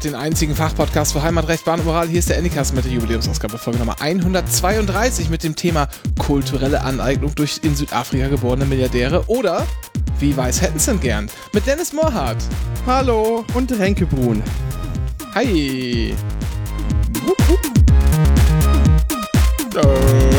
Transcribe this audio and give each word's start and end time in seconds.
Hört 0.00 0.14
den 0.14 0.18
einzigen 0.18 0.54
Fachpodcast 0.56 1.12
für 1.12 1.22
Heimatrecht, 1.22 1.66
Bahn 1.66 1.80
und 1.80 1.84
Moral. 1.84 2.08
Hier 2.08 2.20
ist 2.20 2.30
der 2.30 2.38
Endicast 2.38 2.74
mit 2.74 2.86
der 2.86 2.92
Jubiläumsausgabe 2.92 3.58
Folge 3.58 3.80
Nummer 3.80 4.00
132 4.00 5.28
mit 5.28 5.44
dem 5.44 5.54
Thema 5.54 5.88
kulturelle 6.18 6.80
Aneignung 6.80 7.34
durch 7.34 7.60
in 7.64 7.76
Südafrika 7.76 8.28
geborene 8.28 8.64
Milliardäre 8.64 9.24
oder 9.26 9.66
wie 10.18 10.34
weiß 10.34 10.62
hätten 10.62 10.78
sie 10.78 10.96
gern? 10.96 11.28
Mit 11.52 11.66
Dennis 11.66 11.92
Mohrhardt. 11.92 12.38
Hallo 12.86 13.44
und 13.52 13.78
Renke 13.78 14.06
Brun. 14.06 14.42
Hi. 15.34 16.14
Wupp, 17.22 17.48
wupp. 17.50 17.60
Äh. 19.84 20.29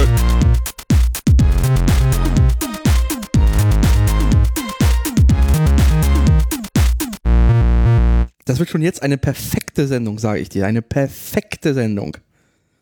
Das 8.51 8.59
wird 8.59 8.69
schon 8.69 8.81
jetzt 8.81 9.01
eine 9.01 9.17
perfekte 9.17 9.87
Sendung, 9.87 10.19
sage 10.19 10.41
ich 10.41 10.49
dir. 10.49 10.65
Eine 10.67 10.81
perfekte 10.81 11.73
Sendung. 11.73 12.17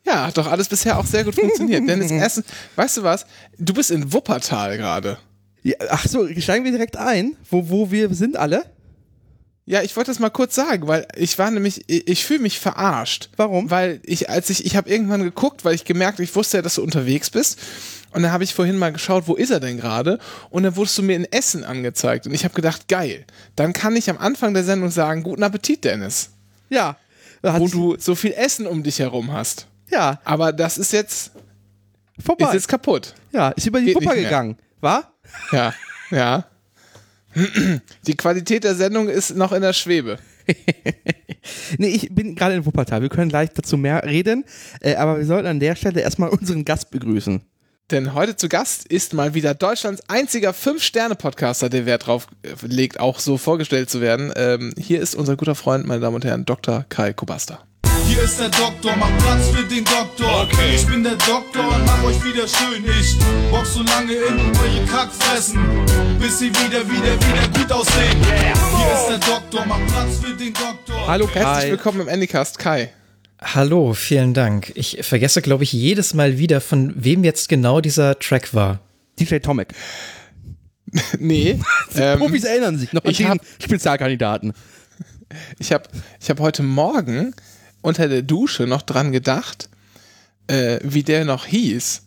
Ja, 0.04 0.26
hat 0.26 0.36
doch 0.36 0.48
alles 0.48 0.68
bisher 0.68 0.98
auch 0.98 1.06
sehr 1.06 1.24
gut 1.24 1.36
funktioniert. 1.36 1.88
Dennis, 1.88 2.10
erstens, 2.12 2.48
weißt 2.76 2.98
du 2.98 3.04
was? 3.04 3.28
Du 3.60 3.76
bist 3.76 3.92
in 3.92 4.12
Wuppertal 4.12 4.78
gerade. 4.78 5.20
Ja, 5.62 5.76
ach 5.90 6.08
so, 6.08 6.28
steigen 6.40 6.66
wir 6.66 6.72
direkt 6.72 6.98
ein, 6.98 7.36
wo, 7.52 7.70
wo 7.70 7.92
wir 7.92 8.12
sind 8.16 8.36
alle? 8.36 8.66
Ja, 9.70 9.84
ich 9.84 9.96
wollte 9.96 10.10
das 10.10 10.18
mal 10.18 10.32
kurz 10.32 10.56
sagen, 10.56 10.88
weil 10.88 11.06
ich 11.16 11.38
war 11.38 11.52
nämlich, 11.52 11.84
ich, 11.86 12.08
ich 12.08 12.26
fühle 12.26 12.40
mich 12.40 12.60
verarscht. 12.60 13.30
Warum? 13.38 13.70
Weil 13.70 14.00
ich, 14.04 14.28
als 14.28 14.50
ich, 14.50 14.66
ich 14.66 14.76
habe 14.76 14.90
irgendwann 14.90 15.22
geguckt, 15.22 15.64
weil 15.64 15.76
ich 15.76 15.86
gemerkt, 15.86 16.20
ich 16.20 16.36
wusste 16.36 16.58
ja, 16.58 16.64
dass 16.64 16.74
du 16.74 16.82
unterwegs 16.82 17.30
bist. 17.30 17.60
Und 18.12 18.24
dann 18.24 18.32
habe 18.32 18.44
ich 18.44 18.56
vorhin 18.56 18.80
mal 18.80 18.92
geschaut, 18.92 19.28
wo 19.28 19.36
ist 19.36 19.52
er 19.52 19.60
denn 19.60 19.78
gerade? 19.78 20.18
Und 20.50 20.64
dann 20.64 20.76
wurdest 20.76 20.98
du 20.98 21.04
mir 21.04 21.16
in 21.16 21.26
Essen 21.26 21.64
angezeigt. 21.64 22.26
Und 22.26 22.34
ich 22.34 22.46
habe 22.46 22.56
gedacht, 22.56 22.88
geil. 22.88 23.26
Dann 23.56 23.74
kann 23.74 23.96
ich 23.96 24.10
am 24.10 24.18
Anfang 24.18 24.56
der 24.56 24.64
Sendung 24.64 24.90
sagen, 24.90 25.22
guten 25.22 25.44
Appetit, 25.44 25.84
Dennis. 25.84 26.32
Ja. 26.70 26.98
Wo 27.44 27.68
du 27.68 27.96
so 28.00 28.16
viel 28.16 28.34
Essen 28.34 28.66
um 28.66 28.82
dich 28.82 28.98
herum 28.98 29.32
hast. 29.32 29.68
Ja. 29.92 30.20
Aber 30.24 30.52
das 30.52 30.80
ist 30.80 30.94
jetzt, 30.94 31.30
Vorbei. 32.18 32.48
ist 32.48 32.54
jetzt 32.54 32.68
kaputt. 32.70 33.14
ja, 33.32 33.50
ist 33.50 33.68
über 33.68 33.80
die 33.82 33.94
Geht 33.94 34.00
gegangen. 34.00 34.58
War? 34.82 35.14
Ja, 35.52 35.76
ja. 36.10 36.46
Die 38.08 38.16
Qualität 38.16 38.64
der 38.64 38.76
Sendung 38.76 39.08
ist 39.08 39.36
noch 39.36 39.52
in 39.52 39.62
der 39.62 39.74
Schwebe. 39.74 40.18
Nee, 41.78 41.88
ich 41.90 42.14
bin 42.14 42.36
gerade 42.36 42.56
in 42.56 42.66
Wuppertal. 42.66 43.02
Wir 43.02 43.10
können 43.10 43.30
gleich 43.30 43.50
dazu 43.54 43.78
mehr 43.78 44.04
reden. 44.04 44.44
Äh, 44.82 44.96
aber 44.96 45.18
wir 45.18 45.26
sollten 45.26 45.48
an 45.48 45.60
der 45.60 45.76
Stelle 45.76 46.02
erstmal 46.02 46.30
unseren 46.38 46.66
Gast 46.66 46.92
begrüßen. 46.92 47.42
Denn 47.92 48.14
heute 48.14 48.36
zu 48.36 48.50
Gast 48.50 48.86
ist 48.88 49.14
mal 49.14 49.34
wieder 49.34 49.56
Deutschlands 49.56 50.04
einziger 50.08 50.54
Fünf-Sterne-Podcaster, 50.54 51.70
der 51.70 51.88
Wert 51.88 52.06
drauf 52.06 52.28
legt, 52.62 53.00
auch 53.00 53.20
so 53.20 53.38
vorgestellt 53.38 53.90
zu 53.90 54.00
werden. 54.00 54.32
Ähm, 54.36 54.74
hier 54.78 55.02
ist 55.02 55.16
unser 55.16 55.38
guter 55.38 55.56
Freund, 55.56 55.88
meine 55.88 56.02
Damen 56.02 56.16
und 56.16 56.26
Herren, 56.26 56.46
Dr. 56.46 56.86
Kai 56.90 57.14
Kubasta. 57.14 57.64
Hier 58.20 58.26
ist 58.28 58.38
der 58.38 58.50
Doktor, 58.50 58.98
mach 58.98 59.18
Platz 59.20 59.48
für 59.48 59.64
den 59.64 59.86
Doktor. 59.86 60.42
Okay. 60.44 60.76
Ich 60.76 60.86
bin 60.86 61.06
der 61.06 61.16
Doktor 61.16 61.74
und 61.74 61.86
mach 61.86 62.04
euch 62.04 62.22
wieder 62.22 62.46
schön. 62.50 62.84
Ich 63.00 63.18
bock 63.50 63.66
so 63.66 63.82
lange 63.82 64.12
in 64.12 64.38
eure 64.58 64.86
Kackfressen, 64.88 65.58
bis 66.20 66.40
sie 66.40 66.50
wieder, 66.50 66.86
wieder, 66.86 67.16
wieder 67.18 67.48
gut 67.58 67.72
aussehen. 67.72 68.18
Hier 68.22 68.94
ist 68.94 69.08
der 69.08 69.34
Doktor, 69.36 69.66
mach 69.66 69.80
Platz 69.88 70.18
für 70.18 70.34
den 70.36 70.54
Doktor. 70.54 71.08
Hallo 71.08 71.30
Herzlich 71.34 71.64
Kai. 71.64 71.72
willkommen 71.72 72.02
im 72.02 72.10
Anycast, 72.10 72.60
Kai. 72.60 72.90
Hallo, 73.42 73.94
vielen 73.94 74.34
Dank. 74.34 74.74
Ich 74.76 74.98
vergesse, 75.02 75.42
glaube 75.42 75.64
ich, 75.64 75.72
jedes 75.72 76.14
Mal 76.14 76.38
wieder, 76.38 76.60
von 76.60 76.94
wem 76.98 77.24
jetzt 77.24 77.48
genau 77.48 77.80
dieser 77.80 78.20
Track 78.20 78.54
war. 78.54 78.82
DJ 79.18 79.38
Tomek. 79.38 79.70
Nee, 81.20 81.58
ähm, 81.96 82.20
Profis 82.20 82.44
erinnern 82.44 82.78
sich 82.78 82.92
noch 82.92 83.06
an 83.06 83.12
ich 83.12 83.18
den 83.18 83.30
hab- 83.30 83.38
Spezialkandidaten. 83.64 84.52
ich 85.58 85.72
habe 85.72 85.86
ich 86.20 86.30
hab 86.30 86.40
heute 86.42 86.64
Morgen 86.64 87.34
unter 87.82 88.08
der 88.08 88.22
Dusche 88.22 88.68
noch 88.68 88.82
dran 88.82 89.12
gedacht, 89.12 89.70
äh, 90.48 90.80
wie 90.84 91.04
der 91.04 91.26
noch 91.26 91.46
hieß. 91.46 92.04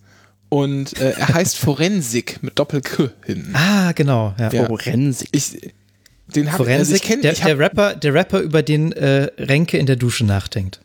Und 0.48 0.98
äh, 1.00 1.12
er 1.12 1.28
heißt 1.34 1.58
Forensik 1.58 2.42
mit 2.42 2.58
Doppel-K 2.58 3.10
hinten. 3.24 3.54
Ah, 3.54 3.92
genau. 3.92 4.34
Ja. 4.38 4.50
Ja. 4.52 4.66
Forensik. 4.66 5.28
Ich, 5.32 5.72
den 6.34 6.52
hab, 6.52 6.60
also 6.60 6.64
Forensik, 6.64 6.96
ich 6.96 7.02
kenn, 7.02 7.22
der, 7.22 7.32
ich 7.32 7.42
hab, 7.42 7.48
der, 7.48 7.58
Rapper, 7.58 7.94
der 7.94 8.14
Rapper, 8.14 8.40
über 8.40 8.62
den 8.62 8.92
äh, 8.92 9.30
Renke 9.38 9.78
in 9.78 9.86
der 9.86 9.96
Dusche 9.96 10.24
nachdenkt. 10.24 10.80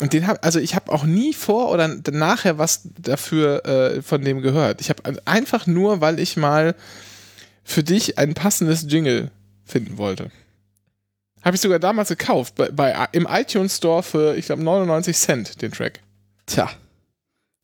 Und 0.00 0.12
den 0.12 0.26
hab, 0.26 0.44
also 0.44 0.58
ich 0.58 0.74
habe 0.74 0.90
auch 0.90 1.04
nie 1.04 1.32
vor 1.34 1.70
oder 1.70 1.88
nachher 2.10 2.58
was 2.58 2.88
dafür 3.00 3.64
äh, 3.64 4.02
von 4.02 4.22
dem 4.22 4.40
gehört. 4.40 4.80
Ich 4.80 4.90
habe 4.90 5.02
einfach 5.24 5.68
nur, 5.68 6.00
weil 6.00 6.18
ich 6.18 6.36
mal 6.36 6.74
für 7.62 7.84
dich 7.84 8.18
ein 8.18 8.34
passendes 8.34 8.86
Jingle 8.88 9.30
finden 9.64 9.96
wollte. 9.96 10.30
Habe 11.44 11.56
ich 11.56 11.60
sogar 11.60 11.78
damals 11.78 12.08
gekauft, 12.08 12.54
bei, 12.54 12.70
bei, 12.70 13.06
im 13.12 13.26
iTunes 13.30 13.76
Store 13.76 14.02
für, 14.02 14.34
ich 14.36 14.46
glaube, 14.46 14.62
99 14.62 15.16
Cent, 15.16 15.60
den 15.62 15.72
Track. 15.72 16.00
Tja. 16.46 16.70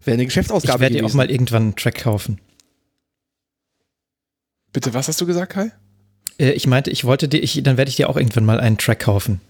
Wäre 0.05 0.15
eine 0.15 0.23
Ich 0.23 0.29
Geschäftsausgabe 0.29 0.81
werde 0.81 0.97
dir 0.97 1.05
auch 1.07 1.15
mal 1.15 1.31
irgendwann 1.31 1.63
einen 1.63 1.77
Track 1.77 2.03
kaufen. 2.03 2.41
Bitte, 4.73 4.95
was 4.95 5.09
hast 5.09 5.21
du 5.21 5.27
gesagt, 5.27 5.53
Kai? 5.53 5.73
Äh, 6.39 6.53
ich 6.53 6.67
meinte, 6.67 6.91
ich 6.91 7.05
wollte 7.05 7.29
dir, 7.29 7.43
ich, 7.43 7.63
dann 7.63 7.77
werde 7.77 7.89
ich 7.89 7.97
dir 7.97 8.09
auch 8.09 8.17
irgendwann 8.17 8.45
mal 8.45 8.61
einen 8.61 8.79
Track 8.79 9.01
kaufen, 9.01 9.41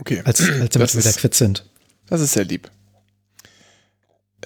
Okay. 0.00 0.22
als, 0.24 0.40
als 0.40 0.48
damit 0.48 0.74
Das 0.74 0.94
wir 0.94 1.00
wieder 1.00 1.10
ist- 1.10 1.18
quitt 1.18 1.34
sind. 1.34 1.64
Das 2.06 2.20
ist 2.20 2.32
sehr 2.32 2.44
lieb. 2.44 2.70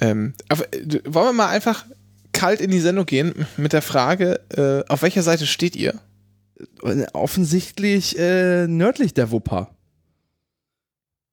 Ähm, 0.01 0.35
aber 0.49 0.73
äh, 0.75 1.01
wollen 1.07 1.27
wir 1.29 1.33
mal 1.33 1.49
einfach 1.49 1.87
kalt 2.33 2.61
in 2.61 2.71
die 2.71 2.81
Sendung 2.81 3.07
gehen 3.07 3.47
mit 3.57 3.73
der 3.73 3.83
Frage, 3.83 4.41
äh, 4.51 4.91
auf 4.93 5.03
welcher 5.03 5.23
Seite 5.23 5.47
steht 5.47 5.75
ihr? 5.75 5.95
Offensichtlich 7.13 8.19
äh, 8.19 8.67
nördlich 8.67 9.15
der 9.15 9.31
Wupper. 9.31 9.71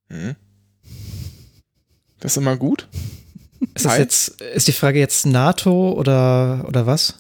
Hm. 0.10 0.36
Das 2.20 2.34
ist 2.34 2.38
immer 2.38 2.58
gut. 2.58 2.88
Ist, 3.76 3.86
das 3.86 3.98
jetzt, 3.98 4.42
ist 4.42 4.68
die 4.68 4.74
Frage 4.74 5.00
jetzt 5.00 5.26
NATO 5.26 5.94
oder, 5.94 6.66
oder 6.68 6.86
was? 6.86 7.20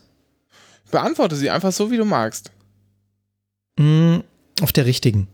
Beantworte 0.91 1.37
sie 1.37 1.49
einfach 1.49 1.71
so, 1.71 1.89
wie 1.89 1.97
du 1.97 2.03
magst. 2.03 2.51
Mm, 3.79 4.17
auf 4.61 4.73
der 4.73 4.85
richtigen. 4.85 5.29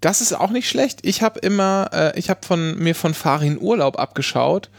Das 0.00 0.20
ist 0.20 0.32
auch 0.32 0.50
nicht 0.50 0.68
schlecht. 0.68 1.00
Ich 1.02 1.22
habe 1.22 1.40
immer, 1.40 1.90
äh, 1.92 2.18
ich 2.18 2.30
habe 2.30 2.44
von 2.46 2.76
mir 2.78 2.94
von 2.94 3.14
Farin 3.14 3.60
Urlaub 3.60 3.98
abgeschaut, 3.98 4.70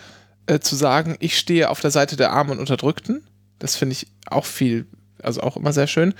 äh, 0.48 0.60
zu 0.60 0.76
sagen, 0.76 1.16
ich 1.20 1.38
stehe 1.38 1.70
auf 1.70 1.80
der 1.80 1.92
Seite 1.92 2.16
der 2.16 2.32
Armen 2.32 2.52
und 2.52 2.60
Unterdrückten. 2.60 3.26
Das 3.60 3.76
finde 3.76 3.94
ich 3.94 4.08
auch 4.30 4.46
viel, 4.46 4.88
also 5.22 5.42
auch 5.42 5.58
immer 5.58 5.74
sehr 5.74 5.88
schön. 5.88 6.14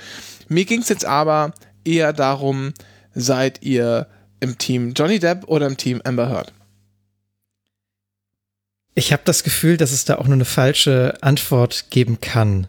Mir 0.48 0.64
ging 0.64 0.80
es 0.80 0.88
jetzt 0.88 1.04
aber 1.04 1.52
eher 1.84 2.12
darum, 2.12 2.72
seid 3.14 3.62
ihr 3.62 4.08
im 4.40 4.58
Team 4.58 4.92
Johnny 4.94 5.18
Depp 5.18 5.48
oder 5.48 5.66
im 5.66 5.76
Team 5.76 6.00
Amber 6.04 6.28
Heard? 6.28 6.52
Ich 8.94 9.12
habe 9.12 9.22
das 9.24 9.44
Gefühl, 9.44 9.76
dass 9.76 9.92
es 9.92 10.04
da 10.04 10.16
auch 10.16 10.24
nur 10.24 10.34
eine 10.34 10.44
falsche 10.44 11.16
Antwort 11.20 11.86
geben 11.90 12.20
kann. 12.20 12.66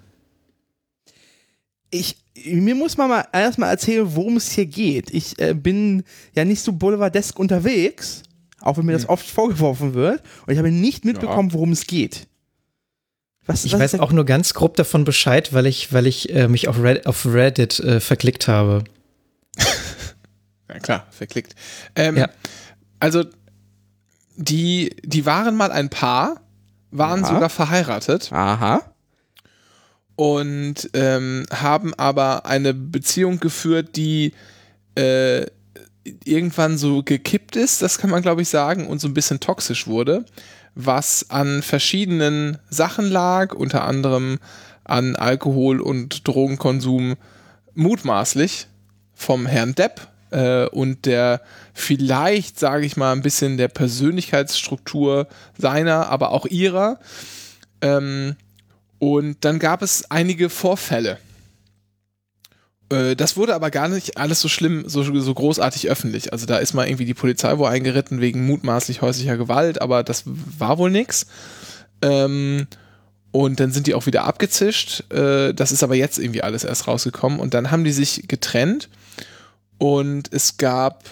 Ich, 1.89 2.17
mir 2.45 2.75
muss 2.75 2.97
man 2.97 3.09
mal 3.09 3.25
erstmal 3.33 3.71
erzählen, 3.71 4.15
worum 4.15 4.37
es 4.37 4.51
hier 4.51 4.67
geht. 4.67 5.11
Ich 5.11 5.39
äh, 5.39 5.55
bin 5.55 6.03
ja 6.35 6.45
nicht 6.45 6.61
so 6.61 6.71
boulevardesk 6.71 7.39
unterwegs, 7.39 8.21
auch 8.61 8.77
wenn 8.77 8.85
mir 8.85 8.91
das 8.93 9.09
oft 9.09 9.27
vorgeworfen 9.27 9.95
wird. 9.95 10.21
Und 10.45 10.53
ich 10.53 10.59
habe 10.59 10.71
nicht 10.71 11.03
mitbekommen, 11.03 11.51
worum 11.51 11.71
es 11.71 11.87
geht. 11.87 12.27
Was, 13.49 13.65
Ich 13.65 13.73
was 13.73 13.79
weiß 13.79 13.99
auch 13.99 14.11
nur 14.11 14.25
ganz 14.25 14.53
grob 14.53 14.75
davon 14.77 15.03
Bescheid, 15.03 15.53
weil 15.53 15.65
ich, 15.65 15.91
weil 15.91 16.05
ich 16.07 16.33
äh, 16.33 16.47
mich 16.47 16.67
auf, 16.67 16.81
Red, 16.81 17.05
auf 17.07 17.25
Reddit 17.25 17.79
äh, 17.79 17.99
verklickt 17.99 18.47
habe. 18.47 18.83
Ja 20.71 20.77
klar, 20.77 21.07
verklickt. 21.09 21.55
Ähm, 21.95 22.15
Ja. 22.15 22.29
Also 22.99 23.23
die, 24.35 24.95
die 25.03 25.25
waren 25.25 25.55
mal 25.55 25.71
ein 25.71 25.89
Paar, 25.89 26.41
waren 26.91 27.21
Ja. 27.21 27.27
sogar 27.27 27.49
verheiratet. 27.49 28.31
Aha. 28.31 28.83
und 30.15 30.89
ähm, 30.93 31.45
haben 31.51 31.93
aber 31.95 32.45
eine 32.45 32.73
Beziehung 32.75 33.39
geführt, 33.39 33.95
die 33.95 34.33
äh, 34.95 35.45
irgendwann 36.23 36.77
so 36.77 37.01
gekippt 37.03 37.55
ist, 37.55 37.81
das 37.81 37.97
kann 37.97 38.09
man 38.11 38.21
glaube 38.21 38.41
ich 38.43 38.49
sagen, 38.49 38.85
und 38.87 38.99
so 38.99 39.07
ein 39.07 39.13
bisschen 39.13 39.39
toxisch 39.39 39.87
wurde, 39.87 40.25
was 40.85 41.29
an 41.29 41.61
verschiedenen 41.61 42.57
Sachen 42.69 43.09
lag, 43.09 43.53
unter 43.53 43.83
anderem 43.83 44.39
an 44.85 45.15
Alkohol- 45.15 45.81
und 45.81 46.27
Drogenkonsum 46.27 47.15
mutmaßlich 47.75 48.67
vom 49.13 49.45
Herrn 49.45 49.75
Depp 49.75 50.07
äh, 50.31 50.67
und 50.67 51.05
der 51.05 51.41
vielleicht, 51.73 52.57
sage 52.57 52.85
ich 52.85 52.95
mal, 52.95 53.11
ein 53.11 53.21
bisschen 53.21 53.57
der 53.57 53.67
Persönlichkeitsstruktur 53.67 55.27
seiner, 55.57 56.07
aber 56.09 56.31
auch 56.31 56.45
ihrer. 56.45 56.99
Ähm, 57.81 58.35
und 58.99 59.37
dann 59.41 59.59
gab 59.59 59.81
es 59.81 60.09
einige 60.09 60.49
Vorfälle. 60.49 61.17
Äh, 62.89 63.15
Das 63.15 63.37
wurde 63.37 63.55
aber 63.55 63.71
gar 63.71 63.87
nicht 63.87 64.17
alles 64.17 64.41
so 64.41 64.47
schlimm, 64.47 64.83
so, 64.87 65.03
so 65.03 65.33
großartig 65.33 65.89
öffentlich. 65.89 66.33
Also 66.33 66.45
da 66.45 66.57
ist 66.57 66.73
mal 66.73 66.87
irgendwie 66.87 67.05
die 67.05 67.13
Polizei 67.13 67.57
wo 67.57 67.65
eingeritten 67.65 68.21
wegen 68.21 68.45
mutmaßlich 68.45 69.01
häuslicher 69.01 69.37
Gewalt, 69.37 69.81
aber 69.81 70.03
das 70.03 70.23
war 70.25 70.77
wohl 70.77 70.91
nix. 70.91 71.27
Ähm, 72.01 72.67
und 73.31 73.59
dann 73.59 73.71
sind 73.71 73.87
die 73.87 73.93
auch 73.93 74.05
wieder 74.05 74.23
abgezischt. 74.23 75.11
Äh, 75.13 75.53
das 75.53 75.71
ist 75.71 75.83
aber 75.83 75.95
jetzt 75.95 76.17
irgendwie 76.17 76.41
alles 76.41 76.63
erst 76.63 76.87
rausgekommen. 76.87 77.39
Und 77.39 77.53
dann 77.53 77.71
haben 77.71 77.83
die 77.83 77.91
sich 77.91 78.27
getrennt. 78.27 78.89
Und 79.77 80.33
es 80.33 80.57
gab 80.57 81.03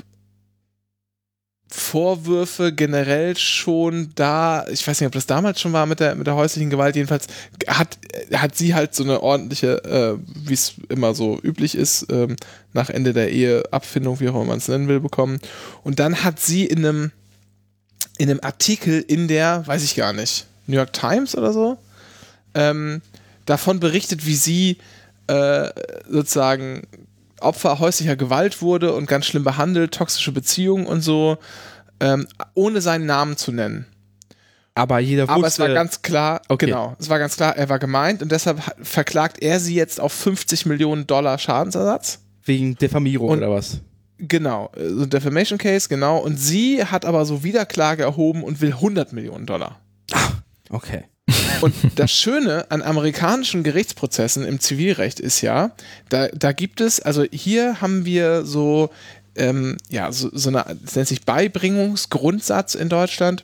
Vorwürfe 1.70 2.72
generell 2.72 3.36
schon 3.38 4.12
da, 4.16 4.66
ich 4.68 4.88
weiß 4.88 5.02
nicht, 5.02 5.08
ob 5.08 5.14
das 5.14 5.26
damals 5.26 5.60
schon 5.60 5.74
war 5.74 5.86
mit 5.86 6.00
der, 6.00 6.16
mit 6.16 6.26
der 6.26 6.36
häuslichen 6.36 6.70
Gewalt, 6.70 6.96
jedenfalls 6.96 7.28
hat, 7.68 7.98
hat 8.34 8.56
sie 8.56 8.74
halt 8.74 8.96
so 8.96 9.04
eine 9.04 9.22
ordentliche, 9.22 9.84
äh, 9.84 10.18
wie 10.48 10.54
es 10.54 10.76
immer 10.88 11.14
so 11.14 11.38
üblich 11.42 11.76
ist, 11.76 12.08
ähm, 12.10 12.38
nach 12.72 12.90
Ende 12.90 13.12
der 13.12 13.32
Ehe, 13.32 13.64
Abfindung, 13.72 14.20
wie 14.22 14.30
auch 14.30 14.36
immer 14.36 14.46
man 14.46 14.60
es 14.60 14.70
nennen 14.70 14.88
will, 14.88 15.02
bekommen. 15.02 15.40
Und 15.84 16.00
dann 16.00 16.24
hat 16.24 16.40
sie 16.40 16.66
in 16.66 16.86
einem, 16.86 17.12
in 18.18 18.30
einem 18.30 18.40
Artikel 18.42 19.04
in 19.06 19.28
der, 19.28 19.68
weiß 19.68 19.84
ich 19.84 19.96
gar 19.96 20.14
nicht, 20.14 20.46
New 20.68 20.78
York 20.78 20.94
Times 20.94 21.36
oder 21.36 21.52
so, 21.52 21.78
ähm, 22.54 23.02
davon 23.46 23.82
berichtet, 23.82 24.26
wie 24.26 24.36
sie 24.36 24.78
äh, 25.28 25.70
sozusagen 26.10 26.88
Opfer 27.42 27.80
häuslicher 27.80 28.16
Gewalt 28.16 28.62
wurde 28.62 28.94
und 28.94 29.08
ganz 29.08 29.26
schlimm 29.26 29.44
behandelt, 29.44 29.94
toxische 29.94 30.32
Beziehungen 30.32 30.86
und 30.88 31.02
so, 31.02 31.38
ähm, 32.00 32.28
ohne 32.54 32.82
seinen 32.82 33.06
Namen 33.06 33.38
zu 33.38 33.52
nennen. 33.52 33.86
Aber 34.76 35.00
jeder 35.00 35.24
wusste. 35.24 35.34
Aber 35.34 35.48
es 35.48 35.60
war 35.60 35.70
ganz 35.70 36.02
klar, 36.04 36.42
Okay. 36.50 36.68
genau, 36.68 36.96
es 37.00 37.10
war 37.10 37.18
ganz 37.20 37.36
klar, 37.36 37.56
er 37.58 37.68
war 37.70 37.80
gemeint 37.80 38.22
und 38.22 38.32
deshalb 38.32 38.66
ha- 38.68 38.74
verklagt 38.82 39.42
er 39.42 39.60
sie 39.60 39.74
jetzt 39.76 40.00
auf 40.00 40.14
50 40.14 40.66
Millionen 40.68 41.08
Dollar 41.08 41.38
Schadensersatz. 41.40 42.20
wegen 42.44 42.76
Diffamierung 42.76 43.30
Und- 43.30 43.38
oder 43.40 43.52
was? 43.52 43.82
Genau, 44.20 44.72
äh, 44.78 44.88
so 44.90 45.04
ein 45.04 45.10
Defamation 45.10 45.58
Case, 45.60 45.90
genau. 45.90 46.18
Und 46.20 46.38
sie 46.38 46.84
hat 46.84 47.06
aber 47.06 47.26
so 47.26 47.44
Wiederklage 47.44 48.04
erhoben 48.04 48.44
und 48.44 48.62
will 48.62 48.72
100 48.74 49.14
Millionen 49.14 49.46
Dollar. 49.46 49.80
Okay. 50.70 51.04
Und 51.62 51.74
das 51.96 52.12
Schöne 52.12 52.70
an 52.70 52.82
amerikanischen 52.82 53.64
Gerichtsprozessen 53.64 54.46
im 54.46 54.60
Zivilrecht 54.60 55.20
ist 55.20 55.42
ja, 55.42 55.72
da, 56.10 56.28
da 56.30 56.52
gibt 56.52 56.82
es, 56.82 57.00
also 57.02 57.26
hier 57.32 57.82
haben 57.82 58.06
wir 58.06 58.46
so, 58.46 58.90
ähm, 59.36 59.78
ja, 59.90 60.12
so, 60.12 60.30
so 60.32 60.50
eine, 60.50 60.78
das 60.84 60.96
nennt 60.96 61.08
sich 61.08 61.26
Beibringungsgrundsatz 61.26 62.76
in 62.76 62.90
Deutschland. 62.90 63.44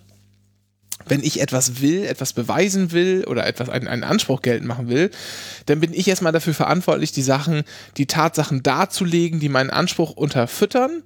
Wenn 1.05 1.21
ich 1.21 1.41
etwas 1.41 1.81
will, 1.81 2.05
etwas 2.05 2.31
beweisen 2.31 2.93
will 2.93 3.25
oder 3.27 3.45
etwas 3.45 3.67
einen, 3.67 3.89
einen 3.89 4.05
Anspruch 4.05 4.41
geltend 4.41 4.67
machen 4.67 4.87
will, 4.87 5.11
dann 5.65 5.81
bin 5.81 5.93
ich 5.93 6.07
erstmal 6.07 6.31
dafür 6.31 6.53
verantwortlich, 6.53 7.11
die 7.11 7.21
Sachen, 7.21 7.63
die 7.97 8.05
Tatsachen 8.05 8.63
darzulegen, 8.63 9.41
die 9.41 9.49
meinen 9.49 9.69
Anspruch 9.69 10.11
unterfüttern. 10.11 11.03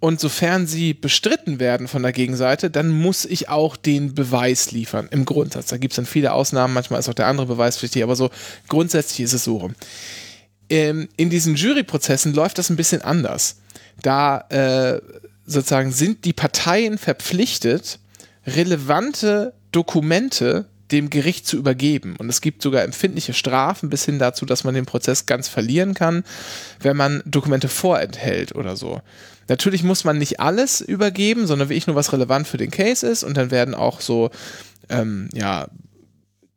Und 0.00 0.20
sofern 0.20 0.66
sie 0.68 0.94
bestritten 0.94 1.58
werden 1.58 1.88
von 1.88 2.02
der 2.02 2.12
Gegenseite, 2.12 2.70
dann 2.70 2.88
muss 2.88 3.24
ich 3.24 3.48
auch 3.48 3.76
den 3.76 4.14
Beweis 4.14 4.70
liefern, 4.70 5.08
im 5.10 5.24
Grundsatz. 5.24 5.66
Da 5.66 5.76
gibt 5.76 5.92
es 5.92 5.96
dann 5.96 6.06
viele 6.06 6.32
Ausnahmen, 6.32 6.72
manchmal 6.72 7.00
ist 7.00 7.08
auch 7.08 7.14
der 7.14 7.26
andere 7.26 7.46
Beweis 7.46 7.82
wichtig, 7.82 8.04
aber 8.04 8.14
so 8.14 8.30
grundsätzlich 8.68 9.20
ist 9.20 9.32
es 9.32 9.44
so 9.44 9.56
rum. 9.56 9.74
Ähm, 10.70 11.08
in 11.16 11.30
diesen 11.30 11.56
Juryprozessen 11.56 12.32
läuft 12.32 12.58
das 12.58 12.70
ein 12.70 12.76
bisschen 12.76 13.02
anders. 13.02 13.56
Da 14.02 14.40
äh, 14.50 15.00
sozusagen 15.46 15.90
sind 15.90 16.24
die 16.24 16.32
Parteien 16.32 16.98
verpflichtet, 16.98 17.98
relevante 18.46 19.54
Dokumente 19.72 20.66
dem 20.92 21.10
Gericht 21.10 21.46
zu 21.46 21.56
übergeben. 21.56 22.16
Und 22.18 22.28
es 22.28 22.40
gibt 22.40 22.62
sogar 22.62 22.82
empfindliche 22.82 23.34
Strafen 23.34 23.90
bis 23.90 24.04
hin 24.04 24.18
dazu, 24.18 24.46
dass 24.46 24.64
man 24.64 24.74
den 24.74 24.86
Prozess 24.86 25.26
ganz 25.26 25.48
verlieren 25.48 25.94
kann, 25.94 26.24
wenn 26.80 26.96
man 26.96 27.22
Dokumente 27.26 27.68
vorenthält 27.68 28.54
oder 28.54 28.76
so. 28.76 29.02
Natürlich 29.48 29.82
muss 29.82 30.04
man 30.04 30.18
nicht 30.18 30.40
alles 30.40 30.80
übergeben, 30.80 31.46
sondern 31.46 31.68
wirklich 31.68 31.86
nur 31.86 31.96
was 31.96 32.12
relevant 32.12 32.46
für 32.46 32.58
den 32.58 32.70
Case 32.70 33.06
ist. 33.06 33.24
Und 33.24 33.36
dann 33.36 33.50
werden 33.50 33.74
auch 33.74 34.00
so, 34.00 34.30
ähm, 34.88 35.28
ja, 35.32 35.68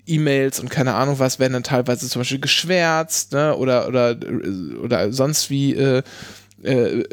E-Mails 0.06 0.60
und 0.60 0.70
keine 0.70 0.96
Ahnung 0.96 1.20
was 1.20 1.40
werden 1.40 1.54
dann 1.54 1.64
teilweise 1.64 2.10
zum 2.10 2.22
Beispiel 2.22 2.40
geschwärzt 2.40 3.34
ne? 3.34 3.56
oder, 3.56 3.88
oder, 3.88 4.18
oder 4.82 5.14
sonst 5.14 5.50
wie 5.50 5.74
äh, 5.76 6.02
äh, 6.64 7.04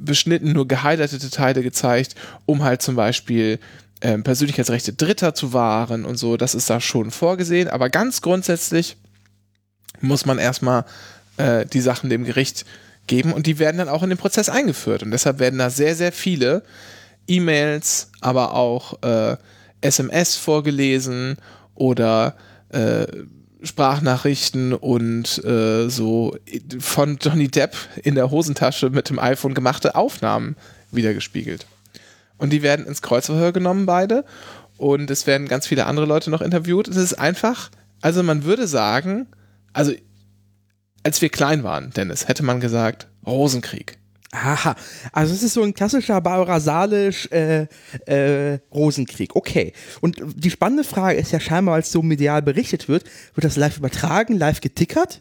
beschnitten, 0.00 0.52
nur 0.52 0.68
gehighlightete 0.68 1.30
Teile 1.30 1.62
gezeigt, 1.62 2.14
um 2.46 2.62
halt 2.62 2.82
zum 2.82 2.96
Beispiel 2.96 3.58
ähm, 4.00 4.22
Persönlichkeitsrechte 4.22 4.92
Dritter 4.92 5.34
zu 5.34 5.52
wahren 5.52 6.04
und 6.04 6.16
so. 6.16 6.36
Das 6.36 6.54
ist 6.54 6.68
da 6.70 6.80
schon 6.80 7.10
vorgesehen. 7.10 7.68
Aber 7.68 7.88
ganz 7.90 8.20
grundsätzlich 8.20 8.96
muss 10.00 10.26
man 10.26 10.38
erstmal 10.38 10.84
äh, 11.36 11.64
die 11.66 11.80
Sachen 11.80 12.10
dem 12.10 12.24
Gericht 12.24 12.64
geben 13.06 13.32
und 13.32 13.46
die 13.46 13.58
werden 13.58 13.78
dann 13.78 13.88
auch 13.88 14.02
in 14.02 14.10
den 14.10 14.18
Prozess 14.18 14.48
eingeführt. 14.48 15.02
Und 15.02 15.10
deshalb 15.10 15.38
werden 15.38 15.58
da 15.58 15.70
sehr, 15.70 15.94
sehr 15.94 16.12
viele 16.12 16.62
E-Mails, 17.26 18.10
aber 18.20 18.54
auch 18.54 19.02
äh, 19.02 19.36
SMS 19.80 20.36
vorgelesen 20.36 21.36
oder 21.74 22.36
äh, 22.70 23.06
Sprachnachrichten 23.62 24.72
und 24.72 25.44
äh, 25.44 25.88
so 25.88 26.36
von 26.80 27.18
Johnny 27.20 27.48
Depp 27.48 27.76
in 28.02 28.14
der 28.14 28.30
Hosentasche 28.30 28.90
mit 28.90 29.08
dem 29.08 29.18
iPhone 29.18 29.54
gemachte 29.54 29.94
Aufnahmen 29.94 30.56
wiedergespiegelt. 30.90 31.66
Und 32.38 32.50
die 32.50 32.62
werden 32.62 32.86
ins 32.86 33.02
Kreuzverhör 33.02 33.52
genommen, 33.52 33.86
beide. 33.86 34.24
Und 34.78 35.10
es 35.10 35.28
werden 35.28 35.46
ganz 35.46 35.66
viele 35.66 35.86
andere 35.86 36.06
Leute 36.06 36.30
noch 36.30 36.40
interviewt. 36.40 36.88
Es 36.88 36.96
ist 36.96 37.14
einfach, 37.14 37.70
also 38.00 38.22
man 38.24 38.42
würde 38.42 38.66
sagen, 38.66 39.28
also 39.72 39.92
als 41.02 41.20
wir 41.20 41.28
klein 41.28 41.62
waren, 41.62 41.90
Dennis, 41.90 42.28
hätte 42.28 42.42
man 42.42 42.60
gesagt, 42.60 43.08
Rosenkrieg. 43.26 43.98
Aha, 44.34 44.76
also 45.12 45.34
es 45.34 45.42
ist 45.42 45.52
so 45.52 45.62
ein 45.62 45.74
klassischer 45.74 46.18
Barbara 46.22 46.58
Salisch 46.58 47.30
äh, 47.30 47.66
äh, 48.06 48.58
Rosenkrieg. 48.72 49.36
Okay. 49.36 49.74
Und 50.00 50.22
die 50.34 50.50
spannende 50.50 50.84
Frage 50.84 51.18
ist 51.18 51.32
ja 51.32 51.40
scheinbar, 51.40 51.74
als 51.74 51.92
so 51.92 52.00
medial 52.00 52.40
berichtet 52.40 52.88
wird, 52.88 53.04
wird 53.34 53.44
das 53.44 53.56
live 53.56 53.76
übertragen, 53.76 54.38
live 54.38 54.62
getickert? 54.62 55.20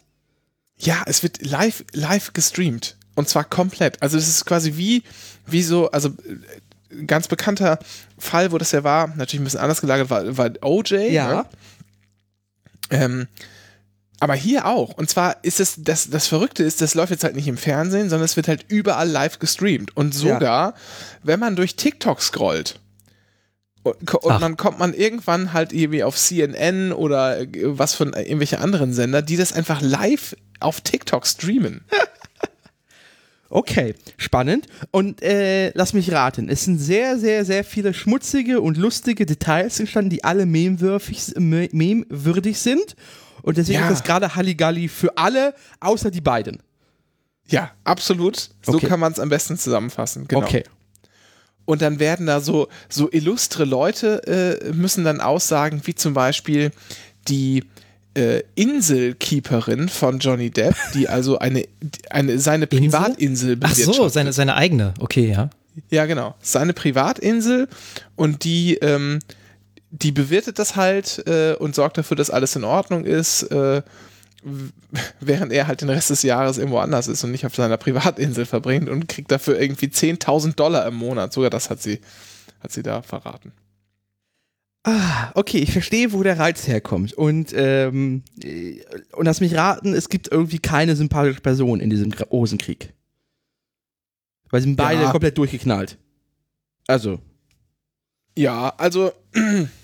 Ja, 0.78 1.04
es 1.08 1.24
wird 1.24 1.46
live, 1.46 1.84
live 1.92 2.32
gestreamt. 2.32 2.96
Und 3.16 3.28
zwar 3.28 3.44
komplett. 3.44 4.02
Also 4.02 4.18
es 4.18 4.30
ist 4.30 4.46
quasi 4.46 4.78
wie, 4.78 5.04
wie 5.46 5.62
so, 5.62 5.92
also 5.92 6.08
äh, 6.10 6.96
ein 6.96 7.08
ganz 7.08 7.28
bekannter 7.28 7.80
Fall, 8.18 8.54
wo 8.54 8.58
das 8.58 8.72
ja 8.72 8.86
war, 8.86 9.08
natürlich 9.10 9.42
ein 9.42 9.44
bisschen 9.44 9.60
anders 9.60 9.82
gelagert, 9.82 10.10
war, 10.10 10.38
war 10.38 10.52
OJ. 10.62 11.12
Ja. 11.12 11.34
Ne? 11.34 11.46
Ähm, 12.92 13.28
aber 14.22 14.36
hier 14.36 14.68
auch. 14.68 14.94
Und 14.94 15.10
zwar 15.10 15.44
ist 15.44 15.60
es, 15.60 15.76
das, 15.80 16.12
das 16.12 16.28
Verrückte 16.28 16.64
ist, 16.64 16.80
das 16.80 16.94
läuft 16.94 17.10
jetzt 17.10 17.24
halt 17.24 17.36
nicht 17.36 17.48
im 17.48 17.58
Fernsehen, 17.58 18.08
sondern 18.08 18.26
es 18.26 18.36
wird 18.36 18.48
halt 18.48 18.66
überall 18.68 19.10
live 19.10 19.40
gestreamt. 19.40 19.98
Und 19.98 20.14
sogar, 20.14 20.76
wenn 21.24 21.40
man 21.40 21.56
durch 21.56 21.76
TikTok 21.76 22.22
scrollt, 22.22 22.80
und, 23.84 24.14
und 24.14 24.42
dann 24.42 24.58
kommt 24.58 24.78
man 24.78 24.94
irgendwann 24.94 25.54
halt 25.54 25.74
irgendwie 25.74 26.04
auf 26.04 26.16
CNN 26.16 26.94
oder 26.94 27.42
äh, 27.42 27.48
was 27.64 27.96
von 27.96 28.14
äh, 28.14 28.22
irgendwelche 28.22 28.60
anderen 28.60 28.94
Sender, 28.94 29.24
die 29.24 29.38
das 29.38 29.54
einfach 29.54 29.82
live 29.82 30.36
auf 30.60 30.82
TikTok 30.82 31.26
streamen. 31.26 31.84
Okay, 33.54 33.96
spannend. 34.16 34.68
Und 34.92 35.22
äh, 35.22 35.72
lass 35.74 35.92
mich 35.92 36.10
raten, 36.14 36.48
es 36.48 36.64
sind 36.64 36.80
sehr, 36.80 37.20
sehr, 37.20 37.44
sehr 37.44 37.66
viele 37.66 37.94
schmutzige 37.94 38.62
und 38.62 38.78
lustige 38.78 39.26
Details 39.26 39.78
entstanden, 39.78 40.10
die 40.10 40.24
alle 40.24 40.46
memewürdig 40.46 41.20
sind. 42.60 42.96
Und 43.44 43.58
deswegen 43.58 43.80
Ja. 43.80 43.88
ist 43.90 44.00
das 44.00 44.04
gerade 44.04 44.36
Halligalli 44.36 44.88
für 44.88 45.18
alle, 45.18 45.54
außer 45.80 46.12
die 46.12 46.22
beiden. 46.22 46.60
Ja, 47.48 47.72
absolut. 47.84 48.50
So 48.62 48.74
Okay. 48.76 48.88
kann 48.88 49.00
man 49.00 49.12
es 49.12 49.20
am 49.20 49.30
besten 49.30 49.58
zusammenfassen. 49.58 50.28
Genau. 50.28 50.42
Okay. 50.46 50.64
Und 51.66 51.82
dann 51.82 52.00
werden 52.00 52.26
da 52.26 52.40
so, 52.42 52.68
so 52.90 53.10
illustre 53.12 53.66
Leute 53.66 54.60
äh, 54.64 54.72
müssen 54.74 55.04
dann 55.04 55.22
aussagen, 55.22 55.82
wie 55.86 55.96
zum 55.96 56.14
Beispiel 56.14 56.72
die 57.28 57.64
äh, 58.14 58.42
Inselkeeperin 58.56 59.88
von 59.90 60.20
Johnny 60.20 60.50
Depp, 60.50 60.76
die 60.94 61.08
also 61.08 61.40
eine, 61.40 61.66
eine 62.10 62.40
seine 62.40 62.66
Insel? 62.66 62.80
Privatinsel 62.80 63.58
Ach 63.62 63.70
so, 63.74 63.82
bewirtschaftet. 63.84 64.14
seine, 64.14 64.34
seine 64.34 64.56
eigene. 64.56 64.94
Okay, 65.00 65.32
ja. 65.32 65.50
Ja, 65.90 66.06
genau. 66.06 66.36
Seine 66.42 66.74
Privatinsel 66.74 67.70
und 68.18 68.44
die, 68.44 68.76
ähm, 68.76 69.20
die 69.92 70.12
bewirtet 70.12 70.58
das 70.58 70.76
halt 70.76 71.24
äh, 71.28 71.54
und 71.56 71.76
sorgt 71.76 71.98
dafür, 71.98 72.18
dass 72.18 72.30
alles 72.30 72.56
in 72.56 72.64
Ordnung 72.64 73.06
ist, 73.06 73.44
äh, 73.44 73.82
während 75.20 75.52
er 75.52 75.68
halt 75.68 75.82
den 75.82 75.90
Rest 75.90 76.10
des 76.10 76.24
Jahres 76.24 76.58
irgendwo 76.58 76.80
anders 76.80 77.08
ist 77.08 77.24
und 77.24 77.32
nicht 77.32 77.46
auf 77.46 77.54
seiner 77.56 77.78
Privatinsel 77.78 78.46
verbringt 78.46 78.90
und 78.90 79.08
kriegt 79.08 79.32
dafür 79.32 79.60
irgendwie 79.60 79.88
10.000 79.88 80.56
Dollar 80.56 80.88
im 80.88 80.96
Monat. 80.96 81.32
Sogar 81.34 81.50
das 81.52 81.70
hat 81.70 81.82
sie, 81.82 82.00
hat 82.62 82.72
sie 82.72 82.82
da 82.84 83.02
verraten. 83.02 83.52
Ah, 84.84 85.30
okay, 85.36 85.60
ich 85.60 85.72
verstehe, 85.74 86.12
wo 86.12 86.24
der 86.24 86.40
Reiz 86.40 86.68
herkommt. 86.68 87.14
Und, 87.14 87.54
ähm, 87.56 88.24
äh, 88.44 88.82
und 89.12 89.26
lass 89.26 89.40
mich 89.42 89.54
raten, 89.56 89.94
es 89.94 90.10
gibt 90.10 90.32
irgendwie 90.32 90.58
keine 90.58 90.96
sympathische 90.96 91.42
Person 91.42 91.80
in 91.82 91.92
diesem 91.92 92.12
Rosenkrieg. 92.14 92.92
Weil 94.50 94.62
sie 94.62 94.70
sind 94.70 94.78
beide 94.78 95.04
Ja. 95.04 95.12
komplett 95.12 95.38
durchgeknallt. 95.38 95.98
Also, 96.88 97.20
Ja, 98.36 98.74
also 98.78 99.12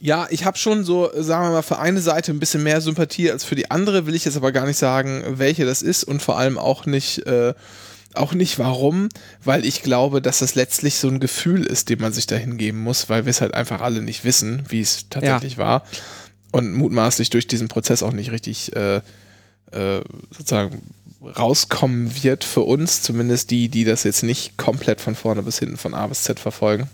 ja, 0.00 0.26
ich 0.30 0.44
habe 0.44 0.56
schon 0.56 0.84
so, 0.84 1.10
sagen 1.14 1.46
wir 1.46 1.52
mal, 1.52 1.62
für 1.62 1.78
eine 1.78 2.00
Seite 2.00 2.32
ein 2.32 2.38
bisschen 2.38 2.62
mehr 2.62 2.80
Sympathie 2.80 3.30
als 3.30 3.44
für 3.44 3.56
die 3.56 3.70
andere, 3.70 4.06
will 4.06 4.14
ich 4.14 4.24
jetzt 4.24 4.36
aber 4.36 4.52
gar 4.52 4.66
nicht 4.66 4.78
sagen, 4.78 5.24
welche 5.26 5.64
das 5.64 5.82
ist 5.82 6.04
und 6.04 6.22
vor 6.22 6.38
allem 6.38 6.56
auch 6.58 6.86
nicht, 6.86 7.26
äh, 7.26 7.54
auch 8.14 8.32
nicht 8.32 8.58
warum, 8.58 9.08
weil 9.44 9.64
ich 9.64 9.82
glaube, 9.82 10.22
dass 10.22 10.38
das 10.38 10.54
letztlich 10.54 10.96
so 10.96 11.08
ein 11.08 11.20
Gefühl 11.20 11.64
ist, 11.64 11.88
dem 11.88 12.00
man 12.00 12.12
sich 12.12 12.26
da 12.26 12.36
hingeben 12.36 12.80
muss, 12.80 13.08
weil 13.08 13.24
wir 13.26 13.30
es 13.30 13.40
halt 13.40 13.54
einfach 13.54 13.80
alle 13.80 14.00
nicht 14.00 14.24
wissen, 14.24 14.64
wie 14.68 14.80
es 14.80 15.08
tatsächlich 15.10 15.58
war 15.58 15.82
und 16.52 16.72
mutmaßlich 16.74 17.30
durch 17.30 17.46
diesen 17.46 17.68
Prozess 17.68 18.02
auch 18.02 18.12
nicht 18.12 18.30
richtig 18.30 18.74
äh, 18.76 18.96
äh, 19.72 20.00
sozusagen 20.30 20.82
rauskommen 21.20 22.22
wird 22.22 22.44
für 22.44 22.60
uns, 22.60 23.02
zumindest 23.02 23.50
die, 23.50 23.68
die 23.68 23.84
das 23.84 24.04
jetzt 24.04 24.22
nicht 24.22 24.56
komplett 24.56 25.00
von 25.00 25.16
vorne 25.16 25.42
bis 25.42 25.58
hinten 25.58 25.76
von 25.76 25.94
A 25.94 26.06
bis 26.06 26.22
Z 26.22 26.38
verfolgen. 26.38 26.88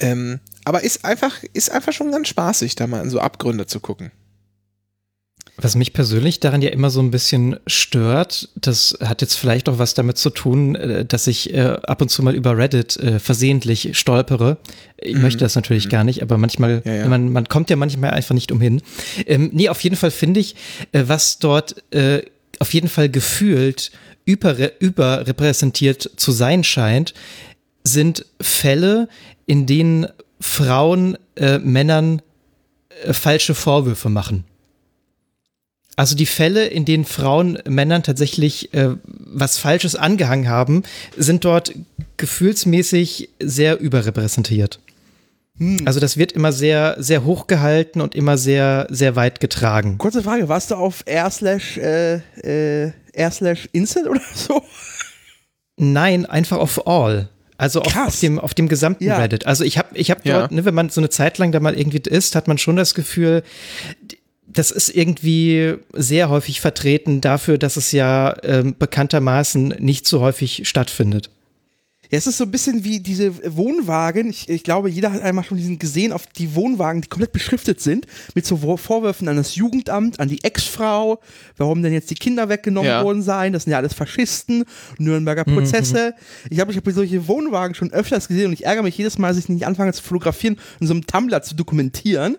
Ähm, 0.00 0.40
aber 0.64 0.82
ist 0.84 1.04
einfach, 1.04 1.42
ist 1.52 1.70
einfach 1.70 1.92
schon 1.92 2.12
ganz 2.12 2.28
spaßig, 2.28 2.76
da 2.76 2.86
mal 2.86 3.02
in 3.02 3.10
so 3.10 3.20
Abgründe 3.20 3.66
zu 3.66 3.80
gucken. 3.80 4.10
Was 5.60 5.74
mich 5.74 5.92
persönlich 5.92 6.38
daran 6.38 6.62
ja 6.62 6.70
immer 6.70 6.88
so 6.88 7.00
ein 7.00 7.10
bisschen 7.10 7.58
stört, 7.66 8.48
das 8.54 8.96
hat 9.02 9.22
jetzt 9.22 9.34
vielleicht 9.34 9.68
auch 9.68 9.78
was 9.78 9.94
damit 9.94 10.16
zu 10.16 10.30
tun, 10.30 10.76
äh, 10.76 11.04
dass 11.04 11.26
ich 11.26 11.52
äh, 11.52 11.76
ab 11.82 12.00
und 12.00 12.10
zu 12.10 12.22
mal 12.22 12.34
über 12.34 12.56
Reddit 12.56 12.96
äh, 12.96 13.18
versehentlich 13.18 13.98
stolpere. 13.98 14.58
Ich 14.98 15.16
mhm. 15.16 15.22
möchte 15.22 15.40
das 15.40 15.56
natürlich 15.56 15.86
mhm. 15.86 15.90
gar 15.90 16.04
nicht, 16.04 16.22
aber 16.22 16.38
manchmal, 16.38 16.82
ja, 16.84 16.94
ja. 16.94 17.08
Man, 17.08 17.32
man 17.32 17.48
kommt 17.48 17.70
ja 17.70 17.76
manchmal 17.76 18.10
einfach 18.10 18.36
nicht 18.36 18.52
umhin. 18.52 18.82
Ähm, 19.26 19.50
nee, 19.52 19.68
auf 19.68 19.82
jeden 19.82 19.96
Fall 19.96 20.12
finde 20.12 20.38
ich, 20.38 20.54
äh, 20.92 21.04
was 21.08 21.40
dort 21.40 21.82
äh, 21.92 22.22
auf 22.60 22.72
jeden 22.72 22.88
Fall 22.88 23.08
gefühlt 23.08 23.90
über, 24.24 24.80
überrepräsentiert 24.80 26.08
zu 26.16 26.30
sein 26.30 26.62
scheint, 26.62 27.14
sind 27.82 28.26
Fälle, 28.40 29.08
in 29.48 29.66
denen 29.66 30.06
Frauen 30.40 31.18
äh, 31.34 31.58
Männern 31.58 32.22
äh, 33.02 33.12
falsche 33.12 33.54
Vorwürfe 33.54 34.08
machen. 34.08 34.44
Also 35.96 36.14
die 36.14 36.26
Fälle, 36.26 36.66
in 36.66 36.84
denen 36.84 37.04
Frauen 37.04 37.58
Männern 37.68 38.04
tatsächlich 38.04 38.72
äh, 38.72 38.90
was 39.04 39.58
Falsches 39.58 39.96
angehangen 39.96 40.48
haben, 40.48 40.84
sind 41.16 41.44
dort 41.44 41.72
gefühlsmäßig 42.18 43.30
sehr 43.40 43.80
überrepräsentiert. 43.80 44.78
Hm. 45.56 45.82
Also 45.86 45.98
das 45.98 46.16
wird 46.16 46.32
immer 46.32 46.52
sehr, 46.52 46.94
sehr 46.98 47.24
hoch 47.24 47.48
gehalten 47.48 48.00
und 48.00 48.14
immer 48.14 48.38
sehr, 48.38 48.86
sehr 48.90 49.16
weit 49.16 49.40
getragen. 49.40 49.98
Kurze 49.98 50.22
Frage, 50.22 50.48
warst 50.48 50.70
du 50.70 50.76
auf 50.76 51.02
r 51.06 51.30
slash, 51.30 51.78
äh, 51.78 52.20
äh, 52.44 52.92
r 53.14 53.30
slash 53.32 53.68
instant 53.72 54.06
oder 54.06 54.20
so? 54.34 54.62
Nein, 55.76 56.26
einfach 56.26 56.58
auf 56.58 56.86
all. 56.86 57.28
Also 57.58 57.82
auf, 57.82 57.96
auf, 57.96 58.20
dem, 58.20 58.38
auf 58.38 58.54
dem 58.54 58.68
gesamten 58.68 59.04
ja. 59.04 59.18
Reddit. 59.18 59.44
Also 59.44 59.64
ich 59.64 59.78
habe 59.78 59.88
ich 59.94 60.10
hab 60.10 60.24
ja. 60.24 60.40
dort, 60.40 60.52
ne, 60.52 60.64
wenn 60.64 60.74
man 60.74 60.90
so 60.90 61.00
eine 61.00 61.10
Zeit 61.10 61.38
lang 61.38 61.50
da 61.50 61.58
mal 61.58 61.76
irgendwie 61.78 61.98
ist, 62.08 62.36
hat 62.36 62.46
man 62.46 62.56
schon 62.56 62.76
das 62.76 62.94
Gefühl, 62.94 63.42
das 64.46 64.70
ist 64.70 64.88
irgendwie 64.88 65.74
sehr 65.92 66.30
häufig 66.30 66.60
vertreten 66.60 67.20
dafür, 67.20 67.58
dass 67.58 67.76
es 67.76 67.92
ja 67.92 68.34
ähm, 68.44 68.76
bekanntermaßen 68.78 69.74
nicht 69.80 70.06
so 70.06 70.20
häufig 70.20 70.68
stattfindet. 70.68 71.30
Ja, 72.10 72.16
es 72.16 72.26
ist 72.26 72.38
so 72.38 72.44
ein 72.44 72.50
bisschen 72.50 72.84
wie 72.84 73.00
diese 73.00 73.56
Wohnwagen. 73.56 74.30
Ich, 74.30 74.48
ich, 74.48 74.64
glaube, 74.64 74.88
jeder 74.88 75.12
hat 75.12 75.22
einmal 75.22 75.44
schon 75.44 75.58
diesen 75.58 75.78
gesehen, 75.78 76.12
auf 76.12 76.26
die 76.26 76.54
Wohnwagen, 76.54 77.02
die 77.02 77.08
komplett 77.08 77.32
beschriftet 77.32 77.80
sind, 77.80 78.06
mit 78.34 78.46
so 78.46 78.56
Vorwürfen 78.76 79.28
an 79.28 79.36
das 79.36 79.56
Jugendamt, 79.56 80.18
an 80.18 80.28
die 80.28 80.42
Ex-Frau, 80.42 81.20
warum 81.58 81.82
denn 81.82 81.92
jetzt 81.92 82.10
die 82.10 82.14
Kinder 82.14 82.48
weggenommen 82.48 82.90
ja. 82.90 83.04
worden 83.04 83.22
seien. 83.22 83.52
Das 83.52 83.64
sind 83.64 83.72
ja 83.72 83.78
alles 83.78 83.92
Faschisten, 83.92 84.64
Nürnberger 84.98 85.44
mhm, 85.46 85.54
Prozesse. 85.54 86.14
Mhm. 86.16 86.48
Ich 86.50 86.60
habe 86.60 86.72
ich 86.72 86.78
hab 86.78 86.88
solche 86.90 87.28
Wohnwagen 87.28 87.74
schon 87.74 87.92
öfters 87.92 88.28
gesehen 88.28 88.46
und 88.46 88.52
ich 88.54 88.64
ärgere 88.64 88.82
mich 88.82 88.96
jedes 88.96 89.18
Mal, 89.18 89.28
dass 89.28 89.38
ich 89.38 89.48
nicht 89.50 89.66
anfange 89.66 89.92
zu 89.92 90.02
fotografieren 90.02 90.58
und 90.80 90.86
so 90.86 90.94
einem 90.94 91.06
Tumblr 91.06 91.42
zu 91.42 91.54
dokumentieren. 91.54 92.38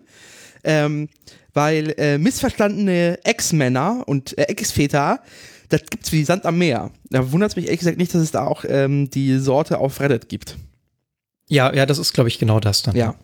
Ähm, 0.64 1.10
weil 1.54 1.94
äh, 1.98 2.18
missverstandene 2.18 3.20
Ex-Männer 3.24 4.04
und 4.06 4.38
äh, 4.38 4.44
Ex-Väter, 4.44 5.22
das 5.70 5.82
gibt's 5.90 6.12
wie 6.12 6.24
Sand 6.24 6.46
am 6.46 6.58
Meer. 6.58 6.92
Da 7.10 7.32
wundert 7.32 7.52
es 7.52 7.56
mich 7.56 7.66
ehrlich 7.66 7.80
gesagt 7.80 7.98
nicht, 7.98 8.14
dass 8.14 8.22
es 8.22 8.32
da 8.32 8.46
auch 8.46 8.66
ähm, 8.68 9.10
die 9.10 9.38
Sorte 9.38 9.78
auf 9.78 10.00
Reddit 10.00 10.28
gibt. 10.30 10.58
Ja, 11.48 11.74
ja, 11.74 11.86
das 11.86 11.98
ist, 11.98 12.14
glaube 12.14 12.30
ich, 12.30 12.40
genau 12.40 12.60
das 12.60 12.84
dann. 12.84 12.96
Ja. 12.96 13.16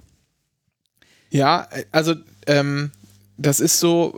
Ja, 1.30 1.68
also 1.92 2.16
ähm, 2.48 2.92
das 3.38 3.60
ist 3.60 3.80
so, 3.80 4.18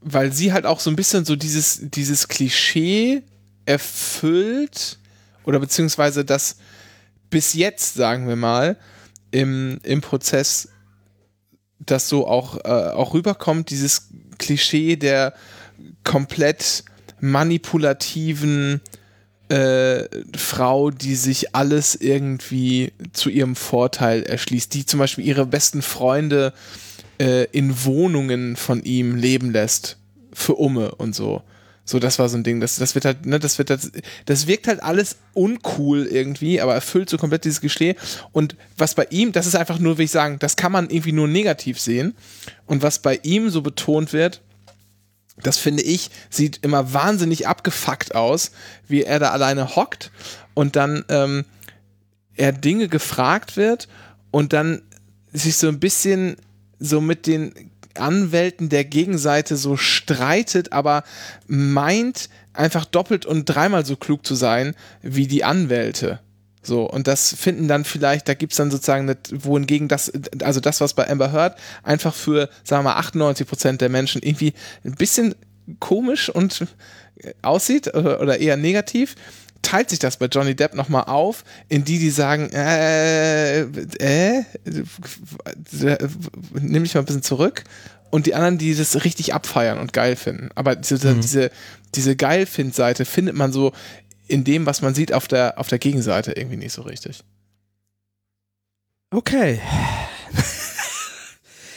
weil 0.00 0.32
sie 0.32 0.52
halt 0.52 0.66
auch 0.66 0.80
so 0.80 0.90
ein 0.90 0.96
bisschen 0.96 1.24
so 1.24 1.36
dieses, 1.36 1.80
dieses 1.82 2.28
Klischee 2.28 3.22
erfüllt 3.66 4.98
oder 5.44 5.60
beziehungsweise 5.60 6.24
das 6.24 6.56
bis 7.28 7.54
jetzt, 7.54 7.94
sagen 7.94 8.28
wir 8.28 8.36
mal, 8.36 8.76
im, 9.30 9.78
im 9.82 10.00
Prozess 10.00 10.68
das 11.78 12.08
so 12.08 12.26
auch, 12.26 12.56
äh, 12.64 12.90
auch 12.92 13.14
rüberkommt, 13.14 13.70
dieses 13.70 14.08
Klischee 14.38 14.96
der 14.96 15.34
komplett 16.04 16.84
manipulativen 17.20 18.80
äh, 19.48 20.04
Frau, 20.36 20.90
die 20.90 21.16
sich 21.16 21.54
alles 21.54 21.96
irgendwie 21.96 22.92
zu 23.12 23.30
ihrem 23.30 23.56
Vorteil 23.56 24.22
erschließt, 24.22 24.72
die 24.74 24.86
zum 24.86 25.00
Beispiel 25.00 25.24
ihre 25.26 25.46
besten 25.46 25.82
Freunde 25.82 26.52
äh, 27.20 27.44
in 27.52 27.84
Wohnungen 27.84 28.56
von 28.56 28.82
ihm 28.82 29.16
leben 29.16 29.50
lässt 29.50 29.98
für 30.32 30.54
Umme 30.54 30.94
und 30.94 31.14
so. 31.14 31.42
So, 31.84 31.98
das 31.98 32.20
war 32.20 32.28
so 32.28 32.36
ein 32.36 32.44
Ding. 32.44 32.60
Das, 32.60 32.76
das 32.76 32.94
wird 32.94 33.04
halt, 33.04 33.26
ne, 33.26 33.40
das 33.40 33.58
wird 33.58 33.68
das, 33.68 33.90
das 34.26 34.46
wirkt 34.46 34.68
halt 34.68 34.80
alles 34.80 35.16
uncool 35.34 36.06
irgendwie, 36.06 36.60
aber 36.60 36.72
erfüllt 36.72 37.10
so 37.10 37.18
komplett 37.18 37.44
dieses 37.44 37.60
Klischee. 37.60 37.96
Und 38.30 38.54
was 38.78 38.94
bei 38.94 39.08
ihm, 39.10 39.32
das 39.32 39.48
ist 39.48 39.56
einfach 39.56 39.80
nur, 39.80 39.98
will 39.98 40.04
ich 40.04 40.12
sagen, 40.12 40.38
das 40.38 40.54
kann 40.54 40.70
man 40.70 40.88
irgendwie 40.88 41.10
nur 41.10 41.26
negativ 41.26 41.80
sehen. 41.80 42.14
Und 42.66 42.82
was 42.82 43.00
bei 43.00 43.18
ihm 43.24 43.50
so 43.50 43.60
betont 43.62 44.12
wird, 44.12 44.40
das 45.42 45.58
finde 45.58 45.82
ich, 45.82 46.10
sieht 46.30 46.58
immer 46.62 46.92
wahnsinnig 46.92 47.46
abgefuckt 47.46 48.14
aus, 48.14 48.52
wie 48.86 49.02
er 49.02 49.18
da 49.18 49.30
alleine 49.30 49.76
hockt 49.76 50.10
und 50.54 50.76
dann 50.76 51.04
ähm, 51.08 51.44
er 52.36 52.52
Dinge 52.52 52.88
gefragt 52.88 53.56
wird 53.56 53.88
und 54.30 54.52
dann 54.52 54.82
sich 55.32 55.56
so 55.56 55.68
ein 55.68 55.80
bisschen 55.80 56.36
so 56.78 57.00
mit 57.00 57.26
den 57.26 57.70
Anwälten 57.94 58.68
der 58.68 58.84
Gegenseite 58.84 59.56
so 59.56 59.76
streitet, 59.76 60.72
aber 60.72 61.04
meint 61.46 62.28
einfach 62.52 62.84
doppelt 62.84 63.26
und 63.26 63.44
dreimal 63.44 63.84
so 63.84 63.96
klug 63.96 64.24
zu 64.26 64.34
sein 64.34 64.74
wie 65.02 65.26
die 65.26 65.44
Anwälte. 65.44 66.20
So, 66.62 66.84
und 66.84 67.06
das 67.06 67.34
finden 67.34 67.68
dann 67.68 67.84
vielleicht, 67.84 68.28
da 68.28 68.34
gibt 68.34 68.52
es 68.52 68.58
dann 68.58 68.70
sozusagen, 68.70 69.08
eine, 69.08 69.16
wohingegen 69.32 69.88
das, 69.88 70.12
also 70.42 70.60
das, 70.60 70.80
was 70.80 70.94
bei 70.94 71.08
Amber 71.08 71.32
Heard 71.32 71.56
einfach 71.82 72.14
für, 72.14 72.50
sagen 72.64 72.84
wir 72.84 72.90
mal, 72.90 72.98
98 72.98 73.46
Prozent 73.46 73.80
der 73.80 73.88
Menschen 73.88 74.22
irgendwie 74.22 74.52
ein 74.84 74.94
bisschen 74.94 75.34
komisch 75.78 76.28
und 76.28 76.66
aussieht 77.42 77.94
oder, 77.94 78.20
oder 78.20 78.38
eher 78.38 78.56
negativ, 78.56 79.14
teilt 79.62 79.90
sich 79.90 79.98
das 79.98 80.16
bei 80.16 80.26
Johnny 80.26 80.54
Depp 80.54 80.74
nochmal 80.74 81.04
auf, 81.04 81.44
in 81.68 81.84
die, 81.84 81.98
die 81.98 82.10
sagen, 82.10 82.50
äh, 82.52 83.60
äh, 83.60 84.44
nimm 86.52 86.82
dich 86.82 86.94
mal 86.94 87.00
ein 87.00 87.06
bisschen 87.06 87.22
zurück. 87.22 87.64
Und 88.10 88.26
die 88.26 88.34
anderen, 88.34 88.58
die 88.58 88.74
das 88.74 89.04
richtig 89.04 89.34
abfeiern 89.34 89.78
und 89.78 89.92
geil 89.92 90.16
finden. 90.16 90.48
Aber 90.56 90.74
diese, 90.74 91.14
mhm. 91.14 91.20
diese, 91.20 91.50
diese 91.94 92.16
Geilfind-Seite 92.16 93.04
findet 93.04 93.36
man 93.36 93.52
so 93.52 93.72
in 94.30 94.44
dem, 94.44 94.66
was 94.66 94.80
man 94.80 94.94
sieht 94.94 95.12
auf 95.12 95.28
der, 95.28 95.58
auf 95.58 95.68
der 95.68 95.78
Gegenseite 95.78 96.32
irgendwie 96.32 96.56
nicht 96.56 96.72
so 96.72 96.82
richtig. 96.82 97.24
Okay. 99.10 99.60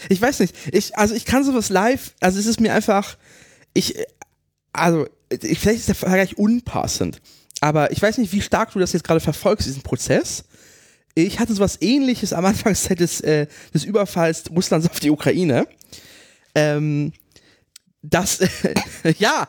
ich 0.10 0.22
weiß 0.22 0.40
nicht. 0.40 0.56
Ich, 0.72 0.98
also 0.98 1.16
ich 1.16 1.26
kann 1.26 1.44
sowas 1.44 1.70
live, 1.70 2.14
also 2.20 2.40
es 2.40 2.46
ist 2.46 2.60
mir 2.60 2.74
einfach, 2.74 3.18
ich, 3.74 3.96
also, 4.72 5.08
ich, 5.30 5.60
vielleicht 5.60 5.80
ist 5.80 5.88
der 5.88 5.96
Vergleich 5.96 6.38
unpassend. 6.38 7.22
Aber 7.60 7.92
ich 7.92 8.02
weiß 8.02 8.18
nicht, 8.18 8.32
wie 8.34 8.42
stark 8.42 8.74
du 8.74 8.80
das 8.80 8.94
jetzt 8.94 9.04
gerade 9.04 9.20
verfolgst, 9.20 9.68
diesen 9.68 9.82
Prozess. 9.82 10.44
Ich 11.16 11.40
hatte 11.40 11.54
sowas 11.54 11.82
ähnliches 11.82 12.34
am 12.34 12.46
Anfangszeit 12.46 13.00
des, 13.00 13.22
äh, 13.22 13.48
des 13.74 13.84
Überfalls 13.84 14.44
Russlands 14.52 14.90
auf 14.90 15.00
die 15.00 15.10
Ukraine. 15.10 15.68
Ähm, 16.54 17.14
das, 18.02 18.42
äh, 18.42 18.76
ja. 19.18 19.48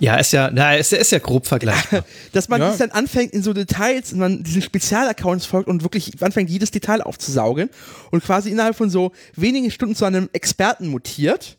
Ja, 0.00 0.16
ist 0.16 0.32
ja, 0.32 0.50
na, 0.52 0.74
ist, 0.74 0.92
ist 0.92 1.12
ja 1.12 1.18
grob 1.18 1.46
vergleichbar. 1.46 2.04
Dass 2.32 2.48
man 2.48 2.60
ja. 2.60 2.74
dann 2.76 2.90
anfängt 2.90 3.32
in 3.32 3.42
so 3.42 3.52
Details 3.52 4.12
und 4.12 4.18
man 4.18 4.42
diesen 4.42 4.62
Spezialaccounts 4.62 5.46
folgt 5.46 5.68
und 5.68 5.82
wirklich 5.82 6.20
anfängt, 6.22 6.48
jedes 6.50 6.70
Detail 6.70 7.02
aufzusaugen 7.02 7.68
und 8.10 8.24
quasi 8.24 8.50
innerhalb 8.50 8.74
von 8.76 8.90
so 8.90 9.12
wenigen 9.36 9.70
Stunden 9.70 9.94
zu 9.94 10.06
einem 10.06 10.30
Experten 10.32 10.88
mutiert 10.88 11.58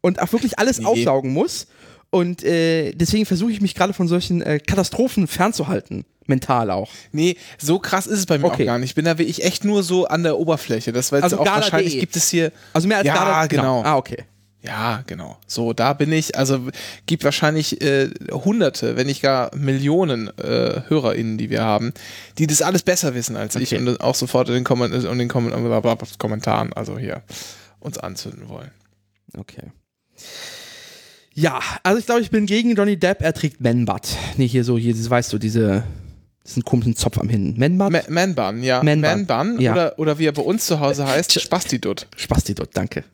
und 0.00 0.22
auch 0.22 0.32
wirklich 0.32 0.58
alles 0.58 0.78
nee. 0.78 0.86
aufsaugen 0.86 1.32
muss. 1.32 1.66
Und 2.10 2.42
äh, 2.44 2.92
deswegen 2.92 3.26
versuche 3.26 3.52
ich 3.52 3.60
mich 3.60 3.74
gerade 3.74 3.92
von 3.92 4.08
solchen 4.08 4.40
äh, 4.40 4.58
Katastrophen 4.58 5.26
fernzuhalten. 5.26 6.04
Mental 6.26 6.70
auch. 6.70 6.90
Nee, 7.12 7.36
so 7.58 7.78
krass 7.78 8.06
ist 8.06 8.20
es 8.20 8.26
bei 8.26 8.38
mir 8.38 8.46
okay. 8.46 8.62
auch 8.62 8.66
gar 8.66 8.78
nicht. 8.78 8.90
Ich 8.90 8.94
bin 8.94 9.04
da 9.04 9.18
wirklich 9.18 9.44
echt 9.44 9.64
nur 9.64 9.82
so 9.82 10.06
an 10.06 10.22
der 10.22 10.38
Oberfläche. 10.38 10.92
Das 10.92 11.10
war 11.10 11.18
jetzt 11.18 11.24
also 11.24 11.40
auch 11.40 11.44
Gala 11.44 11.56
wahrscheinlich 11.56 11.98
gibt 11.98 12.14
es 12.14 12.28
hier. 12.28 12.52
Also 12.72 12.86
mehr 12.86 12.98
als 12.98 13.06
ja, 13.06 13.14
Gala. 13.14 13.46
Genau. 13.46 13.62
genau. 13.62 13.82
Ah, 13.82 13.96
okay. 13.96 14.24
Ja, 14.62 15.02
genau. 15.06 15.38
So, 15.46 15.72
da 15.72 15.94
bin 15.94 16.12
ich. 16.12 16.36
Also 16.36 16.68
gibt 17.06 17.24
wahrscheinlich 17.24 17.80
äh, 17.80 18.10
Hunderte, 18.30 18.96
wenn 18.96 19.06
nicht 19.06 19.22
gar 19.22 19.54
Millionen 19.56 20.28
äh, 20.38 20.82
HörerInnen, 20.88 21.38
die 21.38 21.48
wir 21.48 21.62
haben, 21.62 21.94
die 22.36 22.46
das 22.46 22.60
alles 22.60 22.82
besser 22.82 23.14
wissen 23.14 23.36
als 23.36 23.56
okay. 23.56 23.64
ich 23.64 23.74
und 23.74 24.00
auch 24.00 24.14
sofort 24.14 24.48
in 24.48 24.54
den, 24.54 24.64
Komment 24.64 24.92
in 24.92 25.18
den 25.18 25.28
Kommentaren, 25.28 26.72
also 26.74 26.98
hier, 26.98 27.22
uns 27.80 27.96
anzünden 27.96 28.48
wollen. 28.48 28.70
Okay. 29.36 29.72
Ja, 31.32 31.60
also 31.82 31.98
ich 31.98 32.04
glaube, 32.04 32.20
ich 32.20 32.30
bin 32.30 32.44
gegen 32.44 32.74
Johnny 32.74 32.98
Depp. 32.98 33.22
Er 33.22 33.32
trägt 33.32 33.60
Man-Butt. 33.62 34.08
Nee, 34.36 34.48
hier 34.48 34.64
so, 34.64 34.76
hier, 34.76 34.94
weißt 34.94 35.32
du, 35.32 35.38
diese, 35.38 35.84
diesen 36.46 36.64
komischen 36.64 36.96
Zopf 36.96 37.18
am 37.18 37.30
Hin. 37.30 37.54
Man-Butt? 37.56 38.10
Man-Bun, 38.10 38.62
ja. 38.62 38.82
Man-Bun, 38.82 39.58
ja. 39.58 39.72
Oder, 39.72 39.98
oder 39.98 40.18
wie 40.18 40.26
er 40.26 40.32
bei 40.32 40.42
uns 40.42 40.66
zu 40.66 40.80
Hause 40.80 41.06
heißt, 41.06 41.40
Spastidut. 41.40 42.08
Spastidut, 42.16 42.70
danke. 42.74 43.04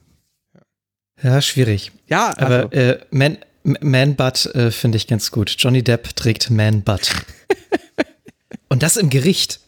Ja, 1.23 1.41
schwierig. 1.41 1.93
Ja, 2.09 2.29
also. 2.31 2.41
aber 2.67 2.73
äh, 2.73 3.01
Man, 3.11 3.39
Man 3.63 4.17
Butt 4.17 4.47
äh, 4.55 4.71
finde 4.71 4.97
ich 4.97 5.07
ganz 5.07 5.31
gut. 5.31 5.55
Johnny 5.59 5.83
Depp 5.83 6.15
trägt 6.17 6.51
Man 6.51 6.83
Butt. 6.83 7.11
Und 8.69 8.83
das 8.83 8.97
im 8.97 9.11
Gericht. 9.11 9.61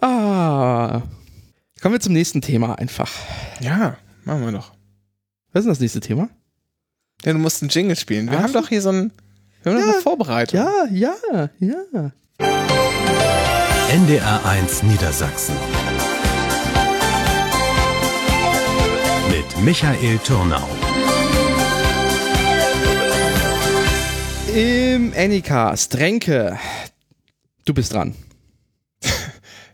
Ah. 0.00 1.02
Kommen 1.82 1.94
wir 1.94 2.00
zum 2.00 2.12
nächsten 2.14 2.40
Thema 2.40 2.78
einfach. 2.78 3.10
Ja, 3.60 3.96
machen 4.24 4.44
wir 4.44 4.52
doch. 4.52 4.72
Was 5.52 5.60
ist 5.60 5.64
denn 5.66 5.72
das 5.72 5.80
nächste 5.80 6.00
Thema? 6.00 6.28
Ja, 7.24 7.32
du 7.32 7.38
musst 7.38 7.62
einen 7.62 7.68
Jingle 7.70 7.96
spielen. 7.96 8.30
Wir 8.30 8.38
Ach 8.38 8.44
haben 8.44 8.52
doch 8.54 8.68
hier 8.68 8.80
so 8.80 8.90
ein, 8.90 9.12
wir 9.62 9.72
haben 9.72 9.80
doch 9.80 9.86
Ja. 9.86 9.92
eine 9.92 10.02
Vorbereitung. 10.02 10.60
Ja, 10.60 10.86
ja, 10.90 11.50
ja. 11.58 12.12
NDR1 13.90 14.84
Niedersachsen. 14.86 15.54
Mit 19.40 19.64
Michael 19.64 20.18
Turnau. 20.18 20.68
Im 24.54 25.14
Anycast, 25.16 25.96
Renke, 25.96 26.58
du 27.64 27.72
bist 27.72 27.94
dran. 27.94 28.14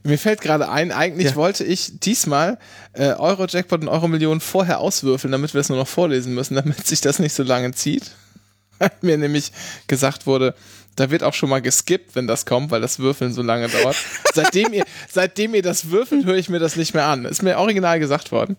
Mir 0.04 0.18
fällt 0.18 0.40
gerade 0.40 0.68
ein, 0.68 0.92
eigentlich 0.92 1.30
Ja. 1.30 1.34
wollte 1.34 1.64
ich 1.64 1.98
diesmal 1.98 2.60
äh, 2.92 3.14
Euro-Jackpot 3.14 3.80
und 3.80 3.88
Euro-Millionen 3.88 4.40
vorher 4.40 4.78
auswürfeln, 4.78 5.32
damit 5.32 5.52
wir 5.52 5.60
es 5.60 5.68
nur 5.68 5.78
noch 5.78 5.88
vorlesen 5.88 6.32
müssen, 6.32 6.54
damit 6.62 6.86
sich 6.86 7.00
das 7.00 7.18
nicht 7.18 7.34
so 7.34 7.42
lange 7.42 7.72
zieht. 7.72 8.12
Weil 8.78 8.92
mir 9.00 9.18
nämlich 9.18 9.50
gesagt 9.88 10.28
wurde, 10.28 10.54
da 10.96 11.10
wird 11.10 11.22
auch 11.22 11.34
schon 11.34 11.50
mal 11.50 11.60
geskippt, 11.62 12.14
wenn 12.14 12.26
das 12.26 12.46
kommt, 12.46 12.70
weil 12.70 12.80
das 12.80 12.98
Würfeln 12.98 13.32
so 13.32 13.42
lange 13.42 13.68
dauert. 13.68 13.96
seitdem, 14.34 14.72
ihr, 14.72 14.84
seitdem 15.08 15.54
ihr 15.54 15.62
das 15.62 15.90
würfelt, 15.90 16.24
höre 16.24 16.36
ich 16.36 16.48
mir 16.48 16.58
das 16.58 16.76
nicht 16.76 16.94
mehr 16.94 17.04
an. 17.04 17.26
Ist 17.26 17.42
mir 17.42 17.58
original 17.58 18.00
gesagt 18.00 18.32
worden. 18.32 18.56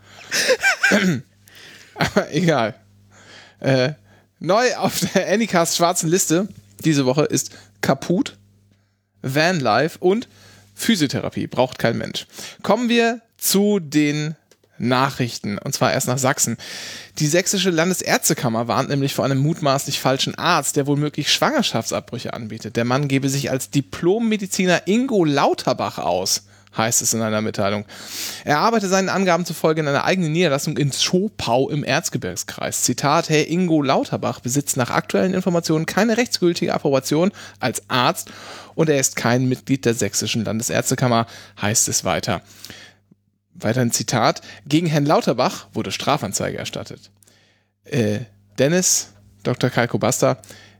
Aber 1.96 2.32
egal. 2.32 2.75
Äh, 3.60 3.94
neu 4.39 4.75
auf 4.75 5.00
der 5.13 5.27
Anycast 5.29 5.77
schwarzen 5.77 6.10
Liste 6.10 6.48
diese 6.86 7.06
Woche 7.06 7.24
ist 7.24 7.51
Kaput, 7.82 8.38
Vanlife 9.24 9.98
und 10.00 10.27
Physiotherapie. 10.75 11.48
Braucht 11.48 11.79
kein 11.79 11.98
Mensch. 11.98 12.27
Kommen 12.62 12.88
wir 12.88 13.22
zu 13.38 13.79
den 13.79 14.36
Nachrichten. 14.79 15.57
Und 15.57 15.74
zwar 15.74 15.93
erst 15.93 16.07
nach 16.07 16.17
Sachsen. 16.17 16.57
Die 17.19 17.27
sächsische 17.27 17.69
Landesärztekammer 17.69 18.67
warnt 18.67 18.89
nämlich 18.89 19.13
vor 19.13 19.25
einem 19.25 19.39
mutmaßlich 19.39 20.00
falschen 20.00 20.36
Arzt, 20.36 20.75
der 20.75 20.88
womöglich 20.88 21.31
Schwangerschaftsabbrüche 21.31 22.34
anbietet. 22.34 22.75
Der 22.75 22.86
Mann 22.86 23.07
gebe 23.07 23.29
sich 23.29 23.51
als 23.51 23.69
Diplommediziner 23.69 24.88
Ingo 24.88 25.25
Lauterbach 25.25 25.98
aus 25.98 26.43
heißt 26.77 27.01
es 27.01 27.13
in 27.13 27.22
einer 27.22 27.41
Mitteilung. 27.41 27.86
Er 28.46 28.60
arbeite 28.60 28.88
seinen 28.88 29.10
Angaben 29.10 29.46
zufolge 29.46 29.81
in 29.81 29.88
einer 29.88 30.05
eigenen 30.05 30.31
Niederlassung 30.31 30.77
in 30.77 30.91
Zschopau 30.91 31.69
im 31.69 31.84
Erzgebirgskreis. 31.84 32.84
Zitat, 32.84 33.29
Herr 33.29 33.48
Ingo 33.48 33.81
Lauterbach 33.81 34.39
besitzt 34.39 34.77
nach 34.77 34.91
aktuellen 34.91 35.34
Informationen 35.34 35.86
keine 35.86 36.17
rechtsgültige 36.17 36.74
Approbation 36.74 37.31
als 37.60 37.81
Arzt 37.89 38.29
und 38.75 38.89
er 38.89 39.00
ist 39.00 39.15
kein 39.15 39.50
Mitglied 39.50 39.86
der 39.86 39.93
sächsischen 39.93 40.46
Landesärztekammer, 40.46 41.25
heißt 41.62 41.88
es 41.88 42.03
weiter. 42.03 42.41
Weiter 43.59 43.81
ein 43.81 43.91
Zitat, 43.91 44.41
gegen 44.67 44.87
Herrn 44.87 45.05
Lauterbach 45.05 45.67
wurde 45.73 45.91
Strafanzeige 45.91 46.57
erstattet. 46.57 47.11
Äh, 47.85 48.20
Dennis, 48.59 49.13
Dr. 49.43 49.70
Kalko 49.70 49.98
Basta, 49.98 50.37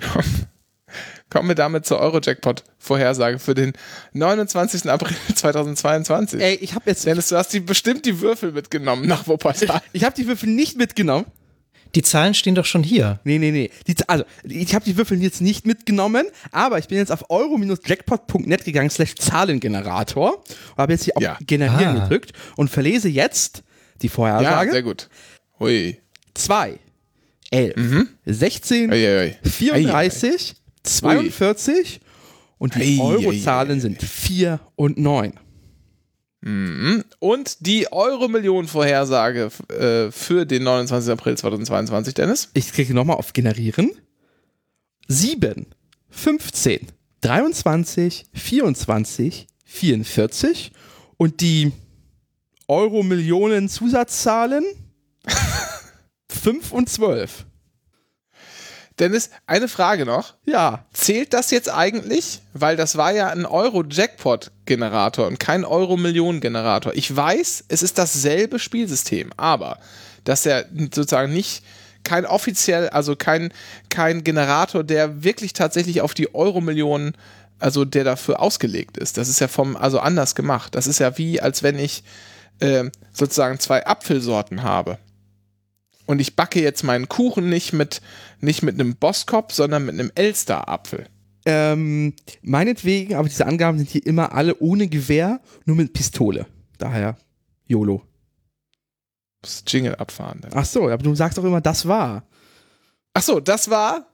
Kommen 1.30 1.48
wir 1.48 1.54
damit 1.54 1.86
zur 1.86 2.00
Eurojackpot-Vorhersage 2.00 3.38
für 3.38 3.54
den 3.54 3.72
29. 4.14 4.90
April 4.90 5.14
2022. 5.34 6.40
Ey, 6.40 6.54
ich 6.56 6.74
habe 6.74 6.90
jetzt. 6.90 7.06
Dennis, 7.06 7.28
du 7.28 7.36
hast 7.36 7.52
die, 7.52 7.60
bestimmt 7.60 8.04
die 8.04 8.20
Würfel 8.20 8.50
mitgenommen 8.52 9.06
nach 9.06 9.28
Wuppertal. 9.28 9.80
Ich 9.92 10.02
habe 10.02 10.16
die 10.16 10.26
Würfel 10.26 10.48
nicht 10.48 10.76
mitgenommen. 10.76 11.26
Die 11.94 12.02
Zahlen 12.02 12.34
stehen 12.34 12.54
doch 12.54 12.64
schon 12.64 12.82
hier. 12.82 13.18
Nee, 13.24 13.38
nee, 13.38 13.50
nee. 13.50 13.70
Die, 13.86 13.94
also, 14.08 14.24
ich 14.44 14.74
habe 14.74 14.84
die 14.84 14.96
Würfel 14.96 15.20
jetzt 15.22 15.40
nicht 15.40 15.66
mitgenommen, 15.66 16.26
aber 16.52 16.78
ich 16.78 16.86
bin 16.88 16.98
jetzt 16.98 17.10
auf 17.10 17.30
euro-jackpot.net 17.30 18.64
gegangen, 18.64 18.90
slash 18.90 19.14
Zahlengenerator, 19.16 20.36
und 20.36 20.78
habe 20.78 20.92
jetzt 20.92 21.04
hier 21.04 21.16
auf 21.16 21.22
Ja. 21.22 21.36
Generieren 21.46 21.96
Ah. 21.96 22.02
gedrückt 22.04 22.32
und 22.56 22.70
verlese 22.70 23.08
jetzt 23.08 23.62
die 24.02 24.06
Ja, 24.06 24.12
Vorhersage. 24.12 24.70
sehr 24.72 24.82
gut. 24.82 25.08
Hui. 25.58 25.98
2, 26.34 26.78
11, 27.50 28.06
16, 28.24 28.90
Ui, 28.92 28.96
ui, 29.06 29.26
ui. 29.26 29.50
34, 29.50 30.54
42 30.84 32.00
und 32.58 32.74
die 32.76 33.00
Ei, 33.00 33.02
Eurozahlen 33.02 33.72
ei, 33.72 33.76
ei, 33.76 33.80
sind 33.80 34.02
4 34.02 34.60
und 34.76 34.96
9. 34.98 35.32
Und 36.42 37.66
die 37.66 37.92
Euro-Millionen-Vorhersage 37.92 39.50
äh, 39.68 40.10
für 40.10 40.46
den 40.46 40.62
29. 40.64 41.12
April 41.12 41.36
2022, 41.36 42.14
Dennis? 42.14 42.48
Ich 42.54 42.72
klicke 42.72 42.94
nochmal 42.94 43.16
auf 43.16 43.34
Generieren. 43.34 43.90
7, 45.08 45.66
15, 46.08 46.86
23, 47.20 48.24
24, 48.32 49.48
44 49.64 50.72
und 51.18 51.40
die 51.42 51.72
Euro-Millionen-Zusatzzahlen 52.68 54.64
5 56.30 56.72
und 56.72 56.88
12. 56.88 57.44
Dennis, 59.00 59.30
eine 59.46 59.66
Frage 59.66 60.04
noch. 60.04 60.34
Ja, 60.44 60.84
Zählt 60.92 61.32
das 61.32 61.50
jetzt 61.50 61.72
eigentlich? 61.72 62.40
Weil 62.52 62.76
das 62.76 62.96
war 62.96 63.12
ja 63.12 63.28
ein 63.28 63.46
Euro-Jackpot-Generator 63.46 65.26
und 65.26 65.40
kein 65.40 65.64
Euro-Millionen-Generator. 65.64 66.92
Ich 66.94 67.14
weiß, 67.14 67.64
es 67.68 67.82
ist 67.82 67.98
dasselbe 67.98 68.58
Spielsystem, 68.58 69.32
aber 69.36 69.78
dass 70.24 70.44
er 70.44 70.66
sozusagen 70.94 71.32
nicht 71.32 71.64
kein 72.04 72.26
offiziell, 72.26 72.88
also 72.90 73.16
kein, 73.16 73.52
kein 73.88 74.22
Generator, 74.24 74.84
der 74.84 75.24
wirklich 75.24 75.52
tatsächlich 75.52 76.00
auf 76.02 76.14
die 76.14 76.34
Euro-Millionen, 76.34 77.16
also 77.58 77.84
der 77.84 78.04
dafür 78.04 78.40
ausgelegt 78.40 78.96
ist. 78.96 79.16
Das 79.16 79.28
ist 79.28 79.40
ja 79.40 79.48
vom, 79.48 79.76
also 79.76 79.98
anders 80.00 80.34
gemacht. 80.34 80.74
Das 80.74 80.86
ist 80.86 80.98
ja 80.98 81.16
wie, 81.18 81.40
als 81.40 81.62
wenn 81.62 81.78
ich 81.78 82.04
äh, 82.60 82.84
sozusagen 83.12 83.58
zwei 83.58 83.86
Apfelsorten 83.86 84.62
habe. 84.62 84.98
Und 86.06 86.20
ich 86.20 86.36
backe 86.36 86.60
jetzt 86.60 86.82
meinen 86.82 87.08
Kuchen 87.08 87.48
nicht 87.48 87.72
mit, 87.72 88.00
nicht 88.40 88.62
mit 88.62 88.74
einem 88.74 88.96
Boskop, 88.96 89.52
sondern 89.52 89.86
mit 89.86 89.94
einem 89.94 90.10
Elster-Apfel. 90.14 91.06
Ähm, 91.46 92.14
meinetwegen, 92.42 93.14
aber 93.14 93.28
diese 93.28 93.46
Angaben 93.46 93.78
sind 93.78 93.88
hier 93.88 94.04
immer 94.06 94.32
alle 94.32 94.56
ohne 94.58 94.88
Gewehr, 94.88 95.40
nur 95.64 95.76
mit 95.76 95.92
Pistole. 95.92 96.46
Daher 96.78 97.16
YOLO. 97.66 98.02
Das 99.42 99.64
Jingle 99.66 99.94
abfahren. 99.94 100.40
Dann. 100.42 100.52
Ach 100.54 100.64
so, 100.64 100.88
aber 100.88 101.02
du 101.02 101.14
sagst 101.14 101.38
doch 101.38 101.44
immer, 101.44 101.60
das 101.60 101.86
war. 101.86 102.24
Ach 103.14 103.22
so, 103.22 103.40
das 103.40 103.70
war 103.70 104.06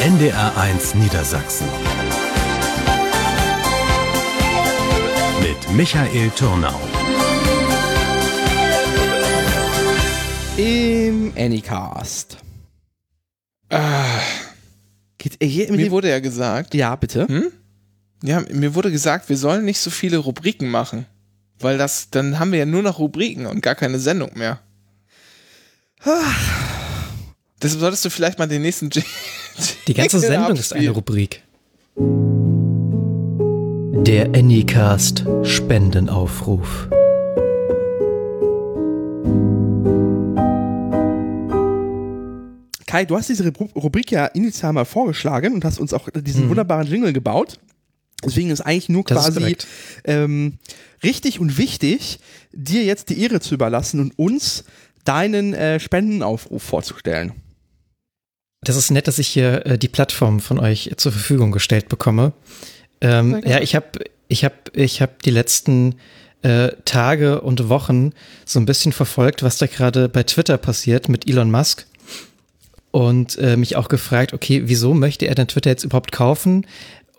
NDR1 0.00 0.96
Niedersachsen. 0.96 1.66
Mit 5.42 5.76
Michael 5.76 6.30
Turnau. 6.30 6.89
Im 10.60 11.32
Anycast. 11.38 12.36
Ah, 13.70 14.04
Geht, 15.16 15.38
äh, 15.40 15.72
mir 15.72 15.90
wurde 15.90 16.10
ja 16.10 16.20
gesagt, 16.20 16.74
ja, 16.74 16.94
bitte. 16.96 17.26
hm? 17.28 17.50
ja, 18.22 18.42
mir 18.52 18.74
wurde 18.74 18.90
gesagt, 18.90 19.30
wir 19.30 19.38
sollen 19.38 19.64
nicht 19.64 19.78
so 19.78 19.88
viele 19.88 20.18
Rubriken 20.18 20.68
machen, 20.68 21.06
weil 21.58 21.78
das, 21.78 22.10
dann 22.10 22.38
haben 22.38 22.52
wir 22.52 22.58
ja 22.58 22.66
nur 22.66 22.82
noch 22.82 22.98
Rubriken 22.98 23.46
und 23.46 23.62
gar 23.62 23.74
keine 23.74 23.98
Sendung 23.98 24.32
mehr. 24.34 24.60
Deshalb 27.62 27.80
solltest 27.80 28.04
du 28.04 28.10
vielleicht 28.10 28.38
mal 28.38 28.46
den 28.46 28.60
nächsten 28.60 28.90
Die 28.90 29.94
ganze 29.94 30.20
Sendung 30.20 30.56
ist 30.56 30.74
eine. 30.74 30.90
Rubrik. 30.90 31.42
Der 34.06 34.26
Anycast 34.34 35.24
Spendenaufruf. 35.42 36.88
Kai, 42.90 43.04
du 43.04 43.16
hast 43.16 43.28
diese 43.28 43.44
Rubri- 43.44 43.72
Rubrik 43.76 44.10
ja 44.10 44.26
initial 44.26 44.72
mal 44.72 44.84
vorgeschlagen 44.84 45.54
und 45.54 45.64
hast 45.64 45.78
uns 45.78 45.92
auch 45.92 46.08
diesen 46.12 46.48
wunderbaren 46.48 46.88
Jingle 46.88 47.12
gebaut. 47.12 47.60
Deswegen 48.24 48.50
ist 48.50 48.62
eigentlich 48.62 48.88
nur 48.88 49.04
Das 49.04 49.32
quasi 49.32 49.56
ähm, 50.02 50.58
richtig 51.04 51.38
und 51.38 51.56
wichtig, 51.56 52.18
dir 52.52 52.82
jetzt 52.82 53.08
die 53.08 53.22
Ehre 53.22 53.38
zu 53.38 53.54
überlassen 53.54 54.00
und 54.00 54.18
uns 54.18 54.64
deinen 55.04 55.54
äh, 55.54 55.78
Spendenaufruf 55.78 56.64
vorzustellen. 56.64 57.34
Das 58.62 58.74
ist 58.74 58.90
nett, 58.90 59.06
dass 59.06 59.20
ich 59.20 59.28
hier 59.28 59.64
äh, 59.66 59.78
die 59.78 59.88
Plattform 59.88 60.40
von 60.40 60.58
euch 60.58 60.90
zur 60.96 61.12
Verfügung 61.12 61.52
gestellt 61.52 61.88
bekomme. 61.88 62.32
Ähm, 63.00 63.40
ja, 63.46 63.60
ich 63.60 63.76
habe 63.76 63.86
ich 64.26 64.44
hab, 64.44 64.76
ich 64.76 65.00
hab 65.00 65.22
die 65.22 65.30
letzten 65.30 65.94
äh, 66.42 66.72
Tage 66.84 67.40
und 67.40 67.68
Wochen 67.68 68.14
so 68.44 68.58
ein 68.58 68.66
bisschen 68.66 68.90
verfolgt, 68.90 69.44
was 69.44 69.58
da 69.58 69.66
gerade 69.66 70.08
bei 70.08 70.24
Twitter 70.24 70.58
passiert 70.58 71.08
mit 71.08 71.28
Elon 71.28 71.52
Musk. 71.52 71.86
Und 72.90 73.38
äh, 73.38 73.56
mich 73.56 73.76
auch 73.76 73.88
gefragt, 73.88 74.32
okay, 74.32 74.62
wieso 74.64 74.94
möchte 74.94 75.26
er 75.26 75.34
denn 75.34 75.46
Twitter 75.46 75.70
jetzt 75.70 75.84
überhaupt 75.84 76.10
kaufen? 76.10 76.66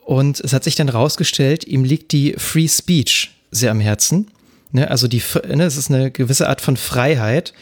Und 0.03 0.39
es 0.41 0.51
hat 0.51 0.63
sich 0.63 0.75
dann 0.75 0.89
rausgestellt, 0.89 1.65
ihm 1.65 1.85
liegt 1.85 2.11
die 2.11 2.33
Free 2.37 2.67
Speech 2.67 3.31
sehr 3.51 3.71
am 3.71 3.79
Herzen. 3.79 4.27
Ne, 4.71 4.89
also 4.89 5.07
die, 5.07 5.21
ne, 5.47 5.63
es 5.63 5.77
ist 5.77 5.89
eine 5.89 6.11
gewisse 6.11 6.47
Art 6.47 6.61
von 6.61 6.77
Freiheit 6.77 7.53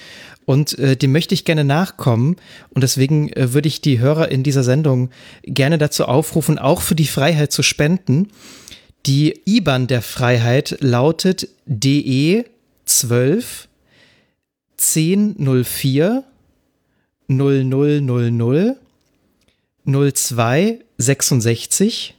und 0.45 0.77
äh, 0.77 0.95
dem 0.95 1.11
möchte 1.11 1.33
ich 1.33 1.45
gerne 1.45 1.63
nachkommen 1.63 2.35
und 2.69 2.81
deswegen 2.83 3.29
äh, 3.33 3.53
würde 3.53 3.67
ich 3.67 3.81
die 3.81 3.99
Hörer 3.99 4.29
in 4.29 4.43
dieser 4.43 4.63
Sendung 4.63 5.09
gerne 5.43 5.79
dazu 5.79 6.05
aufrufen, 6.05 6.59
auch 6.59 6.81
für 6.81 6.95
die 6.95 7.07
Freiheit 7.07 7.51
zu 7.51 7.63
spenden. 7.63 8.29
Die 9.05 9.41
IBAN 9.45 9.87
der 9.87 10.01
Freiheit 10.01 10.77
lautet 10.81 11.49
DE 11.65 12.45
12 12.85 13.67
1004 14.77 16.23
0000 17.29 18.77
02 19.85 20.79
66 20.97 22.15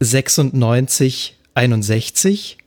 96 0.00 1.36
61 1.54 2.58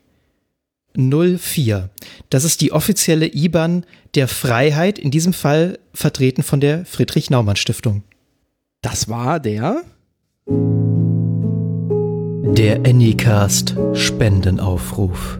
04. 0.97 1.89
Das 2.29 2.43
ist 2.43 2.61
die 2.61 2.71
offizielle 2.71 3.33
IBAN 3.33 3.85
der 4.15 4.27
Freiheit, 4.27 4.99
in 4.99 5.11
diesem 5.11 5.33
Fall 5.33 5.79
vertreten 5.93 6.43
von 6.43 6.59
der 6.59 6.85
Friedrich 6.85 7.29
Naumann 7.29 7.55
Stiftung. 7.55 8.03
Das 8.81 9.07
war 9.07 9.39
der. 9.39 9.83
Der 12.57 12.77
Anycast 12.85 13.75
Spendenaufruf. 13.93 15.39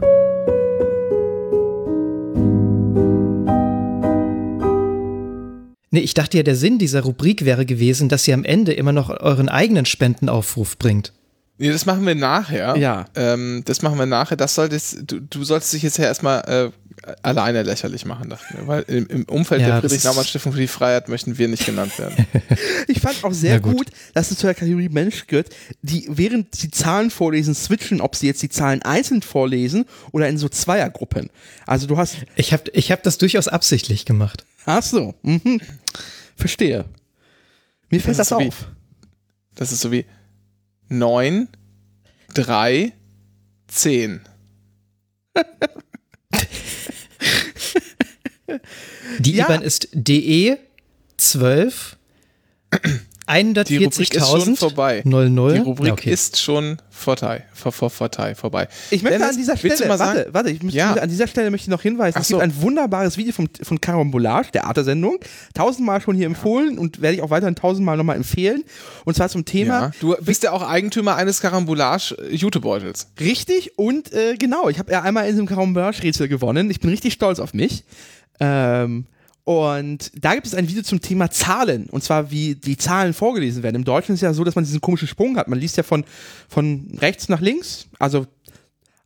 Nee, 5.91 5.99
ich 5.99 6.13
dachte 6.13 6.37
ja, 6.37 6.43
der 6.43 6.55
Sinn 6.55 6.79
dieser 6.79 7.01
Rubrik 7.01 7.43
wäre 7.45 7.65
gewesen, 7.65 8.07
dass 8.09 8.27
ihr 8.27 8.33
am 8.33 8.43
Ende 8.45 8.73
immer 8.73 8.93
noch 8.93 9.09
euren 9.09 9.49
eigenen 9.49 9.85
Spendenaufruf 9.85 10.77
bringt. 10.77 11.11
Nee, 11.57 11.69
das 11.69 11.85
machen 11.85 12.05
wir 12.07 12.15
nachher. 12.15 12.75
Ja. 12.77 13.05
Ähm, 13.13 13.61
das 13.65 13.81
machen 13.83 13.99
wir 13.99 14.05
nachher. 14.07 14.35
Das 14.37 14.55
solltest, 14.55 14.99
du, 15.05 15.19
du 15.19 15.43
solltest 15.43 15.73
dich 15.73 15.83
jetzt 15.83 15.97
ja 15.99 16.05
erstmal 16.05 16.71
äh, 17.05 17.11
alleine 17.21 17.61
lächerlich 17.61 18.05
machen, 18.05 18.29
dachten 18.29 18.57
wir. 18.57 18.67
Weil 18.67 18.81
im, 18.87 19.05
im 19.07 19.23
Umfeld 19.25 19.61
Ja, 19.61 19.67
der 19.67 19.75
das 19.75 19.81
Friedrich 19.91 19.97
ist- 19.97 20.03
Naumann 20.05 20.25
Stiftung 20.25 20.53
für 20.53 20.59
die 20.59 20.67
Freiheit 20.67 21.07
möchten 21.09 21.37
wir 21.37 21.47
nicht 21.47 21.65
genannt 21.65 21.99
werden. 21.99 22.25
Ich 22.87 22.99
fand 22.99 23.23
auch 23.23 23.31
sehr 23.33 23.59
gut. 23.59 23.77
gut. 23.77 23.87
dass 24.13 24.31
es 24.31 24.37
zu 24.39 24.47
der 24.47 24.55
Kategorie 24.55 24.89
Mensch 24.89 25.27
gehört, 25.27 25.49
die 25.81 26.07
während 26.09 26.55
sie 26.55 26.71
Zahlen 26.71 27.09
vorlesen, 27.11 27.53
switchen, 27.53 28.01
ob 28.01 28.15
sie 28.15 28.27
jetzt 28.27 28.41
die 28.41 28.49
Zahlen 28.49 28.81
einzeln 28.81 29.21
vorlesen 29.21 29.85
oder 30.11 30.27
in 30.29 30.37
so 30.37 30.49
Zweiergruppen. 30.49 31.29
Also 31.67 31.85
du 31.87 31.97
hast. 31.97 32.17
Ich 32.35 32.53
habe 32.53 32.63
ich 32.73 32.91
hab 32.91 33.03
das 33.03 33.17
durchaus 33.19 33.47
absichtlich 33.47 34.05
gemacht. 34.05 34.45
Ach 34.65 34.83
so. 34.83 35.15
Mhm. 35.23 35.59
Verstehe. 36.35 36.85
Mir 37.89 37.99
fällt 37.99 38.17
Das 38.19 38.29
das, 38.29 38.29
so 38.29 38.39
wie- 38.39 38.47
auf. 38.47 38.67
Das 39.55 39.71
ist 39.71 39.81
so 39.81 39.91
wie 39.91 40.05
9, 40.89 41.47
3, 42.33 42.93
10. 43.67 44.21
Die 49.19 49.33
Ja. 49.33 49.45
IBAN 49.45 49.61
ist 49.61 49.87
DE 49.93 50.57
12 51.17 51.97
Die 53.29 53.77
Rubrik 53.83 54.13
ist 54.13 54.27
schon 54.27 54.41
140.000 54.41 54.55
vorbei. 54.57 55.01
00. 55.05 55.53
Die 55.53 55.59
Rubrik 55.59 55.87
Ja, 55.87 55.93
okay. 55.93 56.11
ist 56.11 56.39
schon 56.39 56.77
vorbei, 56.89 57.43
vor, 57.53 57.71
vor, 57.71 57.89
vorbei, 57.89 58.35
vorbei. 58.35 58.67
Ich 58.89 59.01
möchte 59.03 59.19
Dennis, 59.19 59.33
an 59.35 59.37
dieser 59.37 59.57
Stelle, 59.57 59.77
sagen- 59.77 59.99
warte, 59.99 60.27
warte, 60.31 60.49
ich 60.51 60.61
möchte, 60.63 60.77
Ja. 60.77 60.93
an 60.93 61.09
dieser 61.09 61.27
Stelle 61.27 61.49
möchte 61.51 61.65
ich 61.65 61.69
noch 61.69 61.81
hinweisen, 61.81 62.15
Ach 62.17 62.21
es 62.21 62.27
so. 62.27 62.37
gibt 62.39 62.43
ein 62.43 62.61
wunderbares 62.61 63.17
Video 63.17 63.31
vom, 63.33 63.47
von 63.61 63.79
Carambolage, 63.79 64.51
der 64.51 64.65
Arte-Sendung, 64.65 65.17
tausendmal 65.53 66.01
schon 66.01 66.15
hier 66.15 66.25
empfohlen 66.25 66.77
und 66.77 67.01
werde 67.01 67.15
ich 67.15 67.21
auch 67.21 67.29
weiterhin 67.29 67.55
tausendmal 67.55 67.95
nochmal 67.97 68.17
empfehlen. 68.17 68.63
Und 69.05 69.15
zwar 69.15 69.29
zum 69.29 69.45
Thema 69.45 69.79
Ja. 69.81 69.91
Du 69.99 70.15
bist 70.21 70.43
ja 70.43 70.51
auch 70.51 70.61
Eigentümer 70.67 71.15
eines 71.15 71.41
Karambolage-Jutebeutels. 71.41 73.07
Richtig 73.19 73.77
und 73.77 74.11
äh, 74.13 74.35
genau, 74.37 74.69
ich 74.69 74.79
habe 74.79 74.91
ja 74.91 75.01
einmal 75.01 75.25
in 75.25 75.31
diesem 75.31 75.45
Carambolage-Rätsel 75.47 76.27
gewonnen. 76.27 76.69
Ich 76.69 76.79
bin 76.79 76.89
richtig 76.89 77.13
stolz 77.13 77.39
auf 77.39 77.53
mich. 77.53 77.83
Ähm, 78.39 79.05
und 79.51 80.11
da 80.15 80.33
gibt 80.33 80.47
es 80.47 80.53
ein 80.53 80.67
Video 80.69 80.83
zum 80.83 81.01
Thema 81.01 81.29
Zahlen. 81.29 81.87
Und 81.89 82.03
zwar, 82.03 82.31
wie 82.31 82.55
die 82.55 82.77
Zahlen 82.77 83.13
vorgelesen 83.13 83.63
werden. 83.63 83.75
Im 83.75 83.83
Deutschen 83.83 84.13
ist 84.13 84.19
es 84.19 84.21
ja 84.21 84.33
so, 84.33 84.43
dass 84.43 84.55
man 84.55 84.63
diesen 84.63 84.81
komischen 84.81 85.07
Sprung 85.07 85.37
hat. 85.37 85.47
Man 85.47 85.59
liest 85.59 85.77
ja 85.77 85.83
von, 85.83 86.05
von 86.47 86.97
rechts 86.99 87.27
nach 87.29 87.41
links, 87.41 87.87
also 87.99 88.27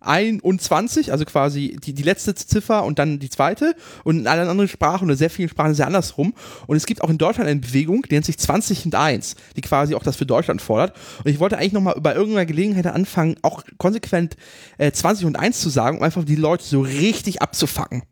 21, 0.01 1.11
also 1.11 1.25
quasi 1.25 1.77
die, 1.83 1.93
die 1.93 2.03
letzte 2.03 2.35
Ziffer 2.35 2.83
und 2.83 2.99
dann 2.99 3.17
die 3.19 3.29
zweite. 3.29 3.75
Und 4.03 4.19
in 4.19 4.27
allen 4.27 4.47
anderen 4.47 4.67
Sprachen 4.67 5.05
oder 5.05 5.15
sehr 5.15 5.29
vielen 5.29 5.49
Sprachen 5.49 5.71
ist 5.71 5.77
es 5.77 5.79
ja 5.79 5.87
andersrum. 5.87 6.33
Und 6.67 6.77
es 6.77 6.85
gibt 6.85 7.01
auch 7.01 7.09
in 7.09 7.17
Deutschland 7.17 7.49
eine 7.49 7.59
Bewegung, 7.59 8.03
die 8.03 8.13
nennt 8.13 8.25
sich 8.25 8.37
20 8.37 8.85
und 8.85 8.95
1, 8.95 9.35
die 9.55 9.61
quasi 9.61 9.95
auch 9.95 10.03
das 10.03 10.15
für 10.15 10.25
Deutschland 10.25 10.61
fordert. 10.61 10.95
Und 11.23 11.31
ich 11.31 11.39
wollte 11.39 11.57
eigentlich 11.57 11.73
nochmal 11.73 11.95
bei 11.99 12.13
irgendeiner 12.13 12.45
Gelegenheit 12.45 12.85
anfangen, 12.87 13.37
auch 13.41 13.63
konsequent 13.77 14.37
äh, 14.77 14.91
20 14.91 15.25
und 15.25 15.35
1 15.37 15.59
zu 15.59 15.69
sagen, 15.69 15.97
um 15.97 16.03
einfach 16.03 16.23
die 16.23 16.35
Leute 16.35 16.63
so 16.63 16.81
richtig 16.81 17.41
abzufacken. 17.41 18.03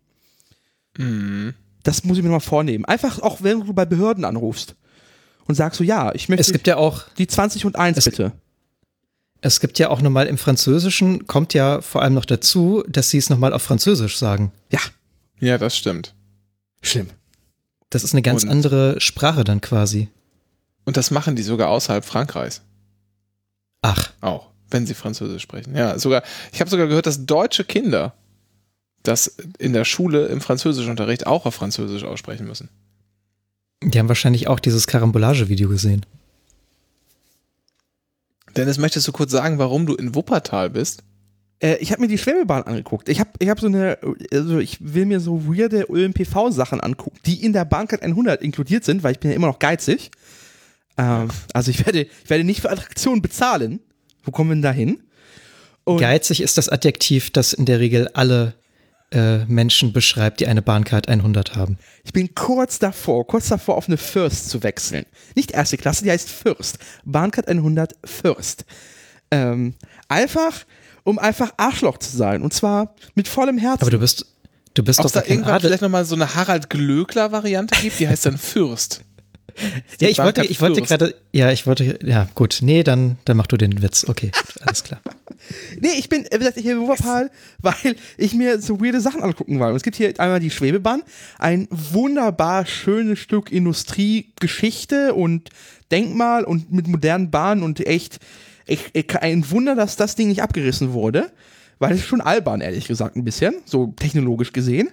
Das 1.83 2.03
muss 2.03 2.17
ich 2.17 2.23
mir 2.23 2.29
nochmal 2.29 2.39
vornehmen. 2.39 2.85
Einfach 2.85 3.19
auch, 3.19 3.41
wenn 3.43 3.65
du 3.65 3.73
bei 3.73 3.85
Behörden 3.85 4.25
anrufst 4.25 4.75
und 5.45 5.55
sagst 5.55 5.77
so, 5.77 5.83
ja, 5.83 6.13
ich 6.15 6.29
möchte 6.29 6.41
Es 6.41 6.51
gibt 6.51 6.67
ja 6.67 6.77
auch 6.77 7.03
die 7.17 7.27
20 7.27 7.65
und 7.65 7.75
1 7.75 7.97
Es- 7.97 8.05
bitte. 8.05 8.31
Es 9.41 9.59
gibt 9.59 9.77
ja 9.77 9.89
auch 9.89 10.01
nochmal 10.01 10.27
im 10.27 10.37
Französischen, 10.37 11.27
kommt 11.27 11.53
ja 11.53 11.81
vor 11.81 12.01
allem 12.01 12.13
noch 12.13 12.23
dazu, 12.23 12.81
dass 12.87 13.09
sie 13.09 13.17
es 13.17 13.29
nochmal 13.29 13.51
auf 13.51 13.61
Französisch 13.61 14.17
sagen. 14.17 14.53
Ja, 14.71 14.79
Ja, 15.41 15.57
das 15.57 15.75
stimmt. 15.77 16.13
schlimm. 16.81 17.09
Das 17.89 18.05
ist 18.05 18.13
eine 18.13 18.21
ganz 18.21 18.43
Und- 18.43 18.49
andere 18.49 19.01
Sprache 19.01 19.43
dann 19.43 19.59
quasi. 19.59 20.07
Und 20.85 20.95
das 20.95 21.11
machen 21.11 21.35
die 21.35 21.43
sogar 21.43 21.67
außerhalb 21.69 22.05
Frankreichs. 22.05 22.61
Ach, 23.81 24.11
Auch, 24.21 24.47
wenn 24.69 24.85
sie 24.87 24.93
Französisch 24.93 25.43
sprechen. 25.43 25.75
Ja, 25.75 25.99
sogar, 25.99 26.23
ich 26.53 26.61
habe 26.61 26.69
sogar 26.69 26.87
gehört, 26.87 27.05
dass 27.05 27.25
deutsche 27.25 27.65
Kinder 27.65 28.13
das 29.03 29.35
in 29.59 29.73
der 29.73 29.85
Schule 29.85 30.27
im 30.27 30.41
Französischunterricht 30.41 31.27
auch 31.27 31.45
auf 31.45 31.55
Französisch 31.55 32.03
aussprechen 32.03 32.47
müssen. 32.47 32.69
die 33.83 33.99
haben 33.99 34.07
wahrscheinlich 34.07 34.47
auch 34.47 34.59
dieses 34.59 34.87
Karambolage-Video 34.87 35.69
gesehen. 35.69 36.05
Dennis, 38.55 38.77
möchtest 38.77 39.07
du 39.07 39.11
kurz 39.11 39.31
sagen, 39.31 39.57
warum 39.57 39.85
du 39.85 39.95
in 39.95 40.15
Wuppertal 40.15 40.69
bist? 40.69 41.03
Äh, 41.59 41.77
ich 41.77 41.91
habe 41.91 42.01
mir 42.01 42.07
die 42.07 42.17
Schwebebahn 42.17 42.63
angeguckt. 42.63 43.09
Ich 43.09 43.19
habe 43.19 43.31
ich 43.39 43.49
hab 43.49 43.59
so 43.59 43.67
eine, 43.67 43.97
also 44.31 44.59
ich 44.59 44.77
will 44.79 45.05
mir 45.05 45.19
so 45.19 45.47
weirde 45.47 45.87
ÖMPV-Sachen 45.89 46.79
angucken, 46.79 47.17
die 47.25 47.43
in 47.43 47.53
der 47.53 47.65
Bahncard 47.65 48.03
100 48.03 48.41
inkludiert 48.41 48.83
sind, 48.83 49.03
weil 49.03 49.13
ich 49.13 49.19
bin 49.19 49.31
ja 49.31 49.35
immer 49.35 49.47
noch 49.47 49.59
geizig. 49.59 50.11
Ähm, 50.97 51.29
also 51.53 51.71
ich 51.71 51.85
werde, 51.85 52.01
ich 52.01 52.29
werde 52.29 52.43
nicht 52.43 52.61
für 52.61 52.69
Attraktionen 52.69 53.21
bezahlen. 53.21 53.79
Wo 54.23 54.31
kommen 54.31 54.51
wir 54.51 54.55
denn 54.55 54.61
da 54.61 54.71
hin? 54.71 55.03
Und 55.85 55.99
Geizig 55.99 56.41
ist 56.41 56.57
das 56.57 56.69
Adjektiv, 56.69 57.31
das 57.31 57.51
in 57.51 57.65
der 57.65 57.79
Regel 57.79 58.07
alle 58.13 58.53
äh, 59.13 59.45
Menschen 59.45 59.93
beschreibt, 59.93 60.39
die 60.39 60.47
eine 60.47 60.61
Bahncard 60.61 61.07
100 61.07 61.55
haben. 61.55 61.77
Ich 62.03 62.13
bin 62.13 62.33
kurz 62.35 62.79
davor, 62.79 63.27
kurz 63.27 63.49
davor 63.49 63.77
auf 63.77 63.87
eine 63.87 63.97
First 63.97 64.49
zu 64.49 64.63
wechseln. 64.63 65.05
Nicht 65.35 65.51
erste 65.51 65.77
Klasse, 65.77 66.03
die 66.03 66.11
heißt 66.11 66.29
First. 66.29 66.79
Bahncard 67.05 67.47
100 67.47 67.93
First. 68.03 68.65
Ähm, 69.31 69.75
einfach, 70.07 70.65
um 71.03 71.19
einfach 71.19 71.53
Arschloch 71.57 71.97
zu 71.97 72.15
sein. 72.15 72.41
Und 72.41 72.53
zwar 72.53 72.95
mit 73.15 73.27
vollem 73.27 73.57
Herzen. 73.57 73.81
Aber 73.81 73.91
du 73.91 73.99
bist, 73.99 74.25
du 74.73 74.83
bist 74.83 74.99
Ob 74.99 75.05
doch 75.05 75.11
da 75.11 75.23
irgendwann 75.23 75.55
Adel. 75.55 75.69
vielleicht 75.69 75.81
nochmal 75.81 76.05
so 76.05 76.15
eine 76.15 76.35
Harald 76.35 76.69
Glöckler-Variante 76.69 77.75
gibt, 77.81 77.99
die 77.99 78.07
heißt 78.07 78.25
dann 78.25 78.37
Fürst. 78.37 79.01
Ja, 79.99 80.09
ich 80.09 80.17
wollte, 80.17 80.43
ich 80.45 80.61
wollte 80.61 80.81
gerade, 80.81 81.15
ja, 81.31 81.51
ich 81.51 81.65
wollte, 81.65 81.99
ja, 82.03 82.27
gut, 82.35 82.59
nee, 82.61 82.83
dann, 82.83 83.17
dann 83.25 83.37
mach 83.37 83.47
du 83.47 83.57
den 83.57 83.81
Witz. 83.81 84.05
Okay, 84.07 84.31
gut, 84.35 84.61
alles 84.61 84.83
klar. 84.83 85.01
Nee, 85.81 85.89
ich 85.97 86.07
bin, 86.07 86.25
wie 86.31 86.37
gesagt, 86.37 86.57
hier 86.57 86.71
in 86.71 86.79
Wuppertal, 86.79 87.29
weil 87.59 87.97
ich 88.17 88.33
mir 88.33 88.61
so 88.61 88.79
weirde 88.79 89.01
Sachen 89.01 89.21
angucken 89.21 89.59
will. 89.59 89.67
Und 89.67 89.75
es 89.75 89.83
gibt 89.83 89.97
hier 89.97 90.17
einmal 90.17 90.39
die 90.39 90.49
Schwebebahn, 90.49 91.03
ein 91.37 91.67
wunderbar 91.69 92.65
schönes 92.65 93.19
Stück 93.19 93.51
Industriegeschichte 93.51 95.13
und 95.13 95.49
Denkmal 95.91 96.45
und 96.45 96.71
mit 96.71 96.87
modernen 96.87 97.29
Bahnen 97.29 97.61
und 97.61 97.85
echt, 97.85 98.19
echt, 98.67 98.95
echt 98.95 99.21
ein 99.21 99.49
Wunder, 99.51 99.75
dass 99.75 99.97
das 99.97 100.15
Ding 100.15 100.29
nicht 100.29 100.41
abgerissen 100.41 100.93
wurde, 100.93 101.29
weil 101.79 101.91
es 101.91 101.99
ist 101.99 102.07
schon 102.07 102.21
albern, 102.21 102.61
ehrlich 102.61 102.87
gesagt, 102.87 103.17
ein 103.17 103.25
bisschen, 103.25 103.55
so 103.65 103.87
technologisch 103.97 104.53
gesehen. 104.53 104.91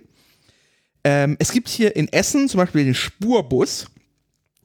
Ähm, 1.04 1.36
es 1.38 1.52
gibt 1.52 1.68
hier 1.68 1.96
in 1.96 2.12
Essen 2.12 2.48
zum 2.48 2.58
Beispiel 2.58 2.84
den 2.84 2.94
Spurbus. 2.94 3.86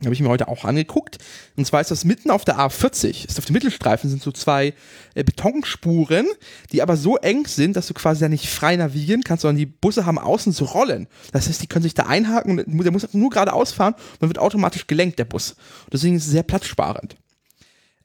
Habe 0.04 0.14
ich 0.14 0.20
mir 0.20 0.28
heute 0.28 0.50
auch 0.50 0.66
angeguckt. 0.66 1.20
Und 1.56 1.66
zwar 1.66 1.80
ist 1.80 1.90
das 1.90 2.04
mitten 2.04 2.30
auf 2.30 2.44
der 2.44 2.58
A40. 2.58 3.28
Ist 3.28 3.40
auf 3.40 3.46
dem 3.46 3.54
Mittelstreifen 3.54 4.10
sind 4.10 4.22
so 4.22 4.32
zwei 4.34 4.74
äh, 5.14 5.24
Betonspuren, 5.24 6.28
die 6.74 6.82
aber 6.82 6.98
so 6.98 7.16
eng 7.16 7.48
sind, 7.48 7.78
dass 7.78 7.88
du 7.88 7.94
quasi 7.94 8.20
da 8.20 8.28
nicht 8.28 8.50
frei 8.50 8.76
navigieren 8.76 9.24
kannst, 9.24 9.44
sondern 9.44 9.58
die 9.58 9.66
Busse 9.66 10.06
haben 10.06 10.20
außen 10.20 10.52
so 10.52 10.66
Rollen. 10.66 11.08
Das 11.32 11.48
heißt, 11.48 11.62
die 11.62 11.68
können 11.68 11.84
sich 11.84 11.94
da 11.94 12.04
einhaken 12.04 12.60
und 12.60 12.84
der 12.84 12.92
muss 12.92 13.14
nur 13.14 13.30
geradeaus 13.30 13.72
fahren 13.72 13.94
und 13.94 14.22
dann 14.22 14.30
wird 14.30 14.40
automatisch 14.40 14.86
gelenkt, 14.86 15.18
der 15.18 15.26
Bus. 15.26 15.52
Und 15.86 15.94
deswegen 15.94 16.16
ist 16.16 16.26
es 16.26 16.32
sehr 16.32 16.44
platzsparend. 16.44 17.16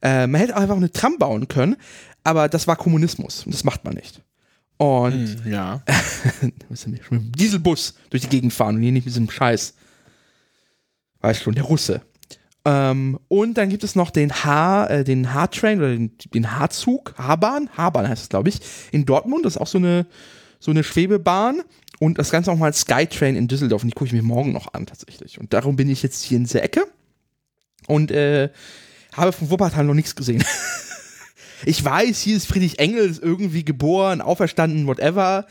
Äh, 0.01 0.29
man 0.29 0.41
hätte 0.41 0.57
auch 0.57 0.61
einfach 0.61 0.77
eine 0.77 0.93
Tram 0.93 1.19
bauen 1.19 1.49
können, 1.49 1.77
aber 2.23 2.49
das 2.49 2.69
war 2.69 2.77
Kommunismus 2.77 3.45
und 3.45 3.53
das 3.53 3.65
macht 3.65 3.85
man 3.85 3.95
nicht. 3.95 4.23
Und 4.77 5.45
Ja. 5.45 5.83
schon 6.75 6.93
mit 6.93 7.11
dem 7.11 7.33
Dieselbus 7.33 7.95
durch 8.09 8.23
die 8.23 8.29
Gegend 8.29 8.53
fahren 8.53 8.77
und 8.77 8.83
hier 8.83 8.93
nicht 8.93 9.05
mit 9.05 9.15
diesem 9.15 9.29
Scheiß. 9.29 9.75
Weißt 11.21 11.43
schon, 11.43 11.55
der 11.55 11.65
Russe. 11.65 12.03
Ähm, 12.65 13.19
und 13.29 13.55
dann 13.55 13.69
gibt 13.71 13.85
es 13.85 13.97
noch 13.97 14.11
den 14.11 14.33
H, 14.33 14.87
äh, 14.87 15.05
den 15.05 15.33
H-Train 15.33 15.79
oder 15.79 15.89
den, 15.89 16.13
den 16.35 16.59
H-Zug, 16.59 17.15
H-Bahn, 17.17 17.71
H-Bahn 17.77 18.09
heißt 18.09 18.23
es, 18.23 18.29
glaube 18.29 18.51
ich, 18.51 18.61
in 18.93 19.07
Dortmund. 19.07 19.45
Das 19.45 19.57
ist 19.57 19.61
auch 19.61 19.67
so 19.67 19.79
eine, 19.79 20.07
so 20.59 20.71
eine 20.71 20.85
Schwebebahn. 20.85 21.63
Und 21.99 22.19
das 22.19 22.31
Ganze 22.31 22.51
auch 22.51 22.57
mal 22.57 22.73
Skytrain 22.73 23.37
in 23.37 23.47
Düsseldorf. 23.47 23.83
Und 23.83 23.89
die 23.89 23.95
gucke 23.95 24.07
ich 24.07 24.13
mir 24.15 24.23
morgen 24.23 24.53
noch 24.53 24.73
an, 24.73 24.87
tatsächlich. 24.87 25.39
Und 25.39 25.53
darum 25.53 25.77
bin 25.77 25.91
ich 25.91 26.03
jetzt 26.03 26.23
hier 26.23 26.39
in 26.39 26.45
dieser 26.45 26.63
Ecke. 26.63 26.87
Und 27.87 28.11
äh, 28.11 28.49
habe 29.13 29.33
von 29.33 29.51
Wuppertal 29.51 29.85
noch 29.85 29.95
nichts 29.95 30.17
gesehen. 30.17 30.43
ich 31.67 31.85
weiß, 31.85 32.21
hier 32.21 32.37
ist 32.37 32.47
Friedrich 32.47 32.79
Engels 32.79 33.19
irgendwie 33.19 33.65
geboren, 33.65 34.23
auferstanden, 34.23 34.87
whatever. 34.87 35.47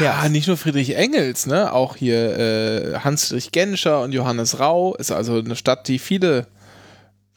Ja, 0.00 0.28
nicht 0.28 0.48
nur 0.48 0.56
Friedrich 0.56 0.96
Engels, 0.96 1.46
ne? 1.46 1.72
Auch 1.72 1.96
hier 1.96 2.38
äh, 2.38 2.98
Hans-Dietrich 3.00 3.52
Genscher 3.52 4.02
und 4.02 4.12
Johannes 4.12 4.58
Rau. 4.60 4.94
Ist 4.94 5.10
also 5.10 5.38
eine 5.38 5.56
Stadt, 5.56 5.88
die 5.88 5.98
viele, 5.98 6.46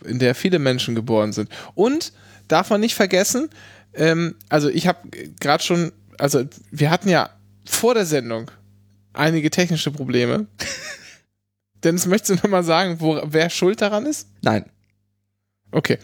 in 0.03 0.19
der 0.19 0.35
viele 0.35 0.59
Menschen 0.59 0.95
geboren 0.95 1.33
sind. 1.33 1.49
Und 1.75 2.11
darf 2.47 2.69
man 2.69 2.81
nicht 2.81 2.95
vergessen, 2.95 3.49
ähm, 3.93 4.35
also 4.49 4.69
ich 4.69 4.87
habe 4.87 5.09
gerade 5.39 5.63
schon, 5.63 5.91
also 6.17 6.43
wir 6.71 6.89
hatten 6.89 7.09
ja 7.09 7.29
vor 7.65 7.93
der 7.93 8.05
Sendung 8.05 8.51
einige 9.13 9.49
technische 9.49 9.91
Probleme. 9.91 10.47
Dennis, 11.83 12.05
möchtest 12.05 12.31
du 12.31 12.43
nochmal 12.43 12.63
sagen, 12.63 12.99
wo, 12.99 13.21
wer 13.23 13.49
schuld 13.49 13.81
daran 13.81 14.05
ist? 14.05 14.27
Nein. 14.41 14.65
Okay. 15.71 15.97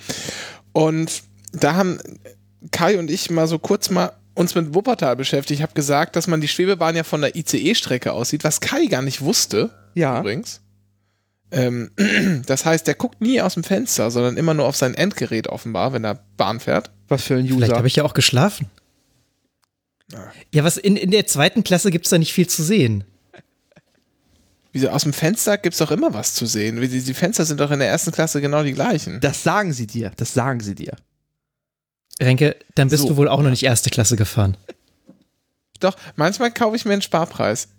Und 0.74 1.24
da 1.52 1.76
haben 1.76 2.00
Kai 2.72 2.98
und 3.00 3.10
ich 3.10 3.30
mal 3.30 3.48
so 3.48 3.60
kurz 3.60 3.90
mal 3.90 4.14
uns 4.34 4.56
mit 4.56 4.74
Wuppertal 4.74 5.16
beschäftigt. 5.16 5.60
Ich 5.60 5.64
habe 5.64 5.74
gesagt, 5.74 6.16
dass 6.16 6.28
man 6.28 6.42
die 6.42 6.48
Schwebebahn 6.48 6.96
ja 6.96 7.04
von 7.04 7.22
der 7.22 7.36
ICE-Strecke 7.36 8.14
aussieht, 8.14 8.44
was 8.44 8.60
Kai 8.62 8.86
gar 8.86 9.02
nicht 9.02 9.22
wusste, 9.22 9.72
Ja. 9.94 10.20
übrigens. 10.20 10.62
Ähm, 11.52 11.92
das 12.46 12.66
heißt, 12.66 12.88
der 12.88 12.96
guckt 12.96 13.20
nie 13.22 13.42
aus 13.42 13.56
dem 13.56 13.64
Fenster, 13.64 14.10
sondern 14.10 14.38
immer 14.38 14.54
nur 14.54 14.66
auf 14.66 14.76
sein 14.78 14.96
Endgerät 14.96 15.48
offenbar, 15.48 15.92
wenn 15.94 16.06
er 16.06 16.24
Bahn 16.38 16.60
fährt. 16.62 16.92
Was 17.10 17.24
für 17.24 17.36
ein 17.36 17.46
Vielleicht 17.48 17.64
User. 17.72 17.78
habe 17.78 17.88
ich 17.88 17.96
ja 17.98 18.04
auch 18.06 18.14
geschlafen. 18.14 18.68
Ja, 20.54 20.64
was 20.64 20.78
in, 20.78 20.96
in 20.98 21.12
der 21.12 21.26
zweiten 21.26 21.64
Klasse 21.64 21.90
gibt's 21.92 22.10
da 22.10 22.18
nicht 22.18 22.34
viel 22.34 22.48
zu 22.48 22.64
sehen. 22.64 23.04
Wieso, 24.74 24.90
aus 24.90 25.04
dem 25.04 25.12
Fenster 25.14 25.58
gibt 25.58 25.74
es 25.74 25.80
doch 25.80 25.92
immer 25.92 26.14
was 26.14 26.34
zu 26.34 26.46
sehen. 26.46 26.80
Die, 26.80 26.88
die 27.02 27.14
Fenster 27.14 27.44
sind 27.46 27.60
doch 27.60 27.72
in 27.72 27.80
der 27.80 27.90
ersten 27.90 28.12
Klasse 28.12 28.40
genau 28.40 28.64
die 28.64 28.72
gleichen. 28.74 29.20
Das 29.20 29.44
sagen 29.44 29.74
sie 29.74 29.88
dir. 29.88 30.12
Das 30.16 30.34
sagen 30.34 30.62
sie 30.62 30.76
dir. 30.76 30.96
Renke, 32.22 32.56
dann 32.76 32.90
bist 32.90 33.04
So. 33.04 33.10
du 33.10 33.18
wohl 33.18 33.28
auch 33.28 33.42
noch 33.42 33.50
nicht 33.50 33.64
erste 33.64 33.90
Klasse 33.90 34.16
gefahren. 34.16 34.56
Doch, 35.80 35.96
manchmal 36.16 36.52
kaufe 36.52 36.76
ich 36.76 36.86
mir 36.86 36.94
einen 36.94 37.02
Sparpreis. 37.02 37.70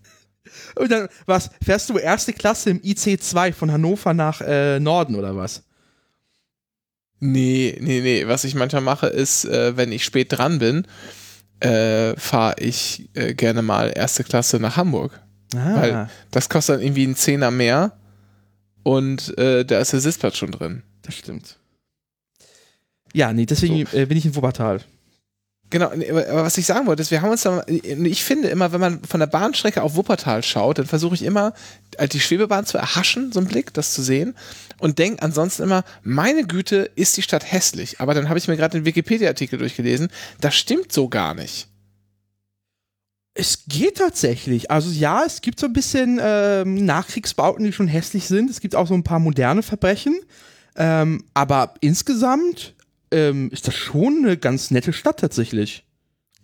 Und 0.74 0.90
dann, 0.90 1.08
was, 1.26 1.50
fährst 1.64 1.88
du 1.88 1.98
erste 1.98 2.32
Klasse 2.32 2.70
im 2.70 2.80
IC2 2.80 3.52
von 3.52 3.70
Hannover 3.70 4.12
nach 4.12 4.40
äh, 4.40 4.80
Norden 4.80 5.14
oder 5.14 5.36
was? 5.36 5.62
Nee, 7.20 7.78
nee, 7.80 8.00
nee. 8.00 8.26
Was 8.26 8.42
ich 8.42 8.56
manchmal 8.56 8.82
mache, 8.82 9.06
ist, 9.06 9.44
äh, 9.44 9.76
wenn 9.76 9.92
ich 9.92 10.04
spät 10.04 10.32
dran 10.32 10.58
bin, 10.58 10.86
äh, 11.60 12.16
fahre 12.18 12.56
ich 12.58 13.08
äh, 13.14 13.34
gerne 13.34 13.62
mal 13.62 13.92
erste 13.94 14.24
Klasse 14.24 14.58
nach 14.58 14.76
Hamburg. 14.76 15.20
Ah. 15.54 15.74
Weil 15.76 16.10
das 16.32 16.48
kostet 16.48 16.76
dann 16.76 16.82
irgendwie 16.82 17.04
einen 17.04 17.14
Zehner 17.14 17.52
mehr 17.52 17.92
und 18.82 19.36
äh, 19.38 19.64
da 19.64 19.78
ist 19.78 19.92
der 19.92 20.00
Sitzplatz 20.00 20.36
schon 20.36 20.50
drin. 20.50 20.82
das 21.02 21.14
stimmt. 21.14 21.58
Ja, 23.12 23.32
nee, 23.32 23.46
deswegen 23.46 23.86
äh, 23.92 24.06
bin 24.06 24.16
ich 24.16 24.26
in 24.26 24.34
Wuppertal. 24.34 24.80
Genau, 25.72 25.86
aber 25.86 26.44
was 26.44 26.58
ich 26.58 26.66
sagen 26.66 26.86
wollte, 26.86 27.00
ist, 27.00 27.10
wir 27.10 27.22
haben 27.22 27.30
uns 27.30 27.42
da, 27.42 27.64
ich 27.66 28.22
finde 28.22 28.48
immer, 28.48 28.72
wenn 28.72 28.80
man 28.80 29.02
von 29.04 29.20
der 29.20 29.26
Bahnstrecke 29.26 29.82
auf 29.82 29.94
Wuppertal 29.94 30.42
schaut, 30.42 30.78
dann 30.78 30.86
versuche 30.86 31.14
ich 31.14 31.22
immer, 31.22 31.54
halt 31.98 32.12
die 32.12 32.20
Schwebebahn 32.20 32.66
zu 32.66 32.76
erhaschen, 32.76 33.32
so 33.32 33.40
einen 33.40 33.48
Blick, 33.48 33.72
das 33.72 33.94
zu 33.94 34.02
sehen 34.02 34.34
und 34.80 34.98
denke 34.98 35.22
ansonsten 35.22 35.62
immer, 35.62 35.82
meine 36.02 36.44
Güte, 36.46 36.90
ist 36.94 37.16
die 37.16 37.22
Stadt 37.22 37.50
hässlich. 37.50 38.00
Aber 38.00 38.12
dann 38.12 38.28
habe 38.28 38.38
ich 38.38 38.48
mir 38.48 38.58
gerade 38.58 38.78
den 38.78 38.84
Wikipedia-Artikel 38.84 39.58
durchgelesen, 39.58 40.08
das 40.42 40.54
stimmt 40.56 40.92
so 40.92 41.08
gar 41.08 41.32
nicht. 41.32 41.68
Es 43.32 43.64
geht 43.66 43.96
tatsächlich. 43.96 44.70
Also 44.70 44.90
ja, 44.90 45.22
es 45.24 45.40
gibt 45.40 45.58
so 45.58 45.64
ein 45.64 45.72
bisschen 45.72 46.20
ähm, 46.22 46.84
Nachkriegsbauten, 46.84 47.64
die 47.64 47.72
schon 47.72 47.88
hässlich 47.88 48.26
sind. 48.26 48.50
Es 48.50 48.60
gibt 48.60 48.74
auch 48.74 48.86
so 48.86 48.92
ein 48.92 49.04
paar 49.04 49.20
moderne 49.20 49.62
Verbrechen. 49.62 50.20
Ähm, 50.76 51.24
aber 51.32 51.72
insgesamt 51.80 52.74
ähm, 53.12 53.50
ist 53.52 53.68
das 53.68 53.74
schon 53.74 54.24
eine 54.24 54.36
ganz 54.36 54.70
nette 54.70 54.92
Stadt 54.92 55.20
tatsächlich. 55.20 55.84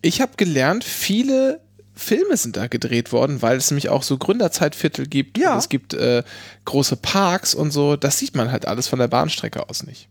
Ich 0.03 0.21
habe 0.21 0.33
gelernt, 0.37 0.85
viele 0.85 1.61
Filme 1.95 2.37
sind 2.37 2.57
da 2.57 2.69
gedreht 2.69 3.11
worden, 3.11 3.43
weil 3.43 3.57
es 3.57 3.71
nämlich 3.71 3.89
auch 3.89 4.05
so 4.05 4.19
Gründerzeitviertel 4.19 5.07
gibt. 5.07 5.37
Ja. 5.37 5.59
Es 5.59 5.69
gibt 5.69 5.95
äh, 5.95 6.23
große 6.65 6.97
Parks 6.97 7.55
und 7.55 7.73
so. 7.73 7.97
Das 7.97 8.19
sieht 8.19 8.37
man 8.37 8.53
halt 8.53 8.67
alles 8.67 8.87
von 8.87 9.01
der 9.01 9.09
Bahnstrecke 9.09 9.69
aus 9.69 9.83
nicht. 9.83 10.09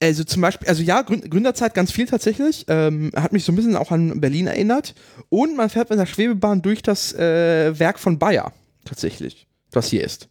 Also 0.00 0.22
zum 0.22 0.42
Beispiel, 0.42 0.68
also 0.68 0.82
ja, 0.82 1.00
Grün- 1.00 1.28
Gründerzeit 1.28 1.74
ganz 1.74 1.90
viel 1.90 2.06
tatsächlich. 2.06 2.66
Ähm, 2.68 3.10
hat 3.16 3.32
mich 3.32 3.44
so 3.44 3.52
ein 3.52 3.56
bisschen 3.56 3.74
auch 3.74 3.90
an 3.90 4.20
Berlin 4.20 4.46
erinnert. 4.46 4.94
Und 5.30 5.56
man 5.56 5.70
fährt 5.70 5.88
mit 5.90 5.98
der 5.98 6.06
Schwebebahn 6.06 6.60
durch 6.60 6.82
das 6.82 7.14
äh, 7.14 7.78
Werk 7.78 7.98
von 7.98 8.18
Bayer. 8.18 8.52
Tatsächlich. 8.84 9.46
Was 9.72 9.88
hier 9.88 10.04
ist. 10.04 10.28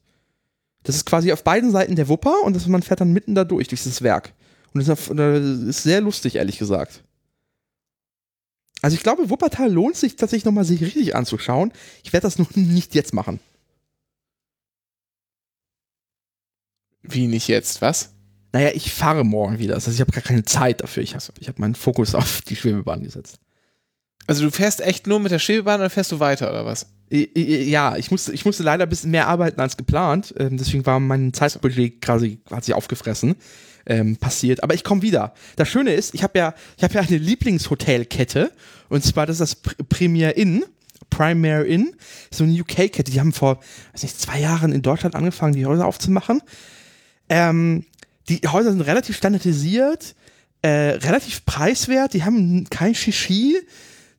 Das 0.84 0.96
ist 0.96 1.06
quasi 1.06 1.34
auf 1.34 1.44
beiden 1.44 1.72
Seiten 1.72 1.96
der 1.96 2.08
Wupper 2.08 2.44
und 2.44 2.56
das, 2.56 2.66
man 2.68 2.82
fährt 2.82 3.02
dann 3.02 3.12
mitten 3.12 3.36
da 3.36 3.44
durch, 3.44 3.68
durch 3.68 3.84
das 3.84 4.04
Werk. 4.04 4.34
Und 4.80 5.18
das 5.18 5.42
ist, 5.42 5.84
sehr 5.84 6.02
lustig, 6.02 6.36
ehrlich 6.36 6.58
gesagt. 6.58 7.04
Also 8.82 8.96
ich 8.96 9.04
glaube, 9.04 9.30
Wuppertal 9.30 9.72
lohnt 9.72 9.96
sich 9.96 10.16
tatsächlich 10.16 10.46
nochmal 10.46 10.66
sich 10.66 10.82
richtig 10.82 11.16
anzuschauen. 11.16 11.72
Ich 12.04 12.14
werde 12.14 12.28
das 12.28 12.38
nur 12.38 12.48
nicht 12.54 12.94
jetzt 12.96 13.14
machen. 13.14 13.40
Wie 17.02 17.28
nicht 17.28 17.48
jetzt, 17.48 17.82
was? 17.82 18.14
Naja, 18.52 18.72
ich 18.74 18.94
fahre 18.94 19.24
morgen 19.24 19.60
wieder. 19.60 19.76
Das 19.76 19.88
heißt, 19.88 19.96
ich 19.96 20.02
habe 20.02 20.12
gar 20.12 20.24
keine 20.24 20.44
Zeit 20.44 20.82
dafür. 20.82 21.04
Ich 21.04 21.16
habe 21.16 21.26
ich 21.40 21.48
hab 21.48 21.60
meinen 21.60 21.76
Fokus 21.76 22.16
auf 22.16 22.42
die 22.42 22.56
Schwebebahn 22.56 23.04
gesetzt. 23.04 23.40
Also 24.28 24.44
du 24.44 24.52
fährst 24.52 24.82
echt 24.82 25.08
nur 25.08 25.20
mit 25.20 25.32
der 25.32 25.40
Schwebebahn 25.40 25.80
oder 25.80 25.90
fährst 25.90 26.12
du 26.12 26.20
weiter 26.20 26.50
oder 26.50 26.66
was? 26.66 26.88
Ja, 27.10 27.96
ich 27.96 28.12
musste, 28.12 28.34
ich 28.34 28.46
musste 28.46 28.64
leider 28.64 28.84
ein 28.84 28.90
bisschen 28.90 29.12
mehr 29.12 29.28
arbeiten 29.28 29.62
als 29.62 29.78
geplant. 29.78 30.34
Ähm, 30.38 30.58
deswegen 30.58 30.86
war 30.86 31.00
mein 31.00 31.34
Zeitbudget 31.34 32.02
quasi 32.02 32.40
hat 32.52 32.66
sich 32.66 32.74
aufgefressen. 32.74 33.36
Ähm, 33.90 34.18
passiert. 34.18 34.64
Aber 34.64 34.74
ich 34.74 34.84
komme 34.84 35.02
wieder. 35.02 35.34
Das 35.56 35.70
Schöne 35.70 35.94
ist, 35.94 36.14
ich 36.14 36.22
habe 36.22 36.38
ja, 36.38 36.54
ich 36.76 36.84
ja 36.84 37.00
eine 37.00 37.18
Lieblingshotelkette 37.18 38.52
und 38.90 39.02
zwar 39.02 39.26
das 39.26 39.40
ist 39.40 39.64
das 39.66 39.86
Premier 39.88 40.36
Inn. 40.36 40.66
Primary 41.10 41.74
Inn, 41.74 41.96
so 42.30 42.44
eine 42.44 42.54
UK-Kette. 42.54 43.12
Die 43.12 43.20
haben 43.20 43.32
vor, 43.32 43.60
weiß 43.94 44.04
nicht, 44.04 44.20
zwei 44.20 44.40
Jahren 44.40 44.74
in 44.74 44.82
Deutschland 44.82 45.16
angefangen, 45.16 45.54
die 45.54 45.66
Häuser 45.66 45.86
aufzumachen. 45.86 46.42
Ähm, 47.30 47.86
die 48.30 48.42
Häuser 48.46 48.72
sind 48.72 48.82
relativ 48.82 49.16
standardisiert, 49.16 50.16
äh, 50.62 50.70
relativ 50.70 51.46
preiswert, 51.46 52.14
die 52.14 52.24
haben 52.24 52.70
kein 52.70 52.96
Shishi, 52.96 53.58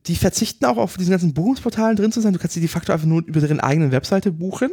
die 0.07 0.15
verzichten 0.15 0.65
auch 0.65 0.77
auf 0.77 0.97
diesen 0.97 1.11
ganzen 1.11 1.33
Buchungsportalen 1.33 1.95
drin 1.95 2.11
zu 2.11 2.21
sein. 2.21 2.33
Du 2.33 2.39
kannst 2.39 2.53
sie 2.53 2.61
de 2.61 2.69
facto 2.69 2.91
einfach 2.91 3.05
nur 3.05 3.23
über 3.25 3.39
deren 3.39 3.59
eigenen 3.59 3.91
Webseite 3.91 4.31
buchen. 4.31 4.71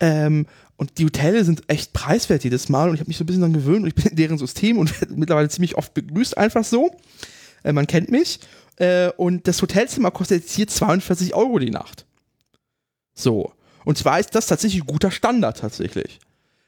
Ähm, 0.00 0.46
und 0.76 0.98
die 0.98 1.06
Hotels 1.06 1.46
sind 1.46 1.62
echt 1.68 1.92
preiswert 1.92 2.44
jedes 2.44 2.68
Mal 2.68 2.88
und 2.88 2.94
ich 2.94 3.00
habe 3.00 3.08
mich 3.08 3.16
so 3.16 3.24
ein 3.24 3.26
bisschen 3.26 3.40
daran 3.40 3.54
gewöhnt 3.54 3.82
und 3.82 3.88
ich 3.88 3.94
bin 3.94 4.06
in 4.06 4.16
deren 4.16 4.38
System 4.38 4.78
und 4.78 5.00
werde 5.00 5.14
mittlerweile 5.14 5.48
ziemlich 5.48 5.76
oft 5.76 5.94
begrüßt, 5.94 6.36
einfach 6.36 6.64
so. 6.64 6.94
Äh, 7.62 7.72
man 7.72 7.86
kennt 7.86 8.10
mich. 8.10 8.40
Äh, 8.76 9.10
und 9.16 9.48
das 9.48 9.62
Hotelzimmer 9.62 10.10
kostet 10.10 10.42
jetzt 10.42 10.54
hier 10.54 10.68
42 10.68 11.34
Euro 11.34 11.58
die 11.58 11.70
Nacht. 11.70 12.04
So. 13.14 13.52
Und 13.84 13.96
zwar 13.96 14.20
ist 14.20 14.34
das 14.34 14.46
tatsächlich 14.46 14.82
ein 14.82 14.86
guter 14.86 15.10
Standard 15.10 15.58
tatsächlich. 15.58 16.18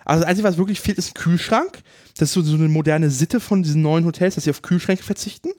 Also 0.05 0.23
das 0.23 0.31
Einzige, 0.31 0.49
was 0.49 0.57
wirklich 0.57 0.81
fehlt, 0.81 0.97
ist 0.97 1.11
ein 1.11 1.21
Kühlschrank. 1.23 1.83
Das 2.17 2.31
ist 2.31 2.33
so, 2.33 2.43
so 2.43 2.55
eine 2.55 2.69
moderne 2.69 3.11
Sitte 3.11 3.41
von 3.41 3.63
diesen 3.63 3.83
neuen 3.83 4.07
Hotels, 4.07 4.37
dass 4.37 4.45
sie 4.45 4.51
auf 4.51 4.63
Kühlschränke 4.63 5.03
verzichten. 5.03 5.51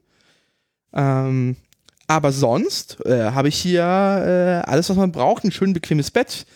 Ähm, 0.93 1.55
aber 2.07 2.31
sonst 2.31 2.97
äh, 3.05 3.31
habe 3.31 3.49
ich 3.49 3.57
hier 3.57 3.83
äh, 3.83 4.67
alles, 4.67 4.89
was 4.89 4.97
man 4.97 5.11
braucht. 5.11 5.43
Ein 5.43 5.51
schön 5.51 5.73
bequemes 5.73 6.09
Bett, 6.09 6.47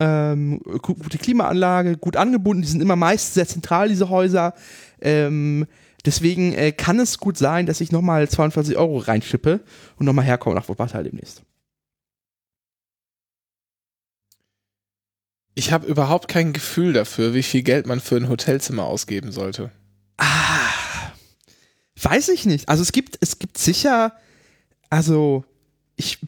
ähm, 0.00 0.60
gute 0.82 1.18
Klimaanlage, 1.18 1.96
gut 1.96 2.16
angebunden. 2.16 2.62
Die 2.62 2.68
sind 2.68 2.80
immer 2.80 2.96
meist 2.96 3.34
sehr 3.34 3.46
zentral, 3.46 3.88
diese 3.88 4.08
Häuser. 4.08 4.54
Ähm, 5.00 5.66
deswegen 6.04 6.52
äh, 6.54 6.72
kann 6.72 6.98
es 6.98 7.18
gut 7.18 7.38
sein, 7.38 7.66
dass 7.66 7.80
ich 7.80 7.92
nochmal 7.92 8.28
42 8.28 8.76
Euro 8.76 8.98
reinschippe 8.98 9.60
und 9.96 10.06
nochmal 10.06 10.24
herkomme 10.24 10.56
nach 10.56 10.68
Wuppertal 10.68 11.04
demnächst. 11.04 11.42
Ich 15.54 15.72
habe 15.72 15.86
überhaupt 15.86 16.28
kein 16.28 16.52
Gefühl 16.52 16.92
dafür, 16.92 17.34
wie 17.34 17.42
viel 17.42 17.62
Geld 17.62 17.86
man 17.86 18.00
für 18.00 18.16
ein 18.16 18.28
Hotelzimmer 18.28 18.84
ausgeben 18.84 19.30
sollte. 19.30 19.70
Ah, 20.16 21.12
weiß 22.00 22.30
ich 22.30 22.46
nicht. 22.46 22.68
Also 22.68 22.82
es 22.82 22.92
gibt, 22.92 23.18
es 23.20 23.38
gibt 23.38 23.58
sicher 23.58 24.12
also 24.90 25.44
ich, 25.96 26.18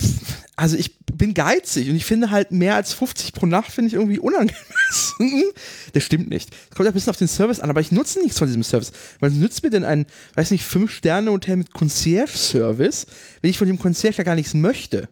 also 0.63 0.77
ich 0.77 0.97
bin 0.99 1.35
geizig 1.35 1.91
und 1.91 1.97
ich 1.97 2.05
finde 2.05 2.31
halt 2.31 2.53
mehr 2.53 2.77
als 2.77 2.93
50 2.93 3.33
pro 3.33 3.47
Nacht 3.47 3.73
finde 3.73 3.89
ich 3.89 3.95
irgendwie 3.95 4.21
unangemessen. 4.21 4.63
Das 5.93 6.05
stimmt 6.05 6.31
nicht. 6.31 6.51
Das 6.69 6.77
kommt 6.77 6.87
ein 6.87 6.95
bisschen 6.95 7.11
auf 7.11 7.17
den 7.17 7.27
Service 7.27 7.59
an, 7.59 7.69
aber 7.69 7.81
ich 7.81 7.91
nutze 7.91 8.21
nichts 8.21 8.39
von 8.39 8.47
diesem 8.47 8.63
Service. 8.63 8.93
Was 9.19 9.33
nützt 9.33 9.63
mir 9.65 9.71
denn 9.71 9.85
ein, 9.85 10.07
weiß 10.35 10.53
nicht, 10.53 10.65
5-Sterne-Hotel 10.65 11.57
mit 11.57 11.73
Concierge-Service, 11.73 13.07
wenn 13.41 13.51
ich 13.51 13.59
von 13.59 13.67
dem 13.67 13.79
Concierge 13.79 14.19
ja 14.19 14.25
gar 14.25 14.37
nichts 14.37 14.55
möchte? 14.55 15.09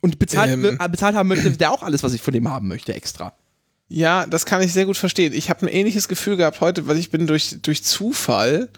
Und 0.00 0.18
bezahlt, 0.18 0.50
ähm, 0.50 0.76
bezahlt 0.90 1.14
haben 1.14 1.28
möchte 1.28 1.52
der 1.52 1.70
auch 1.70 1.84
alles, 1.84 2.02
was 2.02 2.14
ich 2.14 2.20
von 2.20 2.34
dem 2.34 2.48
haben 2.48 2.66
möchte, 2.66 2.94
extra. 2.94 3.32
Ja, 3.88 4.26
das 4.26 4.44
kann 4.44 4.60
ich 4.60 4.72
sehr 4.72 4.86
gut 4.86 4.96
verstehen. 4.96 5.32
Ich 5.32 5.50
habe 5.50 5.66
ein 5.66 5.68
ähnliches 5.68 6.08
Gefühl 6.08 6.36
gehabt 6.36 6.60
heute, 6.60 6.88
weil 6.88 6.98
ich 6.98 7.10
bin 7.10 7.28
durch, 7.28 7.58
durch 7.62 7.84
Zufall 7.84 8.68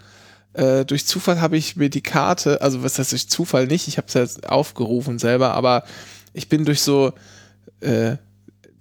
äh, 0.55 0.85
durch 0.85 1.05
Zufall 1.05 1.41
habe 1.41 1.57
ich 1.57 1.75
mir 1.75 1.89
die 1.89 2.01
Karte, 2.01 2.61
also 2.61 2.83
was 2.83 2.97
heißt 2.97 3.11
durch 3.11 3.29
Zufall 3.29 3.67
nicht, 3.67 3.87
ich 3.87 3.97
habe 3.97 4.07
es 4.07 4.13
ja 4.13 4.49
aufgerufen 4.49 5.19
selber, 5.19 5.53
aber 5.53 5.83
ich 6.33 6.49
bin 6.49 6.65
durch 6.65 6.81
so 6.81 7.13
äh, 7.81 8.17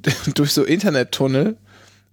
durch 0.34 0.52
so 0.52 0.64
Internettunnel 0.64 1.56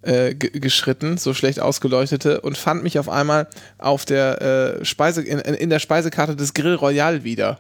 äh, 0.02 0.34
geschritten, 0.34 1.18
so 1.18 1.34
schlecht 1.34 1.60
ausgeleuchtete, 1.60 2.42
und 2.42 2.58
fand 2.58 2.84
mich 2.84 2.98
auf 2.98 3.10
einmal 3.10 3.48
auf 3.78 4.06
der 4.06 4.42
äh, 4.80 4.86
Speise, 4.86 5.22
in, 5.22 5.40
in, 5.40 5.70
der 5.70 5.80
Speisekarte 5.80 6.36
des 6.36 6.54
Grill 6.54 6.76
Royal 6.76 7.24
wieder. 7.24 7.60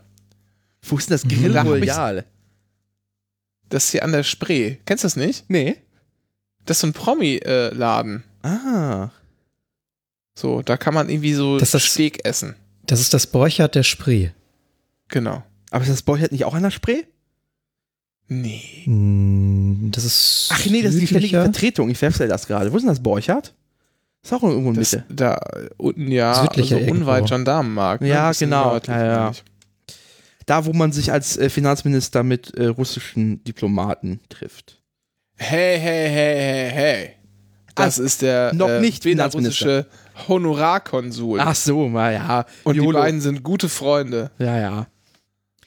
Wo 0.82 0.98
ist 0.98 1.10
denn 1.10 1.18
das 1.18 1.28
Grill 1.28 1.56
Royal? 1.56 2.26
Das 3.70 3.86
ist 3.86 3.92
hier 3.92 4.04
an 4.04 4.12
der 4.12 4.24
Spree. 4.24 4.78
Kennst 4.86 5.04
du 5.04 5.06
das 5.06 5.16
nicht? 5.16 5.46
Nee. 5.50 5.78
Das 6.66 6.78
ist 6.78 6.82
so 6.82 6.88
ein 6.88 6.94
Promi-Laden. 6.94 8.24
Äh, 8.44 8.48
ah. 8.48 9.12
So, 10.34 10.62
da 10.62 10.78
kann 10.78 10.94
man 10.94 11.10
irgendwie 11.10 11.34
so 11.34 11.58
das 11.58 11.72
das, 11.72 11.84
Steak 11.84 12.26
essen. 12.26 12.56
Das 12.86 13.00
ist 13.00 13.14
das 13.14 13.28
Borchardt 13.28 13.76
der 13.76 13.84
Spree. 13.84 14.30
Genau. 15.10 15.44
Aber 15.72 15.84
ist 15.84 15.92
das 15.92 16.02
Borchardt 16.02 16.32
nicht 16.32 16.46
auch 16.46 16.54
an 16.54 16.64
der 16.64 16.72
Spree? 16.72 17.04
Nee. 18.28 18.84
Hm, 18.86 19.90
das 19.94 20.06
ist. 20.06 20.50
Ach 20.52 20.66
nee, 20.66 20.82
das 20.82 20.94
ist 20.94 21.02
die 21.02 21.08
ständige 21.08 21.42
Vertretung. 21.42 21.90
Ich 21.90 21.98
verwechsel 21.98 22.30
das 22.30 22.48
gerade. 22.48 22.72
Wo 22.72 22.78
ist 22.78 22.84
denn 22.84 22.90
das 22.90 23.04
Borchardt? 23.04 23.54
Ist 24.24 24.34
auch 24.34 24.44
irgendwo 24.44 24.70
in 24.70 24.76
das, 24.76 24.94
Mitte. 24.94 25.06
Da 25.10 25.40
unten, 25.78 26.12
ja, 26.12 26.34
also 26.34 26.78
unweit 26.78 27.28
Gendarmenmarkt. 27.28 28.02
Ne? 28.04 28.10
Ja, 28.10 28.32
genau. 28.32 28.80
Ja, 28.88 29.06
ja. 29.06 29.32
Da, 30.46 30.66
wo 30.66 30.74
man 30.74 30.92
sich 30.92 31.12
als 31.12 31.38
äh, 31.38 31.50
Finanzminister 31.50 32.24
mit 32.24 32.54
äh, 32.56 32.68
russischen 32.68 33.44
Diplomaten 33.44 34.20
trifft. 34.30 34.82
Hey, 35.38 35.80
hey, 35.80 36.10
hey, 36.10 36.36
hey, 36.36 36.72
hey. 36.72 37.10
Das 37.76 38.00
ah, 38.00 38.04
ist 38.04 38.22
der 38.22 38.54
noch 38.54 38.70
äh, 38.70 38.80
nicht 38.80 39.04
belarussische 39.04 39.88
Honorarkonsul. 40.28 41.40
Ach 41.40 41.56
so, 41.56 41.90
na 41.90 42.12
ja. 42.12 42.46
Und 42.64 42.76
Jolo. 42.76 42.92
die 42.92 42.98
beiden 42.98 43.22
sind 43.22 43.44
gute 43.44 43.70
Freunde. 43.70 44.32
Ja, 44.40 44.60
ja. 44.60 44.88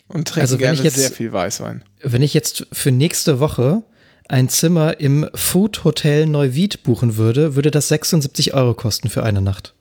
Und 0.08 0.28
trinken 0.28 0.40
also, 0.42 0.58
gerne 0.58 0.80
jetzt, 0.80 0.96
sehr 0.96 1.10
viel 1.10 1.32
Weißwein. 1.32 1.82
Wenn 2.02 2.22
ich 2.22 2.34
jetzt 2.34 2.66
für 2.72 2.90
nächste 2.90 3.40
Woche 3.40 3.82
ein 4.28 4.48
Zimmer 4.48 5.00
im 5.00 5.28
Food 5.34 5.84
Hotel 5.84 6.26
Neuwied 6.26 6.82
buchen 6.82 7.16
würde, 7.16 7.56
würde 7.56 7.70
das 7.70 7.88
76 7.88 8.54
Euro 8.54 8.74
kosten 8.74 9.08
für 9.08 9.22
eine 9.22 9.40
Nacht. 9.40 9.74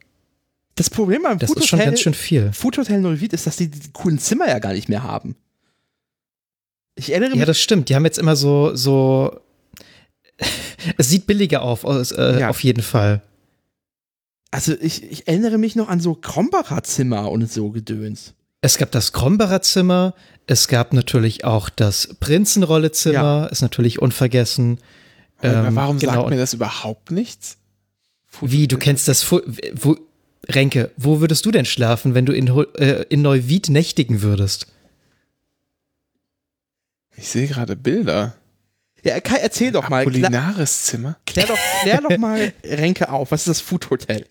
Das 0.76 0.90
Problem 0.90 1.24
beim 1.24 1.40
das 1.40 1.50
Food 1.50 1.60
ist 1.60 1.68
schon 1.68 1.80
ganz 1.80 2.02
schön 2.02 2.14
viel. 2.14 2.52
Food 2.52 2.78
Hotel 2.78 3.00
Neuwied 3.00 3.34
ist, 3.34 3.46
dass 3.46 3.58
die 3.58 3.70
die 3.70 3.92
coolen 3.92 4.18
Zimmer 4.18 4.48
ja 4.48 4.60
gar 4.60 4.74
nicht 4.74 4.90
mehr 4.90 5.04
haben. 5.04 5.36
Ich 6.96 7.12
erinnere 7.12 7.32
mich. 7.32 7.40
Ja, 7.40 7.46
das 7.46 7.60
stimmt. 7.60 7.90
Die 7.90 7.96
haben 7.96 8.06
jetzt 8.06 8.18
immer 8.18 8.36
so, 8.36 8.76
so 8.76 9.40
es 10.98 11.10
sieht 11.10 11.28
billiger 11.28 11.62
auf, 11.62 11.84
äh, 11.84 12.40
ja. 12.40 12.50
auf 12.50 12.64
jeden 12.64 12.82
Fall. 12.82 13.22
Also 14.54 14.76
ich, 14.80 15.02
ich 15.12 15.28
erinnere 15.28 15.58
mich 15.58 15.76
noch 15.76 15.90
an 15.90 16.00
so 16.00 16.14
Krombacher 16.14 16.84
Zimmer 16.84 17.32
und 17.32 17.52
so 17.52 17.72
Gedöns. 17.72 18.36
Es 18.62 18.78
gab 18.78 18.92
das 18.92 19.12
Krombacher 19.12 19.64
Zimmer, 19.64 20.14
es 20.46 20.68
gab 20.68 20.94
natürlich 20.94 21.44
auch 21.44 21.70
das 21.70 22.16
Prinzenrolle-Zimmer, 22.20 23.14
ja. 23.16 23.46
ist 23.48 23.64
natürlich 23.64 24.00
unvergessen. 24.00 24.80
Ähm, 25.42 25.76
warum 25.76 25.98
genau. 25.98 26.14
sagt 26.14 26.30
mir 26.30 26.38
das 26.38 26.54
überhaupt 26.54 27.10
nichts? 27.10 27.58
Wie, 28.42 28.68
du 28.68 28.78
kennst 28.78 29.08
das, 29.08 29.32
wo, 29.32 29.98
Renke, 30.48 30.92
wo 30.98 31.20
würdest 31.20 31.48
du 31.48 31.52
denn 31.52 31.66
schlafen, 31.66 32.14
wenn 32.14 32.28
du 32.28 32.34
in, 32.34 32.48
äh, 32.78 33.06
in 33.10 33.24
Neuwied 33.24 33.70
nächtigen 33.70 34.22
würdest? 34.22 34.68
Ich 37.18 37.28
sehe 37.28 37.48
gerade 37.48 37.76
Bilder. 37.76 38.36
Ja, 39.04 39.20
Kai, 39.20 39.38
erzähl 39.38 39.72
doch 39.72 39.90
mal. 39.90 40.04
Kulinares 40.04 40.84
Zimmer? 40.84 41.18
Klär 41.26 41.48
doch, 41.48 41.58
klär 41.82 42.02
doch 42.02 42.18
mal 42.20 42.54
Renke 42.64 43.10
auf. 43.10 43.32
Was 43.32 43.42
ist 43.42 43.48
das 43.48 43.60
Food 43.60 43.90
Hotel? 43.90 44.28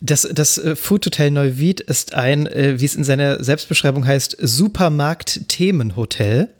Das, 0.00 0.28
das 0.30 0.58
äh, 0.58 0.76
Food 0.76 1.06
Hotel 1.06 1.30
Neuwied 1.30 1.80
ist 1.80 2.12
ein, 2.14 2.46
äh, 2.46 2.78
wie 2.78 2.84
es 2.84 2.94
in 2.94 3.04
seiner 3.04 3.42
Selbstbeschreibung 3.42 4.06
heißt, 4.06 4.36
Supermarkt-Themenhotel. 4.40 6.50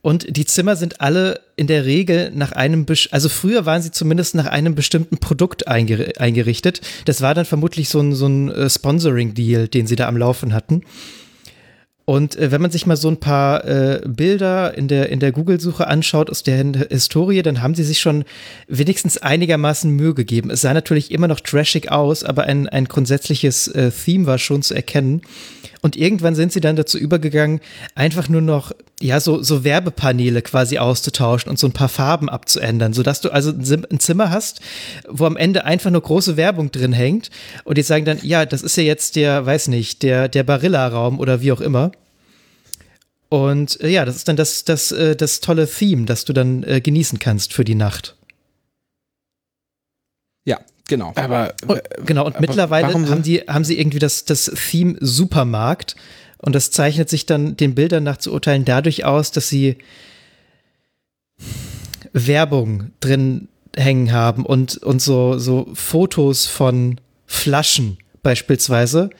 Und 0.00 0.36
die 0.36 0.44
Zimmer 0.44 0.76
sind 0.76 1.00
alle 1.00 1.40
in 1.56 1.66
der 1.66 1.84
Regel 1.84 2.30
nach 2.32 2.52
einem, 2.52 2.86
also 3.10 3.28
früher 3.28 3.66
waren 3.66 3.82
sie 3.82 3.90
zumindest 3.90 4.36
nach 4.36 4.46
einem 4.46 4.76
bestimmten 4.76 5.18
Produkt 5.18 5.66
eingerichtet. 5.66 6.80
Das 7.06 7.22
war 7.22 7.34
dann 7.34 7.44
vermutlich 7.44 7.88
so 7.88 7.98
ein, 7.98 8.14
so 8.14 8.28
ein 8.28 8.52
äh, 8.52 8.70
Sponsoring-Deal, 8.70 9.66
den 9.66 9.88
sie 9.88 9.96
da 9.96 10.06
am 10.06 10.16
Laufen 10.16 10.54
hatten. 10.54 10.82
Und 12.06 12.36
äh, 12.36 12.52
wenn 12.52 12.62
man 12.62 12.70
sich 12.70 12.86
mal 12.86 12.96
so 12.96 13.08
ein 13.08 13.18
paar 13.18 13.64
äh, 13.64 14.00
Bilder 14.06 14.78
in 14.78 14.86
der, 14.86 15.10
in 15.10 15.18
der 15.18 15.32
Google-Suche 15.32 15.88
anschaut 15.88 16.30
aus 16.30 16.44
der 16.44 16.64
Historie, 16.88 17.42
dann 17.42 17.62
haben 17.62 17.74
sie 17.74 17.82
sich 17.82 17.98
schon 17.98 18.24
wenigstens 18.68 19.18
einigermaßen 19.18 19.90
Mühe 19.90 20.14
gegeben. 20.14 20.50
Es 20.50 20.60
sah 20.60 20.72
natürlich 20.72 21.10
immer 21.10 21.26
noch 21.26 21.40
trashig 21.40 21.90
aus, 21.90 22.22
aber 22.22 22.44
ein, 22.44 22.68
ein 22.68 22.84
grundsätzliches 22.84 23.66
äh, 23.68 23.90
Theme 23.90 24.26
war 24.26 24.38
schon 24.38 24.62
zu 24.62 24.72
erkennen. 24.72 25.22
Und 25.82 25.96
irgendwann 25.96 26.36
sind 26.36 26.52
sie 26.52 26.60
dann 26.60 26.76
dazu 26.76 26.96
übergegangen, 26.96 27.60
einfach 27.96 28.28
nur 28.28 28.40
noch, 28.40 28.70
ja, 29.00 29.20
so, 29.20 29.42
so 29.42 29.62
Werbepaneele 29.62 30.40
quasi 30.40 30.78
auszutauschen 30.78 31.50
und 31.50 31.58
so 31.58 31.66
ein 31.66 31.72
paar 31.72 31.90
Farben 31.90 32.30
abzuändern, 32.30 32.94
sodass 32.94 33.20
du 33.20 33.28
also 33.30 33.50
ein 33.50 34.00
Zimmer 34.00 34.30
hast, 34.30 34.60
wo 35.08 35.26
am 35.26 35.36
Ende 35.36 35.64
einfach 35.66 35.90
nur 35.90 36.00
große 36.00 36.38
Werbung 36.38 36.72
drin 36.72 36.94
hängt 36.94 37.30
und 37.64 37.76
die 37.76 37.82
sagen 37.82 38.06
dann, 38.06 38.18
ja, 38.22 38.46
das 38.46 38.62
ist 38.62 38.76
ja 38.76 38.84
jetzt 38.84 39.16
der, 39.16 39.44
weiß 39.44 39.68
nicht, 39.68 40.02
der, 40.02 40.28
der 40.28 40.44
Barilla-Raum 40.44 41.18
oder 41.20 41.42
wie 41.42 41.52
auch 41.52 41.60
immer. 41.60 41.92
Und 43.28 43.80
äh, 43.82 43.88
ja, 43.88 44.04
das 44.06 44.16
ist 44.16 44.28
dann 44.28 44.36
das, 44.36 44.64
das, 44.64 44.92
äh, 44.92 45.14
das 45.14 45.40
tolle 45.40 45.68
Theme, 45.68 46.06
das 46.06 46.24
du 46.24 46.32
dann 46.32 46.62
äh, 46.62 46.80
genießen 46.80 47.18
kannst 47.18 47.52
für 47.52 47.64
die 47.64 47.74
Nacht. 47.74 48.16
Ja, 50.46 50.60
genau. 50.88 51.12
Aber 51.16 51.52
Und, 51.66 51.82
genau, 52.06 52.24
und 52.24 52.40
mittlerweile 52.40 52.92
so- 52.92 53.08
haben, 53.10 53.22
die, 53.22 53.40
haben 53.40 53.64
sie 53.64 53.78
irgendwie 53.78 53.98
das, 53.98 54.24
das 54.24 54.44
Theme 54.70 54.96
Supermarkt 55.00 55.96
und 56.38 56.54
das 56.54 56.70
zeichnet 56.70 57.08
sich 57.08 57.26
dann 57.26 57.56
den 57.56 57.74
Bildern 57.74 58.04
nach 58.04 58.18
zu 58.18 58.32
urteilen 58.32 58.64
dadurch 58.64 59.04
aus, 59.04 59.30
dass 59.30 59.48
sie 59.48 59.76
Werbung 62.12 62.90
drin 63.00 63.48
hängen 63.76 64.12
haben 64.12 64.46
und, 64.46 64.78
und 64.78 65.02
so, 65.02 65.38
so 65.38 65.68
Fotos 65.74 66.46
von 66.46 67.00
Flaschen 67.26 67.98
beispielsweise 68.22 69.10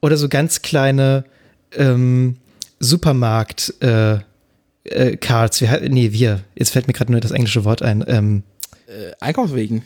oder 0.00 0.16
so 0.16 0.28
ganz 0.28 0.62
kleine 0.62 1.24
ähm, 1.72 2.36
Supermarkt 2.78 3.74
äh, 3.80 4.18
äh, 4.84 5.16
Cards. 5.16 5.60
Wir, 5.60 5.80
nee, 5.88 6.12
wir. 6.12 6.42
Jetzt 6.54 6.70
fällt 6.70 6.86
mir 6.86 6.94
gerade 6.94 7.12
nur 7.12 7.20
das 7.20 7.32
englische 7.32 7.64
Wort 7.64 7.82
ein. 7.82 8.04
Ähm, 8.06 8.42
Äh, 8.86 9.12
Einkaufswegen. 9.20 9.82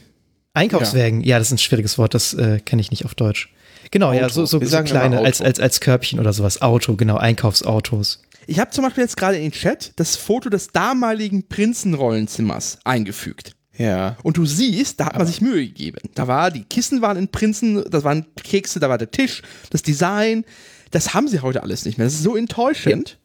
Einkaufswagen, 0.54 1.20
ja. 1.22 1.38
das 1.38 1.48
ist 1.48 1.54
ein 1.54 1.58
schwieriges 1.58 1.98
Wort, 1.98 2.14
das 2.14 2.32
äh, 2.34 2.60
kenne 2.60 2.80
ich 2.80 2.90
nicht 2.90 3.04
auf 3.04 3.14
Deutsch. 3.14 3.52
Genau, 3.94 4.12
ja, 4.12 4.24
Auto. 4.24 4.44
so, 4.44 4.46
so, 4.46 4.58
so 4.58 4.76
immer 4.76 4.82
kleine, 4.82 5.20
als, 5.20 5.40
als, 5.40 5.60
als 5.60 5.78
Körbchen 5.78 6.18
oder 6.18 6.32
sowas. 6.32 6.60
Auto, 6.60 6.96
genau, 6.96 7.16
Einkaufsautos. 7.16 8.24
Ich 8.48 8.58
habe 8.58 8.72
zum 8.72 8.82
Beispiel 8.82 9.04
jetzt 9.04 9.16
gerade 9.16 9.36
in 9.36 9.44
den 9.44 9.52
Chat 9.52 9.92
das 9.94 10.16
Foto 10.16 10.50
des 10.50 10.72
damaligen 10.72 11.46
Prinzenrollenzimmers 11.46 12.80
eingefügt. 12.82 13.54
ja. 13.78 14.16
Und 14.24 14.36
du 14.36 14.46
siehst, 14.46 14.98
da 14.98 15.06
hat 15.06 15.18
man 15.18 15.28
sich 15.28 15.40
Mühe 15.40 15.64
gegeben. 15.64 15.98
Da 16.16 16.26
war, 16.26 16.50
die 16.50 16.64
Kissen 16.64 17.02
waren 17.02 17.16
in 17.16 17.28
Prinzen, 17.28 17.84
das 17.88 18.02
waren 18.02 18.26
Kekse, 18.42 18.80
da 18.80 18.88
war 18.88 18.98
der 18.98 19.12
Tisch, 19.12 19.42
das 19.70 19.82
Design. 19.82 20.44
Das 20.90 21.14
haben 21.14 21.28
sie 21.28 21.38
heute 21.38 21.62
alles 21.62 21.84
nicht 21.84 21.96
mehr. 21.96 22.08
Das 22.08 22.14
ist 22.14 22.24
so 22.24 22.34
enttäuschend. 22.34 23.18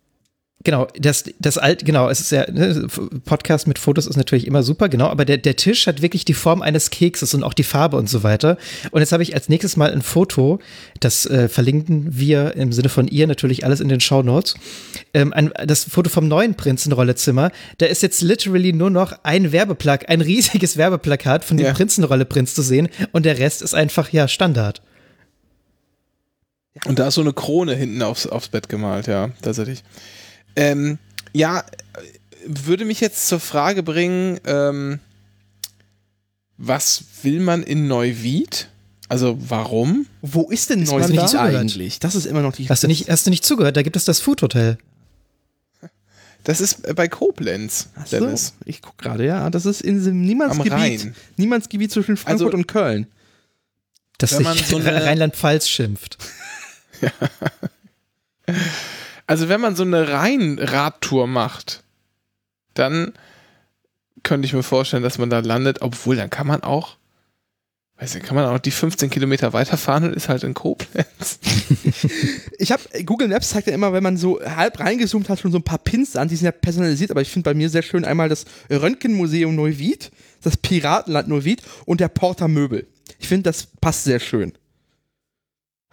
Genau, 0.66 0.88
das, 1.00 1.24
das 1.40 1.58
alt, 1.58 1.86
genau, 1.86 2.10
es 2.10 2.20
ist 2.20 2.32
ja, 2.32 2.50
ne, 2.52 2.86
Podcast 3.24 3.66
mit 3.66 3.80
Fotos 3.80 4.06
ist 4.08 4.18
natürlich 4.18 4.46
immer 4.46 4.62
super, 4.62 4.90
genau, 4.90 5.08
aber 5.08 5.24
der, 5.24 5.38
der 5.38 5.56
Tisch 5.56 5.88
hat 5.88 6.02
wirklich 6.02 6.26
die 6.26 6.34
Form 6.34 6.62
eines 6.62 6.90
Kekses 6.90 7.34
und 7.34 7.44
auch 7.44 7.54
die 7.54 7.64
Farbe 7.64 7.96
und 7.96 8.10
so 8.10 8.24
weiter. 8.24 8.58
Und 8.92 9.00
jetzt 9.00 9.14
habe 9.14 9.24
ich 9.24 9.34
als 9.34 9.48
nächstes 9.48 9.78
mal 9.78 9.90
ein 9.90 10.02
Foto, 10.02 10.60
das 11.00 11.26
äh, 11.26 11.48
verlinken 11.48 12.08
wir 12.20 12.56
im 12.58 12.74
Sinne 12.74 12.90
von 12.90 13.08
ihr 13.08 13.26
natürlich 13.26 13.64
alles 13.64 13.80
in 13.80 13.88
den 13.88 14.02
Show 14.02 14.22
Notes. 14.22 14.56
Ähm, 15.14 15.32
ein, 15.32 15.54
das 15.66 15.86
Foto 15.86 16.10
vom 16.10 16.28
neuen 16.28 16.56
Prinzenrollezimmer, 16.56 17.52
da 17.78 17.86
ist 17.86 18.04
jetzt 18.04 18.22
literally 18.22 18.74
nur 18.74 18.90
noch 18.90 19.14
ein 19.24 19.54
Werbeplak, 19.54 20.10
ein 20.10 20.20
riesiges 20.20 20.76
Werbeplakat 20.76 21.46
von 21.46 21.56
dem 21.56 21.68
Ja. 21.68 21.74
Prinzenrolle-Prinz 21.74 22.54
zu 22.54 22.64
sehen 22.64 22.90
und 23.14 23.26
der 23.26 23.40
Rest 23.40 23.62
ist 23.62 23.76
einfach, 23.76 24.12
ja, 24.12 24.28
Standard. 24.28 24.82
Und 26.84 27.00
da 27.00 27.08
ist 27.08 27.16
so 27.16 27.22
eine 27.22 27.32
Krone 27.32 27.76
hinten 27.76 28.02
aufs, 28.02 28.28
aufs 28.28 28.50
Bett 28.50 28.68
gemalt, 28.68 29.08
ja, 29.08 29.30
tatsächlich. 29.42 29.84
Ähm, 30.56 30.98
ja, 31.34 31.64
würde 32.46 32.86
mich 32.86 33.00
jetzt 33.00 33.28
zur 33.28 33.40
Frage 33.40 33.84
bringen, 33.84 34.40
ähm, 34.46 35.00
was 36.58 37.04
will 37.24 37.40
man 37.40 37.64
in 37.64 37.88
Neuwied? 37.88 38.70
Also 39.08 39.38
warum? 39.40 40.06
Wo 40.22 40.50
ist 40.50 40.70
denn 40.70 40.84
Neuwied 40.84 41.36
eigentlich? 41.36 42.00
Das 42.00 42.16
ist 42.16 42.26
immer 42.26 42.42
noch 42.42 42.54
die 42.54 42.70
Hast 42.70 42.84
du 42.84 42.88
nicht, 42.88 43.10
hast 43.10 43.26
du 43.26 43.30
nicht 43.32 43.44
zugehört? 43.46 43.76
Da 43.78 43.82
gibt 43.82 43.96
es 43.96 44.06
das 44.06 44.20
Food 44.20 44.42
Hotel. 44.42 44.78
Das 46.44 46.62
ist 46.62 46.88
äh, 46.88 46.94
bei 46.94 47.08
Koblenz, 47.08 47.90
Ach 47.96 48.08
so, 48.08 48.20
Dennis. 48.20 48.54
ich 48.66 48.82
guck 48.82 48.98
gerade, 48.98 49.26
ja. 49.26 49.50
Das 49.50 49.66
ist 49.66 49.82
in 49.82 49.96
diesem 49.96 50.22
Niemandsgebiet. 50.22 50.72
Rhein. 50.72 51.16
Niemandsgebiet 51.38 51.92
zwischen 51.92 52.18
Frankfurt 52.18 52.48
Also- 52.48 52.58
und 52.58 52.68
Köln. 52.68 53.08
Das 54.18 54.36
Wenn 54.36 54.44
man 54.44 54.58
sich 54.58 54.68
so 54.68 54.78
Rheinland-Pfalz 54.84 55.68
schimpft. 55.68 56.18
Also 59.30 59.48
wenn 59.48 59.62
man 59.62 59.76
so 59.76 59.84
eine 59.84 60.10
Rhein-Radtour 60.10 61.28
macht, 61.28 61.84
dann 62.74 63.14
könnte 64.24 64.48
ich 64.48 64.54
mir 64.54 64.64
vorstellen, 64.64 65.04
dass 65.04 65.20
man 65.20 65.30
da 65.30 65.38
landet, 65.38 65.84
obwohl 65.84 66.16
dann 66.16 66.32
kann 66.32 66.48
man 66.48 66.64
auch, 66.64 66.98
weiß 68.00 68.16
nicht, 68.16 68.26
kann 68.26 68.34
man 68.36 68.48
auch 68.48 68.58
die 68.58 68.72
15 68.72 69.12
Kilometer 69.12 69.54
weiterfahren 69.54 70.06
und 70.06 70.16
ist 70.16 70.30
halt 70.30 70.44
in 70.44 70.56
Koblenz. 70.56 71.40
Ich 72.58 72.72
habe 72.72 72.82
Google 73.06 73.28
Maps 73.28 73.50
zeigt 73.50 73.68
ja 73.68 73.74
immer, 73.74 73.94
wenn 73.94 74.02
man 74.02 74.18
so 74.18 74.42
halb 74.42 74.80
reingezoomt 74.80 75.30
hat, 75.30 75.40
schon 75.40 75.52
so 75.52 75.60
ein 75.60 75.64
paar 75.64 75.78
Pins 75.78 76.16
an, 76.16 76.28
die 76.28 76.36
sind 76.36 76.46
ja 76.46 76.52
personalisiert, 76.52 77.12
aber 77.12 77.22
ich 77.22 77.30
finde 77.30 77.50
bei 77.50 77.54
mir 77.54 77.70
sehr 77.70 77.84
schön 77.84 78.06
einmal 78.06 78.30
das 78.30 78.46
Röntgenmuseum 78.72 79.56
Neuwied, 79.56 80.12
das 80.42 80.58
Piratenland 80.58 81.28
Neuwied 81.28 81.62
und 81.86 82.02
der 82.02 82.10
Porter 82.10 82.48
Möbel. 82.48 82.88
Ich 83.20 83.28
finde, 83.28 83.44
das 83.44 83.68
passt 83.80 84.06
sehr 84.06 84.20
schön. 84.20 84.54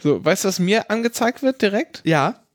So, 0.00 0.24
weißt 0.24 0.44
du, 0.44 0.48
was 0.48 0.58
mir 0.58 0.90
angezeigt 0.90 1.42
wird 1.42 1.60
direkt? 1.60 2.00
Ja. 2.04 2.45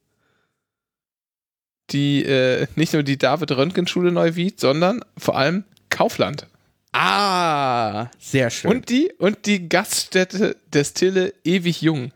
Die, 1.92 2.24
äh, 2.24 2.68
nicht 2.76 2.94
nur 2.94 3.04
die 3.04 3.18
David-Röntgen-Schule 3.18 4.12
Neuwied, 4.12 4.60
sondern 4.60 5.04
vor 5.18 5.38
allem 5.38 5.66
Kaufland. 5.90 6.48
Ah, 6.94 8.08
sehr 8.20 8.50
schön. 8.50 8.72
Und 8.72 8.90
die, 8.90 9.12
und 9.18 9.46
die 9.46 9.70
Gaststätte 9.70 10.58
Destille 10.74 11.34
Ewig 11.44 11.82
Jung. 11.82 12.12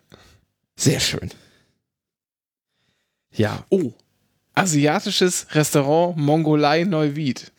sehr 0.76 0.99
schön. 0.99 1.32
Ja. 3.32 3.65
Oh. 3.69 3.93
Asiatisches 4.53 5.47
Restaurant 5.53 6.17
Mongolei 6.17 6.84
Neuwied. 6.84 7.51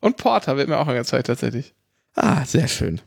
Und 0.00 0.16
Porter 0.16 0.56
wird 0.56 0.68
mir 0.68 0.78
auch 0.78 0.86
angezeigt, 0.86 1.26
tatsächlich. 1.26 1.74
Ah, 2.14 2.44
sehr 2.44 2.68
schön. 2.68 3.00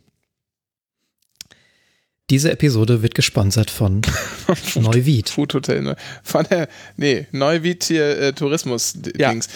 Diese 2.31 2.51
Episode 2.51 3.03
wird 3.03 3.13
gesponsert 3.13 3.69
von 3.69 4.01
Neuwied. 4.75 5.29
Food 5.29 5.53
Hotel 5.53 5.81
Neu 5.81 5.95
von 6.23 6.45
der, 6.49 6.67
nee, 6.97 7.27
Neuwied 7.31 7.83
hier 7.83 8.17
äh, 8.17 8.33
Tourismus 8.33 8.93
Ja. 9.17 9.29
Dings. 9.31 9.47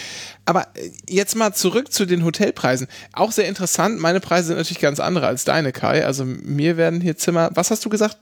Aber 0.45 0.67
äh, 0.75 0.91
jetzt 1.09 1.35
mal 1.35 1.53
zurück 1.53 1.91
zu 1.91 2.05
den 2.05 2.23
Hotelpreisen. 2.23 2.87
Auch 3.13 3.31
sehr 3.31 3.47
interessant. 3.47 3.99
Meine 3.99 4.19
Preise 4.19 4.47
sind 4.49 4.57
natürlich 4.57 4.81
ganz 4.81 4.99
andere 4.99 5.25
als 5.25 5.43
deine, 5.45 5.71
Kai. 5.71 6.05
Also 6.05 6.25
mir 6.25 6.77
werden 6.77 7.01
hier 7.01 7.17
Zimmer, 7.17 7.49
was 7.55 7.71
hast 7.71 7.83
du 7.85 7.89
gesagt? 7.89 8.17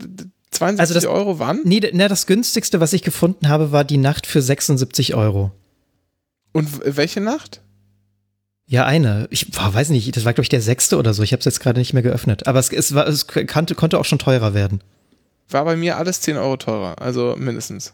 72 0.51 0.79
Also 0.79 0.93
das- 0.93 1.05
Euro 1.07 1.39
wann? 1.39 1.59
Nee, 1.65 1.81
na, 1.91 2.07
das 2.07 2.25
günstigste, 2.27 2.79
was 2.79 2.93
ich 2.93 3.01
gefunden 3.01 3.49
habe, 3.49 3.71
war 3.71 3.83
die 3.83 3.97
Nacht 3.97 4.27
für 4.27 4.41
76 4.41 5.15
Euro. 5.15 5.51
Und 6.51 6.69
welche 6.85 7.19
Nacht? 7.21 7.61
Ja, 8.73 8.85
eine. 8.87 9.27
Ich 9.29 9.51
boah, 9.51 9.71
weiß 9.71 9.89
nicht, 9.89 10.17
das 10.17 10.25
war, 10.25 10.33
glaube 10.33 10.45
ich, 10.45 10.49
der 10.49 10.59
sechste 10.59 10.97
oder 10.97 11.13
so. 11.13 11.21
Ich 11.21 11.31
habe 11.31 11.37
es 11.37 11.45
jetzt 11.45 11.59
gerade 11.59 11.79
nicht 11.79 11.93
mehr 11.93 12.01
geöffnet. 12.01 12.47
Aber 12.47 12.57
es, 12.57 12.71
es, 12.73 12.95
war, 12.95 13.05
es 13.07 13.27
kannte, 13.27 13.75
konnte 13.75 13.99
auch 13.99 14.05
schon 14.05 14.17
teurer 14.17 14.55
werden. 14.55 14.81
War 15.49 15.63
bei 15.63 15.75
mir 15.75 15.97
alles 15.97 16.21
10 16.21 16.37
Euro 16.37 16.57
teurer. 16.57 16.99
Also 16.99 17.35
mindestens. 17.37 17.93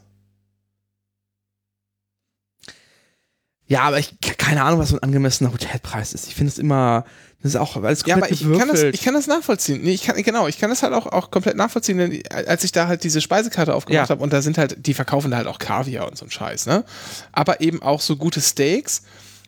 Ja, 3.67 3.81
aber 3.81 3.99
ich 3.99 4.15
keine 4.37 4.63
Ahnung, 4.63 4.79
was 4.79 4.87
so 4.89 4.95
ein 4.95 5.03
angemessener 5.03 5.51
Hotelpreis 5.51 6.13
ist. 6.13 6.27
Ich 6.27 6.35
finde 6.35 6.53
es 6.53 6.57
immer, 6.57 7.03
das 7.43 7.51
ist 7.55 7.55
auch 7.57 7.75
alles 7.75 8.03
Ja, 8.05 8.15
komplett 8.15 8.31
aber 8.31 8.41
ich 8.41 8.41
kann, 8.41 8.51
das, 8.69 8.77
gewürfelt. 8.77 8.95
ich 8.95 9.01
kann 9.01 9.13
das 9.15 9.27
nachvollziehen. 9.27 9.81
Nee, 9.83 9.91
ich 9.95 10.03
kann, 10.03 10.15
genau, 10.23 10.47
ich 10.47 10.59
kann 10.59 10.69
das 10.69 10.81
halt 10.81 10.93
auch, 10.93 11.07
auch 11.07 11.29
komplett 11.29 11.57
nachvollziehen, 11.57 11.97
denn 11.97 12.23
als 12.47 12.63
ich 12.63 12.71
da 12.71 12.87
halt 12.87 13.03
diese 13.03 13.19
Speisekarte 13.19 13.75
aufgemacht 13.75 14.07
Ja. 14.07 14.13
habe 14.15 14.23
und 14.23 14.31
da 14.31 14.41
sind 14.41 14.57
halt, 14.57 14.87
die 14.87 14.93
verkaufen 14.93 15.29
da 15.29 15.35
halt 15.37 15.47
auch 15.47 15.59
Kaviar 15.59 16.07
und 16.07 16.17
so 16.17 16.23
ein 16.25 16.31
Scheiß, 16.31 16.67
ne? 16.67 16.85
Aber 17.33 17.59
eben 17.59 17.81
auch 17.81 17.99
so 17.99 18.15
gute 18.15 18.39
Steaks, 18.39 19.03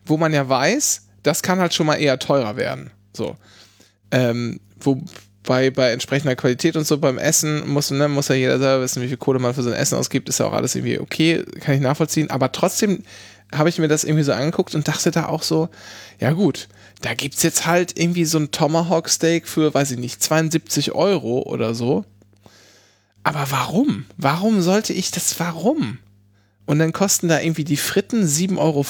wo 0.05 0.17
man 0.17 0.33
ja 0.33 0.47
weiß, 0.49 1.03
das 1.23 1.43
kann 1.43 1.59
halt 1.59 1.73
schon 1.73 1.85
mal 1.85 1.95
eher 1.95 2.19
teurer 2.19 2.55
werden. 2.55 2.91
So. 3.13 3.35
Ähm, 4.11 4.59
wobei 4.79 5.71
bei 5.71 5.91
entsprechender 5.91 6.35
Qualität 6.35 6.75
und 6.75 6.85
so 6.85 6.97
beim 6.97 7.17
Essen 7.17 7.67
muss, 7.69 7.91
ne, 7.91 8.07
muss 8.07 8.27
ja 8.27 8.35
jeder 8.35 8.59
selber 8.59 8.83
wissen, 8.83 9.01
wie 9.01 9.07
viel 9.07 9.17
Kohle 9.17 9.39
man 9.39 9.53
für 9.53 9.63
sein 9.63 9.73
Essen 9.73 9.97
ausgibt, 9.97 10.29
ist 10.29 10.39
ja 10.39 10.47
auch 10.47 10.53
alles 10.53 10.75
irgendwie 10.75 10.99
okay, 10.99 11.43
kann 11.59 11.75
ich 11.75 11.81
nachvollziehen. 11.81 12.29
Aber 12.29 12.51
trotzdem 12.51 13.03
habe 13.53 13.69
ich 13.69 13.79
mir 13.79 13.87
das 13.87 14.03
irgendwie 14.03 14.23
so 14.23 14.33
angeguckt 14.33 14.75
und 14.75 14.87
dachte 14.87 15.11
da 15.11 15.27
auch 15.27 15.43
so, 15.43 15.69
ja 16.19 16.31
gut, 16.31 16.67
da 17.01 17.13
gibt's 17.13 17.43
jetzt 17.43 17.65
halt 17.65 17.97
irgendwie 17.97 18.25
so 18.25 18.37
ein 18.37 18.51
Tomahawk 18.51 19.09
Steak 19.09 19.47
für, 19.47 19.73
weiß 19.73 19.91
ich 19.91 19.99
nicht, 19.99 20.21
72 20.21 20.93
Euro 20.93 21.41
oder 21.41 21.73
so. 21.75 22.05
Aber 23.23 23.51
warum? 23.51 24.05
Warum 24.17 24.61
sollte 24.61 24.93
ich 24.93 25.11
das, 25.11 25.39
warum? 25.39 25.99
Und 26.65 26.79
dann 26.79 26.93
kosten 26.93 27.27
da 27.27 27.39
irgendwie 27.39 27.63
die 27.63 27.77
Fritten 27.77 28.23
7,50 28.23 28.57
Euro 28.57 28.85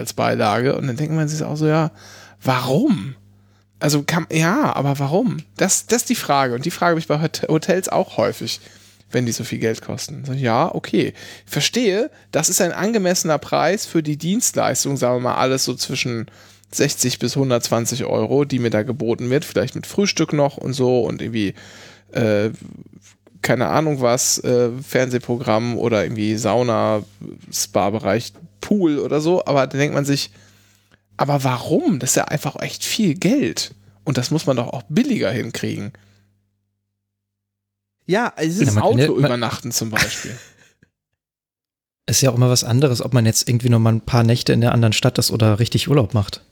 als 0.00 0.12
Beilage 0.14 0.76
und 0.76 0.86
dann 0.86 0.96
denkt 0.96 1.14
man 1.14 1.28
sich 1.28 1.42
auch 1.42 1.56
so, 1.56 1.66
ja, 1.66 1.90
warum? 2.42 3.14
Also 3.78 4.02
kann, 4.02 4.26
ja, 4.32 4.74
aber 4.74 4.98
warum? 4.98 5.38
Das, 5.56 5.86
das 5.86 6.02
ist 6.02 6.10
die 6.10 6.14
Frage 6.14 6.54
und 6.54 6.64
die 6.64 6.70
Frage 6.70 6.90
habe 6.90 7.00
ich 7.00 7.08
bei 7.08 7.20
Hot- 7.20 7.46
Hotels 7.48 7.88
auch 7.88 8.16
häufig, 8.16 8.60
wenn 9.10 9.26
die 9.26 9.32
so 9.32 9.44
viel 9.44 9.58
Geld 9.58 9.82
kosten. 9.82 10.24
So, 10.24 10.32
ja, 10.32 10.74
okay, 10.74 11.14
verstehe, 11.46 12.10
das 12.32 12.48
ist 12.48 12.60
ein 12.60 12.72
angemessener 12.72 13.38
Preis 13.38 13.86
für 13.86 14.02
die 14.02 14.16
Dienstleistung, 14.16 14.96
sagen 14.96 15.16
wir 15.16 15.30
mal 15.30 15.34
alles 15.36 15.64
so 15.64 15.74
zwischen 15.74 16.26
60 16.72 17.18
bis 17.18 17.36
120 17.36 18.04
Euro, 18.04 18.44
die 18.44 18.58
mir 18.58 18.70
da 18.70 18.82
geboten 18.82 19.30
wird, 19.30 19.44
vielleicht 19.44 19.74
mit 19.74 19.86
Frühstück 19.86 20.32
noch 20.32 20.56
und 20.56 20.72
so 20.72 21.00
und 21.02 21.20
irgendwie 21.22 21.54
äh, 22.12 22.50
keine 23.42 23.68
Ahnung 23.68 24.00
was, 24.00 24.38
äh, 24.44 24.70
Fernsehprogramm 24.82 25.78
oder 25.78 26.02
irgendwie 26.04 26.36
Sauna, 26.36 27.02
Spa-Bereich, 27.52 28.32
Pool 28.60 28.98
oder 28.98 29.20
so, 29.20 29.44
aber 29.44 29.66
da 29.66 29.78
denkt 29.78 29.94
man 29.94 30.04
sich, 30.04 30.30
aber 31.16 31.42
warum? 31.44 31.98
Das 31.98 32.10
ist 32.10 32.16
ja 32.16 32.24
einfach 32.26 32.56
echt 32.60 32.84
viel 32.84 33.14
Geld. 33.14 33.74
Und 34.04 34.16
das 34.18 34.30
muss 34.30 34.46
man 34.46 34.56
doch 34.56 34.68
auch 34.68 34.82
billiger 34.88 35.30
hinkriegen. 35.30 35.92
ja, 38.06 38.32
es 38.36 38.58
ist 38.58 38.74
ja- 38.74 38.82
Auto 38.82 39.16
übernachten 39.16 39.70
zum 39.72 39.90
Beispiel. 39.90 40.36
Ist 42.06 42.22
ja 42.22 42.30
auch 42.30 42.34
immer 42.34 42.50
was 42.50 42.64
anderes, 42.64 43.02
ob 43.02 43.14
man 43.14 43.24
jetzt 43.24 43.48
irgendwie 43.48 43.68
noch 43.68 43.78
mal 43.78 43.92
ein 43.92 44.00
paar 44.00 44.24
Nächte 44.24 44.52
in 44.52 44.60
der 44.60 44.72
anderen 44.72 44.92
Stadt 44.92 45.16
ist 45.18 45.30
oder 45.30 45.60
richtig 45.60 45.88
Urlaub 45.88 46.12
macht. 46.12 46.42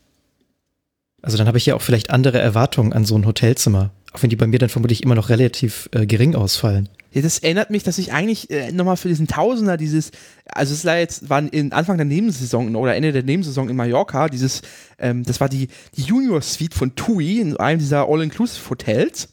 Also 1.20 1.36
dann 1.36 1.48
habe 1.48 1.58
ich 1.58 1.66
ja 1.66 1.74
auch 1.74 1.82
vielleicht 1.82 2.10
andere 2.10 2.38
Erwartungen 2.38 2.92
an 2.92 3.04
so 3.04 3.16
ein 3.18 3.26
Hotelzimmer. 3.26 3.90
Auch 4.12 4.22
wenn 4.22 4.30
die 4.30 4.36
bei 4.36 4.46
mir 4.46 4.58
dann 4.58 4.68
vermutlich 4.68 5.02
immer 5.02 5.14
noch 5.14 5.28
relativ 5.28 5.88
äh, 5.92 6.06
gering 6.06 6.34
ausfallen. 6.34 6.88
Ja, 7.12 7.22
das 7.22 7.38
erinnert 7.38 7.70
mich, 7.70 7.82
dass 7.82 7.98
ich 7.98 8.12
eigentlich 8.12 8.50
äh, 8.50 8.70
nochmal 8.70 8.96
für 8.96 9.08
diesen 9.08 9.26
Tausender 9.26 9.76
dieses, 9.76 10.10
also 10.46 10.74
es 10.74 10.84
war 10.84 10.98
jetzt, 10.98 11.30
war 11.30 11.40
in 11.52 11.72
Anfang 11.72 11.96
der 11.96 12.04
Nebensaison 12.04 12.74
oder 12.76 12.94
Ende 12.94 13.12
der 13.12 13.22
Nebensaison 13.22 13.68
in 13.68 13.76
Mallorca, 13.76 14.28
dieses, 14.28 14.60
ähm, 14.98 15.24
das 15.24 15.40
war 15.40 15.48
die, 15.48 15.68
die 15.96 16.02
Junior 16.02 16.42
Suite 16.42 16.74
von 16.74 16.94
TUI 16.94 17.40
in 17.40 17.56
einem 17.56 17.78
dieser 17.78 18.08
All-Inclusive 18.08 18.68
Hotels, 18.68 19.28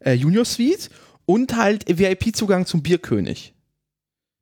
äh, 0.00 0.12
Junior 0.12 0.44
Suite 0.44 0.90
und 1.24 1.56
halt 1.56 1.86
VIP-Zugang 1.88 2.66
zum 2.66 2.82
Bierkönig. 2.82 3.54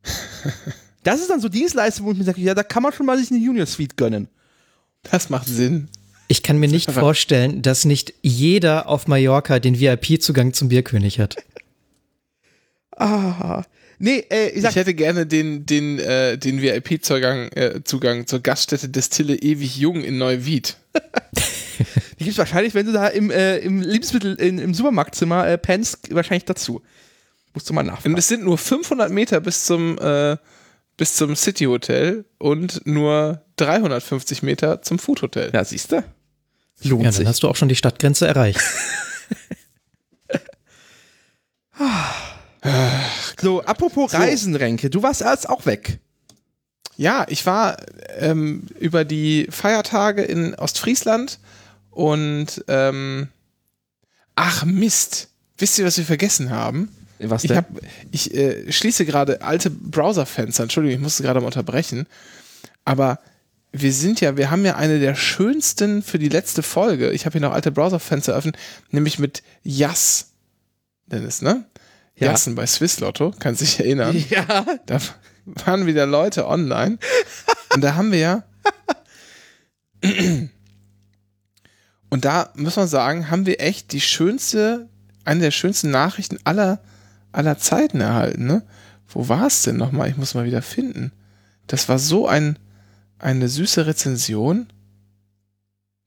das 1.04 1.20
ist 1.20 1.30
dann 1.30 1.40
so 1.40 1.48
Dienstleistung, 1.48 2.06
wo 2.06 2.12
ich 2.12 2.18
mir 2.18 2.24
sage, 2.24 2.40
ja, 2.40 2.54
da 2.54 2.64
kann 2.64 2.82
man 2.82 2.92
schon 2.92 3.06
mal 3.06 3.18
sich 3.18 3.30
eine 3.30 3.40
Junior 3.40 3.66
Suite 3.66 3.96
gönnen. 3.96 4.28
Das 5.02 5.30
macht 5.30 5.46
Sinn. 5.46 5.88
Ich 6.28 6.42
kann 6.42 6.58
mir 6.58 6.68
nicht 6.68 6.90
vorstellen, 6.92 7.62
dass 7.62 7.84
nicht 7.84 8.14
jeder 8.22 8.88
auf 8.88 9.06
Mallorca 9.06 9.58
den 9.58 9.78
VIP-Zugang 9.78 10.52
zum 10.52 10.68
Bierkönig 10.68 11.20
hat. 11.20 11.36
Ah. 12.96 13.62
Nee, 13.98 14.24
äh, 14.30 14.50
ich, 14.50 14.62
sag, 14.62 14.70
Ich 14.70 14.76
hätte 14.76 14.94
gerne 14.94 15.26
den, 15.26 15.64
den, 15.64 15.98
äh, 15.98 16.36
den 16.36 16.60
VIP-Zugang 16.60 17.48
äh, 17.52 17.82
Zugang 17.84 18.26
zur 18.26 18.40
Gaststätte 18.40 18.88
Destille 18.88 19.36
Ewig 19.36 19.76
Jung 19.76 20.02
in 20.02 20.18
Neuwied. 20.18 20.76
die 22.18 22.24
gibt's 22.24 22.38
wahrscheinlich, 22.38 22.74
wenn 22.74 22.86
du 22.86 22.92
da 22.92 23.08
im, 23.08 23.30
äh, 23.30 23.58
im 23.58 23.80
Lebensmittel, 23.80 24.34
in, 24.34 24.58
im 24.58 24.74
Supermarktzimmer 24.74 25.48
äh, 25.48 25.58
pennst, 25.58 26.14
wahrscheinlich 26.14 26.44
dazu. 26.44 26.82
Musst 27.54 27.70
du 27.70 27.74
mal 27.74 27.82
nachfragen. 27.82 28.14
Und 28.14 28.18
es 28.18 28.28
sind 28.28 28.44
nur 28.44 28.58
500 28.58 29.10
Meter 29.10 29.40
bis 29.40 29.64
zum, 29.64 29.98
äh, 29.98 30.36
bis 30.98 31.16
zum 31.16 31.34
City 31.36 31.64
Hotel 31.64 32.26
und 32.38 32.86
nur 32.86 33.42
350 33.56 34.42
Meter 34.42 34.82
zum 34.82 34.98
Food 34.98 35.22
Hotel. 35.22 35.50
Ja, 35.54 35.64
siehst 35.64 35.92
du? 35.92 36.04
Lohnt 36.82 37.04
Ja, 37.04 37.12
sich. 37.12 37.20
dann 37.20 37.28
hast 37.28 37.42
du 37.42 37.48
auch 37.48 37.56
schon 37.56 37.68
die 37.68 37.76
Stadtgrenze 37.76 38.26
erreicht. 38.26 38.60
So, 43.40 43.62
apropos 43.62 44.12
Reisen, 44.14 44.56
Renke, 44.56 44.90
du 44.90 45.02
warst 45.02 45.20
erst 45.20 45.48
auch 45.48 45.66
weg. 45.66 45.98
Ja, 46.96 47.26
ich 47.28 47.44
war 47.46 47.76
ähm, 48.18 48.62
über 48.80 49.04
die 49.04 49.46
Feiertage 49.50 50.22
in 50.22 50.54
Ostfriesland 50.54 51.38
und 51.90 52.64
ähm, 52.68 53.28
ach 54.34 54.64
Mist, 54.64 55.28
wisst 55.58 55.78
ihr, 55.78 55.84
was 55.84 55.98
wir 55.98 56.06
vergessen 56.06 56.50
haben? 56.50 56.88
Was 57.18 57.44
Ich, 57.44 57.52
hab, 57.52 57.66
ich 58.10 58.34
äh, 58.34 58.72
schließe 58.72 59.04
gerade 59.04 59.42
alte 59.42 59.70
Browserfenster, 59.70 60.62
Entschuldigung, 60.64 60.96
ich 60.96 61.02
musste 61.02 61.22
gerade 61.22 61.40
mal 61.40 61.46
unterbrechen, 61.46 62.06
aber 62.84 63.20
wir 63.72 63.92
sind 63.92 64.20
ja, 64.20 64.36
wir 64.36 64.50
haben 64.50 64.64
ja 64.64 64.76
eine 64.76 65.00
der 65.00 65.14
schönsten 65.14 66.02
für 66.02 66.18
die 66.18 66.28
letzte 66.28 66.62
Folge, 66.62 67.10
ich 67.10 67.26
habe 67.26 67.34
hier 67.34 67.42
noch 67.42 67.52
alte 67.52 67.70
Browserfenster 67.70 68.34
öffnen, 68.34 68.56
nämlich 68.90 69.18
mit 69.18 69.42
Jas, 69.62 70.32
Dennis, 71.06 71.42
ne? 71.42 71.66
Ja. 72.16 72.28
Jassen 72.28 72.54
bei 72.54 72.66
Swiss 72.66 72.98
Lotto, 73.00 73.34
kannst 73.38 73.60
dich 73.60 73.78
erinnern. 73.78 74.24
Ja. 74.30 74.64
Da 74.86 74.98
waren 75.44 75.86
wieder 75.86 76.06
Leute 76.06 76.46
online. 76.46 76.98
Und 77.74 77.82
da 77.84 77.94
haben 77.94 78.10
wir 78.10 78.18
ja. 78.18 78.42
Und 82.08 82.24
da 82.24 82.50
muss 82.54 82.76
man 82.76 82.88
sagen, 82.88 83.30
haben 83.30 83.46
wir 83.46 83.60
echt 83.60 83.92
die 83.92 84.00
schönste, 84.00 84.88
eine 85.24 85.40
der 85.40 85.50
schönsten 85.50 85.90
Nachrichten 85.90 86.38
aller, 86.44 86.80
aller 87.32 87.58
Zeiten 87.58 88.00
erhalten. 88.00 88.46
Ne? 88.46 88.62
Wo 89.08 89.28
war 89.28 89.46
es 89.46 89.62
denn 89.62 89.76
nochmal? 89.76 90.08
Ich 90.08 90.16
muss 90.16 90.34
mal 90.34 90.44
wieder 90.44 90.62
finden. 90.62 91.12
Das 91.66 91.88
war 91.88 91.98
so 91.98 92.26
ein, 92.26 92.58
eine 93.18 93.48
süße 93.48 93.86
Rezension. 93.86 94.66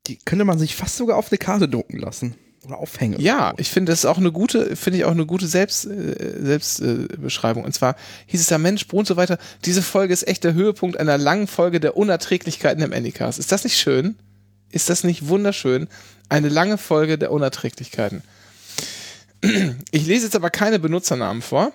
Die 0.07 0.17
könnte 0.17 0.45
man 0.45 0.59
sich 0.59 0.75
fast 0.75 0.97
sogar 0.97 1.17
auf 1.17 1.31
eine 1.31 1.37
Karte 1.37 1.67
drucken 1.67 1.97
lassen. 1.97 2.35
Oder 2.65 2.77
aufhängen. 2.77 3.21
Ja, 3.21 3.53
ich 3.57 3.69
finde, 3.69 3.91
das 3.91 3.99
ist 3.99 4.05
auch 4.05 4.17
eine 4.17 4.31
gute, 4.31 4.75
finde 4.75 4.99
ich 4.99 5.05
auch 5.05 5.11
eine 5.11 5.25
gute 5.25 5.47
Selbst, 5.47 5.85
äh, 5.85 6.43
Selbstbeschreibung. 6.43 7.05
Äh, 7.09 7.17
Beschreibung. 7.17 7.63
und 7.63 7.73
zwar 7.73 7.95
hieß 8.27 8.41
es 8.41 8.47
da, 8.47 8.57
Mensch, 8.57 8.85
Bro 8.87 8.99
und 8.99 9.07
so 9.07 9.15
weiter, 9.15 9.37
diese 9.63 9.81
Folge 9.81 10.13
ist 10.13 10.27
echt 10.27 10.43
der 10.43 10.53
Höhepunkt 10.53 10.99
einer 10.99 11.17
langen 11.17 11.47
Folge 11.47 11.79
der 11.79 11.95
Unerträglichkeiten 11.95 12.83
im 12.83 12.91
Anycast. 12.91 13.39
Ist 13.39 13.51
das 13.51 13.63
nicht 13.63 13.77
schön? 13.77 14.15
Ist 14.71 14.89
das 14.89 15.03
nicht 15.03 15.29
wunderschön? 15.29 15.87
Eine 16.27 16.49
lange 16.49 16.77
Folge 16.77 17.17
der 17.17 17.31
Unerträglichkeiten. 17.31 18.23
Ich 19.91 20.05
lese 20.05 20.25
jetzt 20.25 20.35
aber 20.35 20.49
keine 20.49 20.79
Benutzernamen 20.79 21.41
vor, 21.41 21.71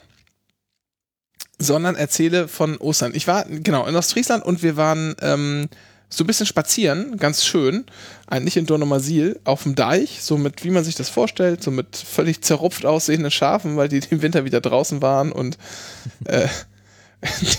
sondern 1.59 1.95
erzähle 1.95 2.49
von 2.49 2.77
Ostern. 2.79 3.13
Ich 3.15 3.27
war, 3.27 3.45
genau, 3.45 3.87
in 3.87 3.97
Ostfriesland 3.97 4.45
und 4.45 4.63
wir 4.63 4.77
waren 4.77 5.15
ähm, 5.21 5.69
so 6.09 6.25
ein 6.25 6.27
bisschen 6.27 6.47
spazieren, 6.47 7.17
ganz 7.17 7.45
schön, 7.45 7.85
eigentlich 8.27 8.57
in 8.57 8.67
Dornumersiel, 8.67 9.41
auf 9.45 9.65
dem 9.65 9.75
Deich, 9.75 10.23
so 10.23 10.37
mit, 10.37 10.65
wie 10.65 10.71
man 10.71 10.85
sich 10.85 10.95
das 10.95 11.09
vorstellt, 11.09 11.63
so 11.63 11.71
mit 11.71 11.97
völlig 11.97 12.43
zerrupft 12.43 12.87
aussehenden 12.87 13.31
Schafen, 13.31 13.77
weil 13.77 13.89
die 13.89 14.01
im 14.11 14.23
Winter 14.23 14.45
wieder 14.45 14.61
draußen 14.61 15.03
waren 15.03 15.33
und 15.33 15.59
äh, 16.25 16.49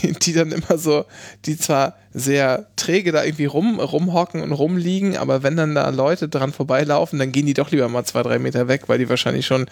die, 0.03 0.13
die 0.13 0.33
dann 0.33 0.51
immer 0.51 0.77
so, 0.77 1.05
die 1.45 1.57
zwar 1.57 1.97
sehr 2.13 2.67
träge 2.75 3.11
da 3.11 3.23
irgendwie 3.23 3.45
rum, 3.45 3.79
rumhocken 3.79 4.41
und 4.41 4.51
rumliegen, 4.51 5.17
aber 5.17 5.43
wenn 5.43 5.57
dann 5.57 5.75
da 5.75 5.89
Leute 5.89 6.29
dran 6.29 6.53
vorbeilaufen, 6.53 7.19
dann 7.19 7.31
gehen 7.31 7.47
die 7.47 7.55
doch 7.55 7.71
lieber 7.71 7.89
mal 7.89 8.05
zwei, 8.05 8.23
drei 8.23 8.39
Meter 8.39 8.67
weg, 8.67 8.83
weil 8.87 8.99
die 8.99 9.09
wahrscheinlich 9.09 9.45
schon 9.45 9.65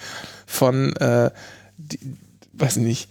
von, 0.47 0.95
äh, 0.97 1.30
die, 1.78 1.99
weiß 2.53 2.78
nicht, 2.78 3.07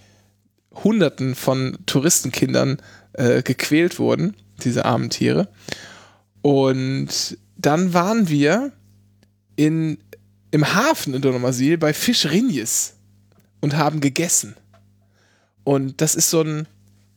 Hunderten 0.85 1.35
von 1.35 1.79
Touristenkindern 1.87 2.79
äh, 3.13 3.43
gequält 3.43 3.99
wurden, 3.99 4.37
diese 4.65 4.85
armen 4.85 5.11
Tiere. 5.11 5.49
Und 6.43 7.39
dann 7.57 7.95
waren 7.95 8.29
wir 8.29 8.73
in, 9.57 9.99
im 10.51 10.75
Hafen 10.75 11.15
in 11.15 11.23
Donomasil 11.23 11.79
bei 11.79 11.93
Fisch 11.93 12.27
Rinjes 12.27 12.95
und 13.61 13.77
haben 13.77 14.01
gegessen. 14.01 14.57
Und 15.65 16.01
das 16.01 16.15
ist 16.15 16.31
so 16.31 16.43
ein, 16.43 16.67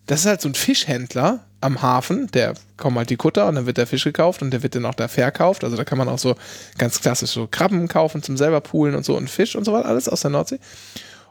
das 0.05 0.21
ist 0.21 0.25
halt 0.27 0.41
so 0.41 0.49
ein 0.49 0.55
Fischhändler 0.55 1.45
am 1.61 1.81
Hafen, 1.81 2.27
der 2.27 2.53
kommen 2.77 2.97
halt 2.97 3.09
die 3.09 3.17
Kutter 3.17 3.47
und 3.47 3.55
dann 3.55 3.65
wird 3.65 3.77
der 3.77 3.87
Fisch 3.87 4.03
gekauft 4.03 4.43
und 4.43 4.51
der 4.51 4.61
wird 4.61 4.75
dann 4.75 4.85
auch 4.85 4.93
da 4.93 5.07
verkauft. 5.07 5.63
Also 5.63 5.75
da 5.75 5.83
kann 5.83 5.97
man 5.97 6.07
auch 6.07 6.19
so 6.19 6.35
ganz 6.77 7.01
klassisch 7.01 7.31
so 7.31 7.47
Krabben 7.49 7.87
kaufen 7.87 8.21
zum 8.21 8.37
selber 8.37 8.61
poolen 8.61 8.93
und 8.93 9.03
so 9.03 9.17
und 9.17 9.29
Fisch 9.29 9.55
und 9.55 9.65
so 9.65 9.73
weiter, 9.73 9.87
alles 9.87 10.07
aus 10.07 10.21
der 10.21 10.29
Nordsee. 10.29 10.59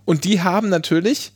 Und 0.05 0.25
die 0.25 0.43
haben 0.43 0.69
natürlich, 0.69 1.33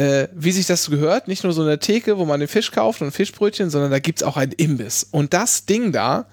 äh, 0.00 0.28
wie 0.32 0.50
sich 0.50 0.66
das 0.66 0.88
gehört, 0.88 1.28
nicht 1.28 1.44
nur 1.44 1.52
so 1.52 1.60
eine 1.60 1.78
Theke, 1.78 2.16
wo 2.16 2.24
man 2.24 2.40
den 2.40 2.48
Fisch 2.48 2.72
kauft 2.72 3.02
und 3.02 3.12
Fischbrötchen, 3.12 3.68
sondern 3.68 3.90
da 3.90 3.98
gibt 3.98 4.22
es 4.22 4.26
auch 4.26 4.38
einen 4.38 4.52
Imbiss. 4.52 5.06
Und 5.10 5.34
das 5.34 5.66
Ding 5.66 5.92
da, 5.92 6.26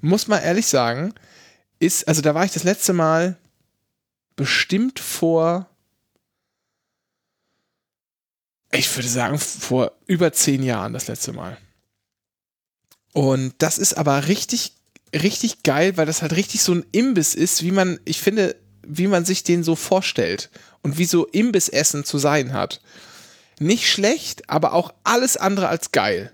muss 0.00 0.26
man 0.26 0.42
ehrlich 0.42 0.66
sagen, 0.66 1.12
ist, 1.80 2.08
also 2.08 2.22
da 2.22 2.34
war 2.34 2.46
ich 2.46 2.52
das 2.52 2.64
letzte 2.64 2.94
Mal 2.94 3.36
bestimmt 4.36 5.00
vor, 5.00 5.68
ich 8.72 8.96
würde 8.96 9.08
sagen, 9.08 9.38
vor 9.38 9.92
über 10.06 10.32
zehn 10.32 10.62
Jahren 10.62 10.94
das 10.94 11.08
letzte 11.08 11.34
Mal. 11.34 11.58
Und 13.12 13.52
das 13.58 13.76
ist 13.76 13.98
aber 13.98 14.28
richtig, 14.28 14.72
richtig 15.12 15.62
geil, 15.62 15.98
weil 15.98 16.06
das 16.06 16.22
halt 16.22 16.34
richtig 16.36 16.62
so 16.62 16.72
ein 16.72 16.86
Imbiss 16.92 17.34
ist, 17.34 17.62
wie 17.62 17.70
man, 17.70 18.00
ich 18.06 18.20
finde, 18.20 18.56
wie 18.88 19.06
man 19.06 19.24
sich 19.24 19.44
den 19.44 19.62
so 19.62 19.76
vorstellt 19.76 20.50
und 20.82 20.98
wie 20.98 21.04
so 21.04 21.26
Imbissessen 21.26 22.04
zu 22.04 22.18
sein 22.18 22.52
hat. 22.52 22.80
Nicht 23.58 23.90
schlecht, 23.90 24.48
aber 24.48 24.72
auch 24.72 24.92
alles 25.04 25.36
andere 25.36 25.68
als 25.68 25.92
geil. 25.92 26.32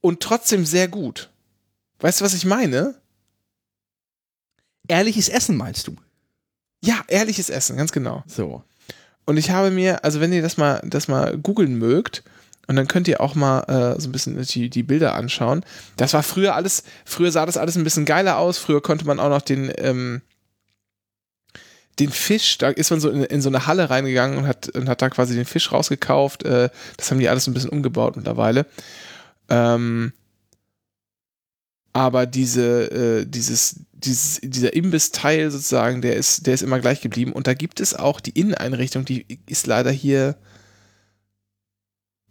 Und 0.00 0.20
trotzdem 0.20 0.64
sehr 0.64 0.88
gut. 0.88 1.30
Weißt 2.00 2.20
du, 2.20 2.24
was 2.24 2.34
ich 2.34 2.44
meine? 2.44 2.94
Ehrliches 4.88 5.28
Essen 5.28 5.56
meinst 5.56 5.86
du? 5.86 5.96
Ja, 6.82 7.04
ehrliches 7.08 7.50
Essen, 7.50 7.76
ganz 7.76 7.92
genau. 7.92 8.24
So. 8.26 8.64
Und 9.26 9.36
ich 9.36 9.50
habe 9.50 9.70
mir, 9.70 10.02
also 10.04 10.20
wenn 10.20 10.32
ihr 10.32 10.42
das 10.42 10.56
mal, 10.56 10.80
das 10.84 11.08
mal 11.08 11.36
googeln 11.36 11.76
mögt, 11.76 12.22
und 12.70 12.76
dann 12.76 12.86
könnt 12.86 13.08
ihr 13.08 13.20
auch 13.20 13.34
mal 13.34 13.62
äh, 13.62 14.00
so 14.00 14.08
ein 14.08 14.12
bisschen 14.12 14.40
die, 14.40 14.70
die 14.70 14.84
Bilder 14.84 15.16
anschauen. 15.16 15.64
Das 15.96 16.12
war 16.14 16.22
früher 16.22 16.54
alles, 16.54 16.84
früher 17.04 17.32
sah 17.32 17.44
das 17.44 17.56
alles 17.56 17.76
ein 17.76 17.82
bisschen 17.82 18.04
geiler 18.04 18.38
aus. 18.38 18.58
Früher 18.58 18.80
konnte 18.80 19.04
man 19.06 19.18
auch 19.18 19.28
noch 19.28 19.42
den, 19.42 19.72
ähm, 19.78 20.22
den 21.98 22.10
Fisch, 22.10 22.58
da 22.58 22.68
ist 22.70 22.90
man 22.90 23.00
so 23.00 23.10
in, 23.10 23.24
in 23.24 23.42
so 23.42 23.48
eine 23.48 23.66
Halle 23.66 23.90
reingegangen 23.90 24.38
und 24.38 24.46
hat, 24.46 24.68
und 24.70 24.88
hat 24.88 25.02
da 25.02 25.10
quasi 25.10 25.34
den 25.34 25.44
Fisch 25.44 25.72
rausgekauft. 25.72 26.44
Äh, 26.44 26.70
das 26.96 27.10
haben 27.10 27.18
die 27.18 27.28
alles 27.28 27.46
ein 27.46 27.54
bisschen 27.54 27.70
umgebaut 27.70 28.16
mittlerweile. 28.16 28.66
Ähm, 29.48 30.12
aber 31.92 32.26
diese, 32.26 32.90
äh, 33.20 33.26
dieses, 33.26 33.80
dieses, 33.92 34.40
dieser 34.42 34.72
Imbiss-Teil 34.72 35.50
sozusagen, 35.50 36.00
der 36.00 36.16
ist, 36.16 36.46
der 36.46 36.54
ist 36.54 36.62
immer 36.62 36.78
gleich 36.80 37.00
geblieben. 37.00 37.32
Und 37.32 37.46
da 37.46 37.54
gibt 37.54 37.80
es 37.80 37.94
auch 37.94 38.20
die 38.20 38.38
Inneneinrichtung, 38.38 39.04
die 39.04 39.26
ist 39.46 39.66
leider 39.66 39.90
hier 39.90 40.36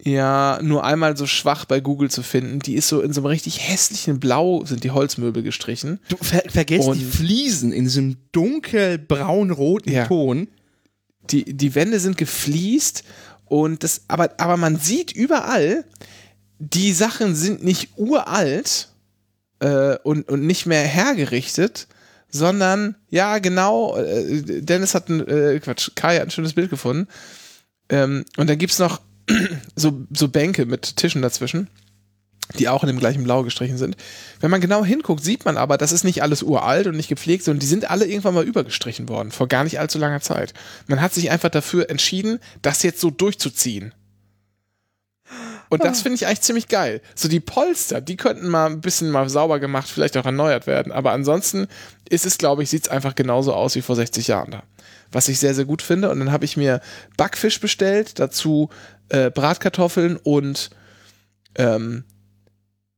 ja 0.04 0.60
nur 0.62 0.84
einmal 0.86 1.18
so 1.18 1.26
schwach 1.28 1.66
bei 1.66 1.80
Google 1.82 2.10
zu 2.10 2.24
finden. 2.24 2.60
Die 2.60 2.76
ist 2.76 2.88
so 2.88 3.02
in 3.02 3.12
so 3.14 3.22
einem 3.22 3.26
richtig 3.28 3.60
hässlichen 3.70 4.20
Blau 4.20 4.64
sind 4.66 4.84
die 4.84 4.92
Holzmöbel 4.92 5.44
gestrichen. 5.44 6.00
Du 6.10 6.18
ver 6.18 6.44
vergesst 6.50 6.88
Und- 6.88 7.00
die 7.00 7.06
Fliesen 7.06 7.72
in 7.74 7.84
diesem 7.86 8.18
dunkelbraun-roten 8.32 9.92
Ja. 9.92 10.06
Ton. 10.08 10.48
Die, 11.32 11.46
die 11.46 11.76
Wände 11.76 12.00
sind 12.00 12.18
gefliest 12.18 13.04
und 13.46 13.84
das, 13.84 14.02
aber, 14.08 14.32
aber 14.38 14.58
man 14.58 14.78
sieht 14.80 15.12
überall, 15.12 15.86
die 16.58 16.92
Sachen 16.94 17.36
sind 17.36 17.64
nicht 17.64 17.90
uralt, 17.98 18.90
äh, 19.60 19.98
und, 20.04 20.28
und 20.30 20.46
nicht 20.46 20.66
mehr 20.66 20.82
hergerichtet, 20.84 21.88
sondern 22.30 22.96
ja, 23.10 23.40
genau, 23.40 23.98
äh, 23.98 24.62
Dennis 24.62 24.96
hat 24.96 25.10
ein, 25.10 25.28
äh, 25.28 25.60
Quatsch, 25.60 25.92
Kai 25.96 26.16
hat 26.18 26.24
ein 26.28 26.32
schönes 26.32 26.54
Bild 26.54 26.70
gefunden. 26.70 27.08
Ähm, 27.90 28.24
und 28.38 28.50
dann 28.50 28.58
gibt 28.58 28.72
es 28.74 28.80
noch 28.80 29.02
so, 29.76 30.06
so 30.12 30.28
Bänke 30.28 30.66
mit 30.66 30.98
Tischen 30.98 31.22
dazwischen, 31.22 31.68
die 32.58 32.68
auch 32.70 32.84
in 32.84 32.88
dem 32.88 33.00
gleichen 33.00 33.24
Blau 33.24 33.44
gestrichen 33.44 33.78
sind. 33.78 33.96
Wenn 34.40 34.52
man 34.52 34.62
genau 34.62 34.84
hinguckt, 34.84 35.24
sieht 35.24 35.46
man 35.46 35.58
aber, 35.58 35.78
das 35.78 35.92
ist 35.92 36.04
nicht 36.04 36.24
alles 36.24 36.44
uralt 36.44 36.88
und 36.88 36.96
nicht 36.98 37.10
gepflegt, 37.10 37.44
sondern 37.44 37.60
die 37.60 37.68
sind 37.68 37.90
alle 37.90 38.06
irgendwann 38.06 38.34
mal 38.34 38.46
übergestrichen 38.46 39.10
worden, 39.10 39.32
vor 39.32 39.48
gar 39.48 39.64
nicht 39.64 39.80
allzu 39.80 40.00
langer 40.00 40.22
Zeit. 40.22 40.54
Man 40.88 41.02
hat 41.02 41.14
sich 41.14 41.32
einfach 41.32 41.50
dafür 41.50 41.90
entschieden, 41.90 42.40
das 42.62 42.84
jetzt 42.84 43.02
so 43.02 43.10
durchzuziehen. 43.12 43.94
Und 45.70 45.84
das 45.84 46.02
finde 46.02 46.16
ich 46.16 46.26
eigentlich 46.26 46.42
ziemlich 46.42 46.68
geil. 46.68 47.02
So 47.14 47.28
die 47.28 47.40
Polster, 47.40 48.02
die 48.02 48.18
könnten 48.18 48.48
mal 48.48 48.66
ein 48.66 48.82
bisschen 48.82 49.12
mal 49.12 49.30
sauber 49.30 49.60
gemacht, 49.60 49.88
vielleicht 49.88 50.18
auch 50.18 50.26
erneuert 50.26 50.66
werden. 50.66 50.92
Aber 50.92 51.12
ansonsten 51.12 51.68
ist 52.10 52.26
es, 52.26 52.40
glaube 52.40 52.64
ich, 52.64 52.70
sieht 52.72 52.84
es 52.84 52.90
einfach 52.90 53.14
genauso 53.14 53.54
aus 53.54 53.76
wie 53.76 53.84
vor 53.84 53.96
60 53.96 54.28
Jahren 54.28 54.52
da. 54.52 54.64
Was 55.12 55.28
ich 55.28 55.40
sehr, 55.40 55.54
sehr 55.54 55.66
gut 55.66 55.84
finde. 55.84 56.10
Und 56.10 56.20
dann 56.20 56.32
habe 56.32 56.46
ich 56.46 56.58
mir 56.58 56.82
Backfisch 57.18 57.60
bestellt, 57.60 58.18
dazu 58.20 58.70
äh, 59.10 59.30
Bratkartoffeln 59.30 60.18
und, 60.18 60.70
ähm, 61.56 62.04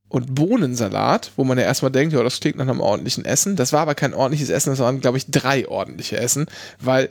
und 0.08 0.34
Bohnensalat, 0.34 1.32
wo 1.36 1.44
man 1.44 1.58
ja 1.58 1.64
erstmal 1.64 1.90
denkt, 1.90 2.14
ja, 2.14 2.22
das 2.22 2.40
klingt 2.40 2.56
nach 2.56 2.68
einem 2.68 2.80
ordentlichen 2.80 3.24
Essen. 3.24 3.56
Das 3.56 3.72
war 3.72 3.80
aber 3.80 3.94
kein 3.94 4.14
ordentliches 4.14 4.50
Essen, 4.50 4.70
das 4.70 4.78
waren, 4.78 5.00
glaube 5.00 5.18
ich, 5.18 5.30
drei 5.30 5.66
ordentliche 5.68 6.18
Essen, 6.18 6.46
weil 6.80 7.10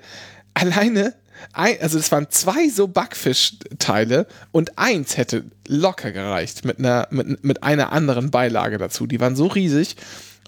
alleine 0.54 1.16
ein, 1.54 1.78
also 1.82 1.98
das 1.98 2.12
waren 2.12 2.28
zwei 2.30 2.70
so 2.70 2.88
Backfischteile 2.88 4.28
und 4.52 4.78
eins 4.78 5.18
hätte 5.18 5.44
locker 5.68 6.12
gereicht 6.12 6.66
mit 6.66 6.80
einer, 6.80 7.08
mit, 7.10 7.44
mit 7.44 7.64
einer 7.64 7.92
anderen 7.92 8.32
Beilage 8.32 8.78
dazu. 8.78 9.08
Die 9.08 9.20
waren 9.20 9.36
so 9.36 9.48
riesig 9.48 9.96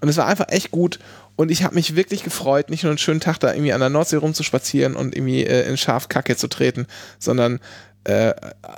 und 0.02 0.10
es 0.10 0.18
war 0.18 0.28
einfach 0.28 0.50
echt 0.50 0.72
gut. 0.72 1.00
Und 1.36 1.50
ich 1.50 1.64
habe 1.64 1.76
mich 1.76 1.96
wirklich 1.96 2.24
gefreut, 2.24 2.70
nicht 2.70 2.84
nur 2.84 2.92
einen 2.92 3.00
schönen 3.00 3.20
Tag 3.20 3.40
da 3.40 3.54
irgendwie 3.54 3.74
an 3.74 3.80
der 3.80 3.90
Nordsee 3.90 4.18
rumzuspazieren 4.18 4.96
und 4.96 5.16
irgendwie 5.16 5.44
äh, 5.44 5.68
in 5.68 5.78
Schafkacke 5.78 6.36
zu 6.36 6.48
treten, 6.48 6.86
sondern 7.18 7.60
äh, 8.04 8.34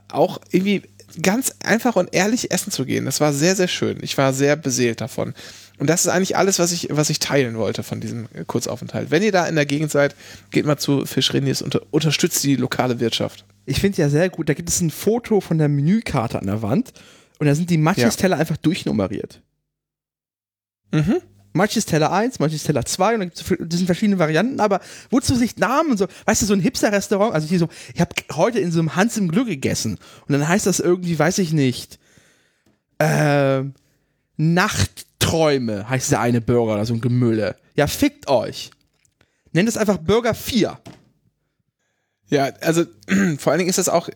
auch 0.10 0.40
irgendwie 0.52 0.84
ganz 1.22 1.56
einfach 1.64 1.96
und 1.96 2.14
ehrlich 2.14 2.52
essen 2.52 2.72
zu 2.72 2.86
gehen. 2.86 3.06
Das 3.06 3.22
war 3.22 3.34
sehr, 3.34 3.56
sehr 3.56 3.68
schön. 3.68 4.00
Ich 4.02 4.18
war 4.18 4.34
sehr 4.34 4.56
beseelt 4.56 5.02
davon. 5.02 5.34
Und 5.78 5.90
das 5.90 6.06
ist 6.06 6.12
eigentlich 6.12 6.38
alles, 6.38 6.60
was 6.60 6.72
ich, 6.72 6.88
was 6.92 7.10
ich 7.10 7.20
teilen 7.20 7.58
wollte 7.58 7.84
von 7.84 8.00
diesem 8.00 8.28
Kurzaufenthalt. 8.48 9.12
Wenn 9.12 9.24
ihr 9.24 9.32
da 9.32 9.46
in 9.46 9.56
der 9.56 9.66
Gegend 9.66 9.92
seid, 9.92 10.16
geht 10.52 10.66
mal 10.66 10.78
zu 10.78 11.06
Fischreniers 11.06 11.62
und 11.62 11.76
unterstützt 11.92 12.44
die 12.44 12.56
lokale 12.56 13.00
Wirtschaft. 13.00 13.46
Ich 13.66 13.80
finde 13.80 14.02
ja 14.02 14.10
sehr 14.10 14.30
gut, 14.30 14.48
da 14.48 14.54
gibt 14.54 14.70
es 14.70 14.80
ein 14.80 14.92
Foto 14.92 15.42
von 15.42 15.58
der 15.58 15.68
Menükarte 15.68 16.40
an 16.40 16.48
der 16.48 16.62
Wand 16.62 16.94
und 17.40 17.48
da 17.48 17.56
sind 17.56 17.70
die 17.70 17.78
Matjes-Teller 17.78 18.38
einfach 18.38 18.58
durchnummeriert. 18.58 19.42
Mhm. 20.92 21.22
Manches 21.56 21.86
Teller 21.86 22.12
1, 22.12 22.40
manches 22.40 22.64
Teller 22.64 22.86
2 22.86 23.14
und 23.14 23.20
dann 23.22 23.30
gibt 23.30 23.40
es 23.40 23.78
sind 23.78 23.86
verschiedene 23.86 24.20
Varianten, 24.20 24.60
aber 24.60 24.82
wozu 25.10 25.36
sich 25.36 25.58
Namen 25.58 25.92
und 25.92 25.98
so, 25.98 26.08
weißt 26.26 26.42
du, 26.42 26.46
so 26.46 26.54
ein 26.54 26.60
Hipster-Restaurant, 26.60 27.34
also 27.34 27.48
hier 27.48 27.60
so, 27.60 27.70
ich 27.94 28.02
habe 28.02 28.12
heute 28.34 28.60
in 28.60 28.72
so 28.72 28.80
einem 28.80 28.96
Hans 28.96 29.16
im 29.18 29.30
Glück 29.30 29.48
gegessen 29.48 29.98
und 30.28 30.34
dann 30.34 30.48
heißt 30.48 30.66
das 30.66 30.80
irgendwie, 30.80 31.18
weiß 31.18 31.38
ich 31.38 31.54
nicht, 31.54 31.98
äh, 33.00 33.64
Nachtträume 34.38 35.90
heißt 35.90 36.12
der 36.12 36.20
eine 36.20 36.42
Burger 36.42 36.74
oder 36.74 36.86
so 36.86 36.94
ein 36.94 37.02
Gemülle. 37.02 37.56
Ja, 37.76 37.88
fickt 37.88 38.28
euch. 38.28 38.72
Nennt 39.54 39.70
es 39.70 39.78
einfach 39.78 39.98
Burger 39.98 40.34
4. 40.34 40.78
Ja, 42.28 42.46
also 42.62 42.84
vor 43.38 43.52
allen 43.52 43.60
Dingen 43.60 43.70
ist 43.70 43.78
das 43.78 43.90
auch, 43.90 44.10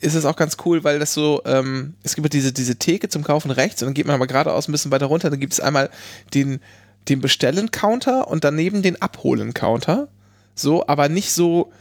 ist 0.00 0.14
es 0.14 0.24
auch 0.24 0.36
ganz 0.36 0.56
cool, 0.64 0.84
weil 0.84 0.98
das 0.98 1.12
so, 1.14 1.42
ähm, 1.44 1.94
es 2.02 2.14
gibt 2.14 2.32
diese, 2.32 2.52
diese 2.52 2.76
Theke 2.76 3.08
zum 3.08 3.24
Kaufen 3.24 3.50
rechts 3.50 3.82
und 3.82 3.86
dann 3.86 3.94
geht 3.94 4.06
man 4.06 4.14
aber 4.14 4.26
geradeaus 4.26 4.68
ein 4.68 4.72
bisschen 4.72 4.90
weiter 4.92 5.06
runter, 5.06 5.30
dann 5.30 5.40
gibt 5.40 5.52
es 5.52 5.60
einmal 5.60 5.90
den, 6.34 6.60
den 7.08 7.20
Bestellen-Counter 7.20 8.28
und 8.28 8.44
daneben 8.44 8.82
den 8.82 9.00
Abholen-Counter. 9.00 10.08
So, 10.54 10.86
aber 10.86 11.08
nicht 11.08 11.32
so, 11.32 11.72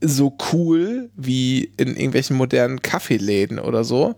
so 0.00 0.36
cool 0.52 1.10
wie 1.16 1.72
in 1.76 1.88
irgendwelchen 1.88 2.36
modernen 2.36 2.82
Kaffeeläden 2.82 3.58
oder 3.58 3.84
so, 3.84 4.14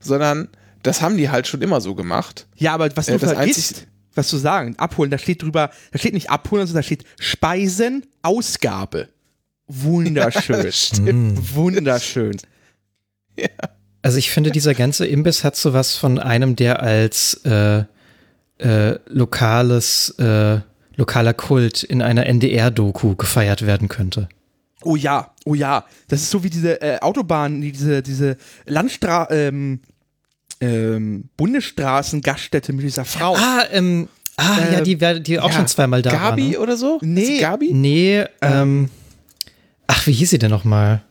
sondern 0.00 0.48
das 0.82 1.02
haben 1.02 1.16
die 1.16 1.30
halt 1.30 1.46
schon 1.46 1.62
immer 1.62 1.80
so 1.80 1.94
gemacht. 1.94 2.46
Ja, 2.56 2.74
aber 2.74 2.94
was 2.96 3.06
du 3.06 3.14
Äh, 3.14 3.18
das 3.18 3.32
vergisst, 3.32 3.86
was 4.14 4.28
zu 4.28 4.36
sagen, 4.36 4.76
abholen, 4.78 5.10
da 5.10 5.18
steht 5.18 5.42
drüber, 5.42 5.70
da 5.92 5.98
steht 5.98 6.14
nicht 6.14 6.30
abholen, 6.30 6.66
sondern 6.66 6.82
da 6.82 6.86
steht 6.86 7.04
Speisen, 7.18 8.06
Ausgabe. 8.22 9.08
Wunderschön. 9.66 10.66
Stimmt. 10.72 11.54
Wunderschön. 11.54 12.36
Also 14.02 14.18
ich 14.18 14.30
finde, 14.30 14.50
dieser 14.52 14.74
ganze 14.74 15.06
Imbiss 15.06 15.42
hat 15.44 15.56
sowas 15.56 15.96
von 15.96 16.18
einem, 16.18 16.54
der 16.56 16.80
als 16.82 17.40
äh, 17.44 17.84
äh, 18.58 18.98
lokales, 19.08 20.10
äh, 20.18 20.60
lokaler 20.96 21.34
Kult 21.34 21.82
in 21.82 22.02
einer 22.02 22.26
NDR-Doku 22.26 23.16
gefeiert 23.16 23.66
werden 23.66 23.88
könnte. 23.88 24.28
Oh 24.84 24.94
ja, 24.96 25.32
oh 25.44 25.54
ja. 25.54 25.84
Das 26.08 26.22
ist 26.22 26.30
so 26.30 26.44
wie 26.44 26.50
diese 26.50 26.80
äh, 26.80 27.00
Autobahn, 27.00 27.60
die- 27.60 27.72
diese, 27.72 28.02
diese 28.02 28.36
Landstra 28.66 29.28
ähm, 29.30 29.80
ähm, 30.60 31.24
Bundesstraßen-Gaststätte 31.36 32.72
mit 32.72 32.84
dieser 32.84 33.04
Frau. 33.04 33.34
Ah, 33.36 33.64
ähm, 33.72 34.08
ah, 34.36 34.58
Äh, 34.58 34.74
ja, 34.74 34.80
die, 34.82 35.22
die 35.22 35.40
auch 35.40 35.48
Ja, 35.50 35.56
schon 35.56 35.66
zweimal 35.66 36.02
da 36.02 36.12
war. 36.12 36.18
Gabi 36.30 36.50
Ne? 36.50 36.58
oder 36.60 36.76
so? 36.76 36.98
Nee. 37.02 37.40
Gabi? 37.40 37.72
Nee, 37.72 38.24
ähm, 38.40 38.88
ach, 39.86 40.06
wie 40.06 40.12
hieß 40.12 40.30
sie 40.30 40.38
denn 40.38 40.50
nochmal? 40.50 41.02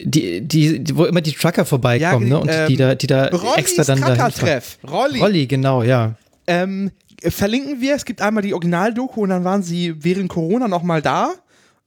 Die, 0.00 0.40
die, 0.40 0.82
die, 0.82 0.96
wo 0.96 1.04
immer 1.04 1.20
die 1.20 1.32
Trucker 1.32 1.64
vorbeikommen, 1.64 2.26
Ja, 2.26 2.34
ne? 2.34 2.40
Und 2.40 2.48
ähm, 2.50 2.68
die 2.68 2.76
da, 2.76 2.94
die 2.94 3.06
da 3.06 3.28
Rollis 3.28 3.56
extra 3.56 3.84
dann. 3.84 4.00
Truckertreff. 4.00 4.78
Rolli. 4.88 5.20
Rolli, 5.20 5.46
genau, 5.46 5.82
ja. 5.82 6.16
Ähm, 6.46 6.90
äh, 7.22 7.30
verlinken 7.30 7.80
wir, 7.80 7.94
es 7.94 8.04
gibt 8.04 8.20
einmal 8.20 8.42
die 8.42 8.54
Originaldoku 8.54 9.22
und 9.22 9.28
dann 9.30 9.44
waren 9.44 9.62
sie 9.62 9.94
während 10.02 10.28
Corona 10.28 10.66
noch 10.68 10.82
mal 10.82 11.00
da. 11.00 11.34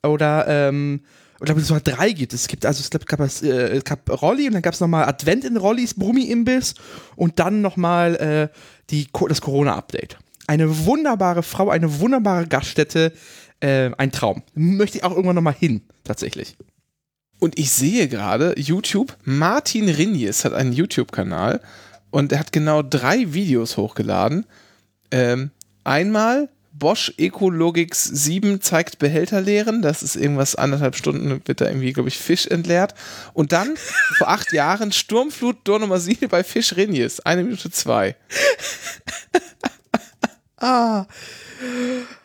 Oder, 0.03 0.47
ähm, 0.47 1.01
ich 1.39 1.45
glaube, 1.45 1.59
es 1.59 1.69
war 1.69 1.81
drei 1.81 2.11
gibt. 2.11 2.33
Es 2.33 2.47
gibt, 2.47 2.65
also 2.65 2.79
es 2.81 2.89
gab, 2.89 3.05
gab, 3.05 3.19
es, 3.19 3.43
äh, 3.43 3.49
es 3.49 3.83
gab 3.83 4.09
Rolli 4.21 4.47
und 4.47 4.53
dann 4.53 4.61
gab 4.61 4.73
es 4.73 4.79
nochmal 4.79 5.05
Advent 5.05 5.43
in 5.43 5.57
Rollis 5.57 5.93
Brummi-Imbiss 5.93 6.75
und 7.15 7.39
dann 7.39 7.61
nochmal 7.61 8.15
äh, 8.15 8.57
die, 8.89 9.07
das 9.27 9.41
Corona-Update. 9.41 10.17
Eine 10.47 10.85
wunderbare 10.85 11.43
Frau, 11.43 11.69
eine 11.69 11.99
wunderbare 11.99 12.47
Gaststätte, 12.47 13.11
äh, 13.59 13.91
ein 13.97 14.11
Traum. 14.11 14.43
Möchte 14.55 14.97
ich 14.97 15.03
auch 15.03 15.11
irgendwann 15.11 15.35
nochmal 15.35 15.55
hin, 15.59 15.81
tatsächlich. 16.05 16.55
Und 17.39 17.59
ich 17.59 17.71
sehe 17.71 18.07
gerade, 18.07 18.55
YouTube, 18.57 19.15
Martin 19.23 19.89
Rinjes 19.89 20.43
hat 20.45 20.53
einen 20.53 20.73
YouTube-Kanal 20.73 21.61
und 22.09 22.31
er 22.31 22.39
hat 22.39 22.51
genau 22.51 22.81
drei 22.81 23.33
Videos 23.33 23.77
hochgeladen. 23.77 24.45
Ähm, 25.11 25.51
einmal 25.83 26.49
Bosch 26.77 27.13
Ecologix 27.17 28.03
7 28.03 28.61
zeigt 28.61 28.99
Behälter 28.99 29.41
leeren. 29.41 29.81
Das 29.81 30.03
ist 30.03 30.15
irgendwas 30.15 30.55
anderthalb 30.55 30.95
Stunden, 30.95 31.41
wird 31.45 31.61
da 31.61 31.65
irgendwie, 31.65 31.93
glaube 31.93 32.09
ich, 32.09 32.17
Fisch 32.17 32.47
entleert. 32.47 32.93
Und 33.33 33.51
dann 33.51 33.75
vor 34.17 34.29
acht 34.29 34.51
Jahren 34.53 34.91
Sturmflut 34.91 35.57
7 35.65 36.29
bei 36.29 36.43
Fisch 36.43 36.75
Rinjes. 36.75 37.19
Eine 37.21 37.43
Minute 37.43 37.71
zwei. 37.71 38.15
Ah, 40.59 41.05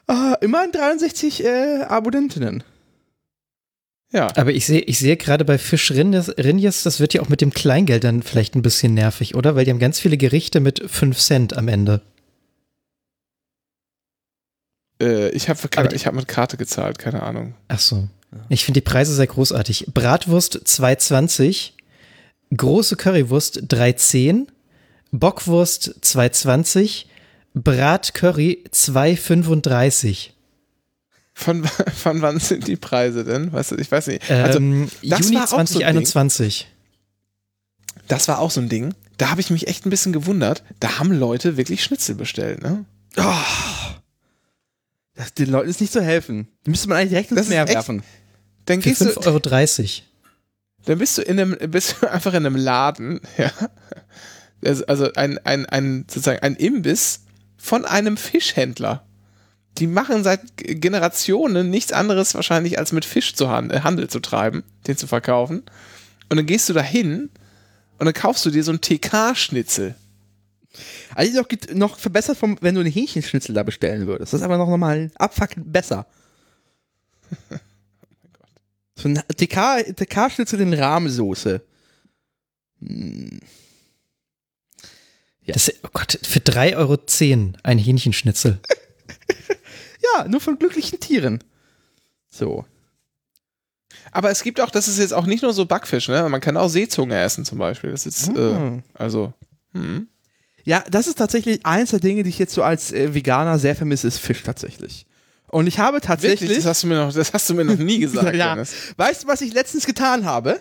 ah 0.07 0.35
immerhin 0.41 0.73
63 0.73 1.45
äh, 1.45 1.83
Abonnentinnen. 1.83 2.65
Ja. 4.13 4.29
Aber 4.37 4.53
ich 4.53 4.67
sehe 4.67 4.81
ich 4.81 4.99
sehe 4.99 5.17
gerade 5.17 5.45
bei 5.45 5.57
Fisch 5.59 5.91
Rinjes, 5.91 6.29
Rinjes, 6.39 6.83
das 6.83 7.01
wird 7.01 7.15
ja 7.15 7.23
auch 7.23 7.31
mit 7.31 7.41
dem 7.41 7.53
Kleingeld 7.53 8.05
dann 8.05 8.23
vielleicht 8.23 8.55
ein 8.55 8.63
bisschen 8.63 8.95
nervig, 8.95 9.35
oder? 9.35 9.57
Weil 9.57 9.65
die 9.65 9.71
haben 9.71 9.79
ganz 9.79 9.99
viele 9.99 10.19
Gerichte 10.19 10.61
mit 10.61 10.83
5 10.87 11.19
Cent 11.19 11.57
am 11.57 11.69
Ende. 11.69 12.03
Äh, 15.01 15.31
ich 15.31 15.49
habe 15.49 15.59
hab 15.63 16.15
mit 16.15 16.29
Karte 16.29 16.57
gezahlt, 16.59 16.99
keine 16.99 17.23
Ahnung. 17.23 17.55
Ach 17.69 17.81
so. 17.81 18.09
Ich 18.49 18.65
finde 18.65 18.81
die 18.81 18.89
Preise 18.89 19.15
sehr 19.15 19.27
großartig. 19.27 19.89
Bratwurst 19.93 20.59
2,20, 20.65 21.73
große 22.57 22.97
Currywurst 22.97 23.65
3,10, 23.65 24.47
Bockwurst 25.11 25.97
2,20, 26.03 27.07
Bratcurry 27.55 28.65
2,35. 28.71 30.31
Von, 31.35 31.65
von 31.97 32.23
wann 32.23 32.39
sind 32.41 32.67
die 32.69 32.77
Preise 32.77 33.25
denn? 33.25 33.53
Weißt 33.53 33.73
du, 33.73 33.77
ich 33.77 33.91
weiß 33.91 34.09
nicht. 34.09 34.31
Also, 34.31 34.59
Ähm, 34.59 34.89
das 35.03 35.21
Juni 35.21 35.37
war 35.37 35.45
auch 35.45 35.49
so 35.49 35.57
ein 35.57 35.67
Ding. 35.67 36.07
2021. 36.07 36.69
Das 38.09 38.29
war 38.29 38.39
auch 38.39 38.51
so 38.51 38.61
ein 38.61 38.69
Ding. 38.69 38.95
Da 39.19 39.31
habe 39.31 39.41
ich 39.41 39.51
mich 39.51 39.69
echt 39.69 39.87
ein 39.87 39.91
bisschen 39.91 40.13
gewundert. 40.13 40.63
Da 40.81 40.99
haben 40.99 41.13
Leute 41.13 41.57
wirklich 41.57 41.83
Schnitzel 41.85 42.15
bestellt, 42.15 42.63
ne? 42.63 42.85
Das, 45.15 45.35
den 45.35 45.51
Leuten 45.51 45.69
ist 45.69 45.81
nicht 45.81 45.93
zu 45.93 46.03
helfen. 46.03 46.49
Die 46.67 46.71
müsste 46.71 46.89
man 46.89 46.99
eigentlich 46.99 47.11
direkt 47.11 47.31
ins 47.31 47.41
Das 47.41 47.49
Meer 47.49 47.69
werfen. 47.69 48.03
Dann 48.65 48.81
Für 48.81 48.89
gehst 48.89 49.01
du, 49.03 49.07
5,30 49.07 49.81
Euro. 49.81 50.03
dann 50.87 50.99
bist 50.99 51.19
du 51.19 51.23
in 51.23 51.39
einem, 51.39 51.57
bist 51.71 51.97
du 52.01 52.07
einfach 52.11 52.33
in 52.35 52.47
einem 52.47 52.57
Laden, 52.57 53.21
ja. 53.39 53.51
Also, 54.65 54.87
also 54.87 55.13
ein, 55.15 55.39
ein, 55.39 55.67
ein, 55.67 56.07
sozusagen 56.09 56.41
ein 56.41 56.55
Imbiss 56.55 57.21
von 57.57 57.85
einem 57.85 58.17
Fischhändler. 58.17 59.05
Die 59.79 59.87
machen 59.87 60.23
seit 60.23 60.57
Generationen 60.57 61.71
nichts 61.71 61.93
anderes 61.93 62.35
wahrscheinlich 62.35 62.79
als 62.79 62.93
mit 62.93 63.05
Fisch 63.05 63.35
zu 63.35 63.49
Handel, 63.49 63.85
Handel 63.85 64.09
zu 64.09 64.21
treiben, 64.21 64.65
den 64.87 64.97
zu 64.97 65.07
verkaufen. 65.07 65.63
Und 66.29 66.37
dann 66.37 66.47
gehst 66.47 66.69
du 66.69 66.73
da 66.73 66.83
hin 66.83 67.31
und 67.99 68.07
dann 68.07 68.15
kaufst 68.15 68.45
du 68.45 68.51
dir 68.51 68.65
so 68.65 68.73
ein 68.73 68.81
TK-Schnitzel. 68.81 69.95
Also 71.15 71.41
noch, 71.41 71.49
noch 71.75 71.99
verbessert, 71.99 72.37
vom, 72.39 72.57
wenn 72.61 72.75
du 72.75 72.81
einen 72.81 72.93
Hähnchenschnitzel 72.93 73.55
da 73.55 73.63
bestellen 73.63 74.07
würdest. 74.07 74.33
Das 74.33 74.41
ist 74.41 74.45
aber 74.45 74.59
noch 74.59 74.75
mal 74.77 75.11
abfuck 75.17 75.51
besser. 75.57 76.07
So 78.95 79.09
ein 79.09 79.15
TK 79.37 79.97
TK-Schnitzel 79.97 80.61
in 80.61 80.75
Rahmsoße. 80.75 81.63
Hm. 82.81 83.41
Das, 85.47 85.73
oh 85.83 85.89
Gott, 85.93 86.21
für 86.23 86.39
3,10 86.39 86.77
Euro 86.77 86.99
ein 87.65 87.79
Hähnchenschnitzel. 87.79 88.61
Ja, 90.03 90.27
nur 90.29 90.41
von 90.41 90.59
glücklichen 90.59 91.01
Tieren. 91.01 91.43
So. 92.29 92.65
Aber 94.11 94.31
es 94.31 94.43
gibt 94.43 94.61
auch, 94.61 94.71
das 94.71 94.89
ist 94.89 94.99
jetzt 94.99 95.13
auch 95.15 95.27
nicht 95.27 95.43
nur 95.43 95.53
so 95.53 95.67
Backfisch, 95.67 96.09
ne? 96.09 96.29
Man 96.29 96.41
kann 96.41 96.57
auch 96.57 96.69
Seezunge 96.69 97.19
essen 97.21 97.45
zum 97.45 97.59
Beispiel. 97.59 97.91
Das 97.91 98.07
ist, 98.07 98.29
äh, 98.29 98.41
Ah. 98.41 98.79
also, 98.95 99.33
hm. 99.73 100.09
Ja, 100.65 100.85
das 100.91 101.09
ist 101.09 101.19
tatsächlich 101.19 101.67
eins 101.67 101.91
der 101.91 101.99
Dinge, 101.99 102.23
die 102.23 102.31
ich 102.31 102.39
jetzt 102.39 102.55
so 102.55 102.63
als 102.63 102.93
äh, 102.93 103.15
Veganer 103.15 103.59
sehr 103.59 103.75
vermisse, 103.75 104.07
ist 104.09 104.19
Fisch 104.19 104.43
tatsächlich. 104.43 105.07
Und 105.49 105.67
ich 105.67 105.79
habe 105.79 106.01
tatsächlich. 106.01 106.43
Wirklich, 106.43 106.59
das 106.59 106.67
hast 106.67 106.83
du 106.85 106.87
mir 106.87 107.05
noch, 107.05 107.13
das 107.13 107.33
hast 107.33 107.51
du 107.51 107.55
mir 107.55 107.65
noch 107.65 107.77
nie 107.77 107.99
gesagt. 107.99 108.35
ja. 108.37 108.55
Dennis. 108.55 108.73
Weißt 108.97 109.25
du, 109.25 109.29
was 109.29 109.41
ich 109.41 109.53
letztens 109.53 109.87
getan 109.87 110.25
habe? 110.25 110.61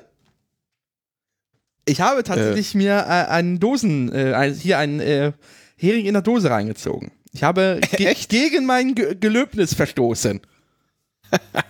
Ich 1.86 2.02
habe 2.02 2.24
tatsächlich 2.24 2.76
mir 2.76 2.94
äh, 3.00 3.30
einen 3.30 3.60
Dosen, 3.60 4.12
äh, 4.12 4.54
hier 4.54 4.78
einen 4.78 5.00
äh, 5.00 5.32
Hering 5.78 6.06
in 6.06 6.14
der 6.14 6.22
Dose 6.22 6.50
reingezogen. 6.50 7.12
Ich 7.32 7.44
habe 7.44 7.80
ge 7.98 8.08
Echt? 8.08 8.30
gegen 8.30 8.66
mein 8.66 8.96
Ge 8.96 9.16
Gelöbnis 9.16 9.74
verstoßen. 9.74 10.42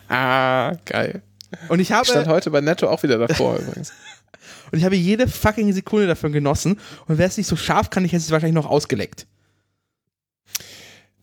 Ah, 0.07 0.75
geil. 0.85 1.21
Und 1.67 1.79
ich 1.79 1.91
habe 1.91 2.05
Stand 2.05 2.27
heute 2.27 2.49
bei 2.49 2.61
Netto 2.61 2.87
auch 2.87 3.03
wieder 3.03 3.17
davor 3.17 3.57
übrigens. 3.57 3.91
und 4.71 4.79
ich 4.79 4.85
habe 4.85 4.95
jede 4.95 5.27
fucking 5.27 5.71
Sekunde 5.73 6.07
davon 6.07 6.31
genossen. 6.31 6.79
Und 7.07 7.17
wäre 7.17 7.29
es 7.29 7.37
nicht 7.37 7.47
so 7.47 7.55
scharf, 7.55 7.89
kann 7.89 8.05
ich 8.05 8.13
es 8.13 8.31
wahrscheinlich 8.31 8.55
noch 8.55 8.69
ausgeleckt. 8.69 9.27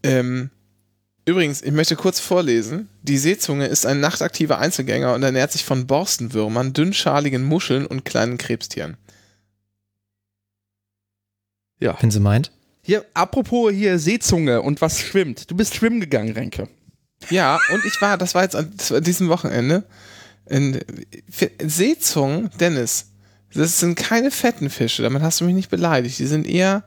Ähm, 0.02 0.50
übrigens, 1.24 1.62
ich 1.62 1.72
möchte 1.72 1.96
kurz 1.96 2.20
vorlesen. 2.20 2.88
Die 3.02 3.16
Seezunge 3.16 3.66
ist 3.66 3.86
ein 3.86 4.00
nachtaktiver 4.00 4.58
Einzelgänger 4.58 5.14
und 5.14 5.22
ernährt 5.22 5.50
sich 5.50 5.64
von 5.64 5.86
Borstenwürmern, 5.86 6.74
dünnschaligen 6.74 7.42
Muscheln 7.42 7.86
und 7.86 8.04
kleinen 8.04 8.38
Krebstieren. 8.38 8.96
Wenn 11.80 12.10
sie 12.10 12.20
meint. 12.20 12.52
Hier, 12.88 13.04
apropos 13.12 13.70
hier 13.70 13.98
Seezunge 13.98 14.62
und 14.62 14.80
was 14.80 14.98
schwimmt. 14.98 15.50
Du 15.50 15.54
bist 15.54 15.74
schwimmen 15.74 16.00
gegangen, 16.00 16.32
Renke. 16.32 16.68
Ja, 17.28 17.58
und 17.70 17.84
ich 17.84 18.00
war, 18.00 18.16
das 18.16 18.34
war 18.34 18.44
jetzt 18.44 18.56
an 18.56 18.72
das 18.74 18.90
war 18.90 19.02
diesem 19.02 19.28
Wochenende. 19.28 19.84
In, 20.46 20.80
Seezungen, 21.62 22.48
Dennis, 22.58 23.10
das 23.52 23.78
sind 23.80 23.94
keine 23.96 24.30
fetten 24.30 24.70
Fische, 24.70 25.02
damit 25.02 25.20
hast 25.20 25.40
du 25.40 25.44
mich 25.44 25.54
nicht 25.54 25.68
beleidigt. 25.70 26.18
Die 26.18 26.26
sind 26.26 26.46
eher, 26.46 26.82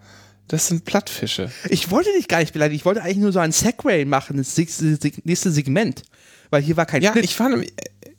das 0.47 0.68
sind 0.70 0.86
Plattfische. 0.86 1.52
Ich 1.70 1.91
wollte 1.91 2.10
dich 2.18 2.28
gar 2.28 2.39
nicht 2.39 2.54
beleidigen. 2.54 2.78
Ich 2.78 2.86
wollte 2.86 3.04
eigentlich 3.04 3.18
nur 3.18 3.32
so 3.32 3.39
ein 3.39 3.52
Segway 3.52 4.04
machen, 4.06 4.38
das 4.38 4.58
nächste 4.58 4.86
Seg- 4.95 5.22
nächste 5.24 5.52
Segment. 5.52 6.02
Weil 6.49 6.64
hier 6.64 6.78
war 6.78 6.88
kein 6.88 7.04
Ja, 7.04 7.12
Schnitt. 7.12 7.26
ich 7.26 7.39
war, 7.39 7.54
im, 7.54 7.64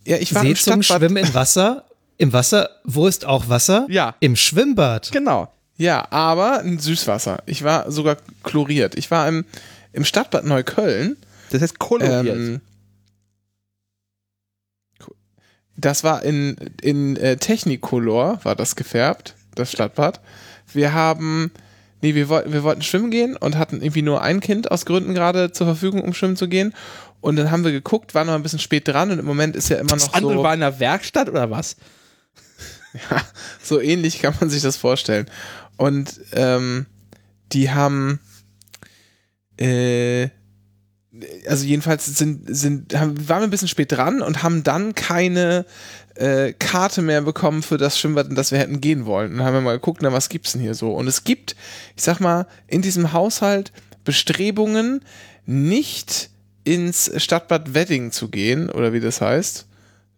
ja, 0.06 0.18
ich 0.18 0.32
war 0.34 0.42
im 0.44 0.54
Seezungen 0.54 0.84
Stadtbad. 0.84 1.10
schwimmen 1.10 1.24
im 1.26 1.34
Wasser. 1.34 1.86
Im 2.18 2.32
Wasser, 2.32 2.70
wo 2.84 3.08
ist 3.08 3.24
auch 3.24 3.48
Wasser? 3.48 3.86
Ja. 3.90 4.14
Im 4.20 4.36
Schwimmbad. 4.36 5.10
Genau. 5.10 5.52
Ja, 5.82 6.06
aber 6.10 6.60
ein 6.60 6.78
Süßwasser. 6.78 7.42
Ich 7.44 7.64
war 7.64 7.90
sogar 7.90 8.16
chloriert. 8.44 8.94
Ich 8.94 9.10
war 9.10 9.26
im, 9.26 9.44
im 9.92 10.04
Stadtbad 10.04 10.44
Neukölln. 10.44 11.16
Das 11.50 11.60
heißt 11.60 11.80
koloriert. 11.80 12.36
Ähm, 12.36 12.60
das 15.76 16.04
war 16.04 16.22
in, 16.22 16.56
in 16.80 17.16
äh, 17.16 17.36
Technicolor, 17.36 18.38
war 18.44 18.54
das 18.54 18.76
gefärbt, 18.76 19.34
das 19.56 19.72
Stadtbad. 19.72 20.20
Wir 20.72 20.94
haben, 20.94 21.50
nee, 22.00 22.14
wir, 22.14 22.28
wollten 22.28 22.52
wir 22.52 22.62
wollten 22.62 22.82
schwimmen 22.82 23.10
gehen 23.10 23.36
und 23.36 23.58
hatten 23.58 23.82
irgendwie 23.82 24.02
nur 24.02 24.22
ein 24.22 24.38
Kind 24.38 24.70
aus 24.70 24.86
Gründen 24.86 25.14
gerade 25.14 25.50
zur 25.50 25.66
Verfügung, 25.66 26.02
um 26.02 26.14
schwimmen 26.14 26.36
zu 26.36 26.46
gehen. 26.46 26.74
Und 27.20 27.34
dann 27.34 27.50
haben 27.50 27.64
wir 27.64 27.72
geguckt, 27.72 28.14
waren 28.14 28.28
noch 28.28 28.34
ein 28.34 28.44
bisschen 28.44 28.60
spät 28.60 28.86
dran 28.86 29.10
und 29.10 29.18
im 29.18 29.26
Moment 29.26 29.56
ist 29.56 29.68
ja 29.68 29.78
immer 29.78 29.88
das 29.88 30.06
noch 30.06 30.14
andere 30.14 30.34
so, 30.34 30.42
war 30.44 30.54
in 30.54 30.60
der 30.60 30.78
Werkstatt 30.78 31.28
oder 31.28 31.50
was? 31.50 31.74
so 33.62 33.80
ähnlich 33.80 34.20
kann 34.20 34.34
man 34.40 34.50
sich 34.50 34.62
das 34.62 34.76
vorstellen. 34.76 35.26
Und 35.76 36.20
ähm, 36.32 36.86
die 37.52 37.70
haben, 37.70 38.20
äh, 39.58 40.28
also 41.46 41.64
jedenfalls 41.64 42.06
sind, 42.06 42.44
sind, 42.54 42.94
haben, 42.94 43.28
waren 43.28 43.40
wir 43.40 43.48
ein 43.48 43.50
bisschen 43.50 43.68
spät 43.68 43.92
dran 43.92 44.22
und 44.22 44.42
haben 44.42 44.62
dann 44.62 44.94
keine 44.94 45.66
äh, 46.14 46.52
Karte 46.52 47.02
mehr 47.02 47.22
bekommen 47.22 47.62
für 47.62 47.78
das 47.78 47.98
Schwimmbad, 47.98 48.28
in 48.28 48.34
das 48.34 48.50
wir 48.50 48.58
hätten 48.58 48.80
gehen 48.80 49.06
wollen. 49.06 49.32
Und 49.32 49.38
dann 49.38 49.46
haben 49.46 49.54
wir 49.54 49.60
mal 49.60 49.72
geguckt, 49.72 50.02
na, 50.02 50.12
was 50.12 50.28
gibt's 50.28 50.52
denn 50.52 50.60
hier 50.60 50.74
so? 50.74 50.92
Und 50.92 51.06
es 51.06 51.24
gibt, 51.24 51.56
ich 51.96 52.02
sag 52.02 52.20
mal, 52.20 52.46
in 52.66 52.82
diesem 52.82 53.12
Haushalt 53.12 53.72
Bestrebungen, 54.04 55.04
nicht 55.46 56.30
ins 56.64 57.10
Stadtbad 57.16 57.74
Wedding 57.74 58.12
zu 58.12 58.28
gehen, 58.28 58.70
oder 58.70 58.92
wie 58.92 59.00
das 59.00 59.20
heißt. 59.20 59.66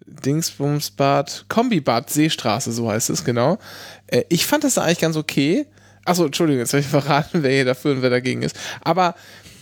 Dingsbumsbad, 0.07 1.47
Kombibad 1.49 2.11
Seestraße, 2.11 2.73
so 2.73 2.91
heißt 2.91 3.11
es, 3.11 3.25
genau. 3.25 3.59
Äh, 4.07 4.25
ich 4.29 4.47
fand 4.47 4.65
das 4.65 4.79
eigentlich 4.79 5.01
ganz 5.01 5.17
okay. 5.17 5.67
Achso, 6.05 6.27
Entschuldigung, 6.27 6.61
jetzt 6.61 6.73
habe 6.73 6.81
ich 6.81 6.87
verraten, 6.87 7.43
wer 7.43 7.51
hier 7.51 7.65
dafür 7.65 7.93
und 7.93 8.03
wer 8.03 8.11
dagegen 8.11 8.43
ist. 8.43 8.57
Aber 8.83 9.15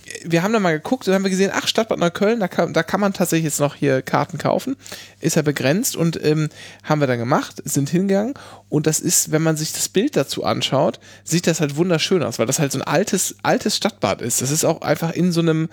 äh, 0.07 0.11
wir 0.25 0.43
haben 0.43 0.53
dann 0.53 0.63
mal 0.63 0.73
geguckt 0.73 1.07
und 1.07 1.15
haben 1.15 1.23
gesehen, 1.25 1.53
ach, 1.55 1.67
Stadtbad 1.67 1.99
Neukölln, 1.99 2.41
da 2.41 2.49
kann, 2.49 2.73
da 2.73 2.83
kann 2.83 3.01
man 3.01 3.13
tatsächlich 3.13 3.45
jetzt 3.45 3.61
noch 3.61 3.75
hier 3.75 4.03
Karten 4.03 4.39
kaufen. 4.39 4.77
Ist 5.21 5.37
ja 5.37 5.43
begrenzt 5.43 5.97
und 5.97 6.23
ähm, 6.25 6.49
haben 6.83 7.01
wir 7.01 7.07
dann 7.07 7.19
gemacht, 7.19 7.63
sind 7.65 7.91
hingegangen 7.91 8.35
und 8.69 8.87
das 8.87 9.01
ist, 9.01 9.31
wenn 9.31 9.43
man 9.43 9.57
sich 9.57 9.73
das 9.73 9.89
Bild 9.89 10.17
dazu 10.17 10.45
anschaut, 10.45 10.99
sieht 11.25 11.47
das 11.47 11.61
halt 11.61 11.77
wunderschön 11.77 12.23
aus, 12.23 12.39
weil 12.39 12.47
das 12.47 12.59
halt 12.59 12.73
so 12.73 12.79
ein 12.79 12.87
altes, 12.87 13.37
altes 13.43 13.77
Stadtbad 13.77 14.23
ist. 14.23 14.43
Das 14.43 14.51
ist 14.51 14.65
auch 14.65 14.83
einfach 14.83 15.13
in 15.13 15.33
so 15.33 15.41
einem, 15.41 15.69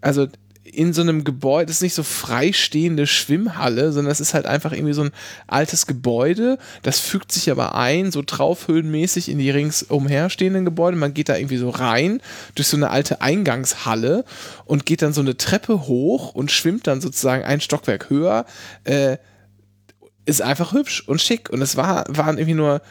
also 0.00 0.28
in 0.72 0.92
so 0.92 1.02
einem 1.02 1.24
Gebäude, 1.24 1.66
das 1.66 1.76
ist 1.76 1.82
nicht 1.82 1.94
so 1.94 2.02
freistehende 2.02 3.06
Schwimmhalle, 3.06 3.92
sondern 3.92 4.10
das 4.10 4.20
ist 4.20 4.34
halt 4.34 4.46
einfach 4.46 4.72
irgendwie 4.72 4.92
so 4.92 5.02
ein 5.02 5.10
altes 5.46 5.86
Gebäude. 5.86 6.58
Das 6.82 7.00
fügt 7.00 7.32
sich 7.32 7.50
aber 7.50 7.74
ein, 7.74 8.12
so 8.12 8.22
draufhöhlenmäßig 8.24 9.28
in 9.28 9.38
die 9.38 9.50
ringsumher 9.50 10.30
stehenden 10.30 10.64
Gebäude. 10.64 10.96
Man 10.96 11.14
geht 11.14 11.28
da 11.28 11.36
irgendwie 11.36 11.56
so 11.56 11.70
rein 11.70 12.20
durch 12.54 12.68
so 12.68 12.76
eine 12.76 12.90
alte 12.90 13.20
Eingangshalle 13.20 14.24
und 14.64 14.86
geht 14.86 15.02
dann 15.02 15.12
so 15.12 15.20
eine 15.20 15.36
Treppe 15.36 15.86
hoch 15.86 16.34
und 16.34 16.50
schwimmt 16.50 16.86
dann 16.86 17.00
sozusagen 17.00 17.44
ein 17.44 17.60
Stockwerk 17.60 18.10
höher. 18.10 18.44
Äh, 18.84 19.18
ist 20.26 20.42
einfach 20.42 20.72
hübsch 20.72 21.02
und 21.06 21.22
schick. 21.22 21.50
Und 21.50 21.62
es 21.62 21.76
war, 21.76 22.04
waren 22.08 22.36
irgendwie 22.38 22.54
nur, 22.54 22.82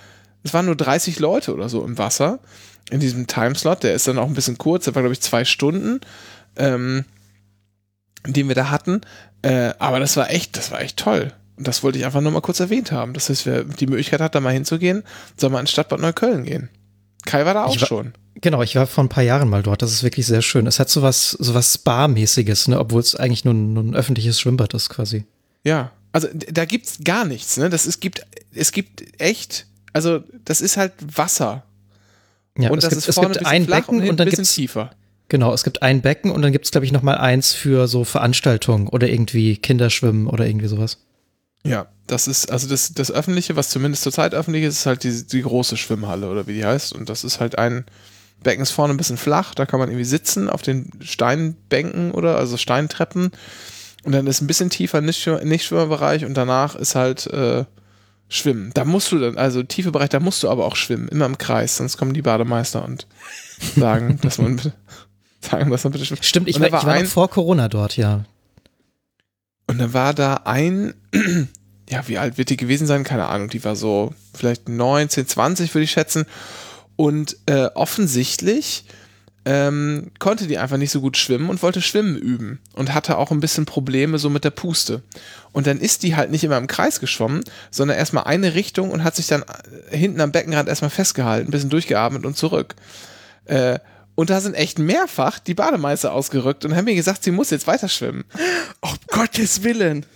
es 0.43 0.53
waren 0.53 0.65
nur 0.65 0.75
30 0.75 1.19
Leute 1.19 1.53
oder 1.53 1.69
so 1.69 1.83
im 1.83 1.97
Wasser 1.97 2.39
in 2.89 2.99
diesem 2.99 3.27
Timeslot. 3.27 3.83
Der 3.83 3.93
ist 3.93 4.07
dann 4.07 4.17
auch 4.17 4.27
ein 4.27 4.33
bisschen 4.33 4.57
kurz, 4.57 4.85
der 4.85 4.95
war, 4.95 5.03
glaube 5.03 5.13
ich, 5.13 5.21
zwei 5.21 5.45
Stunden. 5.45 6.01
Ähm, 6.55 7.05
den 8.33 8.47
wir 8.47 8.55
da 8.55 8.69
hatten. 8.69 9.01
Äh, 9.41 9.73
aber 9.79 9.99
das 9.99 10.17
war 10.17 10.29
echt, 10.29 10.57
das 10.57 10.71
war 10.71 10.81
echt 10.81 10.97
toll. 10.97 11.33
Und 11.57 11.67
das 11.67 11.81
wollte 11.83 11.97
ich 11.97 12.05
einfach 12.05 12.21
nur 12.21 12.31
mal 12.31 12.41
kurz 12.41 12.59
erwähnt 12.59 12.91
haben. 12.91 13.13
Das 13.13 13.29
heißt, 13.29 13.45
wer 13.45 13.63
die 13.63 13.87
Möglichkeit 13.87 14.21
hat, 14.21 14.35
da 14.35 14.39
mal 14.39 14.53
hinzugehen, 14.53 15.03
soll 15.37 15.49
mal 15.49 15.59
ins 15.59 15.71
Stadtbad 15.71 15.99
Neukölln 15.99 16.43
gehen. 16.43 16.69
Kai 17.25 17.45
war 17.45 17.53
da 17.55 17.65
auch 17.65 17.79
war- 17.81 17.87
schon. 17.87 18.13
Genau, 18.39 18.61
ich 18.61 18.75
war 18.75 18.85
vor 18.85 19.03
ein 19.03 19.09
paar 19.09 19.23
Jahren 19.23 19.49
mal 19.49 19.63
dort. 19.63 19.81
Das 19.81 19.91
ist 19.91 20.03
wirklich 20.03 20.27
sehr 20.27 20.43
schön. 20.43 20.67
Es 20.67 20.79
hat 20.79 20.89
sowas, 20.89 21.31
sowas 21.31 21.73
Spa-mäßiges, 21.73 22.67
ne, 22.67 22.79
obwohl 22.79 23.01
es 23.01 23.15
eigentlich 23.15 23.43
nur, 23.45 23.55
ein- 23.55 23.73
nur 23.73 23.83
ein 23.83 23.95
öffentliches 23.95 24.39
Schwimmbad 24.39 24.73
ist 24.75 24.89
quasi. 24.89 25.25
Ja. 25.63 25.91
Also 26.11 26.27
da 26.33 26.65
gibt's 26.65 26.99
gar 27.03 27.25
nichts, 27.25 27.57
ne? 27.57 27.69
Das 27.69 27.85
ist, 27.87 27.99
gibt, 27.99 28.21
es 28.53 28.71
gibt 28.71 29.03
echt, 29.19 29.65
also 29.93 30.19
das 30.45 30.61
ist 30.61 30.77
halt 30.77 30.93
Wasser. 31.15 31.63
Ja, 32.57 32.69
und 32.69 32.77
es 32.77 32.83
das 32.85 32.91
gibt, 32.91 32.99
ist 33.03 33.09
es 33.09 33.15
vorne 33.15 33.33
gibt 33.33 33.45
ein 33.45 33.63
ein 33.63 33.65
Becken 33.67 34.01
und, 34.01 34.09
und 34.09 34.19
dann 34.19 34.29
gibt's 34.29 34.53
tiefer. 34.53 34.91
Genau, 35.29 35.53
es 35.53 35.63
gibt 35.63 35.81
ein 35.81 36.01
Becken 36.01 36.31
und 36.31 36.41
dann 36.41 36.51
gibt's 36.51 36.71
glaube 36.71 36.85
ich 36.85 36.91
noch 36.91 37.01
mal 37.01 37.17
eins 37.17 37.53
für 37.53 37.87
so 37.87 38.03
Veranstaltungen 38.03 38.87
oder 38.87 39.07
irgendwie 39.07 39.57
Kinderschwimmen 39.57 40.27
oder 40.27 40.45
irgendwie 40.47 40.67
sowas. 40.67 40.99
Ja, 41.63 41.87
das 42.05 42.27
ist, 42.27 42.51
also 42.51 42.67
das, 42.67 42.93
das 42.93 43.11
Öffentliche, 43.11 43.55
was 43.55 43.69
zumindest 43.69 44.03
zurzeit 44.03 44.33
öffentlich 44.33 44.63
ist, 44.63 44.77
ist 44.79 44.85
halt 44.85 45.03
die, 45.03 45.27
die 45.27 45.41
große 45.41 45.75
Schwimmhalle 45.75 46.29
oder 46.29 46.47
wie 46.47 46.53
die 46.53 46.65
heißt. 46.65 46.93
Und 46.93 47.09
das 47.09 47.23
ist 47.23 47.39
halt 47.39 47.57
ein 47.57 47.85
Becken 48.43 48.61
ist 48.61 48.71
vorne 48.71 48.93
ein 48.93 48.97
bisschen 48.97 49.17
flach, 49.17 49.55
da 49.55 49.65
kann 49.65 49.79
man 49.79 49.89
irgendwie 49.89 50.05
sitzen 50.05 50.49
auf 50.49 50.61
den 50.61 50.91
Steinbänken 51.01 52.11
oder 52.11 52.37
also 52.37 52.55
Steintreppen. 52.55 53.31
Und 54.03 54.11
dann 54.11 54.27
ist 54.27 54.41
ein 54.41 54.47
bisschen 54.47 54.69
tiefer 54.69 55.01
Nicht- 55.01 55.27
Nichtschwimmerbereich 55.43 56.23
und 56.23 56.35
danach 56.35 56.75
ist 56.75 56.95
halt 56.95 57.27
äh, 57.27 57.65
Schwimmen. 58.29 58.71
Da 58.73 58.85
musst 58.85 59.11
du 59.11 59.17
dann, 59.19 59.37
also 59.37 59.63
tiefe 59.63 59.91
Bereich, 59.91 60.09
da 60.09 60.19
musst 60.19 60.43
du 60.43 60.49
aber 60.49 60.65
auch 60.65 60.75
schwimmen, 60.75 61.07
immer 61.07 61.25
im 61.25 61.37
Kreis, 61.37 61.77
sonst 61.77 61.97
kommen 61.97 62.13
die 62.13 62.21
Bademeister 62.21 62.85
und 62.85 63.07
sagen, 63.75 64.19
dass 64.21 64.37
man 64.37 64.61
sagen, 65.49 65.69
man 65.69 65.91
bitte 65.91 66.05
schwimmt. 66.05 66.25
Stimmt, 66.25 66.47
ich 66.47 66.59
war, 66.59 66.71
war 66.71 66.79
ich 66.79 66.85
war 66.85 66.93
ein- 66.93 67.05
vor 67.05 67.29
Corona 67.29 67.67
dort, 67.69 67.97
ja. 67.97 68.23
Und 69.67 69.79
dann 69.79 69.93
war 69.93 70.13
da 70.13 70.41
ein, 70.45 70.93
ja, 71.89 72.07
wie 72.07 72.17
alt 72.17 72.37
wird 72.37 72.49
die 72.49 72.57
gewesen 72.57 72.87
sein? 72.87 73.03
Keine 73.03 73.27
Ahnung. 73.27 73.49
Die 73.49 73.63
war 73.63 73.75
so 73.75 74.13
vielleicht 74.33 74.69
19, 74.69 75.27
20, 75.27 75.73
würde 75.73 75.83
ich 75.83 75.91
schätzen. 75.91 76.25
Und 76.95 77.37
äh, 77.47 77.65
offensichtlich 77.75 78.85
ähm, 79.45 80.11
konnte 80.19 80.47
die 80.47 80.57
einfach 80.57 80.77
nicht 80.77 80.91
so 80.91 80.99
gut 80.99 81.15
schwimmen 81.15 81.49
und 81.49 81.61
wollte 81.63 81.81
schwimmen 81.81 82.17
üben 82.17 82.59
und 82.73 82.93
hatte 82.93 83.17
auch 83.17 83.31
ein 83.31 83.39
bisschen 83.39 83.65
Probleme 83.65 84.17
so 84.19 84.29
mit 84.29 84.43
der 84.43 84.49
Puste. 84.49 85.03
Und 85.53 85.67
dann 85.67 85.79
ist 85.79 86.03
die 86.03 86.15
halt 86.15 86.31
nicht 86.31 86.43
immer 86.43 86.57
im 86.57 86.67
Kreis 86.67 86.99
geschwommen, 86.99 87.43
sondern 87.71 87.97
erstmal 87.97 88.23
eine 88.25 88.55
Richtung 88.55 88.89
und 88.91 89.03
hat 89.03 89.15
sich 89.15 89.27
dann 89.27 89.43
äh, 89.91 89.95
hinten 89.97 90.21
am 90.21 90.31
Beckenrand 90.31 90.67
erstmal 90.69 90.89
festgehalten, 90.89 91.47
ein 91.49 91.51
bisschen 91.51 91.69
durchgeatmet 91.69 92.25
und 92.25 92.35
zurück. 92.35 92.75
Äh, 93.45 93.79
und 94.17 94.31
da 94.31 94.41
sind 94.41 94.55
echt 94.55 94.79
mehrfach 94.79 95.37
die 95.37 95.53
Bademeister 95.53 96.11
ausgerückt 96.11 96.65
und 96.65 96.75
haben 96.75 96.85
mir 96.85 96.95
gesagt, 96.95 97.23
sie 97.23 97.29
muss 97.29 97.51
jetzt 97.51 97.67
weiter 97.67 97.87
schwimmen. 97.87 98.25
Oh 98.81 98.95
Gottes 99.09 99.61
Willen. 99.61 100.07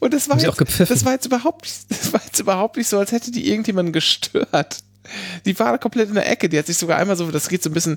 Und 0.00 0.12
das 0.12 0.28
war, 0.28 0.40
jetzt, 0.40 0.80
das 0.90 1.04
war 1.04 1.12
jetzt 1.12 1.24
überhaupt, 1.24 1.68
das 1.88 2.12
war 2.12 2.20
jetzt 2.24 2.40
überhaupt 2.40 2.76
nicht 2.76 2.88
so, 2.88 2.98
als 2.98 3.12
hätte 3.12 3.30
die 3.30 3.48
irgendjemanden 3.48 3.92
gestört. 3.92 4.78
Die 5.44 5.56
war 5.56 5.78
komplett 5.78 6.08
in 6.08 6.16
der 6.16 6.28
Ecke. 6.28 6.48
Die 6.48 6.58
hat 6.58 6.66
sich 6.66 6.78
sogar 6.78 6.98
einmal 6.98 7.14
so, 7.14 7.30
das 7.30 7.48
geht 7.48 7.62
so 7.62 7.70
ein 7.70 7.74
bisschen, 7.74 7.96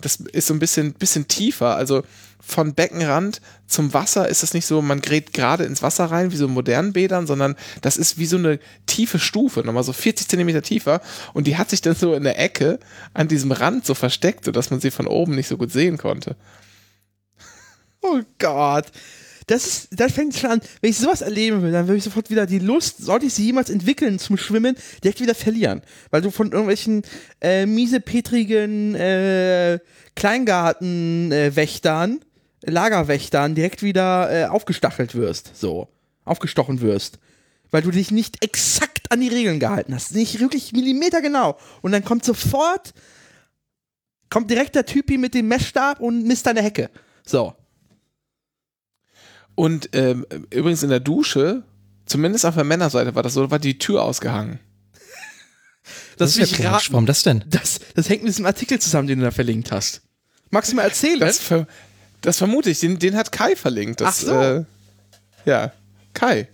das 0.00 0.16
ist 0.16 0.46
so 0.46 0.54
ein 0.54 0.58
bisschen, 0.58 0.92
bisschen 0.94 1.28
tiefer. 1.28 1.76
Also 1.76 2.02
von 2.40 2.74
Beckenrand 2.74 3.40
zum 3.66 3.92
Wasser 3.92 4.28
ist 4.28 4.42
das 4.42 4.54
nicht 4.54 4.66
so, 4.66 4.80
man 4.80 5.00
gerät 5.00 5.32
gerade 5.32 5.64
ins 5.64 5.82
Wasser 5.82 6.04
rein, 6.06 6.30
wie 6.30 6.36
so 6.36 6.46
modernen 6.46 6.92
Bädern, 6.92 7.26
sondern 7.26 7.56
das 7.82 7.96
ist 7.96 8.18
wie 8.18 8.26
so 8.26 8.36
eine 8.36 8.60
tiefe 8.86 9.18
Stufe, 9.18 9.60
nochmal 9.60 9.82
so 9.82 9.92
40 9.92 10.28
Zentimeter 10.28 10.62
tiefer. 10.62 11.00
Und 11.32 11.46
die 11.46 11.56
hat 11.56 11.70
sich 11.70 11.80
dann 11.80 11.96
so 11.96 12.14
in 12.14 12.24
der 12.24 12.38
Ecke 12.38 12.78
an 13.14 13.28
diesem 13.28 13.52
Rand 13.52 13.84
so 13.84 13.94
versteckt, 13.94 14.44
sodass 14.44 14.70
man 14.70 14.80
sie 14.80 14.90
von 14.90 15.06
oben 15.06 15.34
nicht 15.34 15.48
so 15.48 15.56
gut 15.56 15.72
sehen 15.72 15.98
konnte. 15.98 16.36
Oh 18.02 18.20
Gott. 18.38 18.86
Das 19.48 19.64
ist, 19.64 19.88
das 19.92 20.12
fängt 20.12 20.34
schon 20.34 20.50
an. 20.50 20.60
Wenn 20.80 20.90
ich 20.90 20.98
sowas 20.98 21.20
erleben 21.20 21.62
will, 21.62 21.70
dann 21.70 21.86
würde 21.86 21.98
ich 21.98 22.04
sofort 22.04 22.30
wieder 22.30 22.46
die 22.46 22.58
Lust, 22.58 22.98
sollte 22.98 23.26
ich 23.26 23.34
sie 23.34 23.44
jemals 23.44 23.70
entwickeln 23.70 24.18
zum 24.18 24.36
Schwimmen, 24.36 24.74
direkt 25.04 25.20
wieder 25.20 25.36
verlieren. 25.36 25.82
Weil 26.10 26.22
du 26.22 26.32
von 26.32 26.50
irgendwelchen 26.50 27.02
äh, 27.40 27.64
miesepetrigen 27.64 28.96
äh, 28.96 29.78
Kleingartenwächtern, 30.16 32.24
äh, 32.64 32.70
Lagerwächtern 32.70 33.54
direkt 33.54 33.84
wieder 33.84 34.32
äh, 34.32 34.46
aufgestachelt 34.46 35.14
wirst. 35.14 35.52
So. 35.54 35.86
Aufgestochen 36.24 36.80
wirst. 36.80 37.20
Weil 37.70 37.82
du 37.82 37.92
dich 37.92 38.10
nicht 38.10 38.44
exakt 38.44 39.12
an 39.12 39.20
die 39.20 39.28
Regeln 39.28 39.60
gehalten 39.60 39.94
hast. 39.94 40.12
Nicht 40.12 40.40
wirklich 40.40 40.72
Millimeter 40.72 41.22
genau. 41.22 41.56
Und 41.82 41.92
dann 41.92 42.04
kommt 42.04 42.24
sofort, 42.24 42.94
kommt 44.28 44.50
direkt 44.50 44.74
der 44.74 44.86
Typi 44.86 45.18
mit 45.18 45.34
dem 45.34 45.46
Messstab 45.46 46.00
und 46.00 46.24
misst 46.24 46.46
deine 46.46 46.62
Hecke. 46.62 46.90
So. 47.24 47.54
Und 49.56 49.88
ähm, 49.94 50.24
übrigens 50.50 50.84
in 50.84 50.90
der 50.90 51.00
Dusche, 51.00 51.64
zumindest 52.04 52.46
auf 52.46 52.54
der 52.54 52.64
Männerseite 52.64 53.14
war 53.16 53.24
das 53.24 53.34
so, 53.34 53.50
war 53.50 53.58
die 53.58 53.78
Tür 53.78 54.04
ausgehangen. 54.04 54.60
Das, 56.18 56.36
ist 56.36 56.58
will 56.58 56.64
ja 56.64 56.70
raten. 56.72 56.92
Warum 56.92 57.06
das 57.06 57.22
denn? 57.22 57.44
Das, 57.48 57.80
das 57.94 58.08
hängt 58.08 58.22
mit 58.22 58.28
diesem 58.28 58.46
Artikel 58.46 58.78
zusammen, 58.78 59.08
den 59.08 59.18
du 59.18 59.24
da 59.24 59.30
verlinkt 59.30 59.72
hast. 59.72 60.02
Magst 60.50 60.72
du 60.72 60.76
mal 60.76 60.82
erzählen? 60.82 61.20
Das, 61.20 61.38
ver 61.38 61.66
das 62.20 62.38
vermute 62.38 62.70
ich, 62.70 62.80
den, 62.80 62.98
den 62.98 63.16
hat 63.16 63.32
Kai 63.32 63.56
verlinkt. 63.56 64.00
Das, 64.00 64.08
Ach 64.08 64.26
so. 64.26 64.40
Äh, 64.40 64.64
ja, 65.44 65.72
Kai. 66.14 66.48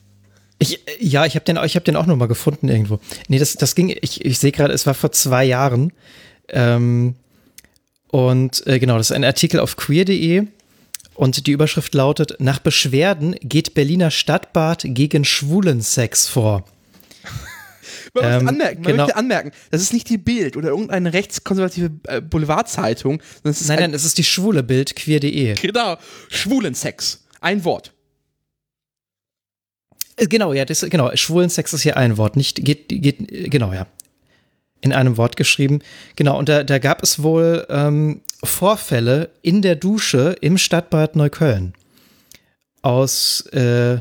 Ich, 0.59 0.81
ja, 1.01 1.27
ich 1.27 1.35
habe 1.35 1.45
den, 1.45 1.59
ich 1.65 1.77
hab 1.77 1.85
den 1.85 1.97
auch 1.97 2.07
noch 2.07 2.17
mal 2.17 2.29
gefunden 2.29 2.69
irgendwo. 2.69 3.01
Nee, 3.29 3.39
das, 3.39 3.55
das 3.55 3.75
ging, 3.75 3.97
ich, 4.01 4.25
ich 4.25 4.39
sehe 4.39 4.53
gerade, 4.53 4.73
es 4.73 4.87
war 4.87 4.95
vor 4.95 5.11
zwei 5.13 5.45
Jahren. 5.45 5.93
Ähm, 6.49 7.17
und 8.09 8.67
äh, 8.67 8.79
genau, 8.79 8.97
das 8.99 9.11
ist 9.11 9.17
ein 9.17 9.25
Artikel 9.25 9.59
auf 9.61 9.77
queer.de 9.77 10.47
und 11.15 11.47
die 11.47 11.53
Überschrift 11.53 11.95
lautet: 11.95 12.37
Nach 12.39 12.59
Beschwerden 12.59 13.37
geht 13.41 13.75
Berliner 13.75 14.11
Stadtbad 14.11 14.83
gegen 14.85 15.25
Schwulensex 15.25 16.29
vor. 16.29 16.65
man 18.15 18.25
möchte 18.25 18.41
ähm, 18.41 18.49
anmerken, 18.49 18.83
man 18.83 18.93
genau. 18.93 19.03
möchte 19.05 19.17
anmerken, 19.17 19.51
das 19.71 19.83
ist 19.83 19.93
nicht 19.93 20.09
die 20.09 20.19
Bild 20.19 20.57
oder 20.57 20.69
irgendeine 20.69 21.13
rechtskonservative 21.13 21.91
äh, 22.05 22.21
Boulevardzeitung, 22.21 23.23
sondern 23.35 23.51
es 23.51 23.61
ist 23.61 23.69
Nein, 23.69 23.79
ein, 23.79 23.83
nein, 23.91 23.95
es 23.95 24.05
ist 24.05 24.19
die 24.19 24.25
schwule 24.25 24.63
Bild, 24.63 24.97
queer.de. 24.97 25.55
genau, 25.55 25.97
Schwulensex. 26.29 27.25
Ein 27.41 27.65
Wort. 27.65 27.93
Äh, 30.17 30.27
Genau, 30.27 30.53
ja, 30.53 30.65
das, 30.65 30.81
genau, 30.89 31.15
Schwulensex 31.15 31.73
ist 31.73 31.83
hier 31.83 31.97
ein 31.97 32.17
Wort, 32.17 32.37
nicht, 32.37 32.65
geht, 32.65 32.89
geht, 32.89 33.33
äh, 33.33 33.49
genau, 33.49 33.73
ja. 33.73 33.87
In 34.83 34.93
einem 34.93 35.16
Wort 35.16 35.37
geschrieben. 35.37 35.80
Genau, 36.16 36.39
und 36.39 36.49
da, 36.49 36.64
da 36.64 36.78
gab 36.78 37.03
es 37.03 37.22
wohl 37.22 37.66
ähm, 37.70 38.20
Vorfälle 38.45 39.30
in 39.41 39.62
der 39.62 39.76
Dusche 39.76 40.37
im 40.41 40.59
Stadtbad 40.59 41.16
Neukölln. 41.16 41.72
Aus, 42.83 43.43
äh, 43.53 43.99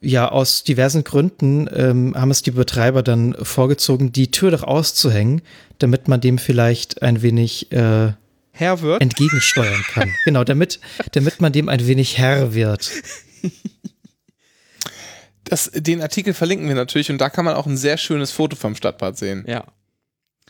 ja, 0.00 0.28
aus 0.30 0.64
diversen 0.64 1.04
Gründen 1.04 1.68
ähm, 1.72 2.14
haben 2.16 2.30
es 2.30 2.42
die 2.42 2.50
Betreiber 2.50 3.02
dann 3.02 3.36
vorgezogen, 3.40 4.10
die 4.10 4.30
Tür 4.30 4.50
doch 4.50 4.62
auszuhängen, 4.62 5.42
damit 5.78 6.08
man 6.08 6.20
dem 6.20 6.38
vielleicht 6.38 7.02
ein 7.02 7.20
wenig 7.22 7.70
äh, 7.72 8.12
Herr 8.52 8.80
wird. 8.80 9.02
entgegensteuern 9.02 9.82
kann. 9.92 10.14
genau, 10.24 10.44
damit, 10.44 10.80
damit 11.12 11.40
man 11.40 11.52
dem 11.52 11.68
ein 11.68 11.86
wenig 11.86 12.18
Herr 12.18 12.54
wird. 12.54 12.90
Das, 15.52 15.70
den 15.74 16.00
Artikel 16.00 16.32
verlinken 16.32 16.66
wir 16.66 16.74
natürlich 16.74 17.10
und 17.10 17.18
da 17.18 17.28
kann 17.28 17.44
man 17.44 17.54
auch 17.56 17.66
ein 17.66 17.76
sehr 17.76 17.98
schönes 17.98 18.30
Foto 18.32 18.56
vom 18.56 18.74
Stadtbad 18.74 19.18
sehen. 19.18 19.44
Ja. 19.46 19.64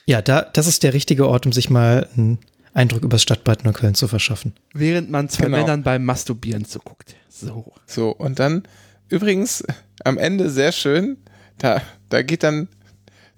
Ja, 0.06 0.22
da, 0.22 0.42
das 0.42 0.68
ist 0.68 0.84
der 0.84 0.94
richtige 0.94 1.26
Ort, 1.26 1.44
um 1.44 1.52
sich 1.52 1.70
mal 1.70 2.08
einen 2.16 2.38
Eindruck 2.72 3.02
über 3.02 3.16
das 3.16 3.22
Stadtbad 3.22 3.64
Neukölln 3.64 3.96
zu 3.96 4.06
verschaffen. 4.06 4.54
Während 4.74 5.10
man 5.10 5.28
zwei 5.28 5.46
Genau. 5.46 5.56
Männern 5.58 5.82
beim 5.82 6.04
Masturbieren 6.04 6.66
zuguckt. 6.66 7.16
So. 7.28 7.72
So, 7.84 8.10
und 8.10 8.38
dann 8.38 8.62
übrigens 9.08 9.64
am 10.04 10.18
Ende 10.18 10.48
sehr 10.50 10.70
schön, 10.70 11.16
da, 11.58 11.82
da 12.08 12.22
geht 12.22 12.44
dann, 12.44 12.68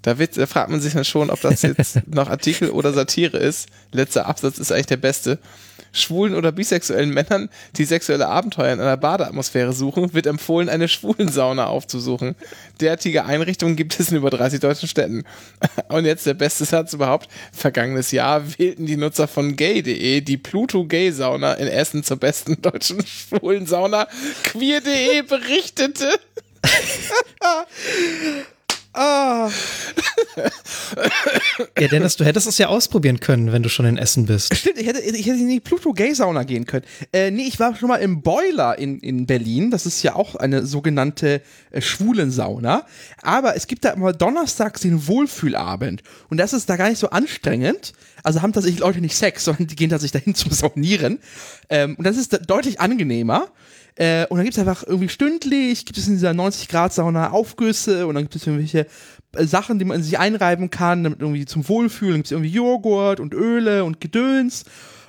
da, 0.05 0.19
wird, 0.19 0.37
da 0.37 0.45
fragt 0.47 0.71
man 0.71 0.83
sich 0.83 0.93
dann 0.93 1.05
schon, 1.05 1.31
ob 1.31 1.41
das 1.41 1.63
jetzt 1.63 2.07
noch 2.07 2.29
Artikel 2.29 2.69
oder 2.69 2.93
Satire 2.93 3.39
ist. 3.39 3.69
Letzter 3.91 4.27
Absatz 4.27 4.59
ist 4.59 4.71
eigentlich 4.71 4.87
der 4.87 4.99
beste. 4.99 5.39
Schwulen 5.93 6.35
oder 6.35 6.53
bisexuellen 6.53 7.11
Männern, 7.11 7.49
die 7.77 7.85
sexuelle 7.85 8.29
Abenteuer 8.29 8.73
in 8.73 8.81
einer 8.81 8.99
Badeatmosphäre 8.99 9.73
suchen, 9.73 10.13
wird 10.13 10.27
empfohlen, 10.27 10.69
eine 10.69 10.89
Schwulensauna 10.89 11.67
aufzusuchen. 11.67 12.35
Derartige 12.81 13.25
Einrichtungen 13.25 13.77
gibt 13.77 13.99
es 13.99 14.11
in 14.11 14.19
über 14.19 14.29
30 14.29 14.61
deutschen 14.61 14.89
Städten. 14.89 15.25
Und 15.89 16.05
jetzt 16.05 16.27
der 16.27 16.35
beste 16.35 16.67
Satz 16.67 16.93
überhaupt. 16.93 17.29
Vergangenes 17.53 18.11
Jahr 18.11 18.43
wählten 18.59 18.85
die 18.85 18.99
Nutzer 18.99 19.27
von 19.27 19.57
gay.de 19.57 20.21
die 20.21 20.37
Pluto 20.37 20.85
Gay 20.85 21.13
Sauna 21.13 21.55
in 21.55 21.69
Essen 21.69 22.05
zur 22.05 22.19
besten 22.19 22.61
deutschen 22.61 23.03
Schwulensauna. 23.07 24.07
Queer.de 24.43 25.23
berichtete. 25.23 26.11
Ah. 28.95 29.51
Ja, 31.79 31.89
Dennis, 31.89 32.17
du 32.17 32.25
hättest 32.25 32.47
es 32.47 32.59
ja 32.59 32.69
ausprobieren 32.69 33.19
können, 33.19 33.53
wenn 33.53 33.63
du 33.63 33.69
schon 33.69 33.87
in 33.87 33.99
Essen 33.99 34.27
bist. 34.27 34.55
Stimmt, 34.55 34.79
ich 34.79 34.87
hätte, 34.87 35.01
ich 35.01 35.27
hätte 35.27 35.39
in 35.39 35.49
die 35.49 35.61
Pluto 35.61 35.93
Gay 35.93 36.15
Sauna 36.15 36.45
gehen 36.45 36.65
können. 36.65 36.85
Äh, 37.13 37.31
nee, 37.31 37.43
ich 37.43 37.59
war 37.59 37.75
schon 37.75 37.89
mal 37.89 37.97
im 37.97 38.23
Boiler 38.23 38.79
in, 38.79 39.01
in 39.01 39.27
Berlin. 39.27 39.71
Das 39.71 39.85
ist 39.87 40.03
ja 40.03 40.15
auch 40.15 40.37
eine 40.37 40.65
sogenannte 40.65 41.43
äh, 41.71 41.81
Schwulensauna. 41.81 42.87
Aber 43.23 43.57
es 43.57 43.67
gibt 43.67 43.85
da 43.85 43.91
immer 43.91 44.13
donnerstags 44.13 44.83
den 44.83 45.07
Wohlfühlabend. 45.09 46.03
Und 46.31 46.39
das 46.39 46.53
ist 46.53 46.71
da 46.71 46.77
gar 46.77 46.89
nicht 46.89 46.99
so 46.99 47.11
anstrengend. 47.11 47.93
Also 48.23 48.43
haben 48.43 48.53
tatsächlich 48.53 48.81
Leute 48.81 49.01
nicht 49.01 49.17
Sex, 49.17 49.45
sondern 49.45 49.67
die 49.67 49.77
gehen 49.77 49.91
tatsächlich 49.91 50.23
dahin 50.23 50.35
zum 50.35 50.53
Saunieren. 50.53 51.19
Ähm, 51.69 51.97
und 51.97 52.05
das 52.05 52.17
ist 52.17 52.33
da 52.33 52.39
deutlich 52.39 52.81
angenehmer. 52.81 53.49
Äh, 53.97 54.27
und 54.27 54.39
dann 54.39 54.45
gibt 54.45 54.57
es 54.57 54.61
einfach 54.61 54.85
irgendwie 54.85 55.09
stündlich, 55.09 55.87
gibt 55.87 55.99
es 55.99 56.09
in 56.09 56.15
dieser 56.15 56.33
90-Grad-Sauna 56.33 57.31
Aufgüsse 57.31 58.07
und 58.07 58.15
dann 58.15 58.25
gibt 58.25 58.35
es 58.35 58.47
irgendwelche 58.47 58.87
äh, 59.37 59.45
Sachen, 59.47 59.79
die 59.79 59.85
man 59.85 60.03
sich 60.03 60.19
einreiben 60.19 60.71
kann, 60.71 61.05
damit 61.05 61.21
irgendwie 61.21 61.47
zum 61.47 61.69
Wohlfühlen. 61.69 62.17
gibt 62.17 62.27
es 62.27 62.33
irgendwie 62.33 62.51
Joghurt 62.51 63.21
und 63.21 63.35
Öle 63.35 63.85
und 63.85 64.01
Gedöns. 64.01 64.65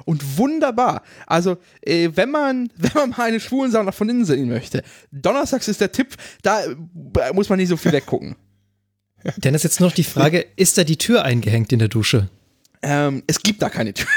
Und 0.05 0.37
wunderbar. 0.37 1.01
Also, 1.25 1.57
äh, 1.81 2.11
wenn 2.13 2.29
man, 2.29 2.69
wenn 2.77 2.91
man 2.93 3.09
mal 3.09 3.23
eine 3.23 3.39
Schwulensauna 3.39 3.91
von 3.91 4.07
innen 4.07 4.25
sehen 4.25 4.49
möchte, 4.49 4.83
donnerstags 5.11 5.67
ist 5.67 5.81
der 5.81 5.91
Tipp, 5.91 6.15
da 6.43 6.63
äh, 6.63 7.33
muss 7.33 7.49
man 7.49 7.57
nicht 7.57 7.69
so 7.69 7.77
viel 7.77 7.91
weggucken. 7.91 8.35
Dennis, 9.37 9.63
jetzt 9.63 9.79
noch 9.79 9.93
die 9.93 10.03
Frage, 10.03 10.45
ist 10.55 10.77
da 10.77 10.83
die 10.83 10.97
Tür 10.97 11.23
eingehängt 11.23 11.73
in 11.73 11.79
der 11.79 11.87
Dusche? 11.87 12.29
Ähm, 12.83 13.23
es 13.25 13.39
gibt 13.41 13.63
da 13.63 13.69
keine 13.69 13.95
Tür. 13.95 14.07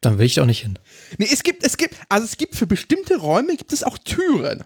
Dann 0.00 0.18
will 0.18 0.26
ich 0.26 0.40
auch 0.40 0.46
nicht 0.46 0.62
hin. 0.62 0.78
Nee, 1.16 1.28
es 1.32 1.42
gibt, 1.42 1.64
es 1.64 1.76
gibt, 1.76 1.96
also 2.08 2.24
es 2.24 2.36
gibt 2.36 2.54
für 2.54 2.66
bestimmte 2.66 3.16
Räume 3.16 3.56
gibt 3.56 3.72
es 3.72 3.82
auch 3.82 3.98
Türen. 3.98 4.64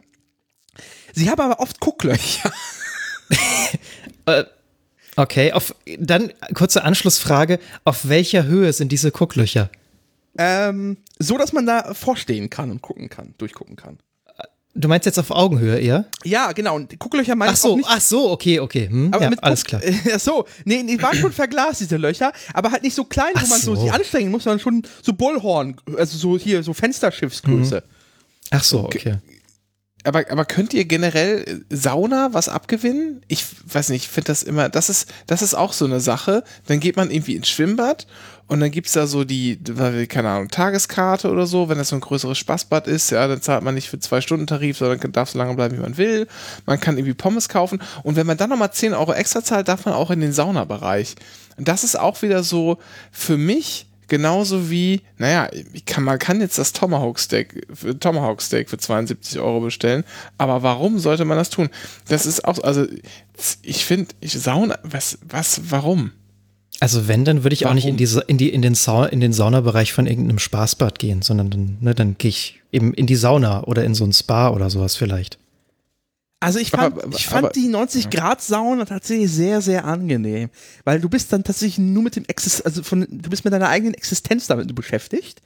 Sie 1.12 1.30
haben 1.30 1.40
aber 1.40 1.60
oft 1.60 1.80
Gucklöcher. 1.80 2.52
Äh, 4.24 4.44
okay, 5.16 5.50
auf, 5.52 5.74
dann 5.98 6.32
kurze 6.54 6.84
Anschlussfrage. 6.84 7.58
Auf 7.82 8.08
welcher 8.08 8.44
Höhe 8.44 8.72
sind 8.72 8.92
diese 8.92 9.10
Gucklöcher? 9.10 9.68
Ähm, 10.38 10.98
so 11.18 11.36
dass 11.38 11.52
man 11.52 11.66
da 11.66 11.92
vorstehen 11.94 12.50
kann 12.50 12.70
und 12.70 12.82
gucken 12.82 13.08
kann, 13.08 13.34
durchgucken 13.38 13.74
kann. 13.74 13.98
Du 14.74 14.88
meinst 14.88 15.04
jetzt 15.04 15.18
auf 15.18 15.30
Augenhöhe 15.30 15.78
eher? 15.78 16.06
Ja, 16.24 16.52
genau. 16.52 16.76
Und 16.76 16.98
Gucklöcher 16.98 17.34
meine 17.34 17.50
Ach 17.50 17.54
ich 17.54 17.60
auch 17.60 17.68
so, 17.70 17.76
nicht. 17.76 17.88
ach 17.90 18.00
so, 18.00 18.30
okay, 18.30 18.58
okay. 18.58 18.88
Hm, 18.88 19.12
aber 19.12 19.24
ja, 19.24 19.30
mit 19.30 19.42
alles 19.44 19.64
Guck- 19.64 19.80
klar. 19.80 19.82
Ach 20.14 20.20
so, 20.20 20.46
nee, 20.64 20.82
die 20.82 21.00
waren 21.02 21.14
schon 21.16 21.30
verglast, 21.32 21.80
diese 21.80 21.98
Löcher, 21.98 22.32
aber 22.54 22.70
halt 22.72 22.82
nicht 22.82 22.94
so 22.94 23.04
klein, 23.04 23.32
wo 23.34 23.40
Ach 23.44 23.48
man 23.48 23.60
so. 23.60 23.76
sich 23.76 23.92
anstrengen 23.92 24.30
muss, 24.30 24.44
sondern 24.44 24.60
schon 24.60 24.82
so 25.02 25.12
Bullhorn, 25.12 25.76
also 25.98 26.16
so 26.16 26.38
hier, 26.38 26.62
so 26.62 26.72
Fensterschiffsgröße. 26.72 27.82
Ach 28.50 28.64
so, 28.64 28.84
okay. 28.84 29.16
Aber, 30.04 30.30
aber 30.30 30.44
könnt 30.44 30.74
ihr 30.74 30.84
generell 30.84 31.64
Sauna 31.70 32.30
was 32.32 32.48
abgewinnen? 32.48 33.22
Ich 33.28 33.44
weiß 33.72 33.90
nicht, 33.90 34.04
ich 34.04 34.08
finde 34.08 34.28
das 34.28 34.42
immer, 34.42 34.68
das 34.68 34.88
ist, 34.88 35.12
das 35.26 35.42
ist 35.42 35.54
auch 35.54 35.72
so 35.72 35.84
eine 35.84 36.00
Sache. 36.00 36.42
Dann 36.66 36.80
geht 36.80 36.96
man 36.96 37.10
irgendwie 37.10 37.36
ins 37.36 37.48
Schwimmbad 37.48 38.06
und 38.48 38.60
dann 38.60 38.70
gibt 38.72 38.88
es 38.88 38.94
da 38.94 39.06
so 39.06 39.24
die, 39.24 39.58
keine 40.08 40.28
Ahnung, 40.28 40.48
Tageskarte 40.48 41.30
oder 41.30 41.46
so, 41.46 41.68
wenn 41.68 41.78
das 41.78 41.88
so 41.88 41.96
ein 41.96 42.00
größeres 42.00 42.36
Spaßbad 42.36 42.88
ist, 42.88 43.10
ja, 43.10 43.26
dann 43.28 43.40
zahlt 43.40 43.62
man 43.62 43.74
nicht 43.74 43.88
für 43.88 44.00
zwei 44.00 44.20
Stunden 44.20 44.46
Tarif, 44.46 44.76
sondern 44.76 45.12
darf 45.12 45.30
so 45.30 45.38
lange 45.38 45.54
bleiben, 45.54 45.76
wie 45.76 45.82
man 45.82 45.96
will. 45.96 46.26
Man 46.66 46.80
kann 46.80 46.98
irgendwie 46.98 47.14
Pommes 47.14 47.48
kaufen 47.48 47.80
und 48.02 48.16
wenn 48.16 48.26
man 48.26 48.36
dann 48.36 48.50
nochmal 48.50 48.72
10 48.72 48.94
Euro 48.94 49.12
extra 49.12 49.44
zahlt, 49.44 49.68
darf 49.68 49.84
man 49.84 49.94
auch 49.94 50.10
in 50.10 50.20
den 50.20 50.32
Saunabereich. 50.32 51.14
Und 51.56 51.68
das 51.68 51.84
ist 51.84 51.98
auch 51.98 52.22
wieder 52.22 52.42
so 52.42 52.78
für 53.12 53.36
mich 53.36 53.86
genauso 54.12 54.68
wie, 54.68 55.00
naja, 55.16 55.48
kann, 55.86 56.04
man 56.04 56.18
kann 56.18 56.42
jetzt 56.42 56.58
das 56.58 56.74
Tomahawk 56.74 57.18
Steak, 57.18 57.66
Tomahawk 57.98 58.42
Steak 58.42 58.68
für 58.68 58.76
72 58.76 59.40
Euro 59.40 59.62
bestellen, 59.62 60.04
aber 60.36 60.62
warum 60.62 60.98
sollte 60.98 61.24
man 61.24 61.38
das 61.38 61.48
tun? 61.48 61.70
Das 62.08 62.26
ist 62.26 62.44
auch, 62.44 62.62
also 62.62 62.84
ich 63.62 63.86
finde, 63.86 64.14
ich 64.20 64.34
Sauna, 64.34 64.78
was, 64.82 65.18
was, 65.26 65.62
warum? 65.70 66.10
Also 66.78 67.08
wenn, 67.08 67.24
dann 67.24 67.42
würde 67.42 67.54
ich 67.54 67.62
Warum? 67.62 67.70
auch 67.70 67.74
nicht 67.76 67.86
in, 67.86 67.96
diese, 67.96 68.20
in, 68.20 68.36
die, 68.36 68.50
in, 68.50 68.60
den 68.60 68.74
Sa 68.74 69.06
in 69.06 69.20
den 69.20 69.32
Saunabereich 69.32 69.94
von 69.94 70.06
irgendeinem 70.06 70.38
Spaßbad 70.38 70.98
gehen, 70.98 71.22
sondern 71.22 71.48
dann, 71.48 71.78
ne, 71.80 71.94
dann 71.94 72.18
gehe 72.18 72.28
ich 72.28 72.60
eben 72.70 72.92
in 72.92 73.06
die 73.06 73.16
Sauna 73.16 73.64
oder 73.64 73.82
in 73.82 73.94
so 73.94 74.04
ein 74.04 74.12
Spa 74.12 74.50
oder 74.50 74.68
sowas 74.68 74.94
vielleicht. 74.94 75.38
Also 76.42 76.58
ich 76.58 76.70
fand, 76.70 76.94
aber, 76.94 77.04
aber, 77.04 77.16
ich 77.16 77.26
fand 77.26 77.44
aber, 77.44 77.52
die 77.52 77.68
90 77.68 78.10
Grad 78.10 78.42
Sauna 78.42 78.84
tatsächlich 78.84 79.30
sehr, 79.30 79.60
sehr 79.60 79.84
angenehm, 79.84 80.50
weil 80.84 81.00
du 81.00 81.08
bist 81.08 81.32
dann 81.32 81.44
tatsächlich 81.44 81.78
nur 81.78 82.02
mit 82.02 82.16
dem 82.16 82.24
Exist 82.26 82.66
also 82.66 82.82
von, 82.82 83.06
du 83.08 83.30
bist 83.30 83.44
mit 83.44 83.52
deiner 83.54 83.68
eigenen 83.68 83.94
Existenz 83.94 84.46
damit 84.46 84.74
beschäftigt, 84.74 85.40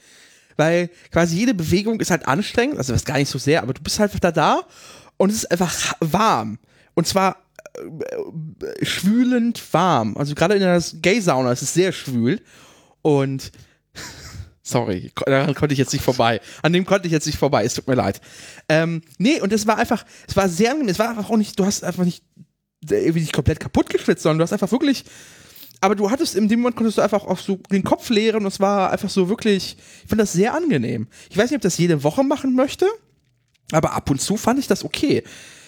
weil 0.56 0.90
quasi 1.12 1.36
jede 1.36 1.54
Bewegung 1.54 2.00
ist 2.00 2.10
halt 2.10 2.26
anstrengend, 2.26 2.78
also 2.78 2.92
das 2.92 3.02
ist 3.02 3.06
gar 3.06 3.18
nicht 3.18 3.28
so 3.28 3.38
sehr, 3.38 3.62
aber 3.62 3.74
du 3.74 3.82
bist 3.82 3.98
halt 3.98 4.12
da 4.22 4.32
da 4.32 4.60
und 5.18 5.30
es 5.30 5.36
ist 5.36 5.50
einfach 5.50 5.94
warm 6.00 6.58
und 6.94 7.06
zwar 7.06 7.36
äh, 7.76 8.84
schwülend 8.84 9.62
warm. 9.72 10.16
Also 10.16 10.34
gerade 10.34 10.54
in 10.54 10.60
der 10.60 10.82
Gay-Sauna 11.02 11.52
ist 11.52 11.62
es 11.62 11.74
sehr 11.74 11.92
schwül. 11.92 12.40
Und 13.02 13.52
sorry, 14.66 15.12
daran 15.24 15.54
konnte 15.54 15.72
ich 15.72 15.78
jetzt 15.78 15.92
nicht 15.92 16.04
vorbei. 16.04 16.40
An 16.62 16.72
dem 16.72 16.84
konnte 16.84 17.06
ich 17.06 17.12
jetzt 17.12 17.26
nicht 17.26 17.38
vorbei. 17.38 17.64
Es 17.64 17.74
tut 17.74 17.86
mir 17.86 17.94
leid. 17.94 18.20
Ähm, 18.68 19.02
nee, 19.18 19.40
und 19.40 19.52
es 19.52 19.66
war 19.66 19.78
einfach, 19.78 20.04
es 20.26 20.36
war 20.36 20.48
sehr 20.48 20.72
angenehm. 20.72 20.90
Es 20.90 20.98
war 20.98 21.08
einfach 21.10 21.30
auch 21.30 21.36
nicht, 21.36 21.58
du 21.58 21.64
hast 21.64 21.84
einfach 21.84 22.04
nicht 22.04 22.24
irgendwie 22.88 23.20
nicht 23.20 23.32
komplett 23.32 23.60
kaputt 23.60 23.88
geschwitzt, 23.90 24.22
sondern 24.22 24.38
du 24.38 24.42
hast 24.44 24.52
einfach 24.52 24.70
wirklich 24.70 25.04
aber 25.80 25.94
du 25.94 26.10
hattest 26.10 26.34
in 26.34 26.48
dem 26.48 26.60
Moment 26.60 26.76
konntest 26.76 26.98
du 26.98 27.02
einfach 27.02 27.24
auch 27.24 27.38
so 27.38 27.56
den 27.70 27.84
Kopf 27.84 28.08
leeren 28.08 28.42
und 28.42 28.46
es 28.46 28.60
war 28.60 28.90
einfach 28.90 29.10
so 29.10 29.28
wirklich, 29.28 29.76
ich 30.02 30.08
fand 30.08 30.20
das 30.20 30.32
sehr 30.32 30.54
angenehm. 30.54 31.08
Ich 31.30 31.36
weiß 31.36 31.50
nicht, 31.50 31.56
ob 31.56 31.62
das 31.62 31.78
jede 31.78 32.02
Woche 32.02 32.24
machen 32.24 32.54
möchte, 32.54 32.86
aber 33.72 33.92
ab 33.92 34.10
und 34.10 34.20
zu 34.20 34.36
fand 34.36 34.58
ich 34.58 34.66
das 34.66 34.84
okay. 34.84 35.22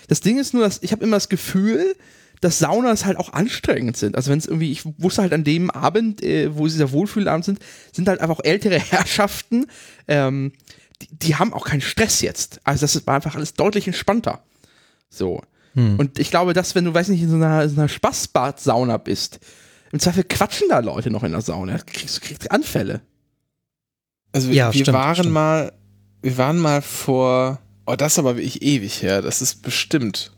Das 0.08 0.20
Ding 0.20 0.38
ist 0.38 0.54
nur, 0.54 0.62
dass 0.62 0.82
ich 0.82 0.92
habe 0.92 1.04
immer 1.04 1.16
das 1.16 1.28
Gefühl, 1.28 1.94
dass 2.40 2.58
Saunas 2.58 3.04
halt 3.04 3.16
auch 3.16 3.32
anstrengend 3.32 3.96
sind. 3.96 4.16
Also 4.16 4.30
wenn 4.30 4.38
es 4.38 4.46
irgendwie, 4.46 4.72
ich 4.72 4.84
wusste 4.98 5.22
halt 5.22 5.32
an 5.32 5.44
dem 5.44 5.70
Abend, 5.70 6.22
äh, 6.22 6.56
wo 6.56 6.68
sie 6.68 6.78
der 6.78 6.92
Wohlfühlabend 6.92 7.44
sind, 7.44 7.58
sind 7.92 8.08
halt 8.08 8.20
einfach 8.20 8.40
ältere 8.42 8.78
Herrschaften, 8.78 9.66
ähm, 10.06 10.52
die, 11.02 11.08
die, 11.10 11.36
haben 11.36 11.52
auch 11.52 11.64
keinen 11.64 11.80
Stress 11.80 12.20
jetzt. 12.22 12.60
Also 12.64 12.80
das 12.82 13.06
war 13.06 13.14
einfach 13.14 13.36
alles 13.36 13.54
deutlich 13.54 13.86
entspannter. 13.86 14.42
So. 15.08 15.42
Hm. 15.74 15.98
Und 15.98 16.18
ich 16.18 16.30
glaube, 16.30 16.54
dass 16.54 16.74
wenn 16.74 16.84
du, 16.84 16.94
weiß 16.94 17.08
nicht, 17.08 17.22
in 17.22 17.30
so 17.30 17.36
einer, 17.36 17.62
in 17.62 17.78
einer 17.78 17.88
Spaßbad-Sauna 17.88 18.96
bist, 18.96 19.38
im 19.92 20.00
Zweifel 20.00 20.24
quatschen 20.24 20.68
da 20.68 20.80
Leute 20.80 21.10
noch 21.10 21.22
in 21.22 21.32
der 21.32 21.40
Sauna. 21.40 21.78
Kriegst, 21.78 22.20
kriegst 22.20 22.50
Anfälle. 22.50 23.00
Also 24.32 24.50
ja, 24.50 24.74
wir 24.74 24.80
stimmt, 24.80 24.94
waren 24.96 25.14
stimmt. 25.14 25.32
mal, 25.32 25.72
wir 26.20 26.36
waren 26.36 26.58
mal 26.58 26.82
vor 26.82 27.60
Oh, 27.88 27.96
das 27.96 28.12
ist 28.12 28.18
aber 28.18 28.36
wirklich 28.36 28.60
ewig 28.60 29.00
her. 29.00 29.22
Das 29.22 29.40
ist 29.40 29.62
bestimmt 29.62 30.30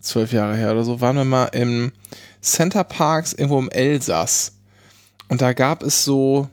zwölf 0.00 0.32
Jahre 0.32 0.56
her 0.56 0.72
oder 0.72 0.84
so. 0.84 1.00
Waren 1.00 1.16
wir 1.16 1.24
mal 1.24 1.46
im 1.46 1.92
Center 2.40 2.84
Parks 2.84 3.32
irgendwo 3.32 3.58
im 3.58 3.70
Elsass. 3.70 4.52
Und 5.28 5.42
da 5.42 5.52
gab 5.52 5.82
es 5.82 6.04
so, 6.04 6.48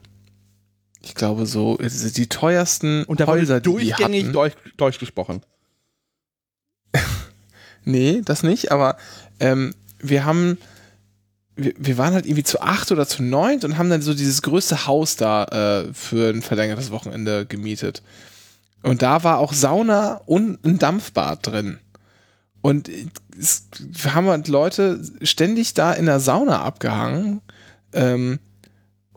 ich 1.02 1.16
glaube 1.16 1.46
so, 1.46 1.78
die 1.78 2.28
teuersten 2.28 3.04
Und 3.06 3.20
da 3.20 3.28
Häuser, 3.28 3.60
die 3.60 3.64
durchgängig 3.64 4.26
die 4.26 4.32
Deutsch, 4.32 4.56
Deutsch 4.78 5.00
gesprochen. 5.00 5.41
nee, 7.84 8.22
das 8.26 8.43
nicht, 8.43 8.72
aber 8.72 8.98
ähm, 9.39 9.74
wir 10.00 10.26
haben, 10.26 10.58
wir, 11.56 11.74
wir, 11.78 11.98
waren 11.98 12.14
halt 12.14 12.26
irgendwie 12.26 12.43
zu 12.43 12.62
acht 12.62 12.91
oder 12.91 13.08
zu 13.08 13.24
neunt 13.24 13.64
und 13.64 13.78
haben 13.78 13.89
dann 13.89 14.02
so 14.02 14.14
dieses 14.14 14.41
größte 14.41 14.88
Haus 14.88 15.16
da 15.16 15.46
äh, 15.46 15.93
für 15.93 16.30
ein 16.30 16.41
verlängertes 16.41 16.91
Wochenende 16.91 17.46
gemietet. 17.46 18.02
Und 18.82 19.02
da 19.02 19.24
war 19.24 19.39
auch 19.39 19.54
Sauna 19.54 20.22
und 20.26 20.64
ein 20.66 20.78
Dampfbad 20.78 21.48
drin. 21.48 21.80
Und 22.66 22.89
es, 23.39 23.68
haben 24.11 24.26
halt 24.26 24.47
Leute 24.47 24.99
ständig 25.22 25.76
da 25.76 25.93
in 25.93 26.07
der 26.07 26.20
Sauna 26.20 26.63
abgehangen. 26.63 27.41
Ähm, 27.93 28.39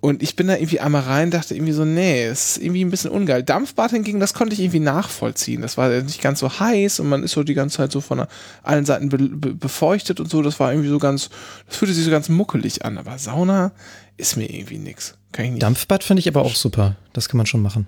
und 0.02 0.22
ich 0.22 0.36
bin 0.36 0.48
da 0.48 0.56
irgendwie 0.56 0.80
einmal 0.80 1.00
rein, 1.00 1.30
dachte 1.30 1.54
irgendwie 1.54 1.72
so, 1.72 1.86
nee, 1.86 2.28
ist 2.28 2.58
irgendwie 2.58 2.84
ein 2.84 2.90
bisschen 2.90 3.10
ungeil. 3.10 3.42
Dampfbad 3.42 3.92
hingegen, 3.92 4.20
das 4.20 4.34
konnte 4.34 4.52
ich 4.52 4.60
irgendwie 4.60 4.80
nachvollziehen. 4.80 5.62
Das 5.62 5.78
war 5.78 5.88
nicht 5.88 6.20
ganz 6.20 6.40
so 6.40 6.60
heiß 6.60 7.00
und 7.00 7.08
man 7.08 7.22
ist 7.22 7.32
so 7.32 7.42
die 7.42 7.54
ganze 7.54 7.78
Zeit 7.78 7.90
so 7.90 8.02
von 8.02 8.26
allen 8.62 8.84
Seiten 8.84 9.08
be 9.08 9.16
be 9.16 9.54
befeuchtet 9.54 10.20
und 10.20 10.28
so. 10.28 10.42
Das 10.42 10.60
war 10.60 10.70
irgendwie 10.70 10.90
so 10.90 10.98
ganz, 10.98 11.30
das 11.68 11.78
fühlte 11.78 11.94
sich 11.94 12.04
so 12.04 12.10
ganz 12.10 12.28
muckelig 12.28 12.84
an. 12.84 12.98
Aber 12.98 13.16
Sauna 13.16 13.72
ist 14.18 14.36
mir 14.36 14.52
irgendwie 14.52 14.76
nix. 14.76 15.14
Kann 15.32 15.46
ich 15.46 15.50
nicht. 15.52 15.62
Dampfbad 15.62 16.04
finde 16.04 16.20
ich 16.20 16.28
aber 16.28 16.42
auch 16.42 16.54
super. 16.54 16.96
Das 17.14 17.30
kann 17.30 17.38
man 17.38 17.46
schon 17.46 17.62
machen. 17.62 17.86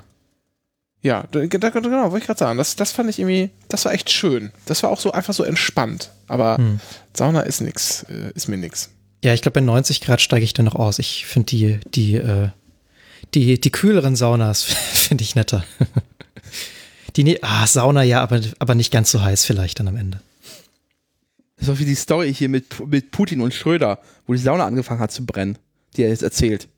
Ja, 1.02 1.24
da, 1.30 1.46
genau, 1.46 2.10
wollte 2.10 2.18
ich 2.18 2.26
gerade 2.26 2.38
sagen. 2.38 2.58
Das, 2.58 2.76
das 2.76 2.92
fand 2.92 3.08
ich 3.08 3.18
irgendwie, 3.18 3.50
das 3.68 3.84
war 3.86 3.92
echt 3.92 4.10
schön. 4.10 4.50
Das 4.66 4.82
war 4.82 4.90
auch 4.90 5.00
so 5.00 5.12
einfach 5.12 5.32
so 5.32 5.44
entspannt. 5.44 6.10
Aber 6.26 6.58
hm. 6.58 6.80
Sauna 7.14 7.40
ist 7.40 7.60
nix, 7.62 8.04
äh, 8.04 8.32
ist 8.34 8.48
mir 8.48 8.58
nix. 8.58 8.90
Ja, 9.24 9.32
ich 9.32 9.40
glaube, 9.40 9.60
bei 9.60 9.64
90 9.64 10.02
Grad 10.02 10.20
steige 10.20 10.44
ich 10.44 10.52
dann 10.52 10.66
noch 10.66 10.74
aus. 10.74 10.98
Ich 10.98 11.24
finde 11.26 11.46
die, 11.46 11.80
die, 11.94 12.16
äh, 12.16 12.48
die, 13.34 13.60
die 13.60 13.70
kühleren 13.70 14.14
Saunas 14.14 14.62
finde 14.92 15.24
ich 15.24 15.34
netter. 15.34 15.64
die, 17.16 17.24
ne 17.24 17.38
ah, 17.42 17.66
Sauna 17.66 18.02
ja, 18.02 18.20
aber, 18.20 18.40
aber 18.58 18.74
nicht 18.74 18.92
ganz 18.92 19.10
so 19.10 19.22
heiß 19.22 19.46
vielleicht 19.46 19.80
dann 19.80 19.88
am 19.88 19.96
Ende. 19.96 20.20
Das 21.56 21.68
ist 21.68 21.74
auch 21.74 21.78
wie 21.78 21.84
die 21.86 21.94
Story 21.94 22.34
hier 22.34 22.48
mit, 22.48 22.86
mit 22.86 23.10
Putin 23.10 23.40
und 23.40 23.54
Schröder, 23.54 24.00
wo 24.26 24.34
die 24.34 24.38
Sauna 24.38 24.66
angefangen 24.66 25.00
hat 25.00 25.12
zu 25.12 25.24
brennen, 25.24 25.58
die 25.96 26.02
er 26.02 26.10
jetzt 26.10 26.22
erzählt. 26.22 26.68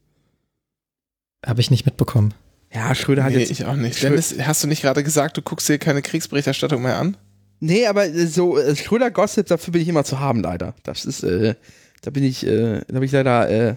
Habe 1.44 1.60
ich 1.60 1.70
nicht 1.70 1.86
mitbekommen. 1.86 2.34
Ja, 2.74 2.94
Schröder 2.94 3.24
hat 3.24 3.32
nee, 3.32 3.40
jetzt. 3.40 3.50
ich 3.50 3.64
auch 3.66 3.76
nicht. 3.76 4.02
Dennis, 4.02 4.34
hast 4.40 4.64
du 4.64 4.68
nicht 4.68 4.82
gerade 4.82 5.02
gesagt, 5.02 5.36
du 5.36 5.42
guckst 5.42 5.68
dir 5.68 5.78
keine 5.78 6.00
Kriegsberichterstattung 6.00 6.82
mehr 6.82 6.98
an? 6.98 7.16
Nee, 7.60 7.86
aber 7.86 8.10
so 8.26 8.58
äh, 8.58 8.74
Schröder-Gossip, 8.74 9.46
dafür 9.46 9.72
bin 9.72 9.82
ich 9.82 9.88
immer 9.88 10.04
zu 10.04 10.18
haben, 10.18 10.42
leider. 10.42 10.74
Das 10.82 11.04
ist, 11.04 11.22
äh, 11.22 11.54
da 12.00 12.10
bin 12.10 12.24
ich, 12.24 12.46
äh, 12.46 12.80
da 12.88 12.94
bin 12.94 13.02
ich 13.04 13.12
leider 13.12 13.48
äh, 13.50 13.76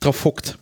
drauf 0.00 0.24
huckt. 0.24 0.58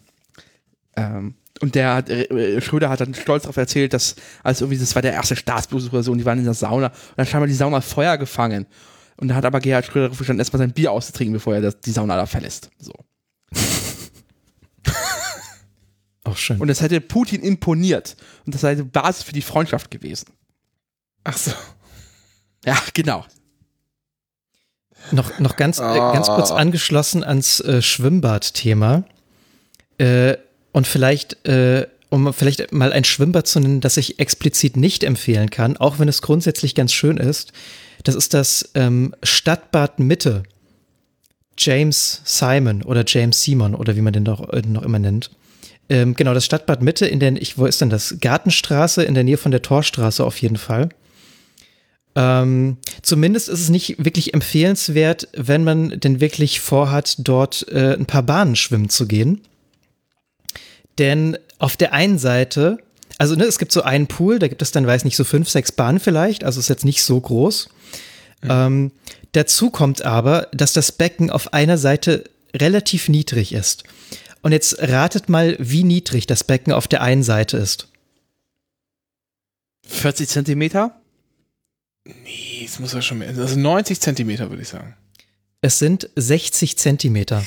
Ähm, 0.96 1.34
und 1.60 1.74
der 1.74 1.94
hat, 1.94 2.10
äh, 2.10 2.60
Schröder 2.60 2.88
hat 2.88 3.00
dann 3.00 3.14
stolz 3.14 3.42
darauf 3.42 3.58
erzählt, 3.58 3.92
dass, 3.92 4.16
als 4.42 4.62
irgendwie, 4.62 4.78
das 4.78 4.94
war 4.94 5.02
der 5.02 5.12
erste 5.12 5.36
Staatsbesuch 5.36 5.92
oder 5.92 6.02
so, 6.02 6.12
und 6.12 6.18
die 6.18 6.24
waren 6.24 6.38
in 6.38 6.44
der 6.44 6.54
Sauna, 6.54 6.86
und 6.86 6.94
dann 7.16 7.26
scheinbar 7.26 7.46
die 7.46 7.54
Sauna 7.54 7.82
Feuer 7.82 8.16
gefangen. 8.16 8.66
Und 9.16 9.28
da 9.28 9.34
hat 9.34 9.44
aber 9.44 9.60
Gerhard 9.60 9.84
Schröder 9.84 10.06
darauf 10.06 10.16
verstanden, 10.16 10.40
erstmal 10.40 10.58
sein 10.58 10.72
Bier 10.72 10.92
auszutrinken, 10.92 11.34
bevor 11.34 11.54
er 11.54 11.60
das, 11.60 11.78
die 11.80 11.92
Sauna 11.92 12.16
da 12.16 12.24
verlässt. 12.24 12.70
So. 12.78 12.94
Auch 16.30 16.36
schön. 16.36 16.60
Und 16.60 16.68
das 16.68 16.80
hätte 16.80 17.00
Putin 17.00 17.42
imponiert. 17.42 18.16
Und 18.46 18.54
das 18.54 18.62
sei 18.62 18.74
die 18.74 18.82
Basis 18.82 19.24
für 19.24 19.32
die 19.32 19.42
Freundschaft 19.42 19.90
gewesen. 19.90 20.28
Ach 21.24 21.36
so. 21.36 21.52
Ja, 22.64 22.78
genau. 22.94 23.24
Noch, 25.12 25.38
noch 25.38 25.56
ganz, 25.56 25.80
oh. 25.80 25.84
äh, 25.84 25.96
ganz 25.96 26.28
kurz 26.28 26.50
ah. 26.50 26.56
angeschlossen 26.56 27.24
ans 27.24 27.60
äh, 27.60 27.82
Schwimmbad-Thema. 27.82 29.04
Äh, 29.98 30.36
und 30.72 30.86
vielleicht, 30.86 31.46
äh, 31.46 31.86
um 32.10 32.32
vielleicht 32.32 32.72
mal 32.72 32.92
ein 32.92 33.04
Schwimmbad 33.04 33.46
zu 33.46 33.60
nennen, 33.60 33.80
das 33.80 33.96
ich 33.96 34.18
explizit 34.18 34.76
nicht 34.76 35.04
empfehlen 35.04 35.50
kann, 35.50 35.76
auch 35.76 35.98
wenn 35.98 36.08
es 36.08 36.22
grundsätzlich 36.22 36.74
ganz 36.74 36.92
schön 36.92 37.16
ist. 37.16 37.52
Das 38.04 38.14
ist 38.14 38.34
das 38.34 38.70
ähm, 38.74 39.14
Stadtbad 39.22 39.98
Mitte. 39.98 40.42
James 41.58 42.22
Simon 42.24 42.82
oder 42.82 43.04
James 43.06 43.42
Simon 43.42 43.74
oder 43.74 43.94
wie 43.94 44.00
man 44.00 44.14
den 44.14 44.24
doch 44.24 44.48
äh, 44.50 44.62
noch 44.66 44.82
immer 44.82 44.98
nennt. 44.98 45.30
Ähm, 45.90 46.14
genau, 46.14 46.32
das 46.32 46.44
Stadtbad 46.44 46.82
Mitte 46.82 47.06
in 47.06 47.18
der, 47.18 47.32
ich, 47.32 47.58
wo 47.58 47.66
ist 47.66 47.80
denn 47.80 47.90
das? 47.90 48.16
Gartenstraße 48.20 49.02
in 49.02 49.14
der 49.14 49.24
Nähe 49.24 49.36
von 49.36 49.50
der 49.50 49.60
Torstraße 49.60 50.24
auf 50.24 50.40
jeden 50.40 50.56
Fall. 50.56 50.88
Ähm, 52.14 52.76
zumindest 53.02 53.48
ist 53.48 53.60
es 53.60 53.68
nicht 53.70 54.04
wirklich 54.04 54.32
empfehlenswert, 54.32 55.28
wenn 55.32 55.64
man 55.64 56.00
denn 56.00 56.20
wirklich 56.20 56.60
vorhat, 56.60 57.16
dort 57.18 57.66
äh, 57.68 57.94
ein 57.94 58.06
paar 58.06 58.22
Bahnen 58.22 58.54
schwimmen 58.54 58.88
zu 58.88 59.06
gehen. 59.06 59.40
Denn 60.98 61.36
auf 61.58 61.76
der 61.76 61.92
einen 61.92 62.18
Seite, 62.18 62.78
also 63.18 63.34
ne, 63.34 63.44
es 63.44 63.58
gibt 63.58 63.72
so 63.72 63.82
einen 63.82 64.06
Pool, 64.06 64.38
da 64.38 64.46
gibt 64.46 64.62
es 64.62 64.70
dann, 64.70 64.86
weiß 64.86 65.04
nicht, 65.04 65.16
so 65.16 65.24
fünf, 65.24 65.48
sechs 65.48 65.72
Bahnen 65.72 65.98
vielleicht, 65.98 66.44
also 66.44 66.60
ist 66.60 66.68
jetzt 66.68 66.84
nicht 66.84 67.02
so 67.02 67.20
groß. 67.20 67.68
Mhm. 68.42 68.48
Ähm, 68.50 68.92
dazu 69.32 69.70
kommt 69.70 70.02
aber, 70.02 70.46
dass 70.52 70.72
das 70.72 70.92
Becken 70.92 71.30
auf 71.30 71.52
einer 71.52 71.78
Seite 71.78 72.24
relativ 72.54 73.08
niedrig 73.08 73.52
ist. 73.52 73.84
Und 74.42 74.52
jetzt 74.52 74.78
ratet 74.80 75.28
mal, 75.28 75.56
wie 75.58 75.84
niedrig 75.84 76.26
das 76.26 76.44
Becken 76.44 76.72
auf 76.72 76.88
der 76.88 77.02
einen 77.02 77.22
Seite 77.22 77.56
ist. 77.56 77.88
40 79.86 80.28
Zentimeter? 80.28 81.00
Nee, 82.04 82.62
es 82.64 82.78
muss 82.78 82.92
ja 82.92 83.02
schon 83.02 83.18
mehr. 83.18 83.28
Also 83.28 83.58
90 83.58 84.00
Zentimeter, 84.00 84.48
würde 84.50 84.62
ich 84.62 84.68
sagen. 84.68 84.96
Es 85.60 85.78
sind 85.78 86.08
60 86.16 86.78
Zentimeter. 86.78 87.44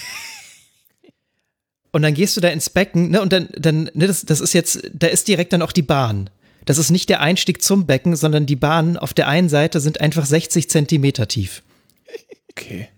Und 1.91 2.01
dann 2.01 2.13
gehst 2.13 2.37
du 2.37 2.41
da 2.41 2.49
ins 2.49 2.69
Becken, 2.69 3.11
ne, 3.11 3.21
und 3.21 3.33
dann, 3.33 3.49
dann, 3.57 3.89
ne, 3.93 4.07
das, 4.07 4.25
das 4.25 4.39
ist 4.41 4.53
jetzt, 4.53 4.81
da 4.93 5.07
ist 5.07 5.27
direkt 5.27 5.53
dann 5.53 5.61
auch 5.61 5.71
die 5.71 5.81
Bahn. 5.83 6.29
Das 6.65 6.77
ist 6.77 6.91
nicht 6.91 7.09
der 7.09 7.21
Einstieg 7.21 7.61
zum 7.61 7.85
Becken, 7.85 8.15
sondern 8.15 8.45
die 8.45 8.55
Bahnen 8.55 8.97
auf 8.97 9.13
der 9.13 9.27
einen 9.27 9.49
Seite 9.49 9.79
sind 9.79 10.01
einfach 10.01 10.25
60 10.25 10.69
Zentimeter 10.69 11.27
tief. 11.27 11.61
Okay. 12.51 12.89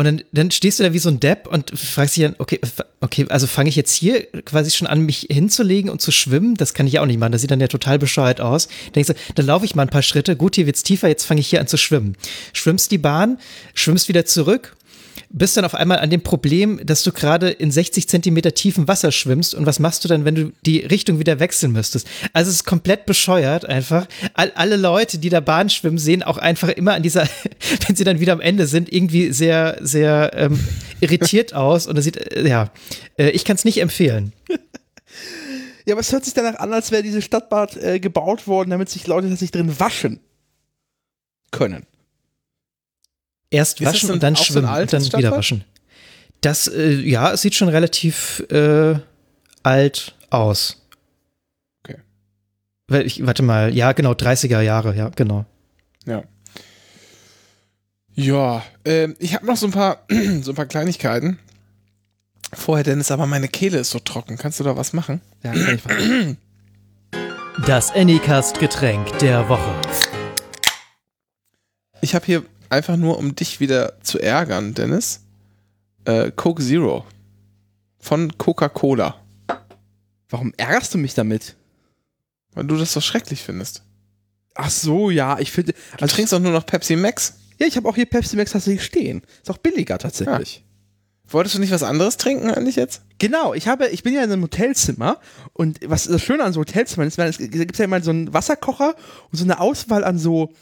Und 0.00 0.06
dann, 0.06 0.22
dann 0.32 0.50
stehst 0.50 0.78
du 0.78 0.82
da 0.82 0.94
wie 0.94 0.98
so 0.98 1.10
ein 1.10 1.20
Depp 1.20 1.46
und 1.46 1.78
fragst 1.78 2.16
dich 2.16 2.24
dann, 2.24 2.34
okay, 2.38 2.58
f- 2.62 2.86
okay, 3.02 3.26
also 3.28 3.46
fange 3.46 3.68
ich 3.68 3.76
jetzt 3.76 3.92
hier 3.94 4.22
quasi 4.46 4.70
schon 4.70 4.86
an, 4.86 5.02
mich 5.02 5.26
hinzulegen 5.30 5.90
und 5.90 6.00
zu 6.00 6.10
schwimmen? 6.10 6.54
Das 6.54 6.72
kann 6.72 6.86
ich 6.86 6.98
auch 6.98 7.04
nicht 7.04 7.18
machen. 7.20 7.32
Das 7.32 7.42
sieht 7.42 7.50
dann 7.50 7.60
ja 7.60 7.68
total 7.68 7.98
bescheuert 7.98 8.40
aus. 8.40 8.68
Dann 8.68 8.92
denkst 8.94 9.08
du, 9.08 9.14
dann 9.34 9.44
laufe 9.44 9.66
ich 9.66 9.74
mal 9.74 9.82
ein 9.82 9.90
paar 9.90 10.00
Schritte. 10.00 10.36
Gut, 10.36 10.54
hier 10.54 10.64
wird's 10.64 10.84
tiefer, 10.84 11.08
jetzt 11.08 11.26
fange 11.26 11.40
ich 11.42 11.48
hier 11.48 11.60
an 11.60 11.66
zu 11.66 11.76
schwimmen. 11.76 12.16
Schwimmst 12.54 12.90
die 12.92 12.96
Bahn, 12.96 13.38
schwimmst 13.74 14.08
wieder 14.08 14.24
zurück, 14.24 14.74
bist 15.32 15.56
dann 15.56 15.64
auf 15.64 15.74
einmal 15.74 16.00
an 16.00 16.10
dem 16.10 16.22
Problem, 16.22 16.80
dass 16.84 17.04
du 17.04 17.12
gerade 17.12 17.50
in 17.50 17.70
60 17.70 18.08
Zentimeter 18.08 18.52
tiefem 18.52 18.88
Wasser 18.88 19.12
schwimmst 19.12 19.54
und 19.54 19.64
was 19.64 19.78
machst 19.78 20.04
du 20.04 20.08
dann, 20.08 20.24
wenn 20.24 20.34
du 20.34 20.52
die 20.66 20.80
Richtung 20.80 21.20
wieder 21.20 21.38
wechseln 21.38 21.72
müsstest? 21.72 22.08
Also 22.32 22.50
es 22.50 22.56
ist 22.56 22.64
komplett 22.64 23.06
bescheuert 23.06 23.64
einfach. 23.64 24.06
All, 24.34 24.50
alle 24.56 24.76
Leute, 24.76 25.18
die 25.18 25.28
da 25.28 25.40
Bahn 25.40 25.70
schwimmen, 25.70 25.98
sehen 25.98 26.24
auch 26.24 26.36
einfach 26.36 26.68
immer 26.68 26.94
an 26.94 27.04
dieser, 27.04 27.28
wenn 27.86 27.94
sie 27.94 28.04
dann 28.04 28.18
wieder 28.18 28.32
am 28.32 28.40
Ende 28.40 28.66
sind, 28.66 28.92
irgendwie 28.92 29.32
sehr, 29.32 29.78
sehr 29.80 30.32
ähm, 30.34 30.58
irritiert 31.00 31.54
aus 31.54 31.86
und 31.86 31.96
das 31.96 32.04
sieht, 32.04 32.16
äh, 32.16 32.48
ja, 32.48 32.70
äh, 33.16 33.30
ich 33.30 33.44
kann 33.44 33.56
es 33.56 33.64
nicht 33.64 33.80
empfehlen. 33.80 34.32
Ja, 35.86 35.94
aber 35.94 36.02
es 36.02 36.12
hört 36.12 36.24
sich 36.24 36.34
danach 36.34 36.56
an, 36.56 36.72
als 36.72 36.92
wäre 36.92 37.02
diese 37.02 37.22
Stadtbad 37.22 37.76
äh, 37.78 37.98
gebaut 37.98 38.46
worden, 38.46 38.70
damit 38.70 38.90
sich 38.90 39.06
Leute 39.06 39.34
sich 39.34 39.50
drin 39.50 39.80
waschen 39.80 40.20
können. 41.50 41.86
Erst 43.50 43.84
waschen 43.84 44.10
und 44.10 44.22
dann 44.22 44.34
auch 44.34 44.38
so 44.38 44.44
schwimmen 44.44 44.68
und 44.68 44.92
dann 44.92 45.04
wieder 45.04 45.32
waschen. 45.32 45.64
Das, 46.40 46.68
äh, 46.68 46.92
ja, 46.92 47.32
es 47.32 47.42
sieht 47.42 47.54
schon 47.54 47.68
relativ 47.68 48.44
äh, 48.50 48.94
alt 49.62 50.14
aus. 50.30 50.82
Okay. 51.84 51.98
Weil 52.88 53.06
ich, 53.06 53.26
warte 53.26 53.42
mal, 53.42 53.74
ja, 53.74 53.92
genau, 53.92 54.12
30er 54.12 54.60
Jahre, 54.60 54.96
ja, 54.96 55.10
genau. 55.10 55.44
Ja. 56.06 56.22
Ja, 58.14 58.62
ähm, 58.84 59.16
ich 59.18 59.34
habe 59.34 59.46
noch 59.46 59.56
so 59.56 59.66
ein 59.66 59.72
paar, 59.72 60.04
so 60.42 60.52
ein 60.52 60.54
paar 60.54 60.66
Kleinigkeiten. 60.66 61.38
Vorher, 62.52 62.84
Dennis, 62.84 63.10
aber 63.10 63.26
meine 63.26 63.48
Kehle 63.48 63.78
ist 63.78 63.90
so 63.90 63.98
trocken. 63.98 64.36
Kannst 64.36 64.58
du 64.60 64.64
da 64.64 64.76
was 64.76 64.92
machen? 64.92 65.20
Ja, 65.42 65.52
kann 65.52 65.74
ich 65.74 65.84
machen. 65.84 66.36
Das 67.66 67.92
Anycast-Getränk 67.92 69.18
der 69.18 69.48
Woche. 69.48 69.74
Ich 72.00 72.14
habe 72.14 72.26
hier 72.26 72.42
einfach 72.70 72.96
nur, 72.96 73.18
um 73.18 73.34
dich 73.34 73.60
wieder 73.60 74.00
zu 74.02 74.18
ärgern, 74.18 74.74
Dennis, 74.74 75.20
äh, 76.04 76.30
Coke 76.30 76.62
Zero 76.62 77.04
von 77.98 78.36
Coca-Cola. 78.38 79.16
Warum 80.30 80.54
ärgerst 80.56 80.94
du 80.94 80.98
mich 80.98 81.14
damit? 81.14 81.56
Weil 82.54 82.64
du 82.64 82.76
das 82.76 82.92
so 82.92 83.00
schrecklich 83.00 83.42
findest. 83.42 83.82
Ach 84.54 84.70
so, 84.70 85.10
ja, 85.10 85.38
ich 85.38 85.50
finde. 85.50 85.74
Du 85.98 86.06
trinkst 86.06 86.32
doch 86.32 86.40
nur 86.40 86.52
noch 86.52 86.66
Pepsi 86.66 86.96
Max. 86.96 87.34
Ja, 87.58 87.66
ich 87.66 87.76
habe 87.76 87.88
auch 87.88 87.94
hier 87.94 88.06
Pepsi 88.06 88.36
Max 88.36 88.52
tatsächlich 88.52 88.84
stehen. 88.84 89.22
Ist 89.42 89.50
auch 89.50 89.58
billiger 89.58 89.98
tatsächlich. 89.98 90.64
Wolltest 91.28 91.54
du 91.54 91.60
nicht 91.60 91.70
was 91.70 91.84
anderes 91.84 92.16
trinken 92.16 92.50
eigentlich 92.50 92.74
jetzt? 92.74 93.02
Genau, 93.18 93.54
ich 93.54 93.68
habe, 93.68 93.88
ich 93.88 94.02
bin 94.02 94.14
ja 94.14 94.24
in 94.24 94.32
einem 94.32 94.42
Hotelzimmer 94.42 95.20
und 95.52 95.78
was 95.84 96.04
das 96.04 96.22
Schöne 96.22 96.42
an 96.42 96.52
so 96.52 96.60
Hotelzimmern 96.60 97.06
ist, 97.06 97.18
es 97.18 97.38
gibt 97.38 97.78
ja 97.78 97.84
immer 97.84 98.02
so 98.02 98.10
einen 98.10 98.34
Wasserkocher 98.34 98.96
und 99.30 99.38
so 99.38 99.44
eine 99.44 99.60
Auswahl 99.60 100.02
an 100.02 100.18
so 100.18 100.52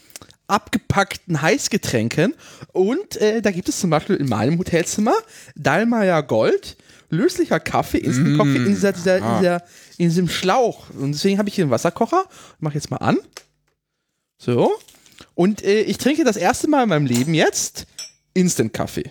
abgepackten 0.49 1.41
Heißgetränken 1.41 2.33
und 2.73 3.17
äh, 3.17 3.41
da 3.41 3.51
gibt 3.51 3.69
es 3.69 3.79
zum 3.79 3.89
Beispiel 3.89 4.15
in 4.15 4.27
meinem 4.29 4.57
Hotelzimmer 4.59 5.13
Dallmayr 5.55 6.23
Gold, 6.23 6.77
löslicher 7.09 7.59
Kaffee, 7.59 7.99
Instant 7.99 8.37
Coffee 8.37 8.55
in, 8.57 8.65
dieser, 8.65 8.91
dieser, 8.93 9.17
in, 9.17 9.23
dieser, 9.37 9.63
in 9.97 10.09
diesem 10.09 10.29
Schlauch 10.29 10.89
und 10.91 11.11
deswegen 11.13 11.37
habe 11.37 11.49
ich 11.49 11.55
hier 11.55 11.63
einen 11.65 11.71
Wasserkocher, 11.71 12.25
mache 12.59 12.75
jetzt 12.75 12.91
mal 12.91 12.97
an, 12.97 13.17
so 14.37 14.71
und 15.35 15.63
äh, 15.63 15.81
ich 15.81 15.97
trinke 15.97 16.23
das 16.23 16.37
erste 16.37 16.67
Mal 16.67 16.83
in 16.83 16.89
meinem 16.89 17.05
Leben 17.05 17.33
jetzt 17.33 17.85
Instant 18.33 18.73
Kaffee. 18.73 19.09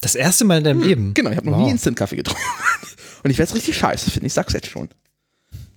Das 0.00 0.16
erste 0.16 0.44
Mal 0.44 0.58
in 0.58 0.64
deinem 0.64 0.82
Leben. 0.82 1.14
Genau, 1.14 1.30
ich 1.30 1.36
habe 1.36 1.48
noch 1.48 1.58
Wow. 1.58 1.66
nie 1.66 1.70
Instant-Kaffee 1.70 2.16
getrunken. 2.16 2.42
Und 3.22 3.30
ich 3.30 3.38
werde 3.38 3.50
es 3.50 3.54
richtig 3.54 3.76
scheiße 3.76 4.10
finden, 4.10 4.26
ich 4.26 4.32
sag's 4.32 4.52
jetzt 4.52 4.66
schon. 4.66 4.88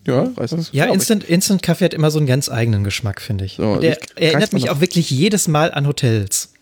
Ja, 0.07 0.35
Weißt 0.37 0.53
du, 0.53 0.57
das 0.57 0.69
Ja, 0.71 0.85
glaub 0.85 0.95
ich. 0.95 1.01
Instant, 1.01 1.23
Instant 1.23 1.63
Kaffee 1.63 1.85
hat 1.85 1.93
immer 1.93 2.11
so 2.11 2.19
einen 2.19 2.27
ganz 2.27 2.49
eigenen 2.49 2.83
Geschmack, 2.83 3.21
finde 3.21 3.45
ich. 3.45 3.55
So, 3.55 3.77
Der 3.77 3.93
ich- 4.01 4.21
erinnert 4.21 4.53
mich 4.53 4.65
noch. 4.65 4.75
auch 4.75 4.81
wirklich 4.81 5.09
jedes 5.09 5.47
Mal 5.47 5.71
an 5.73 5.87
Hotels. 5.87 6.53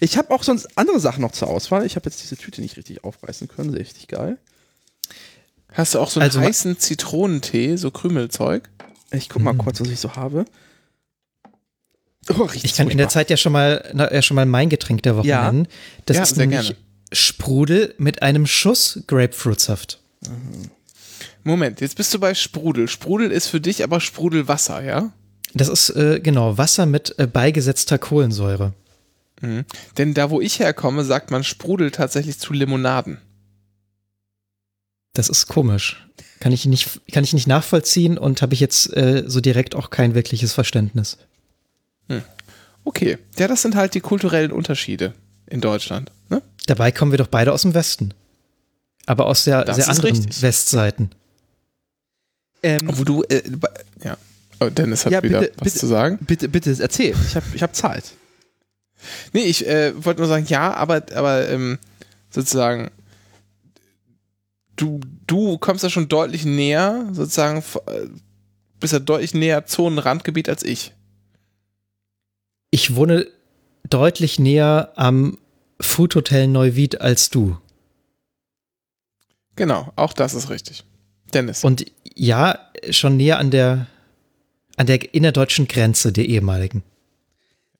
Ich 0.00 0.18
habe 0.18 0.30
auch 0.34 0.42
sonst 0.42 0.76
andere 0.76 1.00
Sachen 1.00 1.22
noch 1.22 1.32
zur 1.32 1.48
Auswahl. 1.48 1.86
Ich 1.86 1.96
habe 1.96 2.08
jetzt 2.10 2.22
diese 2.22 2.36
Tüte 2.36 2.60
nicht 2.60 2.76
richtig 2.76 3.02
aufreißen 3.04 3.48
können, 3.48 3.70
sehr 3.70 3.80
richtig 3.80 4.08
geil. 4.08 4.36
Hast 5.72 5.94
du 5.94 5.98
auch 6.00 6.10
so 6.10 6.20
einen 6.20 6.28
Also 6.28 6.40
heißen 6.40 6.78
Zitronentee, 6.78 7.76
so 7.76 7.90
Krümelzeug? 7.90 8.68
Ich 9.10 9.28
guck 9.28 9.42
mal 9.42 9.54
kurz, 9.54 9.80
was 9.80 9.88
ich 9.88 9.98
so 10.00 10.14
habe. 10.16 10.44
Oh, 12.30 12.42
richtig 12.42 12.64
Ich 12.64 12.74
kann 12.76 12.90
in 12.90 12.98
der. 12.98 13.08
Zeit 13.08 13.30
ja 13.30 13.38
schon 13.38 13.52
mal, 13.52 13.88
na, 13.94 14.12
ja 14.12 14.20
schon 14.20 14.34
mal 14.34 14.44
mein 14.44 14.68
Getränk 14.68 15.02
der 15.02 15.16
Woche 15.16 15.26
Ja. 15.26 15.50
nennen. 15.50 15.66
Das 16.04 16.18
Ja, 16.18 16.22
ist 16.24 16.34
sehr 16.34 16.46
nämlich 16.46 16.68
gerne. 16.68 16.82
Sprudel 17.12 17.94
mit 17.96 18.20
einem 18.22 18.46
Schuss 18.46 19.00
Grapefruitsaft. 19.06 19.98
Moment, 21.48 21.80
jetzt 21.80 21.96
bist 21.96 22.12
du 22.14 22.18
bei 22.18 22.34
Sprudel. 22.34 22.88
Sprudel 22.88 23.30
ist 23.30 23.48
für 23.48 23.60
dich 23.60 23.82
aber 23.82 24.00
Sprudelwasser, 24.00 24.82
ja? 24.82 25.12
Das 25.54 25.68
ist 25.68 25.90
äh, 25.90 26.20
genau 26.20 26.58
Wasser 26.58 26.86
mit 26.86 27.18
äh, 27.18 27.26
beigesetzter 27.26 27.98
Kohlensäure. 27.98 28.74
Mhm. 29.40 29.64
Denn 29.96 30.14
da, 30.14 30.30
wo 30.30 30.40
ich 30.40 30.58
herkomme, 30.58 31.04
sagt 31.04 31.30
man 31.30 31.44
Sprudel 31.44 31.90
tatsächlich 31.90 32.38
zu 32.38 32.52
Limonaden. 32.52 33.18
Das 35.14 35.28
ist 35.28 35.46
komisch. 35.46 36.06
Kann 36.40 36.52
ich 36.52 36.66
nicht, 36.66 37.00
kann 37.12 37.24
ich 37.24 37.32
nicht 37.32 37.46
nachvollziehen 37.46 38.18
und 38.18 38.42
habe 38.42 38.54
ich 38.54 38.60
jetzt 38.60 38.94
äh, 38.96 39.24
so 39.26 39.40
direkt 39.40 39.74
auch 39.74 39.90
kein 39.90 40.14
wirkliches 40.14 40.52
Verständnis. 40.52 41.18
Okay, 42.88 43.18
ja, 43.36 43.48
das 43.48 43.60
sind 43.60 43.74
halt 43.74 43.92
die 43.92 44.00
kulturellen 44.00 44.50
Unterschiede 44.50 45.12
in 45.46 45.60
Deutschland. 45.60 46.10
Ne? 46.30 46.40
Dabei 46.66 46.90
kommen 46.90 47.10
wir 47.10 47.18
doch 47.18 47.26
beide 47.26 47.52
aus 47.52 47.62
dem 47.62 47.74
Westen. 47.74 48.14
Aber 49.04 49.26
aus 49.26 49.44
der 49.44 49.64
Das 49.64 49.76
sehr 49.76 49.88
anderen 49.88 50.16
richtig. 50.16 50.40
Westseiten. 50.40 51.10
Ähm, 52.62 52.88
Wo 52.92 53.04
du, 53.04 53.22
äh, 53.24 53.42
ja. 54.02 54.16
Oh, 54.60 54.68
Dennis 54.70 55.04
hat 55.04 55.12
Ja, 55.12 55.22
wieder 55.22 55.40
bitte, 55.40 55.52
was 55.58 55.64
bitte. 55.64 55.78
zu 55.78 55.86
sagen. 55.86 56.18
bitte, 56.20 56.48
bitte, 56.48 56.76
erzähl. 56.80 57.14
Ich 57.26 57.36
habe 57.36 57.46
ich 57.54 57.62
hab 57.62 57.74
Zeit. 57.74 58.04
Nee, 59.32 59.44
ich 59.44 59.66
äh, 59.66 59.92
wollte 60.04 60.20
nur 60.20 60.28
sagen, 60.28 60.46
ja, 60.48 60.74
aber, 60.74 61.02
aber 61.14 61.48
ähm, 61.48 61.78
sozusagen, 62.30 62.90
du, 64.76 65.00
du 65.26 65.58
kommst 65.58 65.84
da 65.84 65.90
schon 65.90 66.08
deutlich 66.08 66.44
näher, 66.44 67.08
sozusagen, 67.12 67.62
äh, 67.86 68.06
bist 68.80 68.92
ja 68.92 68.98
deutlich 68.98 69.34
näher 69.34 69.66
Zonenrandgebiet 69.66 70.48
als 70.48 70.64
ich. 70.64 70.92
Ich 72.70 72.96
wohne 72.96 73.26
deutlich 73.88 74.38
näher 74.38 74.92
am 74.96 75.38
Food 75.80 76.16
Hotel 76.16 76.48
Neuwied 76.48 77.00
als 77.00 77.30
du. 77.30 77.56
Genau, 79.56 79.92
auch 79.96 80.12
das 80.12 80.34
ist 80.34 80.50
richtig. 80.50 80.84
Dennis. 81.34 81.64
Und 81.64 81.86
ja, 82.14 82.58
schon 82.90 83.16
näher 83.16 83.38
an 83.38 83.50
der, 83.50 83.86
an 84.76 84.86
der 84.86 85.14
innerdeutschen 85.14 85.68
Grenze 85.68 86.12
der 86.12 86.26
ehemaligen. 86.26 86.82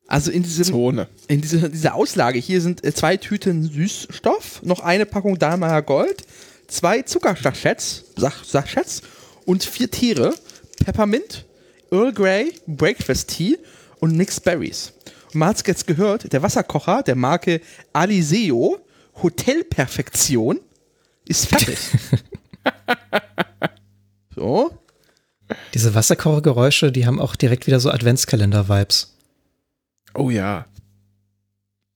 Also 0.07 0.31
in 0.31 0.43
diesem, 0.43 0.65
Zone. 0.65 1.09
in 1.29 1.43
dieser, 1.43 1.69
dieser 1.69 1.95
Auslage 1.95 2.39
hier 2.39 2.63
sind 2.63 2.83
äh, 2.85 2.95
zwei 2.95 3.19
Tüten 3.19 3.71
Süßstoff, 3.71 4.63
noch 4.63 4.81
eine 4.81 5.05
Packung 5.05 5.39
Dallmayr 5.39 5.83
Gold, 5.83 6.25
zwei 6.67 7.03
Zuckersachets 7.03 8.05
Sach, 8.17 8.43
Sachets 8.43 9.03
und 9.45 9.65
vier 9.65 9.91
Tiere, 9.91 10.35
Peppermint, 10.83 11.45
Earl 11.91 12.13
Grey, 12.13 12.55
Breakfast 12.67 13.29
Tea 13.31 13.59
und 14.01 14.17
Mixed 14.17 14.45
Berries. 14.45 14.95
Und 15.27 15.37
man 15.37 15.51
hat 15.51 15.57
es 15.57 15.67
jetzt 15.67 15.87
gehört, 15.87 16.33
der 16.33 16.43
Wasserkocher 16.43 17.03
der 17.03 17.15
Marke 17.15 17.61
Aliseo 17.93 18.79
Hotelperfektion 19.23 20.61
ist 21.27 21.47
fertig. 21.47 21.79
so. 24.35 24.79
Diese 25.75 25.95
Wasserkochergeräusche, 25.95 26.93
die 26.93 27.07
haben 27.07 27.21
auch 27.21 27.37
direkt 27.37 27.67
wieder 27.67 27.81
so 27.81 27.91
Adventskalender-Vibes. 27.91 29.15
Oh 30.15 30.31
ja. 30.31 30.67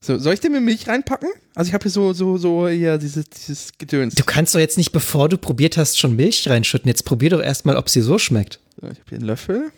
So, 0.05 0.19
soll 0.19 0.35
ich 0.35 0.40
den 0.40 0.53
mit 0.53 0.62
Milch 0.62 0.89
reinpacken? 0.89 1.28
Also 1.55 1.69
ich 1.69 1.74
habe 1.74 1.82
hier 1.82 1.93
so, 1.93 2.12
so, 2.12 2.36
so, 2.36 2.69
hier 2.69 2.99
dieses, 2.99 3.28
dieses 3.31 3.73
Gedöns. 3.78 4.15
Du 4.15 4.24
kannst 4.24 4.55
doch 4.55 4.59
jetzt 4.59 4.77
nicht, 4.77 4.90
bevor 4.90 5.28
du 5.28 5.39
probiert 5.39 5.77
hast, 5.77 5.99
schon 5.99 6.16
Milch 6.16 6.49
reinschütten. 6.49 6.89
Jetzt 6.89 7.05
probier 7.05 7.31
doch 7.31 7.43
erstmal, 7.43 7.77
ob 7.77 7.89
sie 7.89 8.01
so 8.01 8.19
schmeckt. 8.19 8.59
So, 8.81 8.89
ich 8.89 8.99
habe 8.99 9.09
hier 9.09 9.19
einen 9.19 9.27
Löffel. 9.27 9.70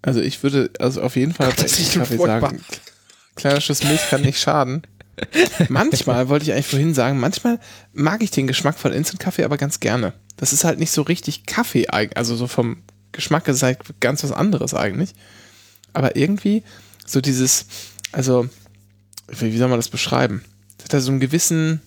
Also 0.00 0.20
ich 0.20 0.42
würde 0.42 0.70
also 0.78 1.02
auf 1.02 1.16
jeden 1.16 1.34
Fall 1.34 1.48
Gott, 1.48 1.58
Kaffee 1.66 2.16
furchtbar. 2.16 2.40
sagen, 2.40 2.64
kleiner 3.34 3.60
Schuss 3.60 3.82
Milch 3.82 4.08
kann 4.08 4.22
nicht 4.22 4.38
schaden. 4.38 4.82
Manchmal, 5.68 6.28
wollte 6.28 6.44
ich 6.44 6.52
eigentlich 6.52 6.66
vorhin 6.66 6.94
sagen, 6.94 7.18
manchmal 7.18 7.58
mag 7.92 8.22
ich 8.22 8.30
den 8.30 8.46
Geschmack 8.46 8.78
von 8.78 8.92
Instant-Kaffee 8.92 9.44
aber 9.44 9.56
ganz 9.56 9.80
gerne. 9.80 10.12
Das 10.36 10.52
ist 10.52 10.64
halt 10.64 10.78
nicht 10.78 10.90
so 10.90 11.02
richtig 11.02 11.46
Kaffee, 11.46 11.88
also 11.88 12.36
so 12.36 12.46
vom 12.46 12.82
Geschmack 13.12 13.48
ist 13.48 13.62
halt 13.62 13.78
ganz 14.00 14.22
was 14.22 14.32
anderes 14.32 14.74
eigentlich. 14.74 15.14
Aber 15.92 16.16
irgendwie 16.16 16.62
so 17.06 17.20
dieses, 17.20 17.66
also, 18.12 18.48
wie, 19.28 19.52
wie 19.52 19.58
soll 19.58 19.68
man 19.68 19.78
das 19.78 19.88
beschreiben? 19.88 20.44
Das 20.76 20.84
hat 20.84 20.94
da 20.94 21.00
so 21.00 21.10
einen 21.10 21.20
gewissen, 21.20 21.80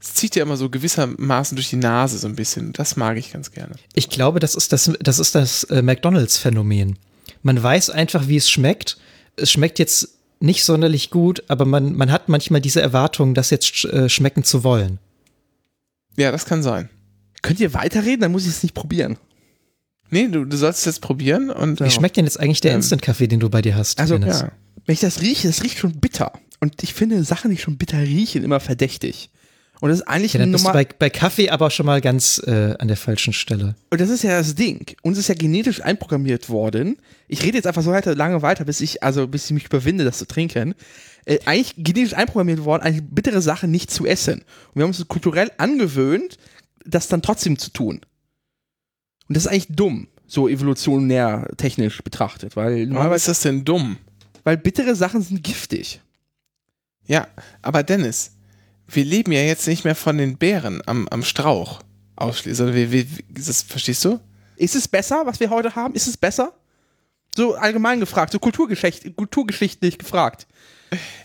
es 0.00 0.14
zieht 0.14 0.36
ja 0.36 0.42
immer 0.42 0.56
so 0.56 0.68
gewissermaßen 0.68 1.56
durch 1.56 1.70
die 1.70 1.76
Nase 1.76 2.18
so 2.18 2.26
ein 2.26 2.36
bisschen. 2.36 2.72
Das 2.72 2.96
mag 2.96 3.16
ich 3.16 3.32
ganz 3.32 3.52
gerne. 3.52 3.74
Ich 3.94 4.10
glaube, 4.10 4.40
das 4.40 4.54
ist 4.54 4.72
das, 4.72 4.90
das, 5.00 5.18
ist 5.18 5.34
das 5.34 5.64
äh, 5.64 5.82
McDonalds-Phänomen. 5.82 6.98
Man 7.42 7.62
weiß 7.62 7.90
einfach, 7.90 8.28
wie 8.28 8.36
es 8.36 8.50
schmeckt. 8.50 8.98
Es 9.36 9.50
schmeckt 9.50 9.78
jetzt 9.78 10.13
nicht 10.40 10.64
sonderlich 10.64 11.10
gut, 11.10 11.42
aber 11.48 11.64
man, 11.64 11.94
man 11.94 12.10
hat 12.10 12.28
manchmal 12.28 12.60
diese 12.60 12.80
Erwartung, 12.82 13.34
das 13.34 13.50
jetzt 13.50 13.66
sch 13.74 13.84
äh, 13.86 14.08
schmecken 14.08 14.44
zu 14.44 14.64
wollen. 14.64 14.98
Ja, 16.16 16.30
das 16.30 16.44
kann 16.44 16.62
sein. 16.62 16.88
Könnt 17.42 17.60
ihr 17.60 17.74
weiterreden? 17.74 18.20
Dann 18.20 18.32
muss 18.32 18.44
ich 18.44 18.50
es 18.50 18.62
nicht 18.62 18.74
probieren. 18.74 19.18
Nee, 20.10 20.28
du, 20.28 20.44
du 20.44 20.56
sollst 20.56 20.80
es 20.80 20.84
jetzt 20.84 21.00
probieren 21.00 21.50
und. 21.50 21.80
Wie 21.80 21.90
schmeckt 21.90 22.16
denn 22.16 22.24
jetzt 22.24 22.38
eigentlich 22.38 22.60
der 22.60 22.72
Ähm, 22.72 22.78
Instant-Kaffee, 22.78 23.26
den 23.26 23.40
du 23.40 23.48
bei 23.48 23.62
dir 23.62 23.74
hast? 23.74 23.98
Also, 23.98 24.18
Dennis? 24.18 24.40
Ja. 24.40 24.52
Wenn 24.86 24.92
ich 24.92 25.00
das 25.00 25.22
rieche, 25.22 25.48
das 25.48 25.62
riecht 25.62 25.78
schon 25.78 25.98
bitter. 26.00 26.32
Und 26.60 26.82
ich 26.82 26.94
finde 26.94 27.24
Sachen, 27.24 27.50
die 27.50 27.58
schon 27.58 27.76
bitter 27.76 27.98
riechen, 28.00 28.44
immer 28.44 28.60
verdächtig. 28.60 29.30
Und 29.84 29.90
das 29.90 29.98
ist 30.00 30.08
eigentlich 30.08 30.32
Ja, 30.32 30.38
dann 30.38 30.48
eine 30.48 30.52
bist 30.52 30.66
du 30.66 30.72
bei, 30.72 30.88
bei 30.98 31.10
Kaffee 31.10 31.50
aber 31.50 31.68
schon 31.70 31.84
mal 31.84 32.00
ganz 32.00 32.40
äh, 32.46 32.74
an 32.78 32.88
der 32.88 32.96
falschen 32.96 33.34
Stelle. 33.34 33.74
Und 33.90 34.00
das 34.00 34.08
ist 34.08 34.24
ja 34.24 34.38
das 34.38 34.54
Ding. 34.54 34.96
Uns 35.02 35.18
ist 35.18 35.28
ja 35.28 35.34
genetisch 35.34 35.82
einprogrammiert 35.82 36.48
worden. 36.48 36.96
Ich 37.28 37.42
rede 37.42 37.58
jetzt 37.58 37.66
einfach 37.66 37.82
so 37.82 37.90
weiter, 37.90 38.14
lange 38.14 38.40
weiter, 38.40 38.64
bis 38.64 38.80
ich, 38.80 39.02
also 39.02 39.28
bis 39.28 39.44
ich 39.44 39.50
mich 39.50 39.66
überwinde, 39.66 40.06
das 40.06 40.16
zu 40.16 40.26
trinken. 40.26 40.74
Äh, 41.26 41.40
eigentlich 41.44 41.74
genetisch 41.76 42.14
einprogrammiert 42.14 42.64
worden, 42.64 42.82
eigentlich 42.82 43.04
bittere 43.10 43.42
Sachen 43.42 43.70
nicht 43.70 43.90
zu 43.90 44.06
essen. 44.06 44.36
Und 44.38 44.76
wir 44.76 44.84
haben 44.84 44.88
uns 44.88 45.06
kulturell 45.06 45.50
angewöhnt, 45.58 46.38
das 46.86 47.08
dann 47.08 47.20
trotzdem 47.20 47.58
zu 47.58 47.68
tun. 47.68 48.00
Und 49.28 49.36
das 49.36 49.44
ist 49.44 49.52
eigentlich 49.52 49.66
dumm, 49.68 50.08
so 50.26 50.48
evolutionär 50.48 51.50
technisch 51.58 52.02
betrachtet, 52.02 52.56
weil 52.56 52.88
Warum 52.90 53.12
ist 53.12 53.28
das 53.28 53.40
denn 53.42 53.66
dumm? 53.66 53.98
weil 54.44 54.56
bittere 54.56 54.94
Sachen 54.94 55.20
sind 55.20 55.44
giftig. 55.44 56.00
Ja, 57.06 57.28
aber 57.60 57.82
Dennis, 57.82 58.30
wir 58.88 59.04
leben 59.04 59.32
ja 59.32 59.40
jetzt 59.40 59.66
nicht 59.66 59.84
mehr 59.84 59.94
von 59.94 60.18
den 60.18 60.36
Beeren 60.36 60.82
am, 60.86 61.08
am 61.08 61.22
Strauch 61.22 61.80
ausschließlich, 62.16 62.56
sondern 62.56 62.76
wir, 62.76 62.92
wir, 62.92 63.06
das, 63.30 63.62
verstehst 63.62 64.04
du? 64.04 64.20
Ist 64.56 64.76
es 64.76 64.88
besser, 64.88 65.22
was 65.24 65.40
wir 65.40 65.50
heute 65.50 65.74
haben? 65.74 65.94
Ist 65.94 66.06
es 66.06 66.16
besser? 66.16 66.52
So 67.36 67.54
allgemein 67.54 67.98
gefragt, 67.98 68.32
so 68.32 68.38
kulturgeschicht, 68.38 69.16
kulturgeschichtlich 69.16 69.98
gefragt. 69.98 70.46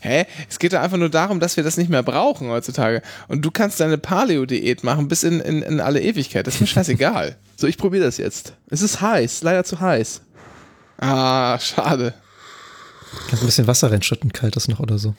Hä? 0.01 0.25
Es 0.49 0.57
geht 0.57 0.73
doch 0.73 0.79
einfach 0.79 0.97
nur 0.97 1.09
darum, 1.09 1.39
dass 1.39 1.55
wir 1.55 1.63
das 1.63 1.77
nicht 1.77 1.89
mehr 1.89 2.01
brauchen 2.01 2.49
heutzutage. 2.49 3.03
Und 3.27 3.45
du 3.45 3.51
kannst 3.51 3.79
deine 3.79 3.99
Paleo-Diät 3.99 4.83
machen 4.83 5.07
bis 5.07 5.21
in, 5.21 5.39
in, 5.39 5.61
in 5.61 5.79
alle 5.79 6.01
Ewigkeit. 6.01 6.47
Das 6.47 6.55
ist 6.55 6.61
mir 6.61 6.67
scheißegal. 6.67 7.37
So, 7.59 7.67
ich 7.67 7.77
probiere 7.77 8.05
das 8.05 8.15
jetzt. 8.15 8.53
Es 8.69 8.81
ist 8.81 9.01
heiß, 9.01 9.43
leider 9.43 9.65
zu 9.65 9.81
heiß. 9.81 10.21
ah, 10.99 11.59
schade. 11.59 12.13
Kannst 13.27 13.43
ein 13.43 13.47
bisschen 13.47 13.67
Wasser 13.67 13.91
reinschütten, 13.91 14.31
kaltes 14.31 14.69
noch 14.69 14.79
oder 14.79 14.97
so. 14.97 15.13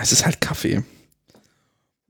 Es 0.00 0.12
ist 0.12 0.24
halt 0.24 0.40
Kaffee. 0.40 0.82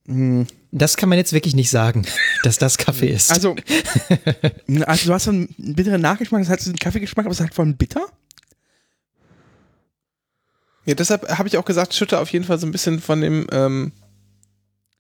Hm, 0.07 0.47
Das 0.71 0.97
kann 0.97 1.09
man 1.09 1.19
jetzt 1.19 1.33
wirklich 1.33 1.55
nicht 1.55 1.71
sagen, 1.71 2.05
dass 2.43 2.59
das 2.59 2.77
Kaffee 2.79 3.09
ist. 3.09 3.31
Also, 3.31 3.57
also 4.87 5.07
du 5.07 5.13
hast 5.13 5.25
so 5.25 5.31
einen 5.31 5.55
bitteren 5.59 6.01
Nachgeschmack, 6.01 6.43
das 6.43 6.51
hat 6.51 6.61
so 6.61 6.71
einen 6.71 6.79
Kaffeegeschmack, 6.79 7.25
aber 7.27 7.33
es 7.33 7.39
ist 7.39 7.45
halt 7.45 7.55
vor 7.55 7.65
allem 7.65 7.77
bitter. 7.77 8.07
Ja, 10.87 10.95
deshalb 10.95 11.29
habe 11.39 11.49
ich 11.49 11.57
auch 11.57 11.65
gesagt, 11.65 11.95
schütte 11.95 12.19
auf 12.19 12.31
jeden 12.31 12.45
Fall 12.45 12.59
so 12.59 12.67
ein 12.67 12.73
bisschen 12.73 13.01
von 13.01 13.21
dem, 13.23 13.47
ähm, 13.53 13.93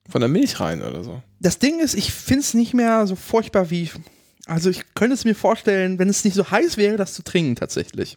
von 0.08 0.20
der 0.20 0.28
Milch 0.30 0.58
rein 0.60 0.82
oder 0.82 1.04
so. 1.04 1.22
Das 1.40 1.58
Ding 1.58 1.80
ist, 1.80 1.94
ich 1.94 2.12
finde 2.12 2.40
es 2.40 2.54
nicht 2.54 2.72
mehr 2.74 3.06
so 3.06 3.16
furchtbar 3.16 3.70
wie. 3.70 3.90
Also, 4.46 4.70
ich 4.70 4.82
könnte 4.94 5.14
es 5.14 5.24
mir 5.24 5.34
vorstellen, 5.34 5.98
wenn 5.98 6.08
es 6.08 6.24
nicht 6.24 6.34
so 6.34 6.50
heiß 6.50 6.76
wäre, 6.76 6.96
das 6.96 7.14
zu 7.14 7.22
trinken 7.22 7.56
tatsächlich. 7.56 8.16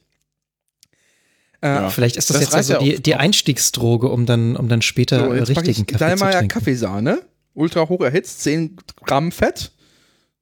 Äh, 1.62 1.68
Ja. 1.68 1.90
Vielleicht 1.90 2.18
ist 2.18 2.30
das, 2.30 2.36
Das 2.38 2.44
jetzt 2.46 2.56
also 2.56 2.74
ja 2.74 2.80
die, 2.80 3.02
die 3.02 3.16
Einstiegsdroge, 3.16 4.10
um 4.10 4.26
dann, 4.26 4.56
um 4.56 4.68
dann 4.70 4.82
später 4.82 5.20
So, 5.26 5.30
richtigen 5.30 5.70
ich 5.70 5.78
Kaffee 5.78 5.94
zu 5.94 5.98
Dallmayr 5.98 6.32
trinken. 6.32 6.48
Kaffeesahne, 6.50 7.22
ultra 7.54 7.88
hoch 7.90 8.02
erhitzt, 8.02 8.42
10 8.44 8.78
Gramm 9.06 9.32
Fett. 9.32 9.72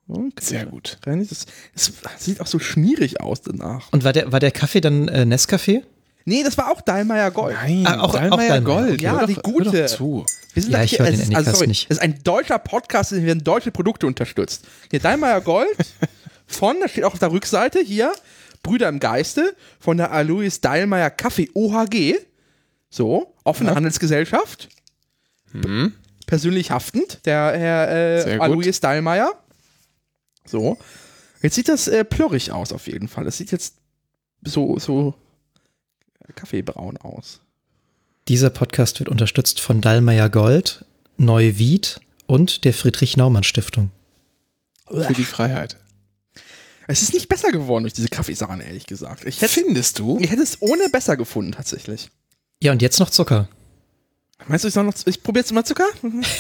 Okay. 0.08 0.30
Sehr 0.40 0.66
gut. 0.68 0.98
Das, 1.04 1.28
das 1.74 1.92
sieht 2.20 2.40
auch 2.42 2.46
so 2.48 2.60
schmierig 2.60 3.22
aus 3.22 3.42
danach. 3.42 3.92
Und 3.92 4.04
war 4.04 4.14
der, 4.14 4.32
war 4.32 4.40
der 4.40 4.52
Kaffee 4.52 4.82
dann 4.82 5.08
äh, 5.08 5.22
Nescafé? 5.24 5.82
Nee, 6.26 6.44
das 6.44 6.58
war 6.58 6.72
auch 6.72 6.82
Dallmayr 6.82 7.32
Gold. 7.32 7.56
Nein, 7.56 7.86
Ah, 7.88 8.02
auch- 8.02 8.14
Dallmayr. 8.14 8.62
Gold. 8.62 9.02
Ja, 9.02 9.20
Hör 9.20 9.28
die 9.28 9.36
gute. 9.36 9.72
Hör 9.72 9.88
doch 9.88 9.96
zu. 9.96 10.26
Wir 10.54 10.64
sind 10.64 10.72
Ja, 10.72 10.84
ich 10.84 10.92
hier- 10.92 11.00
höre 11.00 11.06
es 11.08 11.12
den 11.14 11.20
ist- 11.22 11.26
Anycast 11.28 11.48
also 11.48 11.58
sorry, 11.58 11.68
nicht. 11.68 11.86
Es 11.90 11.98
ist 11.98 12.04
ein 12.04 12.20
deutscher 12.24 12.60
Podcast, 12.60 13.12
in 13.14 13.20
dem 13.20 13.26
werden 13.28 13.44
deutsche 13.44 13.72
Produkte 13.72 14.06
unterstützt. 14.08 14.66
Hier 14.92 15.00
Dallmayr 15.00 15.42
Gold 15.42 15.68
von, 16.48 16.76
da 16.82 16.88
steht 16.88 17.04
auch 17.04 17.14
auf 17.14 17.20
der 17.20 17.32
Rückseite 17.32 17.80
hier, 17.80 18.12
Brüder 18.66 18.90
im 18.90 19.00
Geiste 19.00 19.56
von 19.80 19.98
der 19.98 20.12
Alois 20.12 20.60
Dallmayr 20.60 21.10
Kaffee 21.12 21.50
OHG. 21.54 22.16
So, 22.90 23.36
offene 23.44 23.76
Handelsgesellschaft. 23.76 24.70
Mhm. 25.54 25.94
Persönlich 26.26 26.72
haftend, 26.72 27.20
der 27.26 27.54
Herr 27.58 28.28
äh. 28.28 28.40
Alois 28.40 28.80
Dallmayr. 28.82 29.32
So. 30.46 30.78
Jetzt 31.42 31.56
sieht 31.56 31.70
das 31.70 31.88
äh, 31.88 32.04
plörrig 32.04 32.52
aus 32.52 32.74
auf 32.74 32.88
jeden 32.88 33.08
Fall. 33.08 33.24
Das 33.24 33.38
sieht 33.38 33.52
jetzt 33.52 33.76
so, 34.44 34.80
so 34.80 35.14
kaffeebraun 36.34 36.98
aus. 36.98 37.42
Dieser 38.28 38.50
Podcast 38.50 39.00
wird 39.00 39.10
unterstützt 39.10 39.60
von 39.60 39.82
Dallmayr 39.82 40.30
Gold, 40.30 40.86
Neuwied 41.18 42.00
und 42.26 42.66
der 42.66 42.74
Friedrich-Naumann-Stiftung. 42.74 43.92
Für 44.88 45.14
die 45.14 45.24
Freiheit. 45.24 45.78
Es 46.88 47.02
ist 47.02 47.14
nicht 47.14 47.30
besser 47.30 47.52
geworden 47.52 47.84
durch 47.84 47.94
diese 47.94 48.10
Kaffeesahne, 48.10 48.66
ehrlich 48.66 48.86
gesagt. 48.86 49.26
Ich 49.26 49.42
hätte, 49.42 49.54
Findest 49.54 50.00
du? 50.00 50.20
ich 50.20 50.30
hätte 50.30 50.44
es 50.44 50.62
ohne 50.62 50.90
besser 50.90 51.18
gefunden, 51.18 51.52
tatsächlich. 51.54 52.10
Ja, 52.62 52.72
und 52.72 52.82
jetzt 52.82 53.00
noch 53.00 53.10
Zucker. 53.10 53.48
Meinst 54.48 54.64
du, 54.64 54.68
ich 54.68 54.74
soll 54.74 54.84
noch, 54.84 54.94
ich 55.06 55.24
probiere 55.24 55.44
jetzt 55.44 55.54
mal 55.54 55.64
Zucker? 55.64 55.88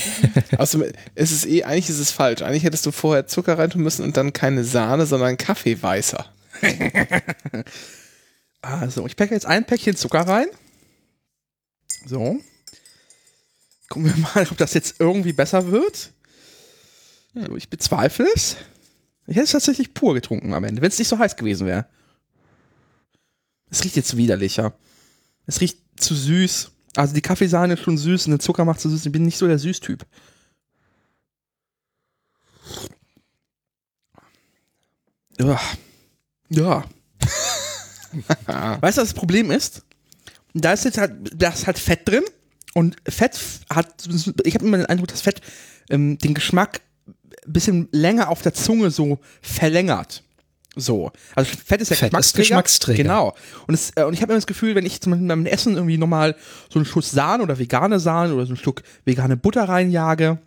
Außerdem, 0.57 0.91
es 1.15 1.31
ist 1.31 1.45
eh, 1.47 1.63
eigentlich 1.63 1.89
ist 1.89 1.99
es 1.99 2.11
falsch. 2.11 2.41
Eigentlich 2.41 2.63
hättest 2.63 2.85
du 2.85 2.91
vorher 2.91 3.25
Zucker 3.25 3.57
reintun 3.57 3.81
müssen 3.81 4.03
und 4.03 4.17
dann 4.17 4.33
keine 4.33 4.63
Sahne, 4.63 5.05
sondern 5.05 5.37
Kaffeeweißer. 5.37 6.25
Also, 8.61 9.05
ich 9.05 9.15
packe 9.15 9.35
jetzt 9.35 9.45
ein 9.45 9.63
Päckchen 9.63 9.95
Zucker 9.95 10.21
rein. 10.21 10.47
So. 12.07 12.39
Gucken 13.89 14.05
wir 14.05 14.17
mal, 14.17 14.47
ob 14.49 14.57
das 14.57 14.73
jetzt 14.73 14.95
irgendwie 14.97 15.33
besser 15.33 15.67
wird. 15.71 16.11
So, 17.35 17.55
ich 17.55 17.69
bezweifle 17.69 18.27
es. 18.33 18.57
Ich 19.27 19.35
hätte 19.35 19.45
es 19.45 19.51
tatsächlich 19.51 19.93
pur 19.93 20.13
getrunken 20.13 20.53
am 20.53 20.63
Ende, 20.63 20.81
wenn 20.81 20.89
es 20.89 20.99
nicht 20.99 21.07
so 21.07 21.17
heiß 21.17 21.35
gewesen 21.35 21.65
wäre. 21.65 21.87
Es 23.69 23.83
riecht 23.83 23.95
jetzt 23.95 24.15
widerlicher. 24.17 24.73
Es 25.47 25.61
riecht 25.61 25.79
zu 25.97 26.15
süß. 26.15 26.71
Also 26.95 27.13
die 27.13 27.21
Kaffeesahne 27.21 27.73
ist 27.73 27.81
schon 27.81 27.97
süß 27.97 28.27
und 28.27 28.31
der 28.31 28.39
Zucker 28.39 28.65
macht 28.65 28.79
zu 28.79 28.89
süß. 28.89 29.05
Ich 29.05 29.11
bin 29.11 29.23
nicht 29.23 29.37
so 29.37 29.47
der 29.47 29.59
Süßtyp. 29.59 30.05
Ja. 35.39 35.59
Ja. 36.49 36.83
Weißt 38.45 38.97
du, 38.97 39.01
was 39.01 39.09
das 39.09 39.13
Problem 39.13 39.51
ist? 39.51 39.83
Da 40.53 40.71
ist 40.71 40.85
jetzt 40.85 40.97
halt, 40.97 41.11
da 41.35 41.49
ist 41.49 41.67
halt 41.67 41.77
Fett 41.77 42.07
drin 42.07 42.23
und 42.73 42.95
Fett 43.05 43.37
hat, 43.69 44.07
ich 44.43 44.55
habe 44.55 44.65
immer 44.65 44.77
den 44.77 44.85
Eindruck, 44.85 45.09
dass 45.09 45.21
Fett 45.21 45.41
ähm, 45.89 46.17
den 46.17 46.33
Geschmack 46.33 46.81
bisschen 47.45 47.87
länger 47.91 48.29
auf 48.29 48.41
der 48.41 48.53
Zunge 48.53 48.91
so 48.91 49.19
verlängert. 49.41 50.23
So. 50.75 51.11
Also 51.35 51.51
Fett 51.65 51.81
ist 51.81 51.89
ja 51.89 51.95
Fett 51.95 52.09
ist 52.09 52.35
Geschmacksträger. 52.35 52.43
Geschmacksträger. 52.43 53.03
Genau. 53.03 53.35
Und, 53.67 53.73
es, 53.73 53.91
äh, 53.95 54.03
und 54.03 54.13
ich 54.13 54.21
habe 54.21 54.33
immer 54.33 54.37
das 54.37 54.47
Gefühl, 54.47 54.75
wenn 54.75 54.85
ich 54.85 55.01
zum 55.01 55.11
Beispiel 55.11 55.27
beim 55.27 55.45
Essen 55.45 55.75
irgendwie 55.75 55.97
nochmal 55.97 56.35
so 56.69 56.79
einen 56.79 56.85
Schuss 56.85 57.11
Sahne 57.11 57.43
oder 57.43 57.57
vegane 57.57 57.99
Sahne 57.99 58.33
oder 58.33 58.45
so 58.45 58.53
ein 58.53 58.57
Stück 58.57 58.83
vegane 59.05 59.37
Butter 59.37 59.63
reinjage, 59.69 60.39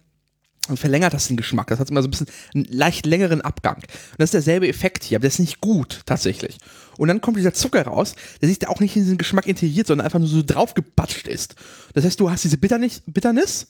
dann 0.69 0.77
verlängert 0.77 1.15
das 1.15 1.29
den 1.29 1.39
Geschmack. 1.39 1.69
Das 1.69 1.79
hat 1.79 1.91
immer 1.91 2.03
so 2.03 2.09
ein 2.09 2.11
bisschen 2.11 2.29
einen 2.55 2.67
leicht 2.67 3.07
längeren 3.07 3.41
Abgang. 3.41 3.77
Und 3.77 4.19
das 4.19 4.27
ist 4.27 4.35
derselbe 4.35 4.69
Effekt 4.69 5.03
hier, 5.03 5.17
aber 5.17 5.23
der 5.23 5.29
ist 5.29 5.39
nicht 5.39 5.61
gut, 5.61 6.03
tatsächlich. 6.05 6.59
Und 6.99 7.09
dann 7.09 7.23
kommt 7.23 7.39
dieser 7.39 7.55
Zucker 7.55 7.83
raus, 7.83 8.15
der 8.43 8.49
sich 8.49 8.59
da 8.59 8.69
auch 8.69 8.81
nicht 8.81 8.97
in 8.97 9.03
diesen 9.03 9.19
Geschmack 9.19 9.47
integriert, 9.47 9.87
sondern 9.87 10.05
einfach 10.05 10.19
nur 10.19 10.29
so 10.29 10.43
draufgepatscht 10.45 11.27
ist. 11.27 11.55
Das 11.95 12.05
heißt, 12.05 12.21
du 12.21 12.31
hast 12.31 12.45
diese 12.45 12.59
Bitternis, 12.59 13.03
Bitternis 13.07 13.69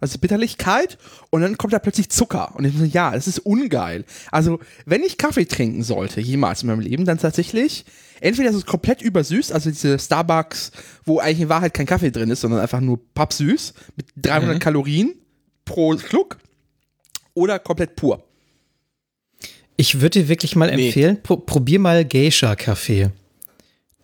also 0.00 0.18
Bitterlichkeit 0.18 0.98
und 1.30 1.40
dann 1.42 1.58
kommt 1.58 1.72
da 1.72 1.78
plötzlich 1.78 2.08
Zucker. 2.10 2.54
Und 2.56 2.64
ich 2.64 2.76
so, 2.76 2.84
ja, 2.84 3.10
das 3.12 3.26
ist 3.26 3.40
ungeil. 3.40 4.04
Also, 4.30 4.58
wenn 4.86 5.02
ich 5.02 5.18
Kaffee 5.18 5.44
trinken 5.46 5.82
sollte, 5.82 6.20
jemals 6.20 6.62
in 6.62 6.68
meinem 6.68 6.80
Leben, 6.80 7.04
dann 7.04 7.18
tatsächlich, 7.18 7.84
entweder 8.20 8.50
ist 8.50 8.56
es 8.56 8.66
komplett 8.66 9.02
übersüßt, 9.02 9.52
also 9.52 9.70
diese 9.70 9.98
Starbucks, 9.98 10.72
wo 11.04 11.18
eigentlich 11.18 11.40
in 11.40 11.48
Wahrheit 11.48 11.74
kein 11.74 11.86
Kaffee 11.86 12.10
drin 12.10 12.30
ist, 12.30 12.40
sondern 12.42 12.60
einfach 12.60 12.80
nur 12.80 13.00
pappsüß 13.14 13.74
mit 13.96 14.06
300 14.16 14.60
Kalorien 14.60 15.14
pro 15.64 15.96
Schluck 15.98 16.38
oder 17.34 17.58
komplett 17.58 17.96
pur. 17.96 18.24
Ich 19.76 20.00
würde 20.00 20.20
dir 20.22 20.28
wirklich 20.28 20.56
mal 20.56 20.74
Nee. 20.74 20.86
empfehlen, 20.88 21.22
pro 21.22 21.36
probier 21.36 21.78
mal 21.78 22.04
Geisha-Kaffee. 22.04 23.10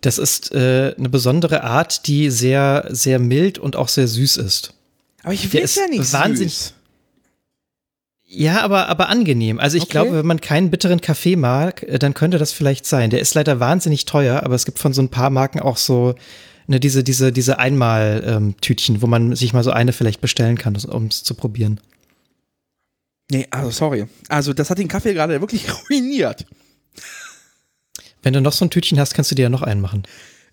Das 0.01 0.17
ist 0.17 0.53
äh, 0.53 0.93
eine 0.97 1.09
besondere 1.09 1.63
Art, 1.63 2.07
die 2.07 2.29
sehr, 2.29 2.85
sehr 2.89 3.19
mild 3.19 3.57
und 3.57 3.75
auch 3.75 3.87
sehr 3.89 4.07
süß 4.07 4.37
ist. 4.37 4.73
Aber 5.25 5.33
ich 5.33 5.51
will 5.51 5.61
ist 5.61 5.75
ja 5.75 5.87
nicht 5.87 6.13
wahnsinnig- 6.13 6.53
süß. 6.53 6.73
Ja, 8.27 8.61
aber, 8.61 8.89
aber 8.89 9.09
angenehm. 9.09 9.59
Also 9.59 9.77
ich 9.77 9.83
Okay. 9.83 9.91
glaube, 9.91 10.13
wenn 10.13 10.25
man 10.25 10.41
keinen 10.41 10.69
bitteren 10.71 11.01
Kaffee 11.01 11.35
mag, 11.35 11.83
äh, 11.83 11.99
dann 11.99 12.13
könnte 12.13 12.37
das 12.37 12.51
vielleicht 12.51 12.85
sein. 12.85 13.09
Der 13.09 13.19
ist 13.19 13.33
leider 13.33 13.59
wahnsinnig 13.59 14.05
teuer, 14.05 14.43
aber 14.43 14.55
es 14.55 14.65
gibt 14.65 14.79
von 14.79 14.93
so 14.93 15.01
ein 15.01 15.09
paar 15.09 15.29
Marken 15.29 15.59
auch 15.59 15.77
so 15.77 16.15
ne, 16.67 16.79
diese, 16.79 17.03
diese, 17.03 17.31
diese 17.31 17.59
Einmal-Tütchen, 17.59 19.01
wo 19.01 19.07
man 19.07 19.35
sich 19.35 19.53
mal 19.53 19.63
so 19.63 19.71
eine 19.71 19.93
vielleicht 19.93 20.21
bestellen 20.21 20.57
kann, 20.57 20.75
um 20.75 21.07
es 21.07 21.23
zu 21.23 21.33
probieren. 21.35 21.79
Nee, 23.31 23.47
also 23.51 23.71
sorry. 23.71 24.05
Also 24.29 24.53
das 24.53 24.69
hat 24.69 24.77
den 24.79 24.87
Kaffee 24.87 25.13
gerade 25.13 25.39
wirklich 25.41 25.65
ruiniert. 25.89 26.45
Wenn 28.21 28.33
du 28.33 28.41
noch 28.41 28.53
so 28.53 28.65
ein 28.65 28.69
Tütchen 28.71 28.99
hast, 28.99 29.13
kannst 29.13 29.31
du 29.31 29.35
dir 29.35 29.43
ja 29.43 29.49
noch 29.49 29.61
einen 29.63 29.81
machen. 29.81 30.03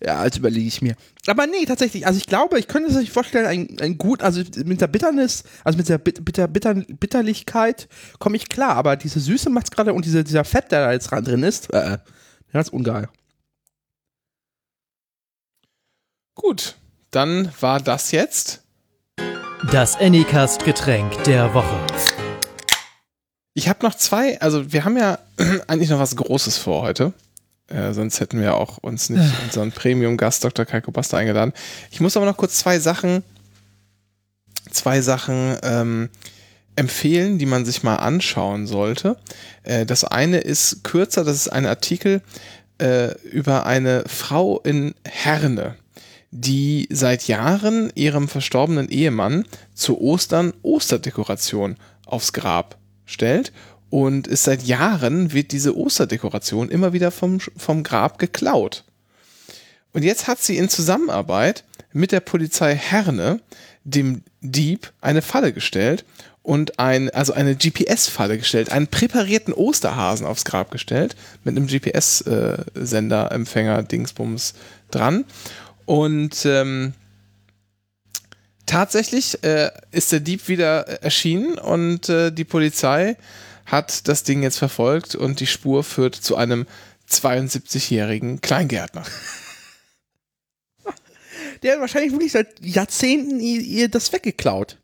Ja, 0.05 0.19
also 0.19 0.39
überlege 0.39 0.67
ich 0.67 0.81
mir. 0.81 0.95
Aber 1.27 1.47
nee, 1.47 1.65
tatsächlich. 1.65 2.05
Also 2.05 2.17
ich 2.17 2.25
glaube, 2.25 2.59
ich 2.59 2.67
könnte 2.67 2.91
sich 2.91 3.11
vorstellen, 3.11 3.45
ein, 3.45 3.77
ein 3.79 3.97
gut, 3.97 4.21
also 4.21 4.41
mit 4.65 4.81
der 4.81 4.87
Bitternis, 4.87 5.45
also 5.63 5.77
mit 5.77 5.87
der 5.87 5.97
Bit 5.97 6.25
Bitter, 6.25 6.47
Bitter, 6.49 6.73
Bitterlichkeit 6.73 7.87
komme 8.19 8.35
ich 8.35 8.49
klar. 8.49 8.75
Aber 8.75 8.97
diese 8.97 9.21
Süße 9.21 9.49
macht's 9.49 9.71
gerade 9.71 9.93
und 9.93 10.03
diese, 10.03 10.25
dieser 10.25 10.43
Fett, 10.43 10.71
der 10.71 10.85
da 10.85 10.91
jetzt 10.91 11.11
dran 11.11 11.23
drin 11.23 11.43
ist, 11.43 11.71
äh, 11.73 11.99
das 12.51 12.67
ist 12.67 12.73
ungeil. 12.73 13.07
Gut, 16.35 16.75
dann 17.11 17.49
war 17.61 17.79
das 17.79 18.11
jetzt. 18.11 18.63
Das 19.71 19.95
Anycast-Getränk 19.95 21.23
der 21.23 21.53
Woche. 21.53 21.79
Ich 23.53 23.69
habe 23.69 23.85
noch 23.85 23.95
zwei, 23.95 24.41
also 24.41 24.73
wir 24.73 24.83
haben 24.83 24.97
ja 24.97 25.19
eigentlich 25.67 25.89
noch 25.89 25.99
was 25.99 26.17
Großes 26.17 26.57
vor 26.57 26.81
heute. 26.81 27.13
Äh, 27.67 27.93
sonst 27.93 28.19
hätten 28.19 28.41
wir 28.41 28.55
auch 28.55 28.77
uns 28.79 29.09
nicht 29.09 29.23
unseren 29.43 29.71
Premium-Gast 29.71 30.43
Dr. 30.43 30.65
Kaiko 30.65 30.91
Basta 30.91 31.17
eingeladen. 31.17 31.53
Ich 31.91 32.01
muss 32.01 32.17
aber 32.17 32.25
noch 32.25 32.37
kurz 32.37 32.57
zwei 32.59 32.79
Sachen, 32.79 33.23
zwei 34.69 35.01
Sachen 35.01 35.57
ähm, 35.63 36.09
empfehlen, 36.75 37.37
die 37.37 37.45
man 37.45 37.65
sich 37.65 37.83
mal 37.83 37.95
anschauen 37.95 38.67
sollte. 38.67 39.17
Äh, 39.63 39.85
das 39.85 40.03
eine 40.03 40.39
ist 40.39 40.83
kürzer, 40.83 41.23
das 41.23 41.37
ist 41.37 41.47
ein 41.49 41.65
Artikel 41.65 42.21
äh, 42.79 43.17
über 43.29 43.65
eine 43.65 44.03
Frau 44.07 44.59
in 44.59 44.93
Herne, 45.05 45.75
die 46.31 46.87
seit 46.91 47.27
Jahren 47.27 47.91
ihrem 47.95 48.27
verstorbenen 48.27 48.89
Ehemann 48.89 49.45
zu 49.73 50.01
Ostern 50.01 50.53
Osterdekoration 50.63 51.77
aufs 52.05 52.33
Grab 52.33 52.77
stellt. 53.05 53.53
Und 53.93 54.25
ist 54.25 54.45
seit 54.45 54.63
Jahren 54.63 55.33
wird 55.33 55.51
diese 55.51 55.77
Osterdekoration 55.77 56.71
immer 56.71 56.93
wieder 56.93 57.11
vom, 57.11 57.39
vom 57.39 57.83
Grab 57.83 58.17
geklaut. 58.17 58.85
Und 59.91 60.01
jetzt 60.01 60.25
hat 60.25 60.41
sie 60.41 60.57
in 60.57 60.67
Zusammenarbeit 60.67 61.63
mit 61.91 62.11
der 62.11 62.19
Polizei 62.19 62.75
Herne 62.75 63.39
dem 63.83 64.23
Dieb 64.41 64.91
eine 64.99 65.21
Falle 65.21 65.53
gestellt 65.53 66.05
und 66.41 66.79
ein, 66.79 67.11
also 67.11 67.33
eine 67.33 67.55
GPS-Falle 67.55 68.39
gestellt, 68.39 68.71
einen 68.71 68.87
präparierten 68.87 69.53
Osterhasen 69.53 70.25
aufs 70.25 70.43
Grab 70.43 70.71
gestellt, 70.71 71.15
mit 71.43 71.55
einem 71.55 71.67
GPS-Sender, 71.67 73.31
Empfänger, 73.31 73.83
Dingsbums 73.83 74.55
dran. 74.89 75.23
Und 75.85 76.47
ähm, 76.47 76.93
tatsächlich 78.65 79.43
äh, 79.43 79.69
ist 79.91 80.11
der 80.11 80.19
Dieb 80.19 80.47
wieder 80.47 81.03
erschienen 81.03 81.59
und 81.59 82.09
äh, 82.09 82.31
die 82.31 82.43
Polizei 82.43 83.17
hat 83.65 84.07
das 84.07 84.23
Ding 84.23 84.43
jetzt 84.43 84.57
verfolgt 84.57 85.15
und 85.15 85.39
die 85.39 85.47
Spur 85.47 85.83
führt 85.83 86.15
zu 86.15 86.35
einem 86.35 86.65
72-jährigen 87.09 88.41
Kleingärtner. 88.41 89.03
Der 91.61 91.73
hat 91.73 91.79
wahrscheinlich 91.79 92.11
wirklich 92.11 92.33
seit 92.33 92.59
Jahrzehnten 92.59 93.39
ihr, 93.39 93.61
ihr 93.61 93.87
das 93.89 94.11
weggeklaut. 94.11 94.77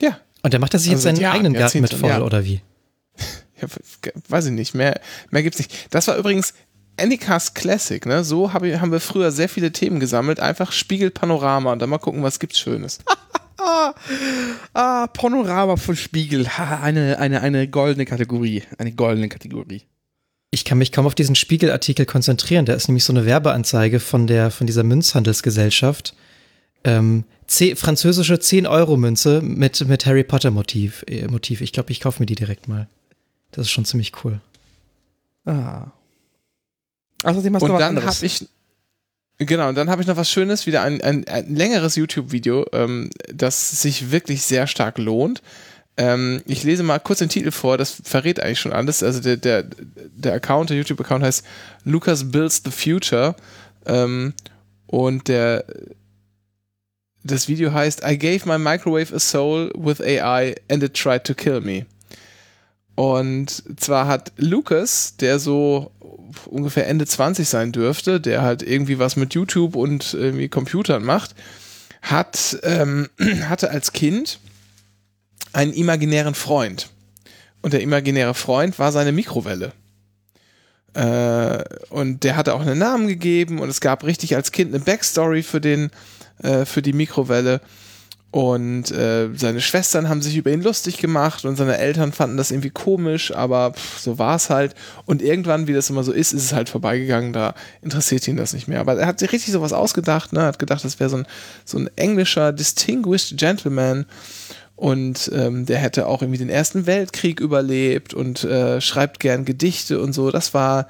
Ja. 0.00 0.20
Und 0.42 0.52
der 0.52 0.60
macht 0.60 0.74
das 0.74 0.82
sich 0.82 0.92
jetzt 0.92 1.06
Also, 1.06 1.16
seinen 1.16 1.22
ja, 1.22 1.32
eigenen 1.32 1.54
Garten 1.54 1.80
mit 1.80 1.94
voll, 1.94 2.10
ja. 2.10 2.22
oder 2.22 2.44
wie? 2.44 2.60
ja, 3.60 3.68
weiß 4.28 4.46
ich 4.46 4.52
nicht, 4.52 4.74
mehr, 4.74 5.00
mehr 5.30 5.42
gibt's 5.42 5.58
nicht. 5.58 5.88
Das 5.90 6.06
war 6.08 6.16
übrigens 6.16 6.54
Anycast 6.98 7.54
Classic, 7.54 8.04
ne? 8.04 8.24
So 8.24 8.52
hab 8.52 8.62
ich, 8.62 8.78
haben 8.78 8.92
wir 8.92 9.00
früher 9.00 9.32
sehr 9.32 9.48
viele 9.48 9.72
Themen 9.72 10.00
gesammelt. 10.00 10.38
Einfach 10.38 10.70
Spiegelpanorama 10.72 11.72
und 11.72 11.78
dann 11.80 11.88
mal 11.88 11.98
gucken, 11.98 12.22
was 12.22 12.38
gibt's 12.38 12.58
Schönes. 12.58 12.98
Ah, 13.62 13.94
ah 14.74 15.06
Panorama 15.08 15.76
von 15.76 15.94
Spiegel. 15.96 16.46
Eine, 16.58 17.18
eine, 17.18 17.40
eine 17.42 17.68
goldene 17.68 18.06
Kategorie. 18.06 18.62
Eine 18.78 18.92
goldene 18.92 19.28
Kategorie. 19.28 19.82
Ich 20.50 20.64
kann 20.64 20.78
mich 20.78 20.90
kaum 20.92 21.06
auf 21.06 21.14
diesen 21.14 21.34
Spiegelartikel 21.36 22.06
konzentrieren. 22.06 22.64
Da 22.64 22.72
ist 22.74 22.88
nämlich 22.88 23.04
so 23.04 23.12
eine 23.12 23.24
Werbeanzeige 23.26 24.00
von 24.00 24.26
der 24.26 24.50
von 24.50 24.66
dieser 24.66 24.82
Münzhandelsgesellschaft. 24.82 26.14
Ähm, 26.82 27.24
zeh- 27.46 27.76
französische 27.76 28.34
10-Euro-Münze 28.36 29.42
mit, 29.42 29.86
mit 29.86 30.06
Harry 30.06 30.24
Potter-Motiv. 30.24 31.04
Äh, 31.06 31.28
Motiv. 31.28 31.60
Ich 31.60 31.72
glaube, 31.72 31.92
ich 31.92 32.00
kaufe 32.00 32.20
mir 32.20 32.26
die 32.26 32.34
direkt 32.34 32.66
mal. 32.68 32.88
Das 33.52 33.66
ist 33.66 33.70
schon 33.72 33.84
ziemlich 33.84 34.12
cool. 34.24 34.40
Ah. 35.44 35.88
Außerdem 37.22 37.54
hast 37.54 37.62
du 37.62 37.66
Und 37.66 37.72
was 37.72 37.78
dann 37.80 37.88
anderes. 37.96 38.16
habe 38.16 38.26
ich 38.26 38.48
genau, 39.46 39.68
und 39.68 39.74
dann 39.74 39.90
habe 39.90 40.02
ich 40.02 40.08
noch 40.08 40.16
was 40.16 40.30
Schönes, 40.30 40.66
wieder 40.66 40.82
ein, 40.82 41.00
ein, 41.00 41.26
ein 41.26 41.54
längeres 41.54 41.96
YouTube-Video, 41.96 42.66
ähm, 42.72 43.10
das 43.32 43.82
sich 43.82 44.10
wirklich 44.10 44.42
sehr 44.42 44.66
stark 44.66 44.98
lohnt. 44.98 45.42
Ähm, 45.96 46.42
ich 46.46 46.62
lese 46.62 46.82
mal 46.82 46.98
kurz 46.98 47.18
den 47.18 47.28
Titel 47.28 47.50
vor, 47.50 47.76
das 47.76 48.00
verrät 48.04 48.40
eigentlich 48.40 48.60
schon 48.60 48.72
alles. 48.72 49.02
Also 49.02 49.20
der, 49.20 49.36
der, 49.36 49.64
der 49.64 50.34
Account, 50.34 50.70
der 50.70 50.76
YouTube-Account 50.76 51.24
heißt 51.24 51.44
Lucas 51.84 52.30
Builds 52.30 52.62
the 52.64 52.70
Future. 52.70 53.34
Ähm, 53.86 54.34
und 54.86 55.28
der 55.28 55.64
das 57.22 57.48
Video 57.48 57.72
heißt 57.72 58.02
I 58.02 58.18
gave 58.18 58.48
my 58.48 58.58
microwave 58.58 59.14
a 59.14 59.18
soul 59.18 59.70
with 59.76 60.00
AI 60.00 60.54
and 60.70 60.82
it 60.82 60.94
tried 60.94 61.24
to 61.24 61.34
kill 61.34 61.60
me. 61.60 61.86
Und 62.94 63.62
zwar 63.78 64.06
hat 64.06 64.32
Lucas, 64.36 65.16
der 65.18 65.38
so 65.38 65.90
ungefähr 66.46 66.86
Ende 66.86 67.06
20 67.06 67.48
sein 67.48 67.72
dürfte, 67.72 68.20
der 68.20 68.42
halt 68.42 68.62
irgendwie 68.62 68.98
was 68.98 69.16
mit 69.16 69.34
YouTube 69.34 69.76
und 69.76 70.14
irgendwie 70.14 70.48
Computern 70.48 71.04
macht, 71.04 71.34
hat, 72.02 72.58
ähm, 72.62 73.08
hatte 73.48 73.70
als 73.70 73.92
Kind 73.92 74.38
einen 75.52 75.72
imaginären 75.72 76.34
Freund. 76.34 76.90
Und 77.62 77.72
der 77.72 77.82
imaginäre 77.82 78.34
Freund 78.34 78.78
war 78.78 78.92
seine 78.92 79.12
Mikrowelle. 79.12 79.72
Äh, 80.94 81.62
und 81.90 82.24
der 82.24 82.36
hatte 82.36 82.54
auch 82.54 82.60
einen 82.60 82.78
Namen 82.78 83.06
gegeben 83.06 83.60
und 83.60 83.68
es 83.68 83.80
gab 83.80 84.04
richtig 84.04 84.34
als 84.34 84.50
Kind 84.50 84.74
eine 84.74 84.82
Backstory 84.82 85.42
für 85.42 85.60
den, 85.60 85.90
äh, 86.42 86.64
für 86.64 86.82
die 86.82 86.92
Mikrowelle. 86.92 87.60
Und 88.32 88.92
äh, 88.92 89.28
seine 89.34 89.60
Schwestern 89.60 90.08
haben 90.08 90.22
sich 90.22 90.36
über 90.36 90.52
ihn 90.52 90.62
lustig 90.62 90.98
gemacht 90.98 91.44
und 91.44 91.56
seine 91.56 91.78
Eltern 91.78 92.12
fanden 92.12 92.36
das 92.36 92.52
irgendwie 92.52 92.70
komisch, 92.70 93.34
aber 93.34 93.72
pff, 93.72 93.98
so 93.98 94.20
war 94.20 94.36
es 94.36 94.50
halt. 94.50 94.76
Und 95.04 95.20
irgendwann, 95.20 95.66
wie 95.66 95.72
das 95.72 95.90
immer 95.90 96.04
so 96.04 96.12
ist, 96.12 96.32
ist 96.32 96.44
es 96.44 96.52
halt 96.52 96.68
vorbeigegangen, 96.68 97.32
da 97.32 97.54
interessiert 97.82 98.28
ihn 98.28 98.36
das 98.36 98.52
nicht 98.52 98.68
mehr. 98.68 98.78
Aber 98.78 98.94
er 98.94 99.08
hat 99.08 99.18
sich 99.18 99.32
richtig 99.32 99.52
sowas 99.52 99.72
ausgedacht, 99.72 100.32
ne? 100.32 100.42
hat 100.42 100.60
gedacht, 100.60 100.84
das 100.84 101.00
wäre 101.00 101.10
so 101.10 101.16
ein, 101.16 101.26
so 101.64 101.76
ein 101.76 101.90
englischer 101.96 102.52
Distinguished 102.52 103.36
Gentleman 103.36 104.06
und 104.76 105.30
ähm, 105.34 105.66
der 105.66 105.78
hätte 105.78 106.06
auch 106.06 106.22
irgendwie 106.22 106.38
den 106.38 106.48
Ersten 106.48 106.86
Weltkrieg 106.86 107.40
überlebt 107.40 108.14
und 108.14 108.44
äh, 108.44 108.80
schreibt 108.80 109.18
gern 109.18 109.44
Gedichte 109.44 110.00
und 110.00 110.12
so. 110.12 110.30
Das 110.30 110.54
war, 110.54 110.86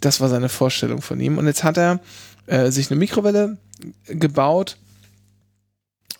das 0.00 0.20
war 0.20 0.28
seine 0.28 0.48
Vorstellung 0.48 1.00
von 1.00 1.20
ihm. 1.20 1.38
Und 1.38 1.46
jetzt 1.46 1.62
hat 1.62 1.78
er 1.78 2.00
äh, 2.46 2.70
sich 2.70 2.90
eine 2.90 2.98
Mikrowelle 2.98 3.56
gebaut 4.06 4.76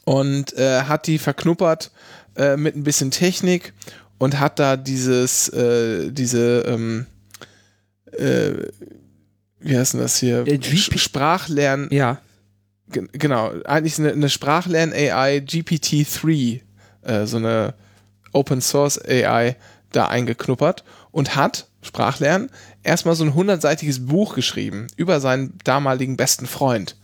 und 0.05 0.53
äh, 0.59 0.83
hat 0.83 1.07
die 1.07 1.19
verknuppert 1.19 1.91
äh, 2.37 2.57
mit 2.57 2.77
ein 2.77 2.85
bisschen 2.85 3.11
Technik 3.11 3.73
und 4.19 4.39
hat 4.41 4.59
da 4.59 4.77
dieses, 4.77 5.49
äh, 5.51 6.11
diese, 6.11 6.62
ähm, 6.66 7.07
äh, 8.12 8.53
wie 9.61 9.77
heißt 9.77 9.95
denn 9.95 10.01
das 10.01 10.16
hier? 10.19 10.41
Äh, 10.47 10.59
GP 10.59 10.74
Sch- 10.77 10.99
Sprachlern, 10.99 11.89
ja. 11.91 12.20
Ge- 12.91 13.09
genau, 13.12 13.53
eigentlich 13.65 13.99
eine, 13.99 14.12
eine 14.12 14.29
Sprachlern-AI 14.29 15.39
GPT-3, 15.39 16.61
äh, 17.03 17.27
so 17.27 17.37
eine 17.39 17.74
Open 18.33 18.61
Source 18.61 19.01
AI 19.07 19.57
da 19.93 20.09
eingeknuppert 20.09 20.85
und 21.11 21.37
hat, 21.37 21.69
Sprachlernen, 21.83 22.51
erstmal 22.83 23.15
so 23.15 23.24
ein 23.24 23.35
hundertseitiges 23.35 24.07
Buch 24.07 24.35
geschrieben 24.35 24.87
über 24.97 25.20
seinen 25.20 25.59
damaligen 25.65 26.16
besten 26.16 26.47
Freund. 26.47 26.97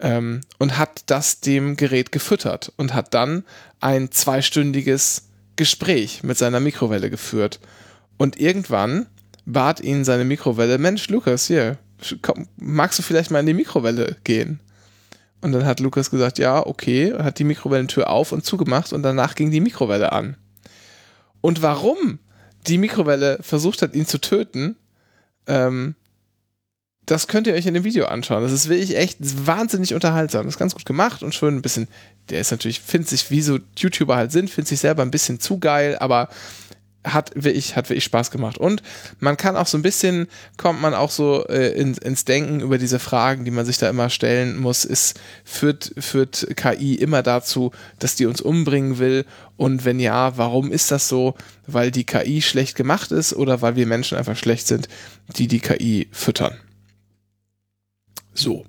Ähm, 0.00 0.42
und 0.58 0.78
hat 0.78 1.02
das 1.06 1.40
dem 1.40 1.76
Gerät 1.76 2.12
gefüttert 2.12 2.72
und 2.76 2.94
hat 2.94 3.14
dann 3.14 3.44
ein 3.80 4.12
zweistündiges 4.12 5.28
Gespräch 5.56 6.22
mit 6.22 6.38
seiner 6.38 6.60
Mikrowelle 6.60 7.10
geführt. 7.10 7.58
Und 8.16 8.38
irgendwann 8.38 9.06
bat 9.44 9.80
ihn 9.80 10.04
seine 10.04 10.24
Mikrowelle, 10.24 10.78
Mensch, 10.78 11.08
Lukas, 11.08 11.46
hier, 11.46 11.78
komm, 12.22 12.46
magst 12.56 12.98
du 12.98 13.02
vielleicht 13.02 13.30
mal 13.30 13.40
in 13.40 13.46
die 13.46 13.54
Mikrowelle 13.54 14.16
gehen? 14.24 14.60
Und 15.40 15.52
dann 15.52 15.64
hat 15.64 15.80
Lukas 15.80 16.10
gesagt, 16.10 16.38
ja, 16.38 16.64
okay, 16.66 17.14
hat 17.14 17.38
die 17.38 17.44
Mikrowellentür 17.44 18.10
auf 18.10 18.32
und 18.32 18.44
zugemacht 18.44 18.92
und 18.92 19.02
danach 19.02 19.34
ging 19.34 19.50
die 19.50 19.60
Mikrowelle 19.60 20.12
an. 20.12 20.36
Und 21.40 21.62
warum 21.62 22.18
die 22.66 22.78
Mikrowelle 22.78 23.38
versucht 23.40 23.82
hat, 23.82 23.94
ihn 23.94 24.06
zu 24.06 24.18
töten, 24.18 24.76
ähm, 25.46 25.94
das 27.08 27.26
könnt 27.26 27.46
ihr 27.46 27.54
euch 27.54 27.64
in 27.64 27.72
dem 27.72 27.84
Video 27.84 28.04
anschauen. 28.04 28.42
Das 28.42 28.52
ist 28.52 28.68
wirklich 28.68 28.96
echt 28.96 29.18
wahnsinnig 29.46 29.94
unterhaltsam. 29.94 30.44
Das 30.44 30.54
ist 30.54 30.58
ganz 30.58 30.74
gut 30.74 30.84
gemacht 30.84 31.22
und 31.22 31.34
schön 31.34 31.56
ein 31.56 31.62
bisschen, 31.62 31.88
der 32.28 32.40
ist 32.40 32.50
natürlich, 32.50 32.80
findet 32.80 33.08
sich, 33.08 33.30
wie 33.30 33.40
so 33.40 33.58
YouTuber 33.76 34.14
halt 34.14 34.30
sind, 34.30 34.50
findet 34.50 34.68
sich 34.68 34.80
selber 34.80 35.02
ein 35.02 35.10
bisschen 35.10 35.40
zu 35.40 35.58
geil, 35.58 35.96
aber 36.00 36.28
hat 37.04 37.30
wirklich, 37.34 37.76
hat 37.76 37.88
wirklich 37.88 38.04
Spaß 38.04 38.30
gemacht. 38.30 38.58
Und 38.58 38.82
man 39.20 39.38
kann 39.38 39.56
auch 39.56 39.66
so 39.66 39.78
ein 39.78 39.82
bisschen, 39.82 40.26
kommt 40.58 40.82
man 40.82 40.92
auch 40.92 41.10
so 41.10 41.46
äh, 41.46 41.70
in, 41.80 41.94
ins 41.94 42.26
Denken 42.26 42.60
über 42.60 42.76
diese 42.76 42.98
Fragen, 42.98 43.46
die 43.46 43.50
man 43.50 43.64
sich 43.64 43.78
da 43.78 43.88
immer 43.88 44.10
stellen 44.10 44.58
muss, 44.58 44.84
ist, 44.84 45.18
führt, 45.44 45.92
führt 45.96 46.46
KI 46.56 46.96
immer 46.96 47.22
dazu, 47.22 47.70
dass 48.00 48.16
die 48.16 48.26
uns 48.26 48.42
umbringen 48.42 48.98
will? 48.98 49.24
Und 49.56 49.86
wenn 49.86 49.98
ja, 49.98 50.36
warum 50.36 50.70
ist 50.70 50.90
das 50.90 51.08
so? 51.08 51.34
Weil 51.66 51.90
die 51.90 52.04
KI 52.04 52.42
schlecht 52.42 52.76
gemacht 52.76 53.12
ist 53.12 53.32
oder 53.32 53.62
weil 53.62 53.76
wir 53.76 53.86
Menschen 53.86 54.18
einfach 54.18 54.36
schlecht 54.36 54.66
sind, 54.66 54.88
die 55.36 55.48
die 55.48 55.60
KI 55.60 56.08
füttern? 56.12 56.58
So. 58.38 58.64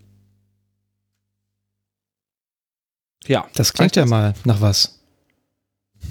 Ja. 3.27 3.47
Das 3.53 3.73
klingt 3.73 3.95
ja 3.95 4.05
mal 4.05 4.33
nach 4.45 4.61
was. 4.61 4.99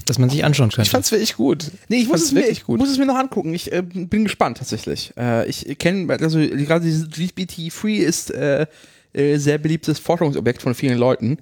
Dass 0.05 0.19
man 0.19 0.29
sich 0.29 0.45
anschauen 0.45 0.69
könnte. 0.69 0.83
Ich 0.83 0.91
fand's 0.91 1.11
wirklich 1.11 1.35
gut. 1.35 1.71
Nee, 1.89 1.97
ich 2.03 2.09
muss 2.09 2.23
es, 2.23 2.33
mir, 2.33 2.41
wirklich 2.41 2.59
ich 2.59 2.65
gut. 2.65 2.79
muss 2.79 2.91
es 2.91 2.99
mir 2.99 3.07
noch 3.07 3.17
angucken. 3.17 3.55
Ich 3.55 3.73
äh, 3.73 3.83
bin 3.83 4.25
gespannt 4.25 4.59
tatsächlich. 4.59 5.13
Äh, 5.17 5.49
ich 5.49 5.79
kenne, 5.79 6.13
also 6.21 6.39
gerade 6.39 6.85
dieses 6.85 7.09
GPT-Free 7.09 7.97
ist 7.99 8.31
äh, 8.31 8.67
äh, 9.15 9.39
sehr 9.39 9.59
beliebtes 9.59 9.99
Forschungsobjekt 9.99 10.61
von 10.63 10.75
vielen 10.75 10.99
Leuten. 10.99 11.39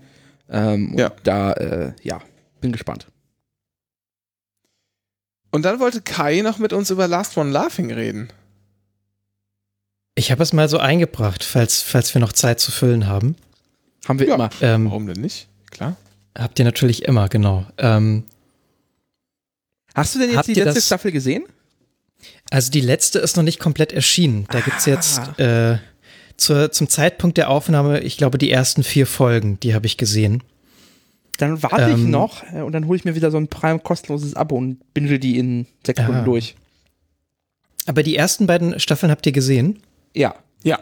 Ähm, 0.49 0.93
und 0.93 0.99
Ja. 0.99 1.13
Da, 1.25 1.53
äh, 1.55 1.93
ja, 2.03 2.21
bin 2.61 2.73
gespannt. 2.73 3.09
Und 5.51 5.65
dann 5.65 5.81
wollte 5.81 6.01
Kai 6.01 6.41
noch 6.43 6.59
mit 6.59 6.73
uns 6.73 6.91
über 6.91 7.09
Last 7.09 7.37
One 7.37 7.51
Laughing 7.51 7.91
reden. 7.93 8.29
Ich 10.19 10.31
habe 10.33 10.43
es 10.43 10.53
mal 10.53 10.69
so 10.69 10.79
eingebracht, 10.79 11.45
falls, 11.45 11.83
falls 11.83 12.13
wir 12.15 12.21
noch 12.21 12.33
Zeit 12.33 12.59
zu 12.59 12.73
füllen 12.73 13.07
haben. 13.07 13.37
Haben 14.09 14.19
wir 14.19 14.27
Ja. 14.29 14.35
immer. 14.35 14.51
Ähm, 14.63 14.87
Warum 14.87 15.07
denn 15.07 15.21
nicht? 15.21 15.47
Klar. 15.71 15.97
habt 16.37 16.59
ihr 16.59 16.65
natürlich 16.65 17.05
immer, 17.05 17.29
genau. 17.29 17.67
Ähm, 17.79 18.25
Hast 19.95 20.15
du 20.15 20.19
denn 20.19 20.31
jetzt 20.33 20.47
die 20.49 20.55
letzte 20.55 20.75
das- 20.75 20.87
Staffel 20.87 21.13
gesehen? 21.13 21.45
also 22.51 22.71
die 22.71 22.81
letzte 22.81 23.19
ist 23.19 23.37
noch 23.37 23.43
nicht 23.43 23.59
komplett 23.59 23.93
erschienen. 23.93 24.47
Da 24.51 24.61
gibt's 24.61 24.85
jetzt 24.87 25.21
Ah. 25.39 25.73
äh, 25.75 25.79
zur, 26.37 26.71
zum 26.73 26.89
Zeitpunkt 26.89 27.37
der 27.39 27.49
Aufnahme, 27.51 28.01
ich 28.01 28.17
glaube, 28.19 28.37
die 28.39 28.51
ersten 28.51 28.83
vier 28.83 29.07
Folgen, 29.07 29.59
die 29.61 29.75
habe 29.75 29.87
ich 29.87 29.97
gesehen. 29.97 30.43
Dann 31.39 31.63
warte 31.63 31.91
ich 31.91 31.97
Ähm. 31.97 32.11
noch 32.11 32.43
äh, 32.53 32.61
und 32.63 32.73
dann 32.73 32.87
hole 32.87 32.97
ich 32.99 33.05
mir 33.05 33.15
wieder 33.15 33.31
so 33.31 33.37
ein 33.39 33.49
Prime 33.49 33.79
kostenloses 33.81 34.35
Abo 34.35 34.57
und 34.57 34.79
binge 34.95 35.19
die 35.19 35.39
in 35.39 35.67
sechs 35.85 36.01
Ah. 36.01 36.05
Stunden 36.05 36.25
durch. 36.25 36.55
Aber 37.87 38.03
die 38.03 38.17
ersten 38.17 38.47
beiden 38.47 38.79
Staffeln 38.81 39.11
habt 39.11 39.25
ihr 39.27 39.33
gesehen. 39.33 39.81
Ja. 40.17 40.35
Ja. 40.63 40.79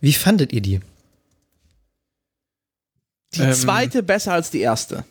Wie 0.00 0.12
fandet 0.12 0.52
ihr 0.52 0.60
die? 0.60 0.80
Die 3.34 3.42
Ähm. 3.42 3.52
zweite 3.54 4.02
besser 4.02 4.32
als 4.32 4.50
die 4.50 4.60
erste. 4.60 5.04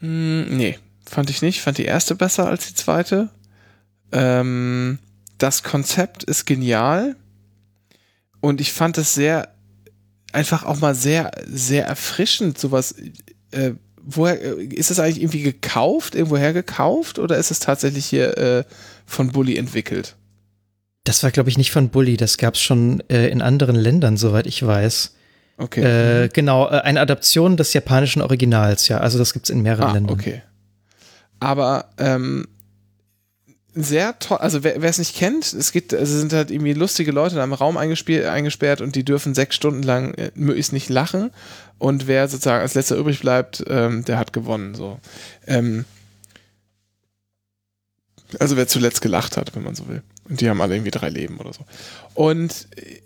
Hm, 0.00 0.56
nee, 0.56 0.78
fand 1.06 1.30
ich 1.30 1.42
nicht. 1.42 1.60
Fand 1.60 1.78
die 1.78 1.84
erste 1.84 2.14
besser 2.14 2.48
als 2.48 2.68
die 2.68 2.74
zweite. 2.74 3.28
Ähm, 4.12 4.98
das 5.38 5.62
Konzept 5.62 6.24
ist 6.24 6.46
genial. 6.46 7.16
Und 8.40 8.60
ich 8.60 8.72
fand 8.72 8.98
es 8.98 9.14
sehr, 9.14 9.54
einfach 10.32 10.64
auch 10.64 10.80
mal 10.80 10.94
sehr, 10.94 11.30
sehr 11.46 11.86
erfrischend, 11.86 12.58
sowas. 12.58 12.94
Äh, 13.50 13.72
woher, 14.02 14.40
äh, 14.42 14.64
ist 14.64 14.90
es 14.90 14.98
eigentlich 14.98 15.20
irgendwie 15.20 15.42
gekauft, 15.42 16.14
irgendwoher 16.14 16.52
gekauft 16.52 17.18
oder 17.18 17.36
ist 17.38 17.50
es 17.50 17.60
tatsächlich 17.60 18.06
hier 18.06 18.36
äh, 18.36 18.64
von 19.06 19.32
Bully 19.32 19.56
entwickelt? 19.56 20.16
Das 21.04 21.22
war, 21.22 21.30
glaube 21.30 21.50
ich, 21.50 21.58
nicht 21.58 21.70
von 21.70 21.90
Bully. 21.90 22.16
Das 22.16 22.38
gab's 22.38 22.60
schon 22.60 23.02
äh, 23.08 23.28
in 23.28 23.42
anderen 23.42 23.76
Ländern, 23.76 24.16
soweit 24.16 24.46
ich 24.46 24.64
weiß. 24.64 25.14
Okay. 25.58 26.24
Äh, 26.24 26.28
genau, 26.28 26.66
äh, 26.66 26.80
eine 26.80 27.00
Adaption 27.00 27.56
des 27.56 27.72
japanischen 27.74 28.22
Originals, 28.22 28.88
ja. 28.88 28.98
Also 28.98 29.18
das 29.18 29.32
gibt's 29.32 29.50
in 29.50 29.62
mehreren 29.62 29.90
ah, 29.90 29.92
Ländern. 29.92 30.18
okay. 30.18 30.42
Aber 31.40 31.90
ähm, 31.98 32.48
sehr 33.74 34.18
toll, 34.18 34.38
also 34.38 34.62
wer 34.62 34.82
es 34.82 34.98
nicht 34.98 35.16
kennt, 35.16 35.52
es 35.52 35.72
gibt, 35.72 35.92
es 35.92 36.08
sind 36.08 36.32
halt 36.32 36.50
irgendwie 36.50 36.74
lustige 36.74 37.10
Leute 37.10 37.34
in 37.34 37.40
einem 37.40 37.52
Raum 37.52 37.76
eingesperrt, 37.76 38.26
eingesperrt 38.26 38.80
und 38.80 38.94
die 38.94 39.04
dürfen 39.04 39.34
sechs 39.34 39.56
Stunden 39.56 39.82
lang 39.82 40.14
äh, 40.14 40.30
möglichst 40.34 40.72
nicht 40.72 40.88
lachen 40.88 41.30
und 41.78 42.06
wer 42.06 42.28
sozusagen 42.28 42.62
als 42.62 42.74
letzter 42.74 42.96
übrig 42.96 43.20
bleibt, 43.20 43.64
ähm, 43.68 44.04
der 44.04 44.18
hat 44.18 44.32
gewonnen. 44.32 44.74
So. 44.74 44.98
Ähm, 45.46 45.84
also 48.40 48.56
wer 48.56 48.66
zuletzt 48.66 49.00
gelacht 49.00 49.36
hat, 49.36 49.54
wenn 49.54 49.62
man 49.62 49.74
so 49.74 49.88
will. 49.88 50.02
Und 50.28 50.40
die 50.40 50.48
haben 50.48 50.60
alle 50.60 50.74
irgendwie 50.74 50.90
drei 50.90 51.08
Leben 51.08 51.38
oder 51.38 51.52
so. 51.52 51.64
Und 52.14 52.66
äh, 52.76 53.00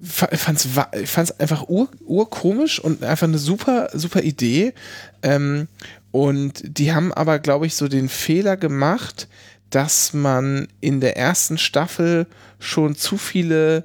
fand's, 0.00 0.68
ich 1.00 1.10
fand's 1.10 1.32
einfach 1.40 1.68
ur, 1.68 1.88
urkomisch 2.04 2.78
und 2.78 3.02
einfach 3.02 3.26
eine 3.26 3.38
super, 3.38 3.90
super 3.92 4.22
Idee. 4.22 4.74
Ähm, 5.22 5.68
und 6.10 6.62
die 6.64 6.92
haben 6.92 7.12
aber, 7.12 7.38
glaube 7.38 7.66
ich, 7.66 7.74
so 7.74 7.88
den 7.88 8.08
Fehler 8.08 8.56
gemacht, 8.56 9.28
dass 9.70 10.14
man 10.14 10.68
in 10.80 11.00
der 11.00 11.16
ersten 11.16 11.58
Staffel 11.58 12.26
schon 12.58 12.96
zu 12.96 13.18
viele 13.18 13.84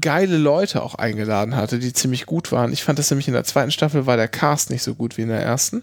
geile 0.00 0.36
Leute 0.36 0.82
auch 0.82 0.94
eingeladen 0.94 1.56
hatte, 1.56 1.78
die 1.78 1.92
ziemlich 1.92 2.26
gut 2.26 2.52
waren. 2.52 2.72
Ich 2.72 2.84
fand 2.84 2.98
das 2.98 3.10
nämlich 3.10 3.26
in 3.26 3.34
der 3.34 3.44
zweiten 3.44 3.72
Staffel 3.72 4.06
war 4.06 4.16
der 4.16 4.28
Cast 4.28 4.70
nicht 4.70 4.82
so 4.82 4.94
gut 4.94 5.18
wie 5.18 5.22
in 5.22 5.28
der 5.28 5.42
ersten. 5.42 5.82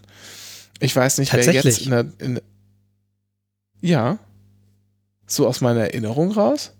Ich 0.80 0.96
weiß 0.96 1.18
nicht, 1.18 1.32
wer 1.32 1.44
jetzt 1.44 1.82
in 1.82 1.90
der, 1.90 2.06
in, 2.18 2.40
ja, 3.80 4.18
so 5.26 5.46
aus 5.46 5.60
meiner 5.60 5.80
Erinnerung 5.80 6.32
raus. 6.32 6.72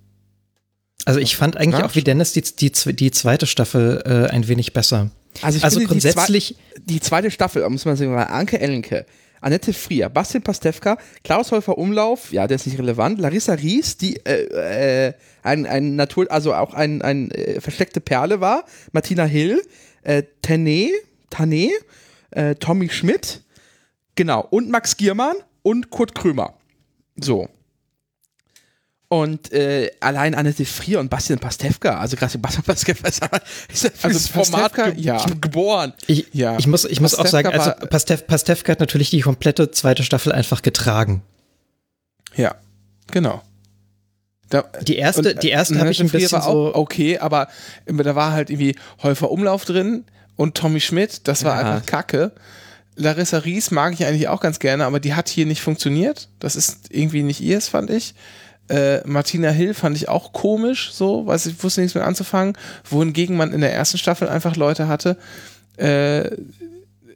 Also 1.04 1.20
ich 1.20 1.36
fand 1.36 1.56
eigentlich 1.56 1.84
auch 1.84 1.94
wie 1.94 2.02
Dennis 2.02 2.32
die, 2.32 2.42
die, 2.42 2.70
die 2.70 3.10
zweite 3.10 3.46
Staffel 3.46 4.02
äh, 4.04 4.32
ein 4.32 4.48
wenig 4.48 4.72
besser. 4.72 5.10
Also, 5.42 5.58
ich 5.58 5.64
Also 5.64 5.78
finde, 5.78 5.94
die 5.94 6.00
grundsätzlich, 6.00 6.56
die 6.84 7.00
zweite 7.00 7.30
Staffel, 7.30 7.68
muss 7.68 7.84
man 7.84 7.96
sagen, 7.96 8.14
war 8.14 8.30
Anke 8.30 8.60
Ellenke, 8.60 9.06
Annette 9.40 9.72
Frier, 9.72 10.08
Bastian 10.08 10.42
Pastewka, 10.42 10.98
Klaus 11.22 11.52
Häufer 11.52 11.78
Umlauf, 11.78 12.32
ja, 12.32 12.46
der 12.46 12.56
ist 12.56 12.66
nicht 12.66 12.78
relevant, 12.78 13.20
Larissa 13.20 13.54
Ries, 13.54 13.96
die 13.96 14.16
äh, 14.26 15.08
äh, 15.08 15.12
ein, 15.42 15.66
ein 15.66 15.96
Natur, 15.96 16.26
also 16.30 16.54
auch 16.54 16.74
ein, 16.74 17.02
ein 17.02 17.30
äh, 17.30 17.60
versteckte 17.60 18.00
Perle 18.00 18.40
war, 18.40 18.64
Martina 18.92 19.24
Hill, 19.24 19.62
äh, 20.02 20.24
Tane, 20.42 20.90
Tane, 21.30 21.70
äh, 22.32 22.56
Tommy 22.56 22.88
Schmidt, 22.88 23.42
genau, 24.16 24.44
und 24.50 24.70
Max 24.70 24.96
Giermann 24.96 25.36
und 25.62 25.90
Kurt 25.90 26.14
Krömer. 26.14 26.57
So. 27.20 27.48
Und 29.10 29.52
äh, 29.52 29.90
allein 30.00 30.34
Annette 30.34 30.66
Frier 30.66 31.00
und 31.00 31.08
Bastian 31.08 31.38
Pastewka, 31.38 31.98
also 31.98 32.16
gerade 32.16 32.36
Bastian 32.36 32.62
Pastewka 32.64 33.08
ist 33.08 33.22
ja- 33.84 33.90
für 33.90 34.04
Also 34.04 34.18
das 34.18 34.28
Format 34.28 34.74
ge 34.74 34.92
ja. 34.98 35.24
geboren. 35.40 35.94
ich, 36.06 36.26
Ja. 36.34 36.58
ich 36.58 36.66
muss, 36.66 36.84
ich 36.84 37.00
muss 37.00 37.14
auch 37.14 37.26
sagen, 37.26 37.48
also 37.48 37.70
Pastef, 37.88 38.26
Pastewka 38.26 38.72
hat 38.72 38.80
natürlich 38.80 39.08
die 39.08 39.20
komplette 39.20 39.70
zweite 39.70 40.02
Staffel 40.04 40.32
einfach 40.32 40.60
getragen. 40.60 41.22
Ja, 42.36 42.54
genau. 43.10 43.40
Da, 44.50 44.62
Die 44.82 44.96
erste, 44.96 45.32
Und, 45.34 45.42
die 45.42 45.48
erste 45.50 45.74
äh, 45.76 45.78
habe 45.78 45.90
ich 45.90 46.00
ein 46.00 46.08
Frier 46.10 46.20
bisschen 46.20 46.38
war 46.40 46.46
auch 46.46 46.52
so. 46.52 46.74
okay, 46.74 47.18
aber 47.18 47.48
da 47.86 48.14
war 48.14 48.32
halt 48.32 48.50
irgendwie 48.50 48.76
Häufer 49.02 49.30
Umlauf 49.30 49.64
drin 49.64 50.04
und 50.36 50.54
Tommy 50.54 50.80
Schmidt, 50.80 51.26
das 51.28 51.44
war 51.44 51.58
Ja. 51.58 51.66
einfach 51.76 51.86
Kacke. 51.86 52.32
Larissa 52.98 53.38
Ries 53.38 53.70
mag 53.70 53.92
ich 53.94 54.04
eigentlich 54.04 54.28
auch 54.28 54.40
ganz 54.40 54.58
gerne, 54.58 54.84
aber 54.84 55.00
die 55.00 55.14
hat 55.14 55.28
hier 55.28 55.46
nicht 55.46 55.62
funktioniert. 55.62 56.28
Das 56.40 56.56
ist 56.56 56.92
irgendwie 56.92 57.22
nicht 57.22 57.40
ihrs, 57.40 57.68
fand 57.68 57.90
ich. 57.90 58.14
Äh, 58.68 59.06
Martina 59.06 59.50
Hill 59.50 59.72
fand 59.72 59.96
ich 59.96 60.08
auch 60.08 60.32
komisch, 60.32 60.90
so, 60.92 61.26
weiß 61.26 61.46
ich 61.46 61.62
wusste 61.62 61.80
nichts 61.80 61.94
mit 61.94 62.04
anzufangen, 62.04 62.58
wohingegen 62.84 63.36
man 63.36 63.52
in 63.52 63.62
der 63.62 63.72
ersten 63.72 63.96
Staffel 63.96 64.28
einfach 64.28 64.56
Leute 64.56 64.88
hatte, 64.88 65.16
äh, 65.78 66.28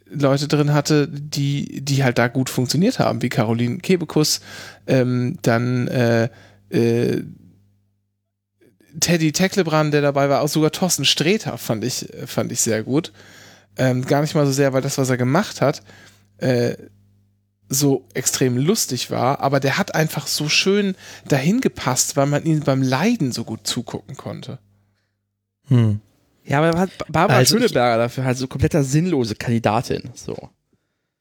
Leute 0.08 0.48
drin 0.48 0.72
hatte, 0.72 1.08
die, 1.08 1.82
die 1.82 2.04
halt 2.04 2.16
da 2.16 2.28
gut 2.28 2.48
funktioniert 2.48 2.98
haben, 2.98 3.20
wie 3.20 3.28
Caroline 3.28 3.78
Kebekus, 3.78 4.40
ähm, 4.86 5.38
dann 5.42 5.88
äh, 5.88 6.28
äh, 6.70 7.22
Teddy 9.00 9.32
Tecklebrand, 9.32 9.92
der 9.92 10.02
dabei 10.02 10.28
war, 10.28 10.42
auch 10.42 10.48
sogar 10.48 10.70
Thorsten 10.70 11.04
Sträter 11.04 11.58
fand 11.58 11.84
ich, 11.84 12.08
fand 12.26 12.52
ich 12.52 12.60
sehr 12.60 12.82
gut. 12.82 13.12
Ähm, 13.76 14.04
gar 14.04 14.20
nicht 14.20 14.34
mal 14.34 14.46
so 14.46 14.52
sehr, 14.52 14.72
weil 14.72 14.82
das, 14.82 14.98
was 14.98 15.10
er 15.10 15.16
gemacht 15.16 15.60
hat, 15.60 15.82
äh, 16.38 16.76
so 17.68 18.04
extrem 18.14 18.56
lustig 18.58 19.10
war, 19.10 19.40
aber 19.40 19.60
der 19.60 19.78
hat 19.78 19.94
einfach 19.94 20.26
so 20.26 20.48
schön 20.48 20.94
dahin 21.26 21.60
gepasst, 21.60 22.16
weil 22.16 22.26
man 22.26 22.44
ihm 22.44 22.60
beim 22.60 22.82
Leiden 22.82 23.32
so 23.32 23.44
gut 23.44 23.66
zugucken 23.66 24.16
konnte. 24.16 24.58
Hm. 25.68 26.00
Ja, 26.44 26.60
aber 26.60 26.78
hat 26.78 26.90
Barbara 27.08 27.38
Also 27.38 27.56
Schöneberger 27.56 27.98
dafür 27.98 28.24
halt 28.24 28.36
so 28.36 28.46
kompletter 28.46 28.82
sinnlose 28.82 29.36
Kandidatin. 29.36 30.10
So. 30.14 30.50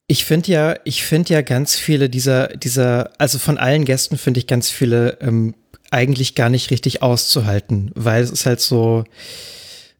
Ich 0.07 0.25
finde 0.25 0.51
ja, 0.51 0.75
ich 0.83 1.03
finde 1.03 1.33
ja 1.33 1.41
ganz 1.41 1.75
viele 1.75 2.09
dieser, 2.09 2.47
dieser, 2.49 3.11
also 3.17 3.39
von 3.39 3.57
allen 3.57 3.85
Gästen 3.85 4.17
finde 4.17 4.39
ich 4.39 4.47
ganz 4.47 4.69
viele 4.69 5.19
ähm, 5.21 5.55
eigentlich 5.91 6.35
gar 6.35 6.49
nicht 6.49 6.71
richtig 6.71 7.01
auszuhalten, 7.01 7.91
weil 7.95 8.23
es 8.23 8.31
ist 8.31 8.45
halt 8.45 8.61
so, 8.61 9.03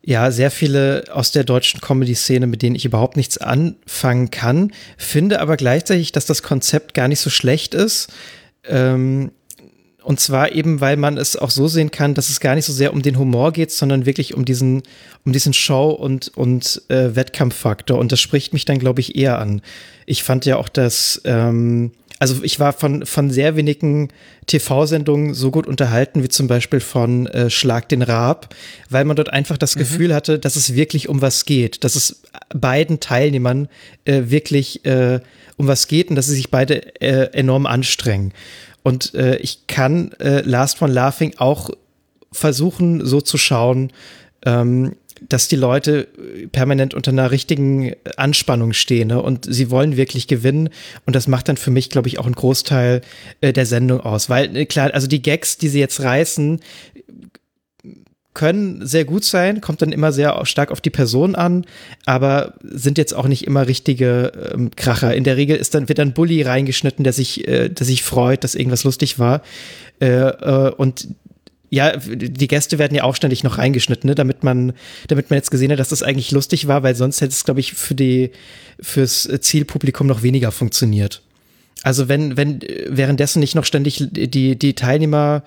ja, 0.04 0.32
sehr 0.32 0.50
viele 0.50 1.06
aus 1.12 1.32
der 1.32 1.44
deutschen 1.44 1.80
Comedy-Szene, 1.80 2.48
mit 2.48 2.62
denen 2.62 2.76
ich 2.76 2.86
überhaupt 2.86 3.18
nichts 3.18 3.38
anfangen 3.38 4.32
kann, 4.32 4.72
finde 4.98 5.40
aber 5.40 5.58
gleichzeitig, 5.58 6.12
dass 6.12 6.26
das 6.26 6.42
Konzept 6.42 6.94
gar 6.94 7.08
nicht 7.08 7.20
so 7.20 7.30
schlecht 7.30 7.74
ist. 7.74 8.10
Ähm, 8.64 9.32
und 10.04 10.20
zwar 10.20 10.54
eben, 10.54 10.82
weil 10.82 10.98
man 10.98 11.18
es 11.18 11.36
auch 11.36 11.52
so 11.52 11.68
sehen 11.68 11.92
kann, 11.92 12.16
dass 12.16 12.30
es 12.30 12.40
gar 12.40 12.56
nicht 12.56 12.66
so 12.66 12.74
sehr 12.74 12.92
um 12.92 13.04
den 13.04 13.20
Humor 13.20 13.52
geht, 13.54 13.72
sondern 13.72 14.08
wirklich 14.08 14.34
um 14.34 14.46
diesen, 14.46 14.82
um 15.26 15.32
diesen 15.32 15.54
Show- 15.54 15.92
und, 15.92 16.30
und 16.30 16.82
äh, 16.88 17.16
Wettkampffaktor. 17.16 18.00
Und 18.00 18.12
das 18.12 18.20
spricht 18.20 18.54
mich 18.54 18.66
dann, 18.66 18.80
glaube 18.80 19.02
ich, 19.02 19.16
eher 19.16 19.38
an. 19.38 19.62
Ich 20.08 20.24
fand 20.24 20.46
ja 20.46 20.58
auch, 20.58 20.70
dass, 20.70 21.22
ähm, 21.26 21.92
also 22.22 22.44
ich 22.44 22.60
war 22.60 22.72
von, 22.72 23.04
von 23.08 23.32
sehr 23.32 23.56
wenigen 23.56 24.10
TV-Sendungen 24.46 25.34
so 25.34 25.50
gut 25.50 25.66
unterhalten, 25.66 26.22
wie 26.22 26.30
zum 26.30 26.46
Beispiel 26.46 26.80
von 26.80 27.26
äh, 27.26 27.50
Schlag 27.50 27.90
den 27.90 28.04
Raab, 28.04 28.54
weil 28.92 29.06
man 29.06 29.16
dort 29.16 29.34
einfach 29.34 29.58
das 29.58 29.76
mhm. 29.76 29.80
Gefühl 29.80 30.14
hatte, 30.14 30.38
dass 30.38 30.56
es 30.56 30.76
wirklich 30.76 31.10
um 31.10 31.24
was 31.24 31.46
geht, 31.46 31.84
dass 31.84 31.96
es 31.96 32.22
beiden 32.54 33.00
Teilnehmern 33.00 33.70
äh, 34.06 34.26
wirklich 34.26 34.86
äh, 34.86 35.20
um 35.58 35.66
was 35.66 35.88
geht 35.88 36.12
und 36.12 36.16
dass 36.16 36.28
sie 36.28 36.36
sich 36.36 36.52
beide 36.52 37.02
äh, 37.02 37.34
enorm 37.34 37.66
anstrengen. 37.66 38.34
Und 38.84 39.16
äh, 39.16 39.38
ich 39.38 39.66
kann 39.66 40.12
äh, 40.20 40.42
Last 40.42 40.80
One 40.80 40.94
Laughing 40.94 41.34
auch 41.38 41.72
versuchen, 42.32 43.04
so 43.04 43.22
zu 43.22 43.40
schauen, 43.40 43.92
ähm, 44.46 44.96
dass 45.28 45.48
die 45.48 45.56
Leute 45.56 46.08
permanent 46.52 46.94
unter 46.94 47.12
einer 47.12 47.32
richtigen 47.32 47.94
Anspannung 48.18 48.74
stehen 48.74 49.10
ne? 49.10 49.22
und 49.22 49.46
sie 49.46 49.70
wollen 49.70 49.96
wirklich 49.98 50.28
gewinnen 50.28 50.70
und 51.06 51.16
das 51.16 51.28
macht 51.28 51.48
dann 51.48 51.58
für 51.58 51.72
mich, 51.72 51.90
glaube 51.90 52.08
ich, 52.08 52.20
auch 52.20 52.26
einen 52.26 52.36
Großteil 52.36 53.02
äh, 53.42 53.54
der 53.54 53.66
Sendung 53.66 54.02
aus, 54.02 54.30
weil 54.30 54.56
äh, 54.56 54.66
klar, 54.66 54.94
also 54.94 55.08
die 55.08 55.22
Gags, 55.22 55.58
die 55.58 55.70
sie 55.70 55.80
jetzt 55.80 56.02
reißen, 56.02 56.60
können 58.34 58.86
sehr 58.86 59.04
gut 59.04 59.26
sein, 59.26 59.60
kommt 59.60 59.82
dann 59.82 59.92
immer 59.92 60.14
sehr 60.14 60.46
stark 60.46 60.72
auf 60.72 60.80
die 60.80 60.90
Person 60.90 61.36
an, 61.36 61.66
aber 62.06 62.54
sind 62.64 62.98
jetzt 62.98 63.14
auch 63.14 63.28
nicht 63.28 63.46
immer 63.46 63.68
richtige 63.68 64.52
ähm, 64.54 64.72
Kracher. 64.76 65.14
In 65.14 65.26
der 65.26 65.36
Regel 65.36 65.58
ist 65.58 65.76
dann, 65.76 65.90
wird 65.90 66.00
dann 66.00 66.14
Bully 66.14 66.42
reingeschnitten, 66.42 67.04
der 67.04 67.12
sich, 67.12 67.48
äh, 67.48 67.68
der 67.68 67.86
sich 67.86 68.04
freut, 68.04 68.44
dass 68.46 68.56
irgendwas 68.56 68.86
lustig 68.86 69.20
war. 69.20 69.42
Äh, 70.00 70.08
äh, 70.08 70.72
und 70.72 71.10
ja, 71.72 71.96
die 71.96 72.48
Gäste 72.48 72.80
werden 72.80 72.96
ja 72.96 73.04
auch 73.04 73.16
ständig 73.16 73.44
noch 73.44 73.58
reingeschnitten, 73.58 74.10
ne, 74.10 74.14
damit 74.14 74.44
man, 74.44 74.74
damit 75.08 75.30
man 75.30 75.38
jetzt 75.38 75.52
gesehen 75.52 75.72
hat, 75.72 75.80
dass 75.80 75.90
das 75.90 76.04
eigentlich 76.04 76.32
lustig 76.32 76.68
war, 76.68 76.84
weil 76.84 76.96
sonst 76.96 77.22
hätte 77.22 77.32
es, 77.32 77.46
glaube 77.46 77.62
ich, 77.62 77.74
für 77.74 77.96
die, 77.96 78.32
fürs 78.82 79.30
Zielpublikum 79.40 80.06
noch 80.06 80.22
weniger 80.22 80.52
funktioniert. 80.52 81.22
Also 81.82 82.10
wenn, 82.10 82.36
wenn 82.36 82.60
währenddessen 82.90 83.40
nicht 83.40 83.56
noch 83.56 83.64
ständig 83.64 84.06
die, 84.12 84.60
die 84.60 84.74
Teilnehmer 84.76 85.44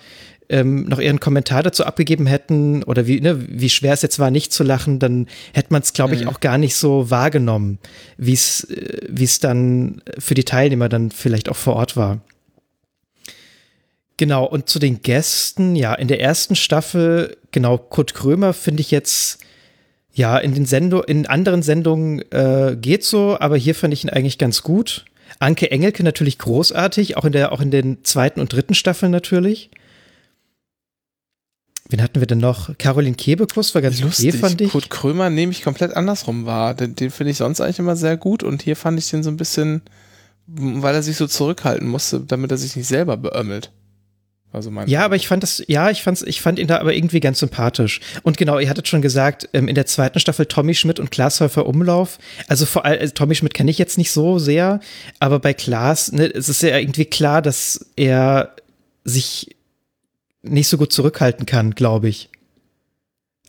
ähm, 0.49 0.87
noch 0.87 0.99
ihren 0.99 1.21
Kommentar 1.21 1.63
dazu 1.63 1.85
abgegeben 1.85 2.27
hätten 2.27 2.83
oder 2.85 3.07
wie, 3.07 3.21
ne, 3.21 3.39
wie 3.47 3.69
schwer 3.69 3.93
es 3.93 4.01
jetzt 4.01 4.19
war, 4.19 4.31
nicht 4.31 4.51
zu 4.51 4.65
lachen, 4.65 4.99
dann 4.99 5.27
hätte 5.53 5.73
man 5.73 5.83
es, 5.83 5.93
glaube 5.93 6.15
ich, 6.15 6.23
mhm. 6.23 6.29
auch 6.29 6.41
gar 6.41 6.57
nicht 6.57 6.77
so 6.77 7.11
wahrgenommen, 7.11 7.79
wie 8.17 8.33
es 8.33 8.65
äh, 8.65 8.99
wie 9.09 9.25
es 9.25 9.41
dann 9.41 10.01
für 10.19 10.35
die 10.35 10.45
Teilnehmer 10.45 10.89
dann 10.89 11.11
vielleicht 11.11 11.51
auch 11.51 11.57
vor 11.57 11.77
Ort 11.77 11.99
war. 11.99 12.23
Genau, 14.17 14.45
und 14.45 14.69
zu 14.69 14.79
den 14.79 15.03
Gästen, 15.03 15.75
ja, 15.75 15.93
in 15.95 16.07
der 16.07 16.21
ersten 16.21 16.55
Staffel, 16.55 17.37
genau, 17.51 17.79
Kurt 17.79 18.15
Krömer 18.15 18.53
finde 18.53 18.81
ich 18.81 18.93
jetzt, 18.93 19.39
ja, 20.13 20.39
in 20.39 20.55
den 20.55 20.67
Sendung, 20.67 21.03
in 21.05 21.27
anderen 21.27 21.63
Sendungen 21.63 22.21
äh, 22.31 22.77
geht 22.81 23.03
so, 23.03 23.37
aber 23.41 23.57
hier 23.57 23.75
fand 23.75 23.93
ich 23.93 24.05
ihn 24.05 24.11
eigentlich 24.11 24.39
ganz 24.39 24.63
gut. 24.63 25.05
Anke 25.41 25.73
Engelke 25.73 26.05
natürlich 26.05 26.39
großartig, 26.39 27.17
auch 27.17 27.25
in 27.25 27.33
der, 27.33 27.51
auch 27.51 27.61
in 27.61 27.73
den 27.73 28.05
zweiten 28.05 28.39
und 28.41 28.53
dritten 28.53 28.75
Staffeln 28.75 29.11
natürlich. 29.11 29.71
Wen 31.89 32.01
hatten 32.01 32.21
wir 32.21 32.27
denn 32.27 32.39
noch? 32.39 32.79
Caroline 32.79 33.17
Kebekus 33.17 33.75
war 33.75 33.83
ganz 33.83 34.01
lustig. 34.01 34.29
Okay, 34.29 34.39
fand 34.39 34.61
ich. 34.61 34.71
Kurt 34.71 34.91
Krömer 34.91 35.29
nehme 35.29 35.53
ich 35.53 35.63
komplett 35.63 35.95
andersrum 35.95 36.47
wahr. 36.47 36.75
Den, 36.75 36.95
den 36.95 37.11
finde 37.11 37.33
ich 37.33 37.37
sonst 37.37 37.61
eigentlich 37.61 37.81
immer 37.81 37.97
sehr 37.97 38.17
gut 38.17 38.43
und 38.45 38.63
hier 38.63 38.77
fand 38.77 38.99
ich 38.99 39.11
den 39.11 39.23
so 39.25 39.31
ein 39.31 39.37
bisschen, 39.37 39.83
weil 40.47 40.95
er 40.95 41.03
sich 41.03 41.17
so 41.17 41.27
zurückhalten 41.27 41.89
musste, 41.89 42.21
damit 42.21 42.53
er 42.53 42.57
sich 42.57 42.77
nicht 42.77 42.87
selber 42.87 43.17
beömmelt. 43.17 43.73
Also 44.55 44.71
mein 44.71 44.87
ja, 44.89 45.05
aber 45.05 45.17
ich 45.17 45.27
fand 45.27 45.43
das, 45.43 45.65
ja, 45.67 45.91
ich 45.91 46.03
fand's, 46.03 46.23
ich 46.23 46.41
fand 46.41 46.61
ihn 46.61 46.69
da 46.69 46.79
aber 46.79 46.95
irgendwie 46.95 47.19
ganz 47.19 47.41
sympathisch. 47.41 48.01
Und 48.23 48.37
genau, 48.37 48.61
ihr 48.61 48.71
hattet 48.71 48.87
schon 48.87 49.03
gesagt, 49.03 49.49
ähm, 49.53 49.67
in 49.67 49.75
der 49.75 49.87
zweiten 49.87 50.21
Staffel 50.21 50.47
Tommy 50.47 50.75
Schmidt 50.75 51.01
und 51.01 51.11
Klaas 51.11 51.41
Häufer 51.41 51.67
Umlauf. 51.67 52.19
Also 52.47 52.65
vor 52.65 52.85
allem, 52.85 53.01
also 53.01 53.13
Tommy 53.15 53.35
Schmidt 53.35 53.53
kenne 53.53 53.71
ich 53.73 53.79
jetzt 53.79 53.99
nicht 53.99 54.13
so 54.13 54.39
sehr, 54.39 54.79
aber 55.19 55.41
bei 55.41 55.55
Klaas, 55.55 56.13
ne, 56.13 56.27
es 56.27 56.49
ist 56.49 56.63
ja 56.63 56.79
irgendwie 56.79 57.05
klar, 57.05 57.43
dass 57.43 57.85
er 57.97 58.55
sich 59.03 59.57
nicht 60.43 60.69
so 60.69 60.79
gut 60.79 60.93
zurückhalten 60.93 61.47
kann, 61.47 61.73
glaube 61.73 62.09
ich. 62.09 62.31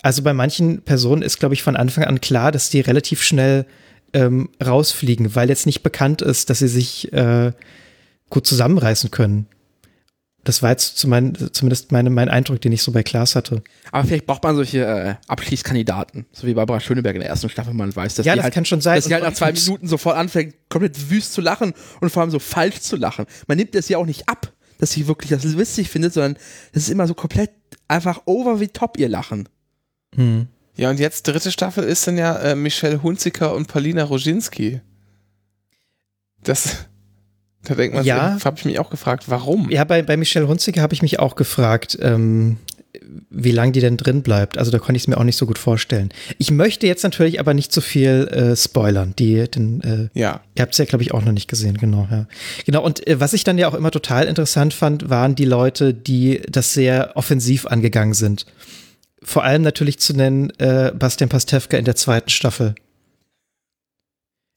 Also 0.02 0.23
bei 0.23 0.34
manchen 0.34 0.82
Personen 0.82 1.22
ist, 1.22 1.40
glaube 1.40 1.53
ich, 1.53 1.61
von 1.61 1.76
Anfang 1.76 2.03
an 2.06 2.19
klar, 2.19 2.52
dass 2.52 2.69
die 2.69 2.82
relativ 2.82 3.22
schnell 3.22 3.65
ähm, 4.14 4.49
rausfliegen, 4.65 5.36
weil 5.36 5.49
jetzt 5.49 5.65
nicht 5.65 5.84
bekannt 5.84 6.22
ist, 6.22 6.49
dass 6.49 6.60
sie 6.60 6.68
sich 6.68 7.14
äh, 7.14 7.52
gut 8.30 8.48
zusammenreißen 8.48 9.11
können. 9.11 9.48
Das 10.46 10.62
war 10.62 10.70
jetzt 10.70 10.98
zu 10.98 11.10
mein, 11.10 11.36
zumindest 11.52 11.92
meine, 11.92 12.10
mein 12.10 12.30
Eindruck, 12.30 12.62
den 12.62 12.72
ich 12.72 12.82
so 12.82 12.94
bei 12.94 13.04
Klaas 13.04 13.36
hatte. 13.36 13.62
Aber 13.92 14.08
vielleicht 14.08 14.26
braucht 14.26 14.44
man 14.44 14.56
solche 14.56 14.86
äh, 14.86 15.16
Abschließkandidaten, 15.28 16.26
so 16.32 16.48
wie 16.48 16.54
Barbara 16.54 16.80
Schöneberg 16.80 17.16
in 17.16 17.22
der 17.22 17.30
ersten 17.30 17.50
Staffel, 17.50 17.74
man 17.74 17.94
weiß, 17.94 18.16
dass 18.16 18.26
ja, 18.26 18.34
die 18.34 18.38
das 18.38 18.44
halt, 18.46 18.54
kann 18.54 18.66
schon 18.66 18.80
sein. 18.80 18.96
dass 18.96 19.06
sie 19.06 19.14
halt 19.14 19.24
nach 19.24 19.34
zwei 19.34 19.52
Minuten 19.52 19.88
sofort 19.88 20.16
anfängt, 20.16 20.56
komplett 20.70 21.10
wüst 21.10 21.34
zu 21.34 21.42
lachen 21.42 21.74
und 22.00 22.10
vor 22.12 22.22
allem 22.22 22.32
so 22.32 22.40
falsch 22.40 22.80
zu 22.80 22.96
lachen. 22.96 23.26
Man 23.48 23.58
nimmt 23.58 23.76
das 23.76 23.90
ja 23.90 23.98
auch 23.98 24.06
nicht 24.06 24.30
ab 24.30 24.54
dass 24.78 24.92
sie 24.92 25.08
wirklich 25.08 25.30
das 25.30 25.58
witzig 25.58 25.90
findet, 25.90 26.14
sondern 26.14 26.36
das 26.74 26.84
ist 26.84 26.90
immer 26.90 27.08
so 27.08 27.14
komplett 27.14 27.52
einfach 27.88 28.24
over 28.26 28.60
wie 28.60 28.68
top 28.68 28.98
ihr 28.98 29.10
Lachen. 29.10 29.50
Hm. 30.16 30.48
Ja, 30.78 30.90
und 30.90 31.00
jetzt 31.00 31.28
dritte 31.28 31.52
Staffel 31.52 31.84
ist 31.84 32.06
dann 32.08 32.18
ja 32.18 32.38
äh, 32.38 32.56
Michelle 32.56 33.02
Hunziker 33.02 33.56
und 33.56 33.68
Paulina 33.68 34.04
Roginski. 34.04 34.82
Das, 36.44 36.88
da 37.66 37.76
denkt 37.76 37.96
man, 37.96 38.06
ja, 38.06 38.38
habe 38.44 38.58
ich 38.58 38.66
mich 38.66 38.80
auch 38.80 38.90
gefragt, 38.90 39.26
warum? 39.28 39.70
Ja, 39.70 39.84
bei, 39.84 40.02
bei 40.02 40.18
Michelle 40.18 40.48
Hunziker 40.48 40.82
habe 40.82 40.94
ich 40.94 41.02
mich 41.02 41.20
auch 41.20 41.36
gefragt, 41.36 41.98
ähm, 42.02 42.58
wie 43.30 43.52
lange 43.52 43.72
die 43.72 43.82
denn 43.82 43.98
drin 43.98 44.22
bleibt. 44.22 44.58
Also 44.58 44.72
da 44.72 44.80
konnte 44.80 44.98
ich 44.98 45.04
es 45.04 45.08
mir 45.08 45.18
auch 45.18 45.24
nicht 45.24 45.38
so 45.38 45.46
gut 45.46 45.58
vorstellen. 45.58 46.10
Ich 46.38 46.52
möchte 46.52 46.88
jetzt 46.88 47.04
natürlich 47.04 47.40
aber 47.40 47.54
nicht 47.54 47.72
zu 47.72 47.82
viel 47.82 48.28
äh, 48.28 48.56
spoilern. 48.56 49.14
Die, 49.18 49.50
den, 49.50 49.82
äh, 49.82 50.20
ja. 50.20 50.42
Ihr 50.56 50.62
habt 50.62 50.74
es 50.74 50.78
ja, 50.78 50.86
glaube 50.86 51.04
ich, 51.04 51.14
auch 51.14 51.24
noch 51.24 51.32
nicht 51.32 51.50
gesehen, 51.50 51.78
genau. 51.78 52.08
Ja. 52.10 52.28
Genau, 52.66 52.84
und 52.84 53.06
äh, 53.08 53.20
was 53.20 53.34
ich 53.34 53.44
dann 53.44 53.58
ja 53.58 53.68
auch 53.68 53.74
immer 53.74 53.92
total 53.92 54.26
interessant 54.26 54.74
fand, 54.74 55.10
waren 55.10 55.36
die 55.36 55.46
Leute, 55.46 55.94
die 55.94 56.42
das 56.50 56.74
sehr 56.74 57.12
offensiv 57.16 57.66
angegangen 57.66 58.14
sind. 58.14 58.46
Vor 59.22 59.44
allem 59.44 59.62
natürlich 59.62 60.00
zu 60.00 60.14
nennen 60.14 60.52
äh, 60.60 60.92
Bastian 60.98 61.30
Pastewka 61.30 61.78
in 61.78 61.86
der 61.86 61.96
zweiten 61.96 62.30
Staffel. 62.30 62.76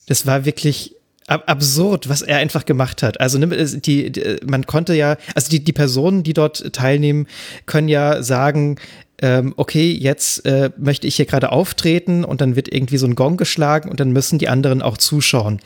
Das 0.07 0.27
war 0.27 0.45
wirklich 0.45 0.95
absurd, 1.29 2.09
was 2.09 2.23
er 2.23 2.39
einfach 2.39 2.65
gemacht 2.65 3.03
hat. 3.03 3.21
Also 3.21 3.39
die, 3.39 4.11
die, 4.11 4.37
man 4.47 4.67
konnte 4.67 4.95
ja, 4.95 5.17
also 5.35 5.51
die, 5.51 5.63
die 5.63 5.73
Personen, 5.73 6.23
die 6.23 6.33
dort 6.33 6.73
teilnehmen, 6.73 7.27
können 7.67 7.89
ja 7.89 8.23
sagen, 8.23 8.77
ähm, 9.21 9.53
okay, 9.57 9.91
jetzt 9.93 10.47
äh, 10.47 10.71
möchte 10.79 11.07
ich 11.07 11.17
hier 11.17 11.27
gerade 11.27 11.53
auftreten 11.53 12.25
und 12.25 12.41
dann 12.41 12.57
wird 12.57 12.73
irgendwie 12.73 12.99
so 12.99 13.07
ein 13.07 13.15
Gong 13.15 13.37
geschlagen 13.37 13.91
und 13.91 14.01
dann 14.01 14.13
müssen 14.13 14.39
die 14.39 14.49
anderen 14.49 14.81
auch 14.81 14.97
zuschauen. 14.97 15.61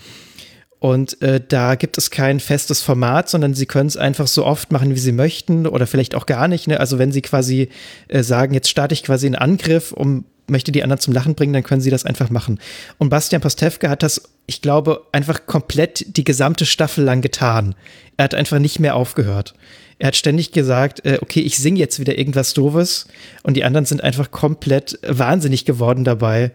Und 0.81 1.23
äh, 1.23 1.41
da 1.47 1.77
gibt 1.77 1.97
es 1.97 2.11
kein 2.11 2.41
festes 2.41 2.81
Format, 2.81 3.29
sondern 3.29 3.55
sie 3.55 3.67
können 3.67 3.87
es 3.87 3.97
einfach 3.97 4.27
so 4.27 4.45
oft 4.45 4.73
machen, 4.73 4.91
wie 4.91 4.99
sie 4.99 5.13
möchten 5.13 5.69
oder 5.69 5.87
vielleicht 5.87 6.17
auch 6.17 6.27
gar 6.27 6.49
nicht. 6.49 6.67
Ne? 6.67 6.81
Also 6.81 6.99
wenn 6.99 7.13
sie 7.13 7.23
quasi 7.23 7.69
äh, 8.09 8.25
sagen, 8.25 8.53
jetzt 8.53 8.69
starte 8.69 8.93
ich 8.93 9.05
quasi 9.05 9.27
einen 9.27 9.37
Angriff, 9.37 9.93
um 9.93 10.25
möchte 10.49 10.73
die 10.73 10.83
anderen 10.83 11.01
zum 11.01 11.15
Lachen 11.15 11.35
bringen, 11.35 11.53
dann 11.53 11.63
können 11.63 11.81
sie 11.81 11.91
das 11.91 12.05
einfach 12.05 12.31
machen. 12.31 12.59
Und 12.99 13.11
Bastian 13.11 13.41
Pastewka 13.41 13.89
hat 13.89 14.03
das, 14.03 14.23
ich 14.47 14.63
glaube, 14.63 15.07
einfach 15.13 15.47
komplett 15.47 16.17
die 16.17 16.25
gesamte 16.25 16.67
Staffel 16.67 17.05
lang 17.05 17.23
getan. 17.23 17.75
Er 18.17 18.25
hat 18.25 18.35
einfach 18.35 18.59
nicht 18.59 18.79
mehr 18.79 18.97
aufgehört. 18.97 19.55
Er 19.99 20.09
hat 20.09 20.17
ständig 20.17 20.53
gesagt, 20.53 21.05
äh, 21.05 21.19
okay, 21.23 21.41
ich 21.41 21.59
singe 21.59 21.79
jetzt 21.79 22.01
wieder 22.01 22.19
irgendwas 22.19 22.55
Doofes 22.55 23.07
und 23.43 23.57
die 23.57 23.65
anderen 23.65 23.87
sind 23.87 24.03
einfach 24.03 24.31
komplett 24.31 24.99
wahnsinnig 25.07 25.65
geworden 25.65 26.05
dabei, 26.05 26.53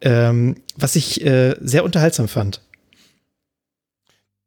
ähm, 0.00 0.56
was 0.76 0.94
ich 0.94 1.24
äh, 1.24 1.56
sehr 1.60 1.84
unterhaltsam 1.84 2.28
fand. 2.28 2.62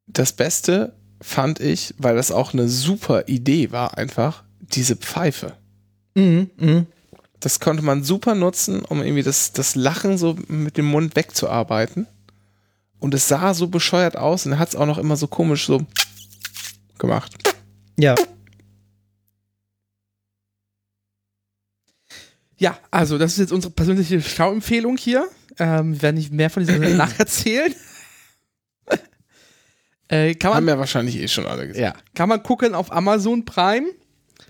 Das 0.07 0.33
Beste 0.33 0.93
fand 1.19 1.59
ich, 1.59 1.93
weil 1.97 2.15
das 2.15 2.31
auch 2.31 2.53
eine 2.53 2.69
super 2.69 3.27
Idee 3.27 3.71
war, 3.71 3.97
einfach 3.97 4.43
diese 4.59 4.95
Pfeife. 4.95 5.53
Mhm, 6.15 6.49
mh 6.57 6.85
das 7.41 7.59
konnte 7.59 7.83
man 7.83 8.03
super 8.03 8.35
nutzen, 8.35 8.85
um 8.85 9.01
irgendwie 9.01 9.23
das, 9.23 9.51
das 9.51 9.75
Lachen 9.75 10.17
so 10.17 10.37
mit 10.47 10.77
dem 10.77 10.85
Mund 10.85 11.15
wegzuarbeiten. 11.15 12.07
Und 13.01 13.15
es 13.15 13.27
sah 13.27 13.55
so 13.55 13.67
bescheuert 13.67 14.15
aus 14.15 14.45
und 14.45 14.53
er 14.53 14.59
hat 14.59 14.69
es 14.69 14.75
auch 14.75 14.85
noch 14.85 14.99
immer 14.99 15.17
so 15.17 15.25
komisch 15.25 15.65
so 15.65 15.81
gemacht. 16.99 17.35
Ja. 17.97 18.15
Ja, 22.57 22.77
also 22.91 23.17
das 23.17 23.31
ist 23.31 23.39
jetzt 23.39 23.51
unsere 23.51 23.73
persönliche 23.73 24.21
Schauempfehlung 24.21 24.97
hier. 24.97 25.27
Ähm, 25.57 25.93
wir 25.93 26.01
werden 26.03 26.17
nicht 26.17 26.31
mehr 26.31 26.51
von 26.51 26.63
dieser 26.63 26.77
nacherzählen. 26.95 27.73
äh, 30.07 30.35
kann 30.35 30.51
man, 30.51 30.57
Haben 30.57 30.67
ja 30.67 30.77
wahrscheinlich 30.77 31.17
eh 31.17 31.27
schon 31.27 31.47
alle 31.47 31.67
gesehen. 31.67 31.81
Ja, 31.83 31.95
kann 32.13 32.29
man 32.29 32.43
gucken 32.43 32.75
auf 32.75 32.91
Amazon 32.91 33.45
Prime. 33.45 33.87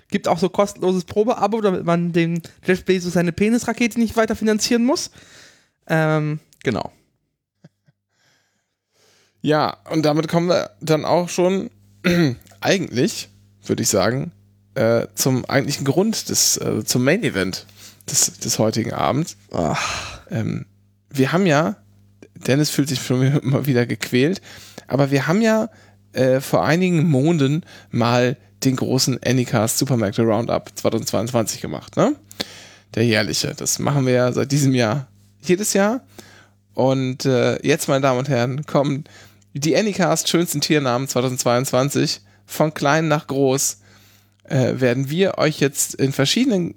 Gibt 0.09 0.27
auch 0.27 0.39
so 0.39 0.49
kostenloses 0.49 1.05
Probeabo, 1.05 1.61
damit 1.61 1.85
man 1.85 2.11
den 2.11 2.41
Jeff 2.65 2.83
Bezos 2.83 3.13
seine 3.13 3.31
Penisrakete 3.31 3.97
nicht 3.97 4.17
weiter 4.17 4.35
finanzieren 4.35 4.83
muss. 4.83 5.09
Ähm, 5.87 6.41
genau. 6.63 6.91
Ja, 9.41 9.77
und 9.89 10.03
damit 10.03 10.27
kommen 10.27 10.49
wir 10.49 10.71
dann 10.81 11.05
auch 11.05 11.29
schon 11.29 11.69
eigentlich, 12.61 13.29
würde 13.65 13.83
ich 13.83 13.89
sagen, 13.89 14.31
äh, 14.75 15.07
zum 15.15 15.45
eigentlichen 15.45 15.85
Grund 15.85 16.29
des, 16.29 16.57
äh, 16.57 16.83
zum 16.85 17.03
Main 17.03 17.23
Event 17.23 17.65
des, 18.09 18.39
des 18.39 18.59
heutigen 18.59 18.93
Abends. 18.93 19.37
Ähm, 20.29 20.65
wir 21.09 21.31
haben 21.31 21.45
ja, 21.45 21.75
Dennis 22.35 22.69
fühlt 22.69 22.89
sich 22.89 23.03
schon 23.03 23.21
immer 23.41 23.65
wieder 23.65 23.85
gequält, 23.85 24.41
aber 24.87 25.11
wir 25.11 25.27
haben 25.27 25.41
ja 25.41 25.69
äh, 26.13 26.39
vor 26.39 26.63
einigen 26.63 27.07
Monaten 27.07 27.63
mal 27.89 28.37
den 28.63 28.75
großen 28.75 29.19
Anycast 29.23 29.77
Supermärkte 29.77 30.21
Roundup 30.21 30.71
2022 30.75 31.61
gemacht, 31.61 31.97
ne? 31.97 32.15
Der 32.93 33.05
jährliche. 33.05 33.53
Das 33.55 33.79
machen 33.79 34.05
wir 34.05 34.13
ja 34.13 34.31
seit 34.33 34.51
diesem 34.51 34.75
Jahr 34.75 35.07
jedes 35.41 35.73
Jahr. 35.73 36.01
Und 36.73 37.25
äh, 37.25 37.65
jetzt, 37.65 37.87
meine 37.87 38.01
Damen 38.01 38.19
und 38.19 38.29
Herren, 38.29 38.65
kommen 38.65 39.05
die 39.53 39.75
Anycast 39.75 40.29
schönsten 40.29 40.61
Tiernamen 40.61 41.07
2022. 41.07 42.21
Von 42.45 42.73
klein 42.73 43.07
nach 43.07 43.27
groß 43.27 43.79
äh, 44.45 44.79
werden 44.79 45.09
wir 45.09 45.37
euch 45.37 45.59
jetzt 45.59 45.95
in 45.95 46.11
verschiedenen 46.11 46.75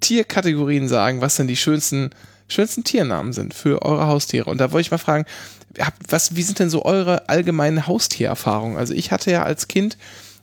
Tierkategorien 0.00 0.88
sagen, 0.88 1.20
was 1.20 1.36
denn 1.36 1.48
die 1.48 1.56
schönsten, 1.56 2.10
schönsten 2.48 2.84
Tiernamen 2.84 3.32
sind 3.32 3.54
für 3.54 3.82
eure 3.82 4.06
Haustiere. 4.06 4.50
Und 4.50 4.58
da 4.58 4.72
wollte 4.72 4.86
ich 4.86 4.90
mal 4.90 4.98
fragen, 4.98 5.24
was, 6.08 6.36
wie 6.36 6.42
sind 6.42 6.58
denn 6.58 6.70
so 6.70 6.84
eure 6.84 7.28
allgemeinen 7.28 7.86
Haustiererfahrungen? 7.86 8.76
Also 8.76 8.94
ich 8.94 9.12
hatte 9.12 9.30
ja 9.30 9.42
als 9.42 9.68
Kind 9.68 9.96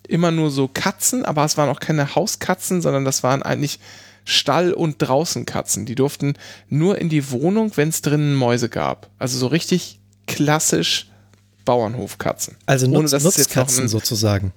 immer 0.08 0.32
nur 0.32 0.52
so 0.52 0.70
Katzen, 0.70 1.26
aber 1.26 1.44
es 1.44 1.58
waren 1.58 1.70
auch 1.70 1.82
keine 1.82 2.16
Hauskatzen, 2.16 2.82
sondern 2.82 3.04
das 3.04 3.24
waren 3.24 3.44
eigentlich 3.44 3.80
Stall- 4.24 4.74
und 4.74 5.02
Draußenkatzen. 5.02 5.86
Die 5.86 5.96
durften 5.96 6.34
nur 6.70 6.98
in 6.98 7.10
die 7.10 7.32
Wohnung, 7.32 7.72
wenn 7.76 7.90
es 7.90 8.02
drinnen 8.02 8.36
Mäuse 8.36 8.70
gab. 8.70 9.10
Also 9.20 9.38
so 9.38 9.48
richtig 9.48 10.00
klassisch 10.28 11.10
Bauernhofkatzen. 11.68 12.56
Also 12.66 12.88
Ohne, 12.88 13.02
Nutz, 13.02 13.12
noch 13.12 13.22
Nutzkatzen 13.22 13.84
ein- 13.84 13.88
sozusagen. 13.90 14.54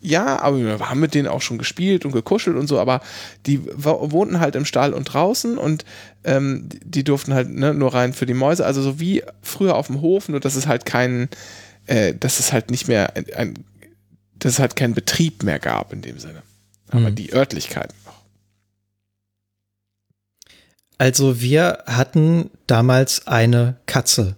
Ja, 0.00 0.38
aber 0.40 0.58
wir 0.58 0.78
haben 0.90 1.00
mit 1.00 1.14
denen 1.14 1.26
auch 1.26 1.40
schon 1.42 1.58
gespielt 1.58 2.04
und 2.04 2.12
gekuschelt 2.12 2.56
und 2.56 2.66
so, 2.68 2.78
aber 2.78 3.00
die 3.46 3.62
wo- 3.74 4.10
wohnten 4.12 4.40
halt 4.40 4.54
im 4.54 4.64
Stall 4.64 4.92
und 4.94 5.04
draußen 5.12 5.58
und 5.58 5.84
ähm, 6.24 6.68
die 6.84 7.02
durften 7.02 7.34
halt 7.34 7.48
ne, 7.50 7.74
nur 7.74 7.92
rein 7.94 8.12
für 8.12 8.26
die 8.26 8.34
Mäuse, 8.34 8.64
also 8.64 8.82
so 8.82 9.00
wie 9.00 9.22
früher 9.42 9.74
auf 9.74 9.88
dem 9.88 10.00
Hof, 10.02 10.28
nur 10.28 10.38
dass 10.40 10.54
es 10.54 10.66
halt 10.66 10.84
keinen, 10.86 11.28
äh, 11.86 12.14
dass 12.14 12.38
es 12.40 12.52
halt 12.52 12.70
nicht 12.70 12.88
mehr 12.88 13.16
ein, 13.16 13.24
ein 13.34 13.54
dass 14.38 14.52
es 14.52 14.58
halt 14.58 14.76
keinen 14.76 14.94
Betrieb 14.94 15.42
mehr 15.42 15.58
gab 15.58 15.92
in 15.94 16.02
dem 16.02 16.18
Sinne. 16.18 16.42
Aber 16.90 17.10
Mhm. 17.10 17.14
die 17.16 17.32
Örtlichkeiten 17.32 17.96
noch. 18.04 18.22
Also 20.98 21.40
wir 21.40 21.82
hatten 21.86 22.50
damals 22.66 23.26
eine 23.26 23.76
Katze 23.86 24.36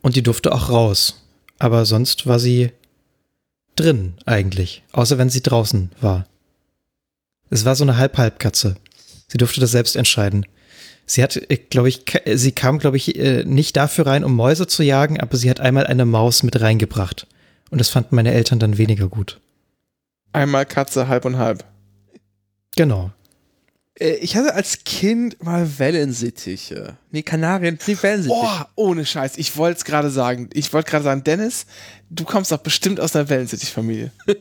und 0.00 0.16
die 0.16 0.22
durfte 0.22 0.52
auch 0.52 0.70
raus. 0.70 1.22
Aber 1.58 1.86
sonst 1.86 2.26
war 2.26 2.38
sie 2.38 2.70
drin 3.76 4.14
eigentlich, 4.24 4.82
außer 4.92 5.18
wenn 5.18 5.30
sie 5.30 5.42
draußen 5.42 5.90
war. 6.00 6.26
Es 7.50 7.64
war 7.64 7.76
so 7.76 7.84
eine 7.84 7.96
Halb-Halb-Katze. 7.96 8.76
Sie 9.28 9.38
durfte 9.38 9.60
das 9.60 9.70
selbst 9.70 9.96
entscheiden. 9.96 10.46
Sie 11.04 11.22
hat, 11.22 11.40
glaube 11.70 11.88
ich, 11.88 12.02
sie 12.34 12.52
kam, 12.52 12.78
glaube 12.78 12.96
ich, 12.96 13.16
äh, 13.16 13.44
nicht 13.44 13.76
dafür 13.76 14.06
rein, 14.06 14.24
um 14.24 14.34
Mäuse 14.34 14.66
zu 14.66 14.82
jagen, 14.82 15.20
aber 15.20 15.36
sie 15.36 15.48
hat 15.48 15.60
einmal 15.60 15.86
eine 15.86 16.04
Maus 16.04 16.42
mit 16.42 16.60
reingebracht. 16.60 17.28
Und 17.70 17.78
das 17.78 17.88
fanden 17.88 18.16
meine 18.16 18.32
Eltern 18.32 18.58
dann 18.58 18.78
weniger 18.78 19.08
gut. 19.08 19.40
Einmal 20.32 20.66
Katze 20.66 21.06
halb 21.06 21.24
und 21.24 21.38
halb. 21.38 21.64
Genau. 22.74 23.12
Äh, 23.98 24.14
Ich 24.16 24.36
hatte 24.36 24.54
als 24.54 24.84
Kind 24.84 25.42
mal 25.42 25.78
Wellensittiche. 25.78 26.96
Nee, 27.10 27.22
Kanarien, 27.22 27.78
nee, 27.86 27.96
Wellensittiche. 28.00 28.40
Boah, 28.40 28.68
ohne 28.74 29.04
Scheiß, 29.06 29.36
ich 29.38 29.56
wollte 29.56 29.78
es 29.78 29.84
gerade 29.84 30.10
sagen. 30.10 30.50
Ich 30.52 30.72
wollte 30.72 30.90
gerade 30.90 31.04
sagen, 31.04 31.24
Dennis, 31.24 31.66
du 32.10 32.24
kommst 32.24 32.52
doch 32.52 32.58
bestimmt 32.58 33.00
aus 33.00 33.14
einer 33.16 33.28
Wellensittich-Familie. 33.28 34.12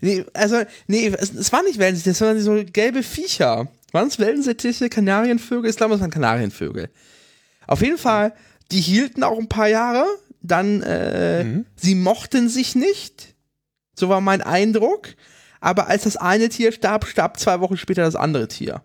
Nee, 0.00 0.24
also, 0.34 0.62
nee, 0.86 1.06
es, 1.16 1.32
es 1.32 1.52
war 1.52 1.62
nicht 1.62 1.78
Wellensittiche, 1.78 2.10
es 2.12 2.20
waren 2.20 2.40
so 2.40 2.62
gelbe 2.72 3.02
Viecher. 3.02 3.68
Waren 3.92 4.08
es 4.08 4.18
Wellensittiche, 4.18 4.88
Kanarienvögel? 4.88 5.70
Ich 5.70 5.76
glaube, 5.76 5.94
es 5.94 6.00
waren 6.00 6.10
Kanarienvögel. 6.10 6.90
Auf 7.66 7.80
jeden 7.82 7.98
Fall, 7.98 8.34
die 8.70 8.80
hielten 8.80 9.22
auch 9.22 9.38
ein 9.38 9.48
paar 9.48 9.68
Jahre. 9.68 10.04
Dann, 10.42 10.82
äh, 10.82 11.62
sie 11.76 11.94
mochten 11.94 12.48
sich 12.48 12.74
nicht. 12.76 13.34
So 13.98 14.08
war 14.08 14.20
mein 14.20 14.42
Eindruck. 14.42 15.08
Aber 15.60 15.88
als 15.88 16.04
das 16.04 16.16
eine 16.16 16.48
Tier 16.48 16.70
starb, 16.72 17.06
starb 17.06 17.40
zwei 17.40 17.60
Wochen 17.60 17.76
später 17.76 18.02
das 18.02 18.14
andere 18.14 18.46
Tier. 18.46 18.82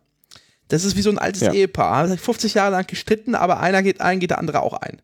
Das 0.71 0.83
ist 0.85 0.95
wie 0.95 1.01
so 1.01 1.09
ein 1.09 1.17
altes 1.17 1.41
Ja. 1.41 1.53
Ehepaar. 1.53 1.97
Haben 1.97 2.09
sich 2.11 2.21
50 2.21 2.53
Jahre 2.53 2.71
lang 2.71 2.87
gestritten, 2.87 3.35
aber 3.35 3.59
einer 3.59 3.83
geht 3.83 4.01
ein, 4.01 4.19
geht 4.19 4.29
der 4.31 4.39
andere 4.39 4.61
auch 4.61 4.73
ein. 4.73 5.01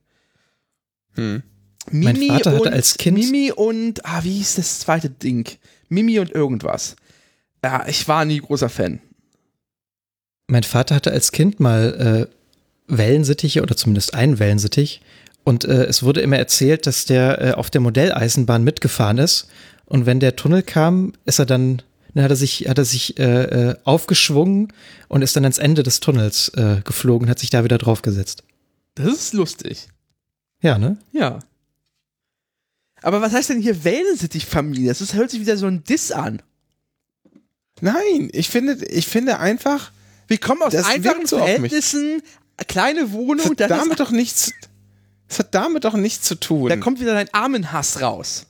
Hm. 1.15 1.43
Mimi 1.91 2.27
Vater 2.27 2.51
hatte 2.51 2.61
und 2.61 2.73
als 2.73 2.97
Kind- 2.97 3.17
Mimi 3.17 3.51
und 3.51 4.05
ah, 4.05 4.23
wie 4.23 4.33
hieß 4.33 4.55
das 4.55 4.79
zweite 4.79 5.09
Ding? 5.09 5.47
Mimi 5.89 6.19
und 6.19 6.31
irgendwas. 6.31 6.95
Ja, 7.63 7.85
ich 7.87 8.07
war 8.07 8.25
nie 8.25 8.39
großer 8.39 8.69
Fan. 8.69 8.99
Mein 10.47 10.63
Vater 10.63 10.95
hatte 10.95 11.11
als 11.11 11.31
Kind 11.31 11.59
mal 11.59 12.27
äh, 12.29 12.93
Wellensittiche 12.93 13.61
oder 13.61 13.75
zumindest 13.75 14.13
einen 14.13 14.39
Wellensittich. 14.39 15.01
Und 15.43 15.65
äh, 15.65 15.85
es 15.85 16.03
wurde 16.03 16.21
immer 16.21 16.37
erzählt, 16.37 16.85
dass 16.87 17.05
der 17.05 17.41
äh, 17.41 17.51
auf 17.53 17.69
der 17.69 17.81
Modelleisenbahn 17.81 18.63
mitgefahren 18.63 19.17
ist. 19.17 19.47
Und 19.85 20.05
wenn 20.05 20.19
der 20.19 20.35
Tunnel 20.35 20.61
kam, 20.63 21.13
ist 21.25 21.39
er 21.39 21.45
dann, 21.45 21.81
dann 22.17 22.23
hat 22.23 22.31
er 22.31 22.35
sich, 22.35 22.67
hat 22.67 22.79
er 22.79 22.85
sich 22.85 23.19
äh, 23.19 23.69
äh, 23.69 23.75
aufgeschwungen 23.83 24.73
und 25.07 25.21
ist 25.21 25.35
dann 25.35 25.45
ans 25.45 25.59
Ende 25.59 25.83
des 25.83 25.99
Tunnels 25.99 26.49
äh, 26.55 26.81
geflogen, 26.83 27.29
hat 27.29 27.37
sich 27.37 27.51
da 27.51 27.63
wieder 27.63 27.77
draufgesetzt. 27.77 28.43
Das 28.95 29.07
ist 29.07 29.33
lustig. 29.33 29.87
Ja, 30.59 30.79
ne? 30.79 30.97
Ja. 31.11 31.37
Aber 33.03 33.21
was 33.21 33.33
heißt 33.33 33.49
denn 33.49 33.61
hier 33.61 33.83
Wellensittich-Familie? 33.83 34.87
Das 34.87 34.99
ist, 34.99 35.13
hört 35.13 35.29
sich 35.29 35.41
wieder 35.41 35.57
so 35.57 35.67
ein 35.67 35.83
Diss 35.83 36.11
an. 36.11 36.41
Nein, 37.81 38.29
ich 38.33 38.49
finde, 38.49 38.83
ich 38.87 39.05
finde 39.05 39.37
einfach, 39.37 39.91
Wir 40.27 40.39
kommen 40.39 40.63
aus 40.63 40.73
einfachen 40.73 41.27
so. 41.27 41.37
Verhältnissen, 41.37 42.23
kleine 42.67 43.01
das 43.01 43.11
Wohnung, 43.11 43.45
hat 43.45 43.59
das 43.59 43.69
damit 43.69 43.91
ist, 43.91 43.99
doch 43.99 44.09
nichts, 44.09 44.53
das 45.27 45.37
hat 45.37 45.53
damit 45.53 45.83
doch 45.83 45.93
nichts 45.93 46.25
zu 46.25 46.33
tun. 46.33 46.69
da 46.69 46.77
kommt 46.77 46.99
wieder 46.99 47.13
dein 47.13 47.31
Armenhass 47.31 48.01
raus. 48.01 48.47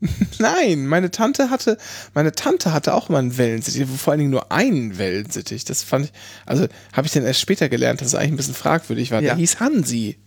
Nein, 0.38 0.86
meine 0.86 1.10
Tante 1.10 1.48
hatte, 1.50 1.78
meine 2.14 2.32
Tante 2.32 2.72
hatte 2.72 2.92
auch 2.94 3.08
mal 3.08 3.18
einen 3.18 3.38
Wellensittich, 3.38 3.86
vor 3.88 4.10
allen 4.12 4.18
Dingen 4.18 4.30
nur 4.30 4.52
einen 4.52 4.98
Wellensittich. 4.98 5.64
Das 5.64 5.82
fand 5.82 6.06
ich, 6.06 6.12
also 6.44 6.66
habe 6.92 7.06
ich 7.06 7.12
dann 7.12 7.24
erst 7.24 7.40
später 7.40 7.68
gelernt, 7.68 8.00
dass 8.00 8.08
es 8.08 8.14
eigentlich 8.14 8.32
ein 8.32 8.36
bisschen 8.36 8.54
fragwürdig 8.54 9.10
war. 9.10 9.20
Ja. 9.22 9.30
Der 9.30 9.36
hieß 9.36 9.58
Hansi. 9.60 10.18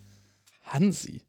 Hansi. 0.66 1.22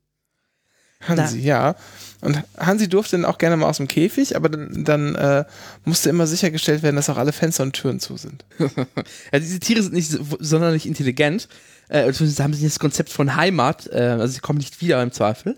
Hansi, 1.02 1.38
ja. 1.40 1.76
Und 2.20 2.42
Hansi 2.58 2.88
durfte 2.88 3.16
dann 3.16 3.24
auch 3.24 3.38
gerne 3.38 3.56
mal 3.56 3.68
aus 3.68 3.78
dem 3.78 3.88
Käfig, 3.88 4.36
aber 4.36 4.50
dann, 4.50 4.84
dann 4.84 5.14
äh, 5.14 5.44
musste 5.86 6.10
immer 6.10 6.26
sichergestellt 6.26 6.82
werden, 6.82 6.96
dass 6.96 7.08
auch 7.08 7.16
alle 7.16 7.32
Fenster 7.32 7.62
und 7.62 7.72
Türen 7.72 8.00
zu 8.00 8.16
sind. 8.18 8.44
Ja, 9.32 9.38
diese 9.38 9.60
Tiere 9.60 9.82
sind 9.82 9.94
nicht 9.94 10.10
so- 10.10 10.36
sonderlich 10.38 10.86
intelligent. 10.86 11.48
Äh, 11.88 12.06
beziehungsweise 12.06 12.42
haben 12.42 12.52
sie 12.54 12.64
das 12.64 12.78
Konzept 12.78 13.08
von 13.10 13.34
Heimat, 13.36 13.86
äh, 13.92 13.96
also 14.20 14.26
sie 14.34 14.40
kommen 14.40 14.58
nicht 14.58 14.80
wieder 14.82 15.02
im 15.02 15.10
Zweifel. 15.12 15.56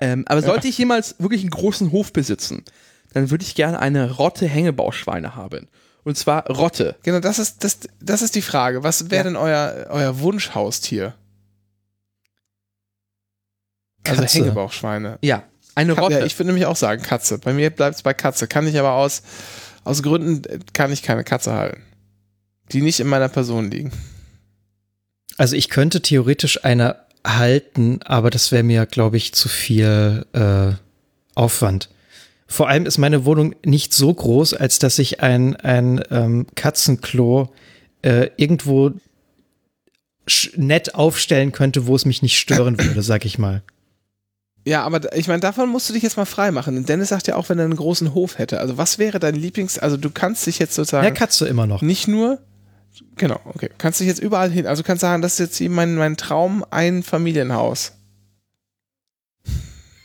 Ähm, 0.00 0.24
aber 0.28 0.42
sollte 0.42 0.68
ich 0.68 0.78
jemals 0.78 1.16
wirklich 1.18 1.42
einen 1.42 1.50
großen 1.50 1.92
Hof 1.92 2.12
besitzen, 2.12 2.64
dann 3.12 3.30
würde 3.30 3.44
ich 3.44 3.54
gerne 3.54 3.78
eine 3.78 4.12
Rotte-Hängebauschweine 4.12 5.34
haben. 5.36 5.68
Und 6.04 6.16
zwar 6.16 6.46
Rotte. 6.48 6.96
Genau, 7.02 7.20
das 7.20 7.38
ist, 7.38 7.62
das, 7.64 7.80
das 8.00 8.22
ist 8.22 8.34
die 8.34 8.42
Frage. 8.42 8.82
Was 8.82 9.10
wäre 9.10 9.18
Ja. 9.18 9.22
denn 9.24 9.36
euer, 9.36 9.86
euer 9.90 10.20
Wunschhaustier? 10.20 11.14
Also 14.06 14.22
Katze. 14.22 14.38
Hängebauchschweine. 14.38 15.18
Ja, 15.22 15.42
eine 15.74 15.92
Rotte. 15.92 16.18
Ja, 16.20 16.24
ich 16.24 16.38
würde 16.38 16.46
nämlich 16.48 16.66
auch 16.66 16.76
sagen 16.76 17.02
Katze. 17.02 17.38
Bei 17.38 17.52
mir 17.52 17.70
bleibt 17.70 17.96
es 17.96 18.02
bei 18.02 18.14
Katze. 18.14 18.46
Kann 18.46 18.66
ich 18.66 18.78
aber 18.78 18.92
aus, 18.94 19.22
aus 19.84 20.02
Gründen, 20.02 20.42
äh, 20.48 20.58
kann 20.72 20.90
ich 20.92 21.02
keine 21.02 21.24
Katze 21.24 21.52
halten. 21.52 21.82
Die 22.72 22.80
nicht 22.82 23.00
in 23.00 23.08
meiner 23.08 23.28
Person 23.28 23.70
liegen. 23.70 23.92
Also 25.36 25.56
ich 25.56 25.68
könnte 25.68 26.00
theoretisch 26.02 26.64
eine 26.64 26.96
halten, 27.24 28.00
aber 28.04 28.30
das 28.30 28.52
wäre 28.52 28.62
mir, 28.62 28.86
glaube 28.86 29.16
ich, 29.16 29.32
zu 29.32 29.48
viel 29.48 30.24
äh, 30.32 30.72
Aufwand. 31.34 31.88
Vor 32.46 32.68
allem 32.68 32.86
ist 32.86 32.98
meine 32.98 33.24
Wohnung 33.24 33.54
nicht 33.64 33.94
so 33.94 34.12
groß, 34.12 34.54
als 34.54 34.78
dass 34.78 34.98
ich 34.98 35.20
ein, 35.20 35.54
ein 35.56 36.02
ähm, 36.10 36.46
Katzenklo 36.56 37.52
äh, 38.02 38.30
irgendwo 38.36 38.92
nett 40.56 40.94
aufstellen 40.94 41.52
könnte, 41.52 41.86
wo 41.86 41.94
es 41.94 42.04
mich 42.04 42.22
nicht 42.22 42.38
stören 42.38 42.78
würde, 42.78 43.02
sag 43.02 43.24
ich 43.24 43.38
mal. 43.38 43.62
Ja, 44.66 44.82
aber 44.82 45.16
ich 45.16 45.26
meine, 45.26 45.40
davon 45.40 45.68
musst 45.70 45.88
du 45.88 45.94
dich 45.94 46.02
jetzt 46.02 46.16
mal 46.16 46.26
frei 46.26 46.50
machen. 46.50 46.74
Denn 46.74 46.84
Dennis 46.84 47.08
sagt 47.08 47.26
ja 47.26 47.36
auch, 47.36 47.48
wenn 47.48 47.58
er 47.58 47.64
einen 47.64 47.76
großen 47.76 48.14
Hof 48.14 48.38
hätte. 48.38 48.60
Also 48.60 48.76
was 48.76 48.98
wäre 48.98 49.18
dein 49.18 49.34
Lieblings... 49.34 49.78
Also 49.78 49.96
du 49.96 50.10
kannst 50.10 50.46
dich 50.46 50.58
jetzt 50.58 50.74
sozusagen... 50.74 51.04
Ja, 51.04 51.10
Katze 51.12 51.48
immer 51.48 51.66
noch. 51.66 51.82
nicht 51.82 52.08
nur... 52.08 52.38
Genau, 53.16 53.40
okay. 53.44 53.70
Kannst 53.78 54.00
dich 54.00 54.06
jetzt 54.06 54.20
überall 54.20 54.50
hin... 54.50 54.66
Also 54.66 54.82
du 54.82 54.86
kannst 54.86 55.02
sagen, 55.02 55.20
das 55.22 55.34
ist 55.34 55.38
jetzt 55.38 55.56
hier 55.58 55.70
mein, 55.70 55.94
mein 55.96 56.16
Traum, 56.16 56.64
ein 56.70 57.02
Familienhaus. 57.02 57.92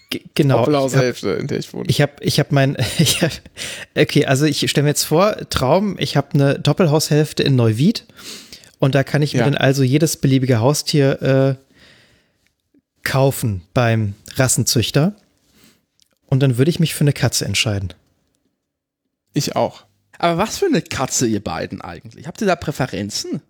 G 0.09 0.21
genau. 0.33 0.59
Doppelhaushälfte, 0.59 1.29
in 1.31 1.47
der 1.47 1.59
ich 1.59 1.73
wohne. 1.73 1.85
ich 1.87 2.01
habe 2.01 2.13
ich 2.21 2.39
hab 2.39 2.51
mein, 2.51 2.77
ich 2.99 3.21
hab, 3.21 3.31
okay, 3.97 4.25
also 4.25 4.45
ich 4.45 4.69
stelle 4.69 4.83
mir 4.83 4.89
jetzt 4.89 5.03
vor, 5.03 5.35
Traum, 5.49 5.95
ich 5.99 6.15
habe 6.17 6.27
eine 6.33 6.59
Doppelhaushälfte 6.59 7.43
in 7.43 7.55
Neuwied 7.55 8.05
und 8.79 8.95
da 8.95 9.03
kann 9.03 9.21
ich 9.21 9.33
mir 9.33 9.39
Ja. 9.39 9.45
dann 9.45 9.55
also 9.55 9.83
jedes 9.83 10.17
beliebige 10.17 10.59
Haustier 10.59 11.21
äh, 11.21 11.55
kaufen 13.03 13.61
beim 13.73 14.13
Rassenzüchter 14.35 15.15
und 16.27 16.41
dann 16.41 16.57
würde 16.57 16.69
ich 16.69 16.79
mich 16.79 16.93
für 16.93 17.03
eine 17.03 17.13
Katze 17.13 17.45
entscheiden. 17.45 17.93
Ich 19.33 19.55
auch. 19.55 19.85
Aber 20.19 20.37
was 20.37 20.57
für 20.57 20.65
eine 20.65 20.81
Katze, 20.81 21.27
ihr 21.27 21.43
beiden 21.43 21.81
eigentlich? 21.81 22.27
Habt 22.27 22.41
ihr 22.41 22.47
da 22.47 22.55
Präferenzen? 22.55 23.41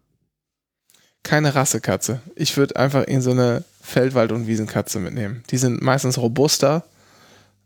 Keine 1.24 1.56
Rassekatze. 1.56 2.22
Ich 2.36 2.56
würde 2.58 2.76
einfach 2.76 3.04
in 3.06 3.22
so 3.22 3.32
eine 3.32 3.64
Feldwald- 3.82 4.32
und 4.32 4.48
Wiesenkatze 4.48 5.00
mitnehmen. 5.00 5.44
Die 5.50 5.58
sind 5.58 5.82
meistens 5.82 6.18
robuster 6.18 6.86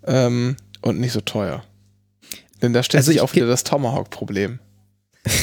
ähm, 0.06 0.56
und 0.82 1.00
nicht 1.00 1.12
so 1.12 1.22
teuer. 1.22 1.64
Denn 2.62 2.74
da 2.74 2.84
stellt 2.84 3.00
Also 3.00 3.12
sich 3.12 3.18
ich 3.18 3.22
auch 3.22 3.34
wieder 3.36 3.48
das 3.48 3.64
Tomahawk-Problem. 3.64 4.60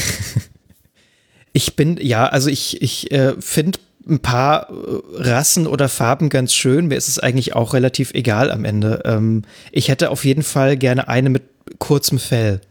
Ich 1.57 1.75
bin, 1.75 1.97
ja, 1.99 2.27
also 2.27 2.51
ich, 2.51 2.83
ich 2.83 3.11
äh, 3.11 3.33
finde 3.39 3.79
ein 4.07 4.19
paar 4.19 4.69
äh, 4.69 4.73
Rassen 5.15 5.65
oder 5.65 5.89
Farben 5.89 6.29
ganz 6.29 6.53
schön. 6.53 6.85
Mir 6.85 6.97
ist 6.97 7.07
es 7.07 7.17
eigentlich 7.17 7.55
auch 7.55 7.73
relativ 7.73 8.13
egal 8.13 8.51
am 8.51 8.63
Ende. 8.63 9.01
Ähm, 9.05 9.41
ich 9.71 9.89
hätte 9.89 10.11
auf 10.11 10.23
jeden 10.23 10.43
Fall 10.43 10.77
gerne 10.77 11.07
eine 11.07 11.31
mit 11.31 11.41
kurzem 11.79 12.19
Fell. 12.19 12.61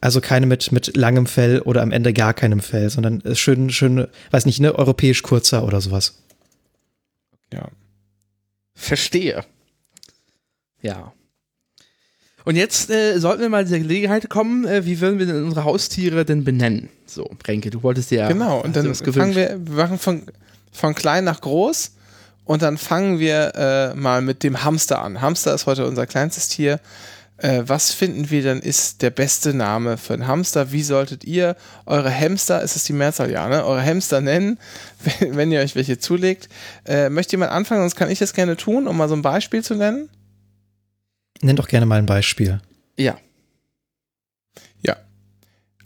Also 0.00 0.20
keine 0.20 0.46
mit, 0.46 0.72
mit 0.72 0.96
langem 0.96 1.26
Fell 1.26 1.60
oder 1.60 1.82
am 1.82 1.92
Ende 1.92 2.12
gar 2.12 2.32
keinem 2.32 2.60
Fell, 2.60 2.88
sondern 2.88 3.20
äh, 3.22 3.34
schön, 3.34 3.70
schön, 3.70 4.06
weiß 4.30 4.46
nicht, 4.46 4.60
ne, 4.60 4.74
europäisch 4.74 5.22
kurzer 5.22 5.64
oder 5.64 5.80
sowas. 5.80 6.22
Ja. 7.52 7.68
Verstehe. 8.74 9.44
Ja. 10.80 11.12
Und 12.44 12.56
jetzt 12.56 12.88
äh, 12.90 13.18
sollten 13.18 13.42
wir 13.42 13.50
mal 13.50 13.66
zu 13.66 13.72
der 13.72 13.80
Gelegenheit 13.80 14.30
kommen, 14.30 14.66
äh, 14.66 14.86
wie 14.86 15.00
würden 15.00 15.18
wir 15.18 15.26
denn 15.26 15.44
unsere 15.44 15.64
Haustiere 15.64 16.24
denn 16.24 16.44
benennen? 16.44 16.88
So, 17.04 17.30
Renke, 17.46 17.70
du 17.70 17.82
wolltest 17.82 18.10
ja. 18.10 18.28
Genau, 18.28 18.60
und 18.60 18.76
dann 18.76 18.88
was 18.88 19.02
fangen 19.02 19.34
wir, 19.34 19.60
wir 19.62 19.76
machen 19.76 19.98
von, 19.98 20.22
von 20.72 20.94
klein 20.94 21.24
nach 21.24 21.42
groß 21.42 21.92
und 22.44 22.62
dann 22.62 22.78
fangen 22.78 23.18
wir 23.18 23.54
äh, 23.54 23.94
mal 23.94 24.22
mit 24.22 24.42
dem 24.42 24.64
Hamster 24.64 25.02
an. 25.02 25.20
Hamster 25.20 25.54
ist 25.54 25.66
heute 25.66 25.86
unser 25.86 26.06
kleinstes 26.06 26.48
Tier. 26.48 26.80
Äh, 27.42 27.62
was 27.66 27.92
finden 27.92 28.30
wir 28.30 28.42
denn 28.42 28.60
ist 28.60 29.02
der 29.02 29.10
beste 29.10 29.54
Name 29.54 29.96
für 29.96 30.14
einen 30.14 30.26
Hamster? 30.26 30.72
Wie 30.72 30.82
solltet 30.82 31.24
ihr 31.24 31.56
eure 31.86 32.14
Hamster, 32.14 32.62
ist 32.62 32.76
es 32.76 32.84
die 32.84 32.92
Mehrzahl, 32.92 33.30
ja, 33.30 33.48
ne? 33.48 33.64
Eure 33.64 33.84
Hamster 33.84 34.20
nennen, 34.20 34.58
wenn, 35.20 35.36
wenn 35.36 35.52
ihr 35.52 35.60
euch 35.60 35.74
welche 35.74 35.98
zulegt. 35.98 36.48
Äh, 36.86 37.10
möchte 37.10 37.32
jemand 37.32 37.52
anfangen, 37.52 37.82
sonst 37.82 37.96
kann 37.96 38.10
ich 38.10 38.18
das 38.18 38.32
gerne 38.34 38.56
tun, 38.56 38.86
um 38.86 38.96
mal 38.96 39.08
so 39.08 39.14
ein 39.14 39.22
Beispiel 39.22 39.62
zu 39.62 39.74
nennen? 39.74 40.08
Nenn 41.42 41.56
doch 41.56 41.68
gerne 41.68 41.86
mal 41.86 41.98
ein 41.98 42.06
Beispiel. 42.06 42.60
Ja. 42.96 43.16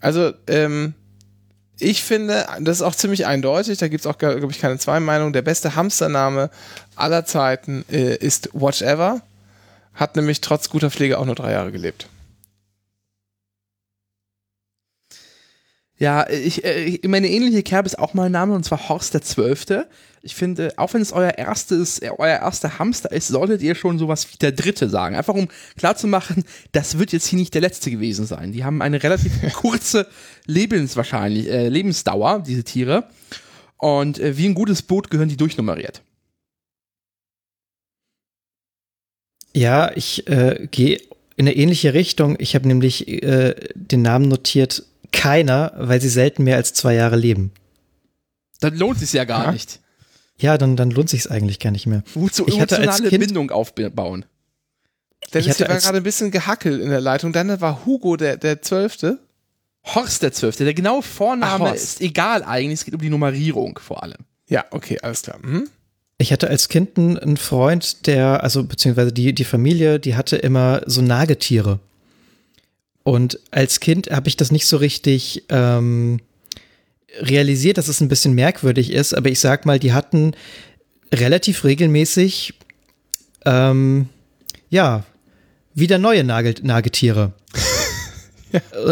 Also, 0.05 0.33
ähm, 0.45 0.93
ich 1.79 2.03
finde, 2.03 2.45
das 2.61 2.77
ist 2.77 2.81
auch 2.83 2.93
ziemlich 2.93 3.25
eindeutig, 3.25 3.79
da 3.79 3.87
gibt 3.87 4.01
es 4.01 4.07
auch, 4.07 4.19
glaube 4.19 4.51
ich, 4.51 4.59
keine 4.59 4.77
zwei 4.77 4.99
Meinungen. 4.99 5.33
Der 5.33 5.41
beste 5.41 5.75
Hamstername 5.75 6.51
aller 6.95 7.25
Zeiten 7.25 7.83
äh, 7.91 8.15
ist 8.15 8.49
Watch 8.53 8.83
Ever. 8.83 9.21
Hat 9.95 10.15
nämlich 10.15 10.41
trotz 10.41 10.69
guter 10.69 10.91
Pflege 10.91 11.17
auch 11.17 11.25
nur 11.25 11.35
drei 11.35 11.51
Jahre 11.51 11.71
gelebt. 11.71 12.07
Ja, 15.97 16.29
ich, 16.29 16.65
äh, 16.65 16.83
ich 16.83 17.07
meine 17.07 17.29
ähnliche 17.29 17.63
Kerbe 17.63 17.87
ist 17.87 17.97
auch 17.97 18.13
mein 18.13 18.31
Name 18.31 18.53
und 18.53 18.65
zwar 18.65 18.89
Horst 18.89 19.13
der 19.13 19.21
Zwölfte. 19.21 19.87
Ich 20.21 20.35
finde, 20.35 20.73
auch 20.75 20.93
wenn 20.93 21.01
es 21.01 21.13
euer 21.13 21.37
erstes, 21.37 21.99
äh, 21.99 22.09
euer 22.09 22.39
erster 22.39 22.79
Hamster 22.79 23.11
ist, 23.11 23.29
solltet 23.29 23.61
ihr 23.61 23.75
schon 23.75 23.97
sowas 23.97 24.27
wie 24.33 24.37
der 24.37 24.51
Dritte 24.51 24.89
sagen. 24.89 25.15
Einfach 25.15 25.35
um 25.35 25.47
klarzumachen, 25.77 26.43
das 26.73 26.99
wird 26.99 27.13
jetzt 27.13 27.27
hier 27.27 27.39
nicht 27.39 27.53
der 27.53 27.61
letzte 27.61 27.91
gewesen 27.91 28.25
sein. 28.25 28.51
Die 28.51 28.65
haben 28.65 28.81
eine 28.81 29.03
relativ 29.03 29.31
kurze 29.53 30.07
Lebenswahrscheinlich, 30.45 31.49
äh, 31.49 31.69
Lebensdauer, 31.69 32.43
diese 32.45 32.65
Tiere. 32.65 33.07
Und 33.77 34.19
äh, 34.19 34.37
wie 34.37 34.47
ein 34.47 34.55
gutes 34.55 34.81
Boot 34.81 35.09
gehören 35.09 35.29
die 35.29 35.37
durchnummeriert. 35.37 36.01
Ja, 39.55 39.91
ich 39.95 40.27
äh, 40.27 40.67
gehe 40.69 40.97
in 41.37 41.47
eine 41.47 41.55
ähnliche 41.55 41.93
Richtung. 41.93 42.35
Ich 42.39 42.55
habe 42.55 42.67
nämlich 42.67 43.07
äh, 43.07 43.55
den 43.75 44.01
Namen 44.01 44.27
notiert 44.27 44.83
keiner, 45.11 45.73
weil 45.77 46.01
sie 46.01 46.09
selten 46.09 46.43
mehr 46.43 46.57
als 46.57 46.73
zwei 46.73 46.93
Jahre 46.93 47.15
leben. 47.15 47.51
Dann 48.59 48.75
lohnt 48.77 49.01
es 49.01 49.13
ja 49.13 49.23
gar 49.23 49.45
Ja. 49.45 49.51
nicht. 49.51 49.79
Ja, 50.37 50.57
dann, 50.57 50.75
dann 50.75 50.91
lohnt 50.91 51.09
sich 51.09 51.31
eigentlich 51.31 51.59
gar 51.59 51.71
nicht 51.71 51.85
mehr. 51.87 52.03
Wozu 52.13 52.45
Ich 52.47 52.59
hatte 52.59 52.77
als 52.79 53.01
Kind- 53.01 53.19
Bindung 53.25 53.51
aufbauen. 53.51 54.25
Dennis, 55.33 55.47
hatte 55.49 55.57
hier 55.57 55.67
war 55.69 55.75
als- 55.75 55.85
gerade 55.85 55.97
ein 55.97 56.03
bisschen 56.03 56.31
gehackelt 56.31 56.81
in 56.81 56.89
der 56.89 56.99
Leitung. 57.01 57.31
Dann 57.31 57.61
war 57.61 57.85
Hugo 57.85 58.17
der, 58.17 58.35
der 58.37 58.61
Zwölfte. 58.61 59.19
Horst 59.85 60.23
der 60.23 60.33
Zwölfte, 60.33 60.63
der 60.65 60.73
genaue 60.73 61.03
Vorname 61.03 61.69
Ach, 61.69 61.75
ist 61.75 62.01
egal 62.01 62.43
eigentlich, 62.43 62.79
es 62.79 62.85
geht 62.85 62.95
um 62.95 63.01
die 63.01 63.09
Nummerierung 63.09 63.77
vor 63.79 64.01
allem. 64.03 64.17
Ja, 64.49 64.65
okay, 64.71 64.97
alles 65.01 65.21
klar. 65.21 65.37
Mhm. 65.41 65.69
Ich 66.17 66.31
hatte 66.31 66.49
als 66.49 66.69
Kind 66.69 66.97
einen, 66.97 67.37
Freund, 67.37 68.07
der, 68.07 68.41
also 68.43 68.63
beziehungsweise 68.63 69.11
die, 69.11 69.33
die 69.33 69.43
Familie, 69.43 69.99
die 69.99 70.15
hatte 70.15 70.37
immer 70.37 70.81
so 70.85 71.01
Nagetiere. 71.01 71.79
Und 73.03 73.39
als 73.51 73.79
Kind 73.79 74.09
habe 74.09 74.29
ich 74.29 74.37
das 74.37 74.51
nicht 74.51 74.65
so 74.65 74.77
richtig 74.77 75.43
ähm, 75.49 76.19
realisiert, 77.19 77.77
dass 77.77 77.87
es 77.87 78.01
ein 78.01 78.07
bisschen 78.07 78.33
merkwürdig 78.33 78.91
ist, 78.91 79.13
aber 79.13 79.29
ich 79.29 79.39
sag 79.39 79.65
mal, 79.65 79.77
die 79.77 79.93
hatten 79.93 80.33
relativ 81.13 81.63
regelmäßig 81.63 82.53
ähm, 83.45 84.09
ja 84.69 85.03
wieder 85.73 85.97
neue 85.97 86.23
Nagel 86.23 86.55
Nagetiere. 86.63 87.33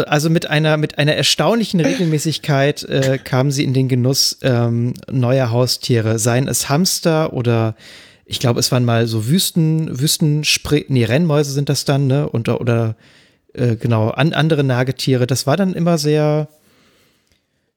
Also 0.06 0.30
mit 0.30 0.48
einer, 0.48 0.76
mit 0.76 0.98
einer 0.98 1.14
erstaunlichen 1.14 1.80
Regelmäßigkeit 1.80 2.82
äh, 2.84 3.18
kamen 3.22 3.50
sie 3.50 3.64
in 3.64 3.74
den 3.74 3.88
Genuss 3.88 4.38
ähm, 4.42 4.94
neuer 5.10 5.50
Haustiere, 5.50 6.18
seien 6.18 6.48
es 6.48 6.68
Hamster 6.68 7.32
oder 7.32 7.74
ich 8.26 8.40
glaube, 8.40 8.60
es 8.60 8.72
waren 8.72 8.84
mal 8.84 9.06
so 9.06 9.28
Wüsten, 9.28 10.00
Wüstenspre 10.00 10.84
nee, 10.88 11.04
Rennmäuse 11.04 11.52
sind 11.52 11.68
das 11.68 11.84
dann, 11.84 12.06
ne? 12.06 12.28
Und, 12.28 12.48
oder 12.48 12.96
äh, 13.52 13.76
genau, 13.76 14.10
an, 14.10 14.32
andere 14.32 14.64
Nagetiere. 14.64 15.26
Das 15.26 15.46
war 15.46 15.56
dann 15.56 15.74
immer 15.74 15.98
sehr, 15.98 16.48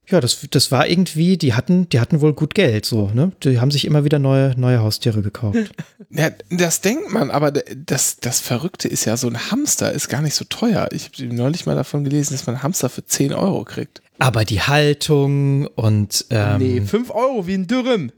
ja, 0.09 0.21
das, 0.21 0.47
das 0.49 0.71
war 0.71 0.87
irgendwie, 0.87 1.37
die 1.37 1.53
hatten, 1.53 1.89
die 1.89 1.99
hatten 1.99 2.21
wohl 2.21 2.33
gut 2.33 2.55
Geld, 2.55 2.85
so, 2.85 3.09
ne? 3.13 3.33
Die 3.43 3.59
haben 3.59 3.71
sich 3.71 3.83
immer 3.83 4.05
wieder 4.05 4.19
neue, 4.19 4.57
neue 4.57 4.81
Haustiere 4.81 5.21
gekauft. 5.21 5.57
Ja, 6.09 6.29
das 6.49 6.79
denkt 6.79 7.11
man, 7.11 7.31
aber 7.31 7.51
das, 7.51 8.15
das 8.21 8.39
Verrückte 8.39 8.87
ist 8.87 9.03
ja, 9.03 9.17
so 9.17 9.27
ein 9.27 9.51
Hamster 9.51 9.91
ist 9.91 10.07
gar 10.07 10.21
nicht 10.21 10.35
so 10.35 10.45
teuer. 10.45 10.87
Ich 10.93 11.09
habe 11.09 11.33
neulich 11.33 11.65
mal 11.65 11.75
davon 11.75 12.05
gelesen, 12.05 12.33
dass 12.33 12.47
man 12.47 12.55
einen 12.55 12.63
Hamster 12.63 12.87
für 12.87 13.05
10 13.05 13.33
Euro 13.33 13.65
kriegt. 13.65 14.01
Aber 14.17 14.45
die 14.45 14.61
Haltung 14.61 15.67
und 15.67 16.25
ähm, 16.29 16.57
nee, 16.59 16.81
5 16.81 17.09
Euro 17.09 17.45
wie 17.45 17.55
ein 17.55 17.67
Dürüm. 17.67 18.13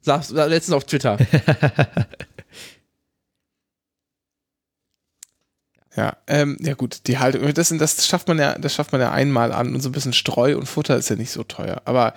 Sagst 0.00 0.30
du 0.30 0.34
letztens 0.34 0.76
auf 0.76 0.84
Twitter. 0.84 1.18
Ja, 5.96 6.16
ähm, 6.26 6.56
ja 6.60 6.74
gut, 6.74 7.06
die 7.06 7.18
Haltung, 7.18 7.52
das, 7.54 7.68
sind- 7.68 7.80
das 7.80 8.06
schafft 8.06 8.26
man 8.28 8.38
ja, 8.38 8.58
das 8.58 8.74
schafft 8.74 8.92
man 8.92 9.00
ja 9.00 9.12
einmal 9.12 9.52
an 9.52 9.74
und 9.74 9.80
so 9.80 9.88
ein 9.88 9.92
bisschen 9.92 10.12
Streu 10.12 10.56
und 10.56 10.66
Futter 10.66 10.96
ist 10.96 11.08
ja 11.08 11.16
nicht 11.16 11.30
so 11.30 11.44
teuer. 11.44 11.82
Aber 11.84 12.14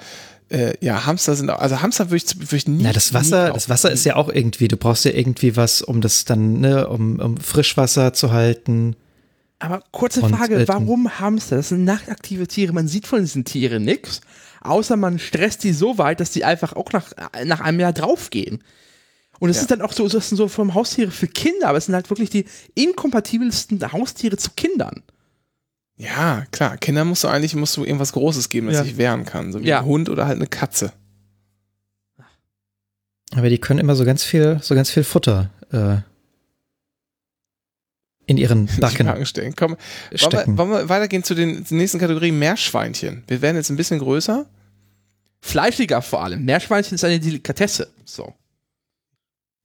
äh, 0.50 0.74
ja, 0.80 1.06
Hamster 1.06 1.36
sind 1.36 1.50
auch, 1.50 1.60
also 1.60 1.82
Hamster 1.82 2.10
würde 2.10 2.24
ich, 2.26 2.40
würd 2.40 2.54
ich 2.54 2.68
nie. 2.68 2.82
Na, 2.84 2.92
das 2.94 3.14
Wasser, 3.14 3.52
das 3.52 3.70
Wasser 3.70 3.92
ist 3.92 4.04
ja 4.06 4.16
auch 4.16 4.30
irgendwie, 4.30 4.68
du 4.68 4.78
brauchst 4.78 5.06
ja 5.06 5.12
irgendwie 5.12 5.56
was, 5.56 5.82
um 5.82 6.02
das 6.02 6.26
dann, 6.26 6.60
ne, 6.60 6.88
um, 6.88 7.20
um 7.20 7.38
Frischwasser 7.38 8.14
zu 8.14 8.32
halten. 8.32 8.96
Aber 9.60 9.84
kurze 9.92 10.22
Und, 10.22 10.36
Frage, 10.36 10.56
äh, 10.56 10.68
warum 10.68 11.20
Hamster? 11.20 11.58
Das 11.58 11.70
sind 11.70 11.84
nachtaktive 11.84 12.48
Tiere, 12.48 12.74
man 12.74 12.88
sieht 12.88 13.06
von 13.08 13.20
diesen 13.22 13.44
Tieren 13.46 13.84
nichts, 13.84 14.22
außer 14.62 14.96
man 14.96 15.20
stresst 15.20 15.64
die 15.64 15.74
so 15.74 15.98
weit, 15.98 16.20
dass 16.20 16.32
die 16.32 16.46
einfach 16.46 16.74
auch 16.74 16.92
nach, 16.94 17.12
nach 17.46 17.60
einem 17.60 17.80
Jahr 17.80 17.94
draufgehen. 17.94 18.64
Und 19.40 19.50
es 19.50 19.58
Ja. 19.58 19.62
ist 19.64 19.72
dann 19.72 19.82
auch 19.82 19.94
so, 19.94 20.08
das 20.08 20.30
sind 20.30 20.38
so 20.38 20.48
vom 20.48 20.74
Haustiere 20.74 21.12
für 21.12 21.28
Kinder, 21.28 21.68
aber 21.70 21.78
es 21.78 21.86
sind 21.86 21.96
halt 21.96 22.10
wirklich 22.10 22.30
die 22.30 22.46
inkompatibelsten 22.76 23.80
Haustiere 23.92 24.38
zu 24.38 24.52
Kindern. 24.56 25.04
Ja, 25.98 26.46
klar. 26.52 26.78
Kinder 26.78 27.06
musst 27.06 27.24
du 27.24 27.28
eigentlich 27.28 27.56
musst 27.56 27.76
du 27.78 27.84
irgendwas 27.84 28.14
Großes 28.14 28.50
geben, 28.50 28.68
das 28.68 28.76
Ja. 28.78 28.84
sich 28.84 28.98
wehren 28.98 29.26
kann. 29.26 29.52
So 29.52 29.62
wie 29.62 29.68
Ja. 29.68 29.80
ein 29.80 29.86
Hund 29.86 30.10
oder 30.10 30.26
halt 30.28 30.38
eine 30.38 30.48
Katze. 30.48 30.94
Aber 33.32 33.50
die 33.50 33.58
können 33.58 33.80
immer 33.80 33.96
so 33.96 34.06
ganz 34.06 34.24
viel, 34.24 34.60
so 34.62 34.74
ganz 34.76 34.90
viel 34.90 35.04
Futter 35.04 35.50
äh, 35.72 35.98
in 38.26 38.38
ihren 38.38 38.68
Backen 38.80 39.26
stecken. 39.26 39.56
Komm, 39.56 39.78
wollen 40.12 40.32
wir, 40.48 40.58
wollen 40.58 40.70
wir 40.72 40.90
weitergehen 40.90 41.24
zu 41.24 41.34
den 41.36 41.66
zur 41.66 41.78
nächsten 41.78 42.00
Kategorie 42.00 42.32
Meerschweinchen. 42.32 43.24
Wir 43.28 43.42
werden 43.42 43.58
jetzt 43.58 43.70
ein 43.70 43.76
bisschen 43.78 44.00
größer. 44.00 44.46
Fleischiger 45.42 46.02
vor 46.02 46.24
allem. 46.24 46.44
Meerschweinchen 46.46 46.96
ist 46.96 47.04
eine 47.04 47.20
Delikatesse. 47.20 47.90
So. 48.06 48.34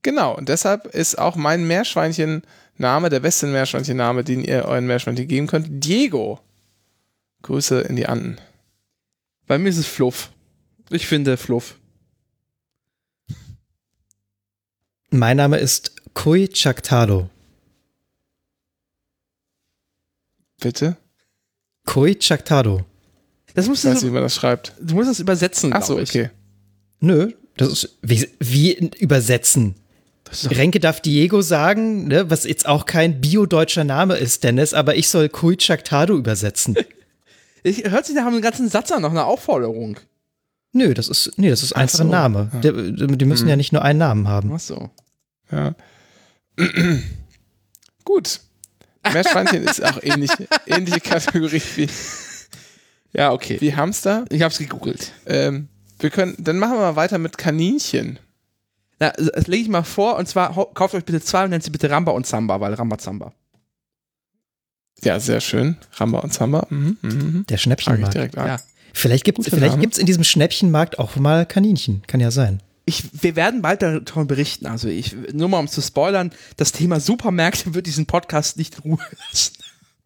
Genau, 0.03 0.37
und 0.37 0.49
deshalb 0.49 0.87
ist 0.87 1.17
auch 1.19 1.37
mein 1.37 1.67
Meerschweinchen-Name 1.67 3.09
der 3.09 3.21
beste 3.21 3.47
Meerschweinchen-Name, 3.47 4.25
den 4.25 4.43
ihr 4.45 4.65
euren 4.65 4.87
Meerschweinchen 4.87 5.29
geben 5.29 5.47
könnt. 5.47 5.67
Diego. 5.85 6.41
Grüße 7.43 7.81
in 7.83 7.97
die 7.97 8.07
Anden. 8.07 8.39
Bei 9.47 9.59
mir 9.59 9.69
ist 9.69 9.77
es 9.79 9.87
Fluff. 9.87 10.31
Ich 10.91 11.07
finde 11.07 11.37
Fluff. 11.37 11.77
Mein 15.11 15.37
Name 15.37 15.59
ist 15.59 15.93
Kui 16.15 16.49
Chaktalo. 16.49 17.29
Bitte? 20.61 20.97
Kui 21.85 22.15
Chaktado. 22.19 22.85
Das 23.55 23.67
musst 23.67 23.85
Ich 23.85 23.91
du, 23.91 23.95
weiß 23.95 24.03
nicht, 24.03 24.11
wie 24.11 24.15
man 24.15 24.23
das 24.23 24.35
schreibt. 24.35 24.75
du 24.81 24.95
musst 24.95 25.11
das 25.11 25.21
übersetzen, 25.21 25.73
Achso, 25.73 25.95
glaub 25.97 26.05
ich. 26.05 26.11
okay. 26.11 26.31
Nö, 27.01 27.33
das 27.57 27.69
ist 27.85 27.99
wie, 28.01 28.29
wie 28.39 28.73
übersetzen. 28.99 29.75
Renke 30.51 30.81
darf 30.81 31.01
Diego 31.01 31.43
sagen, 31.43 32.09
ne, 32.09 32.31
was 32.31 32.45
jetzt 32.45 32.67
auch 32.67 32.87
kein 32.87 33.21
bio-deutscher 33.21 33.85
Name 33.85 34.17
ist, 34.17 34.45
Dennis, 34.45 34.75
aber 34.75 34.97
ich 34.97 35.09
soll 35.09 35.29
Kuitschak 35.29 35.85
Tado 35.85 36.17
übersetzen. 36.17 36.77
Ich, 37.65 37.85
hört 37.89 38.07
sich 38.07 38.17
nach 38.17 38.27
einem 38.27 38.41
ganzen 38.43 38.69
Satz 38.69 38.91
an, 38.91 39.03
noch 39.03 39.13
eine 39.13 39.25
Aufforderung. 39.25 39.97
Nö, 40.73 40.95
das 40.95 41.07
ist, 41.07 41.35
nee, 41.37 41.49
das 41.49 41.63
ist 41.63 41.75
einfach 41.75 41.99
so. 41.99 42.03
ein 42.03 42.11
Name. 42.11 42.51
Der, 42.61 42.73
die 42.73 43.25
müssen 43.25 43.49
ja 43.49 43.55
nicht 43.55 43.73
nur 43.73 43.83
einen 43.83 44.01
Namen 44.01 44.27
haben. 44.27 44.51
Ach 44.53 44.59
so. 44.59 44.91
Ja. 45.53 45.77
Gut. 48.05 48.41
Meerschweinchen 49.13 49.63
ist 49.63 49.81
auch 49.85 50.03
ähnlich, 50.03 50.33
ähnliche 50.67 50.99
Kategorie 50.99 51.63
wie, 51.77 51.89
Ja, 53.13 53.31
okay. 53.33 53.61
wie 53.61 53.77
Hamster. 53.77 54.25
Ich 54.29 54.43
hab's 54.43 54.59
gegoogelt. 54.59 55.13
Ähm, 55.27 55.69
wir 56.01 56.11
können, 56.11 56.35
dann 56.39 56.59
machen 56.59 56.73
wir 56.75 56.81
mal 56.81 56.97
weiter 56.97 57.19
mit 57.19 57.39
Kaninchen. 57.39 58.19
Na, 59.03 59.11
das 59.11 59.49
lege 59.49 59.65
ich 59.65 59.69
mal 59.69 59.83
vor, 59.83 60.17
und 60.17 60.29
zwar 60.29 60.55
kauft 60.75 60.95
euch 60.95 61.05
bitte 61.05 61.21
zwei 61.21 61.43
und 61.43 61.51
nennt 61.51 61.65
sie 61.65 61.71
bitte 61.71 61.91
Ramba 61.91 62.13
und 62.13 62.25
Zamba, 62.25 62.61
weil 62.61 62.73
Ramba 62.75 62.99
Zamba. 62.99 63.33
Ja, 65.03 65.19
sehr 65.19 65.41
schön. 65.41 65.77
Ramba 65.95 66.21
und 66.21 66.33
Zamba. 66.33 66.69
Mhm, 66.71 66.99
mhm, 67.03 67.11
mhm. 67.11 67.47
Der 67.49 67.57
Schnäppchenmarkt. 67.57 68.15
direkt 68.15 68.39
an. 68.39 68.47
Ja. 68.47 68.57
Vielleicht 68.93 69.25
gibt 69.25 69.41
es 69.41 69.99
in 69.99 70.07
diesem 70.07 70.23
Schnäppchenmarkt 70.23 71.01
auch 71.01 71.17
mal 71.17 71.47
Kaninchen. 71.47 72.03
Kann 72.07 72.21
ja 72.21 72.31
sein. 72.31 72.63
Ich, 72.85 73.03
wir 73.25 73.35
werden 73.35 73.61
bald 73.61 73.83
davon 73.83 74.29
berichten. 74.29 74.67
Also 74.67 74.87
ich, 74.87 75.17
nur 75.33 75.49
mal 75.49 75.59
um 75.59 75.67
zu 75.67 75.81
spoilern, 75.83 76.31
das 76.57 76.71
Thema 76.71 77.01
Supermärkte 77.01 77.75
wird 77.75 77.89
diesen 77.89 78.07
Podcast 78.07 78.57
nicht 78.57 78.77
in 78.77 78.83
Ruhe 78.93 78.99
lassen. 79.33 79.55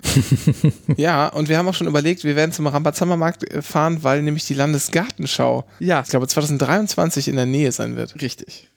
Ja, 0.96 1.26
und 1.28 1.50
wir 1.50 1.58
haben 1.58 1.68
auch 1.68 1.74
schon 1.74 1.86
überlegt, 1.86 2.24
wir 2.24 2.34
werden 2.36 2.52
zum 2.52 2.66
Rambazamba-Markt 2.66 3.50
äh, 3.50 3.60
fahren, 3.60 4.02
weil 4.04 4.22
nämlich 4.22 4.46
die 4.46 4.54
Landesgartenschau, 4.54 5.64
Ja, 5.80 6.00
ich 6.02 6.08
glaube 6.08 6.28
2023 6.28 7.28
in 7.28 7.36
der 7.36 7.46
Nähe 7.46 7.72
sein 7.72 7.96
wird. 7.96 8.22
richtig. 8.22 8.68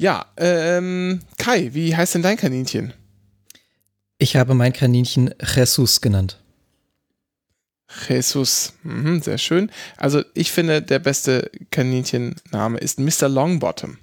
Ja, 0.00 0.24
ähm, 0.38 1.20
Kai, 1.36 1.74
wie 1.74 1.94
heißt 1.94 2.14
denn 2.14 2.22
dein 2.22 2.38
Kaninchen? 2.38 2.94
Ich 4.16 4.34
habe 4.34 4.54
mein 4.54 4.72
Kaninchen 4.72 5.34
Jesus 5.54 6.00
genannt. 6.00 6.42
Jesus. 8.08 8.72
Mhm, 8.82 9.20
sehr 9.20 9.36
schön. 9.36 9.70
Also 9.98 10.24
ich 10.32 10.52
finde, 10.52 10.80
der 10.80 11.00
beste 11.00 11.50
Kaninchenname 11.70 12.78
ist 12.78 12.98
Mr. 12.98 13.28
Longbottom. 13.28 13.98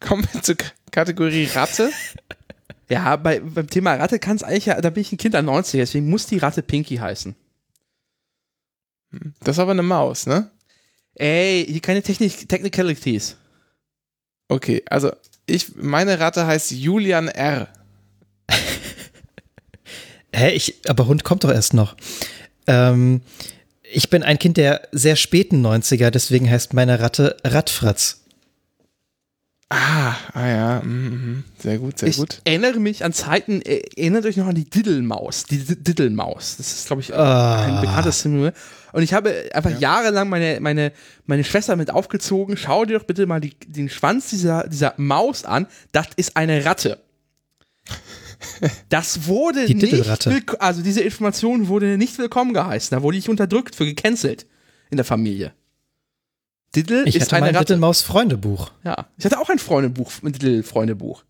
Kommen 0.00 0.26
wir 0.32 0.40
zur 0.40 0.56
K 0.56 0.70
Kategorie 0.90 1.50
Ratte. 1.52 1.90
Ja, 2.88 3.16
bei, 3.16 3.40
beim 3.40 3.68
Thema 3.68 3.94
Ratte 3.96 4.18
kann 4.18 4.36
es 4.36 4.42
eigentlich 4.42 4.66
ja, 4.66 4.80
da 4.80 4.88
bin 4.88 5.02
ich 5.02 5.12
ein 5.12 5.18
Kind 5.18 5.34
der 5.34 5.42
90er, 5.42 5.76
deswegen 5.76 6.08
muss 6.08 6.24
die 6.24 6.38
Ratte 6.38 6.62
Pinky 6.62 6.96
heißen. 6.96 7.36
Das 9.40 9.56
ist 9.56 9.60
aber 9.60 9.72
eine 9.72 9.82
Maus, 9.82 10.26
ne? 10.26 10.50
Ey, 11.16 11.66
hier 11.68 11.80
keine 11.80 12.02
Technik 12.02 12.48
Technicalities. 12.48 13.36
Okay, 14.48 14.82
also 14.88 15.12
ich, 15.46 15.74
meine 15.76 16.18
Ratte 16.20 16.46
heißt 16.46 16.70
Julian 16.72 17.28
R. 17.28 17.68
Hä, 20.34 20.50
ich, 20.50 20.74
aber 20.88 21.06
Hund 21.06 21.24
kommt 21.24 21.44
doch 21.44 21.50
erst 21.52 21.74
noch. 21.74 21.96
Ähm, 22.66 23.20
ich 23.82 24.08
bin 24.08 24.22
ein 24.22 24.38
Kind 24.38 24.56
der 24.56 24.88
sehr 24.92 25.16
späten 25.16 25.64
90er, 25.64 26.10
deswegen 26.10 26.48
heißt 26.50 26.72
meine 26.72 27.00
Ratte 27.00 27.36
Radfratz. 27.44 28.20
Ah, 29.68 30.14
ah 30.34 30.46
ja, 30.48 30.80
mhm, 30.84 31.08
mhm. 31.08 31.44
sehr 31.58 31.78
gut, 31.78 31.98
sehr 31.98 32.08
ich 32.08 32.16
gut. 32.18 32.40
erinnere 32.44 32.78
mich 32.78 33.04
an 33.04 33.14
Zeiten, 33.14 33.62
äh, 33.62 33.80
erinnert 33.96 34.26
euch 34.26 34.36
noch 34.36 34.46
an 34.46 34.54
die 34.54 34.68
Diddlemaus. 34.68 35.44
Die 35.44 35.58
D- 35.64 35.76
Diddlemaus. 35.76 36.56
Das 36.58 36.72
ist, 36.72 36.86
glaube 36.86 37.00
ich, 37.00 37.14
Ah. 37.14 37.64
ein 37.64 37.80
bekanntes 37.80 38.20
Synonym. 38.20 38.52
Und 38.92 39.02
ich 39.02 39.14
habe 39.14 39.50
einfach 39.52 39.78
jahrelang 39.78 40.28
meine, 40.28 40.60
meine, 40.60 40.92
meine 41.26 41.44
Schwester 41.44 41.76
mit 41.76 41.90
aufgezogen. 41.90 42.56
Schau 42.56 42.84
dir 42.84 42.98
doch 42.98 43.06
bitte 43.06 43.26
mal 43.26 43.40
die, 43.40 43.54
den 43.66 43.88
Schwanz 43.88 44.30
dieser, 44.30 44.68
dieser 44.68 44.94
Maus 44.96 45.44
an. 45.44 45.66
Das 45.92 46.08
ist 46.16 46.36
eine 46.36 46.64
Ratte. 46.64 46.98
Das 48.88 49.26
wurde 49.26 49.66
Die 49.66 49.74
nicht, 49.74 50.60
also 50.60 50.82
diese 50.82 51.00
Information 51.00 51.68
wurde 51.68 51.96
nicht 51.96 52.18
willkommen 52.18 52.52
geheißen. 52.52 52.96
Da 52.96 53.02
wurde 53.02 53.16
ich 53.16 53.28
unterdrückt, 53.28 53.74
für 53.74 53.84
gecancelt 53.84 54.46
in 54.90 54.96
der 54.96 55.04
Familie. 55.04 55.52
Diddle 56.74 57.04
Ich 57.04 57.16
ist 57.16 57.22
hatte 57.22 57.36
eine 57.36 57.46
mein 57.46 57.56
Ratte. 57.56 57.74
Little 57.74 57.94
Freundebuch. 57.94 58.70
Ja, 58.84 59.06
ich 59.16 59.24
hatte 59.24 59.38
auch 59.38 59.48
ein 59.50 59.58
Freundebuch, 59.58 60.10
ein 60.22 60.32
Diddle-Freundebuch. 60.32 61.24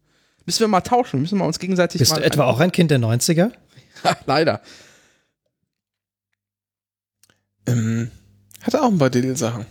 Müssen 0.47 0.61
wir 0.61 0.69
mal 0.69 0.81
tauschen, 0.81 1.21
müssen 1.21 1.39
wir 1.39 1.45
uns 1.45 1.59
gegenseitig 1.59 1.99
Bist 1.99 2.13
mal 2.13 2.21
du 2.21 2.27
etwa 2.27 2.45
auch 2.45 2.61
ein 2.61 2.73
Kind 2.73 2.91
der 2.91 2.99
90er? 2.99 3.53
Leider. 4.27 4.61
Ähm, 7.67 8.11
hatte 8.63 8.83
auch 8.83 8.91
ein 8.91 8.99
paar 8.99 9.11
Diddle-Sachen. 9.11 9.67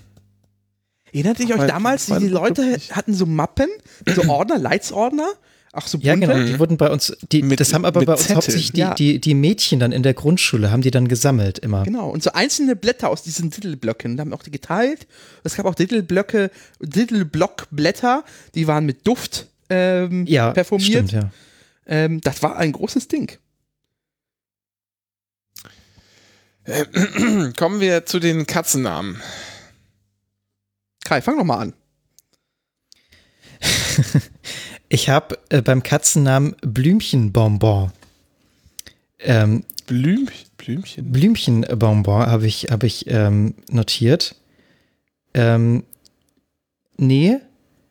Erinnert 1.14 1.40
ihr 1.40 1.50
euch 1.56 1.58
Weil- 1.60 1.68
damals, 1.68 2.08
wie 2.08 2.14
weil- 2.14 2.20
die 2.22 2.28
Leute 2.30 2.78
hatten 2.92 3.14
so 3.14 3.26
Mappen, 3.26 3.68
so 4.16 4.24
Ordner, 4.30 4.58
Leitsordner? 4.58 5.28
Ach, 5.74 5.88
so 5.88 5.98
bunte? 5.98 6.08
Ja, 6.08 6.16
genau. 6.16 6.34
Die 6.46 6.60
wurden 6.60 6.76
bei 6.78 6.90
uns, 6.90 7.16
die, 7.32 7.44
Mit- 7.44 7.60
das 7.62 7.74
haben 7.74 7.86
aber 7.86 8.04
bei 8.04 8.12
uns 8.14 8.22
Zetteln. 8.24 8.36
hauptsächlich 8.38 8.72
die, 8.74 8.80
Ja. 8.82 8.94
die, 8.94 9.20
die 9.22 9.34
Mädchen 9.34 9.80
dann 9.80 9.94
in 9.94 10.04
der 10.04 10.14
Grundschule, 10.14 10.70
haben 10.72 10.82
die 10.82 10.92
dann 10.92 11.08
gesammelt 11.08 11.60
immer. 11.60 11.84
Genau, 11.84 12.10
und 12.10 12.22
so 12.24 12.32
einzelne 12.34 12.76
Blätter 12.76 13.10
aus 13.10 13.24
diesen 13.24 13.50
Diddle-Blöcken. 13.52 14.18
Da 14.18 14.22
haben 14.22 14.34
auch 14.34 14.44
die 14.44 14.52
geteilt. 14.52 15.08
Es 15.46 15.56
gab 15.56 15.66
auch 15.66 15.76
Diddle-Blöcke, 15.76 16.52
Diddle-Block-Blätter, 16.82 18.24
die 18.56 18.68
waren 18.68 18.86
mit 18.86 19.08
Duft 19.08 19.48
ähm, 19.70 20.26
Ja, 20.28 20.52
performiert. 20.52 20.90
stimmt, 21.10 21.12
ja. 21.14 21.30
Ähm, 21.88 22.20
das 22.22 22.44
war 22.44 22.58
ein 22.58 22.72
großes 22.74 23.08
Ding. 23.08 23.32
Kommen 27.58 27.80
wir 27.80 28.06
zu 28.06 28.20
den 28.20 28.46
Katzennamen. 28.46 29.22
Kai, 31.04 31.22
fang 31.22 31.38
doch 31.38 31.44
mal 31.44 31.60
an. 31.60 31.74
Ich 34.94 35.08
habe 35.08 35.40
äh, 35.48 35.62
beim 35.62 35.84
Katzennamen 35.84 36.54
Blümchenbonbon. 36.62 37.94
Ähm, 39.20 39.64
Blüm, 39.88 40.28
Blümchen. 40.58 41.14
Blümchenbonbon 41.14 42.26
habe 42.26 42.46
ich, 42.46 42.68
hab 42.72 42.84
ich 42.84 43.08
ähm, 43.08 43.54
notiert. 43.70 44.36
Ähm, 45.34 45.86
nee, 46.98 47.38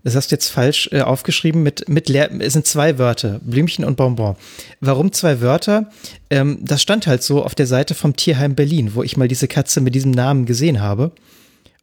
das 0.03 0.17
hast 0.17 0.31
du 0.31 0.35
jetzt 0.35 0.49
falsch 0.49 0.89
äh, 0.93 1.01
aufgeschrieben. 1.03 1.63
Mit, 1.63 1.89
mit 1.89 2.09
leer, 2.09 2.31
es 2.41 2.53
sind 2.55 2.67
zwei 2.67 2.99
Wörter, 2.99 3.41
Blümchen 3.43 3.85
und 3.85 3.97
Bonbon. 3.97 4.37
Warum 4.81 5.13
zwei 5.13 5.41
Wörter? 5.41 5.91
Ähm, 6.31 6.59
das 6.63 6.81
stand 6.83 7.07
halt 7.07 7.23
so 7.23 7.45
auf 7.45 7.55
der 7.55 7.67
Seite 7.67 7.95
vom 7.95 8.17
Tierheim 8.17 8.55
Berlin, 8.55 8.95
wo 8.95 9.03
ich 9.03 9.17
mal 9.17 9.29
diese 9.29 9.49
Katze 9.49 9.81
mit 9.81 9.95
diesem 9.95 10.11
Namen 10.13 10.47
gesehen 10.47 10.81
habe. 10.81 11.13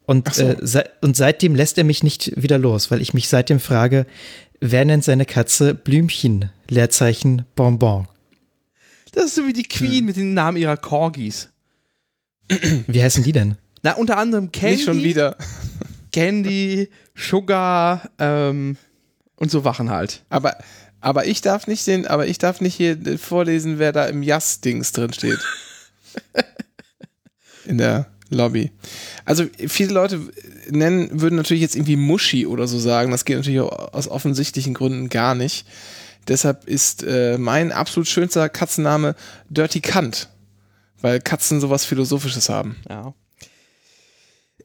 Und, 0.05 0.33
so. 0.33 0.43
äh, 0.43 0.57
se 0.61 0.85
und 1.01 1.15
seitdem 1.17 1.53
lässt 1.55 1.77
er 1.77 1.83
mich 1.83 2.01
nicht 2.03 2.31
wieder 2.41 2.57
los, 2.57 2.89
weil 2.91 3.01
ich 3.01 3.13
mich 3.13 3.27
seitdem 3.27 3.59
frage, 3.59 4.05
wer 4.61 4.85
nennt 4.85 5.03
seine 5.03 5.25
Katze 5.25 5.75
Blümchen, 5.75 6.49
Leerzeichen 6.69 7.45
Bonbon? 7.55 8.07
Das 9.11 9.25
ist 9.25 9.35
so 9.35 9.45
wie 9.47 9.53
die 9.53 9.63
Queen 9.63 9.99
Hm. 9.99 10.05
mit 10.05 10.15
den 10.15 10.33
Namen 10.33 10.57
ihrer 10.57 10.77
Corgis. 10.77 11.49
Wie 12.87 13.03
heißen 13.03 13.23
die 13.23 13.31
denn? 13.33 13.57
Na, 13.83 13.93
unter 13.93 14.17
anderem 14.17 14.51
Candy, 14.51 14.75
Nicht 14.77 14.85
schon 14.85 15.03
wieder. 15.03 15.35
Candy, 16.13 16.89
Sugar 17.17 18.09
ähm, 18.19 18.77
und 19.35 19.51
so 19.51 19.63
Wachen 19.63 19.89
halt. 19.89 20.23
Aber, 20.29 20.57
aber 21.01 21.25
ich 21.25 21.41
darf 21.41 21.67
nicht 21.67 21.85
den, 21.87 22.07
aber 22.07 22.27
ich 22.27 22.37
darf 22.37 22.61
nicht 22.61 22.75
hier 22.75 22.97
vorlesen, 23.17 23.79
wer 23.79 23.91
da 23.91 24.05
im 24.05 24.23
Jas-Dings 24.23 24.91
drin 24.91 25.13
steht. 25.13 25.39
In 27.65 27.77
der 27.77 28.07
Lobby. 28.29 28.71
Also 29.25 29.45
viele 29.67 29.93
Leute 29.93 30.21
nennen, 30.69 31.21
würden 31.21 31.35
natürlich 31.35 31.61
jetzt 31.61 31.75
irgendwie 31.75 31.95
Muschi 31.95 32.45
oder 32.45 32.67
so 32.67 32.79
sagen. 32.79 33.11
Das 33.11 33.25
geht 33.25 33.37
natürlich 33.37 33.61
auch 33.61 33.93
aus 33.93 34.07
offensichtlichen 34.07 34.73
Gründen 34.73 35.09
gar 35.09 35.35
nicht. 35.35 35.65
Deshalb 36.27 36.65
ist 36.65 37.03
äh, 37.03 37.37
mein 37.37 37.71
absolut 37.71 38.07
schönster 38.07 38.49
Katzenname 38.49 39.15
Dirty 39.49 39.81
Kant. 39.81 40.29
Weil 40.99 41.21
Katzen 41.21 41.61
sowas 41.61 41.85
Philosophisches 41.85 42.49
haben. 42.49 42.75
Ja. 42.89 43.13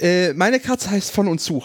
Äh, 0.00 0.32
meine 0.32 0.60
Katze 0.60 0.90
heißt 0.90 1.12
von 1.12 1.28
und 1.28 1.40
zu. 1.40 1.62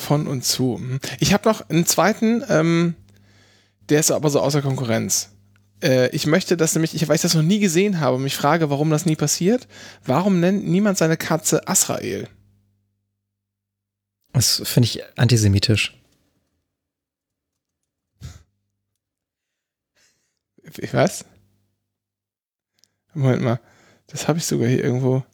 Von 0.00 0.26
und 0.26 0.44
zu. 0.44 0.80
Ich 1.18 1.34
habe 1.34 1.46
noch 1.46 1.68
einen 1.68 1.84
zweiten, 1.84 2.42
ähm, 2.48 2.94
der 3.90 4.00
ist 4.00 4.10
aber 4.10 4.30
so 4.30 4.40
außer 4.40 4.62
Konkurrenz. 4.62 5.28
Äh, 5.82 6.08
ich 6.16 6.26
möchte 6.26 6.56
das 6.56 6.74
nämlich, 6.74 6.94
ich, 6.94 7.06
weil 7.06 7.16
ich 7.16 7.22
das 7.22 7.34
noch 7.34 7.42
nie 7.42 7.58
gesehen 7.60 8.00
habe 8.00 8.16
und 8.16 8.22
mich 8.22 8.34
frage, 8.34 8.70
warum 8.70 8.88
das 8.88 9.04
nie 9.04 9.14
passiert. 9.14 9.68
Warum 10.04 10.40
nennt 10.40 10.66
niemand 10.66 10.96
seine 10.96 11.18
Katze 11.18 11.68
Asrael? 11.68 12.28
Das 14.32 14.62
finde 14.64 14.86
ich 14.86 15.02
antisemitisch. 15.18 15.94
Ich 20.78 20.94
weiß. 20.94 21.26
Moment 23.12 23.42
mal. 23.42 23.60
Das 24.06 24.28
habe 24.28 24.38
ich 24.38 24.46
sogar 24.46 24.66
hier 24.66 24.82
irgendwo. 24.82 25.24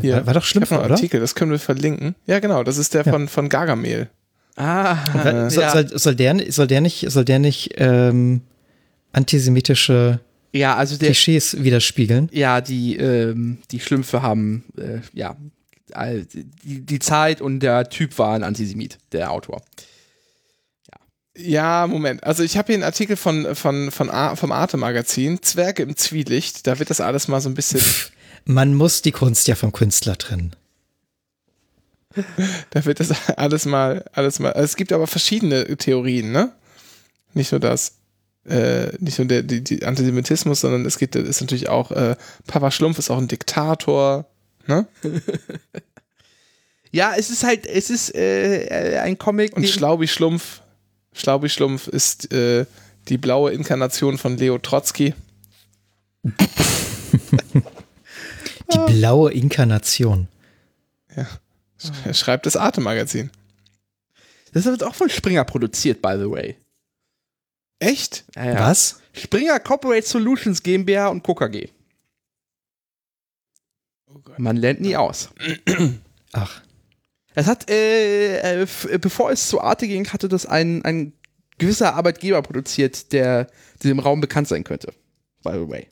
Hier. 0.00 0.16
War, 0.16 0.26
war 0.26 0.34
doch 0.34 0.42
Ich 0.42 0.48
schlimm, 0.48 0.62
habe 0.64 0.74
noch 0.74 0.80
einen 0.80 0.86
oder? 0.86 0.94
Artikel, 0.94 1.20
das 1.20 1.34
können 1.34 1.50
wir 1.50 1.58
verlinken. 1.58 2.14
Ja, 2.26 2.38
genau, 2.40 2.62
das 2.64 2.78
ist 2.78 2.94
der 2.94 3.04
Ja. 3.04 3.12
von, 3.12 3.28
von 3.28 3.48
Gargamel. 3.48 4.08
Ah, 4.56 5.48
Soll, 5.48 5.62
ja. 5.62 5.70
soll, 5.72 5.98
soll, 5.98 6.14
der, 6.14 6.52
soll 6.52 6.66
der 6.66 6.80
nicht, 6.82 7.10
soll 7.10 7.24
der 7.24 7.38
nicht 7.38 7.70
ähm, 7.78 8.42
antisemitische 9.12 10.20
Ja, 10.52 10.76
also 10.76 10.96
der, 10.98 11.08
Klischees 11.08 11.62
widerspiegeln. 11.62 12.28
ja, 12.32 12.60
die, 12.60 12.96
ähm, 12.96 13.58
die 13.70 13.80
Schlümpfe 13.80 14.20
haben, 14.22 14.64
äh, 14.76 14.98
ja, 15.14 15.36
die, 16.64 16.80
die 16.84 16.98
Zeit 16.98 17.40
und 17.40 17.60
der 17.60 17.88
Typ 17.88 18.18
war 18.18 18.34
ein 18.34 18.42
Antisemit, 18.44 18.98
der 19.12 19.30
Autor. 19.30 19.62
Ja, 21.36 21.86
Moment. 21.86 22.22
Also 22.24 22.42
ich 22.42 22.58
habe 22.58 22.66
hier 22.66 22.74
einen 22.74 22.82
Artikel 22.82 23.16
von, 23.16 23.54
von, 23.54 23.90
von 23.90 24.10
A, 24.10 24.36
vom 24.36 24.52
Arte-Magazin, 24.52 25.40
Zwerge 25.42 25.82
im 25.82 25.96
Zwielicht. 25.96 26.66
Da 26.66 26.78
wird 26.78 26.90
das 26.90 27.00
alles 27.00 27.26
mal 27.26 27.40
so 27.40 27.48
ein 27.48 27.54
bisschen, 27.54 27.80
Man 28.44 28.74
muss 28.74 29.02
die 29.02 29.12
Kunst 29.12 29.48
ja 29.48 29.54
vom 29.54 29.72
Künstler 29.72 30.16
trennen. 30.18 30.54
da 32.70 32.84
wird 32.84 33.00
das 33.00 33.28
alles 33.36 33.64
mal, 33.64 34.04
alles 34.12 34.38
mal. 34.38 34.52
Also 34.52 34.64
es 34.64 34.76
gibt 34.76 34.92
aber 34.92 35.06
verschiedene 35.06 35.76
Theorien, 35.76 36.32
ne? 36.32 36.52
Nicht 37.34 37.52
nur 37.52 37.60
das, 37.60 37.94
äh, 38.46 38.88
nicht 38.98 39.18
nur 39.18 39.28
der 39.28 39.42
die, 39.42 39.62
die 39.62 39.84
Antisemitismus, 39.84 40.60
sondern 40.60 40.84
es 40.84 40.98
gibt, 40.98 41.16
ist 41.16 41.40
natürlich 41.40 41.68
auch, 41.68 41.90
äh, 41.90 42.16
Papa 42.46 42.70
Schlumpf 42.70 42.98
ist 42.98 43.10
auch 43.10 43.18
ein 43.18 43.28
Diktator, 43.28 44.26
ne? 44.66 44.86
Ja, 46.92 47.14
es 47.16 47.30
ist 47.30 47.42
halt, 47.42 47.66
es 47.66 47.88
ist 47.88 48.14
äh, 48.14 49.00
ein 49.02 49.16
Comic. 49.16 49.56
Und 49.56 49.66
Schlaubi 49.66 50.06
Schlumpf, 50.06 50.60
Schlaubi 51.14 51.48
Schlumpf 51.48 51.88
ist 51.88 52.30
äh, 52.34 52.66
die 53.08 53.16
blaue 53.16 53.50
Inkarnation 53.52 54.18
von 54.18 54.36
Leo 54.36 54.58
Trotzki. 54.58 55.14
Die 58.72 58.92
blaue 58.92 59.32
Inkarnation. 59.32 60.28
Er 62.04 62.14
schreibt 62.14 62.46
das 62.46 62.56
Arte-Magazin. 62.56 63.30
das 64.52 64.64
wird 64.64 64.82
auch 64.84 64.94
von 64.94 65.10
Springer 65.10 65.44
produziert, 65.44 66.00
by 66.00 66.14
the 66.18 66.30
way. 66.30 66.56
Echt? 67.78 68.24
Ja, 68.36 68.44
ja. 68.44 68.60
Was? 68.60 69.00
Springer 69.12 69.58
Corporate 69.60 70.06
Solutions 70.06 70.62
GmbH 70.62 71.08
und 71.08 71.22
KKG. 71.22 71.68
Oh 74.06 74.18
Gott. 74.20 74.38
Man 74.38 74.56
lernt 74.56 74.80
nie 74.80 74.96
aus. 74.96 75.30
Ach, 76.32 76.62
Es 77.34 77.46
hat, 77.46 77.68
äh, 77.70 78.38
äh, 78.62 78.62
äh, 78.62 78.98
bevor 78.98 79.32
es 79.32 79.48
zu 79.48 79.60
Arte 79.60 79.86
ging, 79.88 80.06
hatte 80.08 80.28
das 80.28 80.46
ein, 80.46 80.84
ein 80.84 81.12
gewisser 81.58 81.94
Arbeitgeber 81.94 82.40
produziert, 82.42 83.12
der 83.12 83.48
diesem 83.82 83.98
Raum 83.98 84.20
bekannt 84.20 84.48
sein 84.48 84.64
könnte. 84.64 84.92
By 85.42 85.52
the 85.54 85.68
way. 85.68 85.88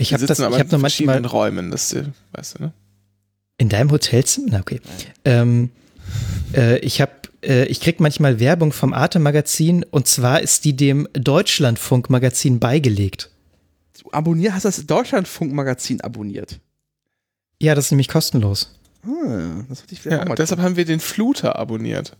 Ich 0.00 0.12
habe 0.12 0.26
das, 0.26 0.38
sitzen 0.38 0.42
ich 0.42 0.46
aber 0.46 0.58
habe 0.58 0.64
in 0.64 0.70
nur 0.70 0.80
manchmal 0.80 1.24
Räumen, 1.26 1.70
das 1.70 1.94
weißt 2.32 2.58
du, 2.58 2.62
ne? 2.64 2.72
in 3.58 3.68
deinem 3.68 3.90
Hotelzimmer. 3.90 4.48
Na 4.50 4.60
okay. 4.60 4.80
Ähm, 5.24 5.70
äh, 6.54 6.78
ich 6.78 7.00
habe, 7.00 7.12
äh, 7.42 7.66
ich 7.66 7.80
krieg 7.80 8.00
manchmal 8.00 8.40
Werbung 8.40 8.72
vom 8.72 8.94
Arte 8.94 9.18
Magazin 9.18 9.84
und 9.84 10.08
zwar 10.08 10.40
ist 10.40 10.64
die 10.64 10.74
dem 10.74 11.06
Deutschlandfunk 11.12 12.08
Magazin 12.08 12.58
beigelegt. 12.58 13.30
Du 14.02 14.10
abonnier, 14.12 14.54
hast 14.54 14.64
das 14.64 14.86
Deutschlandfunk-Magazin 14.86 16.00
abonniert. 16.00 16.58
Ja, 17.60 17.74
das 17.74 17.86
ist 17.86 17.90
nämlich 17.90 18.08
kostenlos. 18.08 18.78
Hm, 19.02 19.66
das 19.68 19.82
hatte 19.82 19.94
ich 19.94 20.04
Ja, 20.04 20.26
auch 20.26 20.34
deshalb 20.34 20.60
haben 20.60 20.76
wir 20.76 20.86
den 20.86 21.00
Fluter 21.00 21.56
abonniert. 21.56 22.16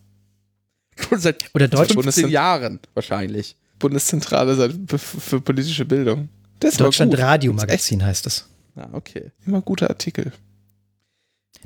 schon 1.08 1.18
seit 1.18 1.44
Oder 1.54 1.68
Deutsch, 1.68 1.94
15 1.94 2.28
Jahren 2.28 2.80
wahrscheinlich. 2.92 3.56
Bundeszentrale 3.78 4.70
für 4.86 5.40
politische 5.40 5.86
Bildung. 5.86 6.28
Das 6.60 6.76
Deutschland. 6.76 7.18
Radio 7.18 7.52
Magazin 7.52 8.04
heißt 8.04 8.26
es. 8.26 8.48
Ja, 8.76 8.88
okay. 8.92 9.32
Immer 9.46 9.62
guter 9.62 9.90
Artikel. 9.90 10.32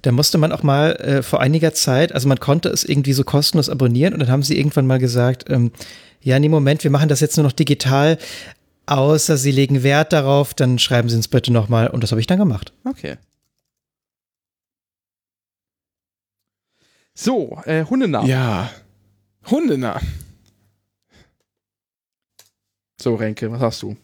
Da 0.03 0.13
musste 0.13 0.39
man 0.39 0.53
auch 0.53 0.63
mal 0.63 0.93
äh, 0.97 1.23
vor 1.23 1.41
einiger 1.41 1.73
Zeit, 1.73 2.13
also 2.13 2.29
man 2.29 2.41
konnte 2.41 2.69
es 2.69 2.85
irgendwie 2.85 3.13
so 3.13 3.25
kostenlos 3.25 3.69
abonnieren 3.69 4.13
und 4.13 4.21
dann 4.21 4.31
haben 4.31 4.43
sie 4.43 4.59
irgendwann 4.59 4.87
mal 4.87 4.99
gesagt, 4.99 5.45
ähm, 5.49 5.73
ja, 6.21 6.39
nee, 6.39 6.49
Moment, 6.49 6.85
wir 6.85 6.91
machen 6.91 7.09
das 7.09 7.21
jetzt 7.21 7.37
nur 7.37 7.45
noch 7.45 7.53
digital, 7.53 8.19
außer 8.87 9.37
sie 9.37 9.51
legen 9.51 9.83
Wert 9.83 10.13
darauf, 10.13 10.55
dann 10.55 10.79
schreiben 10.79 11.09
sie 11.09 11.17
uns 11.17 11.29
bitte 11.29 11.53
nochmal 11.53 11.89
und 11.89 12.03
das 12.03 12.11
habe 12.11 12.21
ich 12.21 12.27
dann 12.27 12.39
gemacht. 12.39 12.73
Okay. 12.85 13.17
So, 17.15 17.61
äh, 17.65 17.85
Hundenamen. 17.85 18.29
Ja. 18.29 18.71
Hundenah. 19.51 20.01
So, 23.01 23.15
Renke, 23.15 23.51
was 23.53 23.61
hast 23.61 23.83
du? 23.83 23.97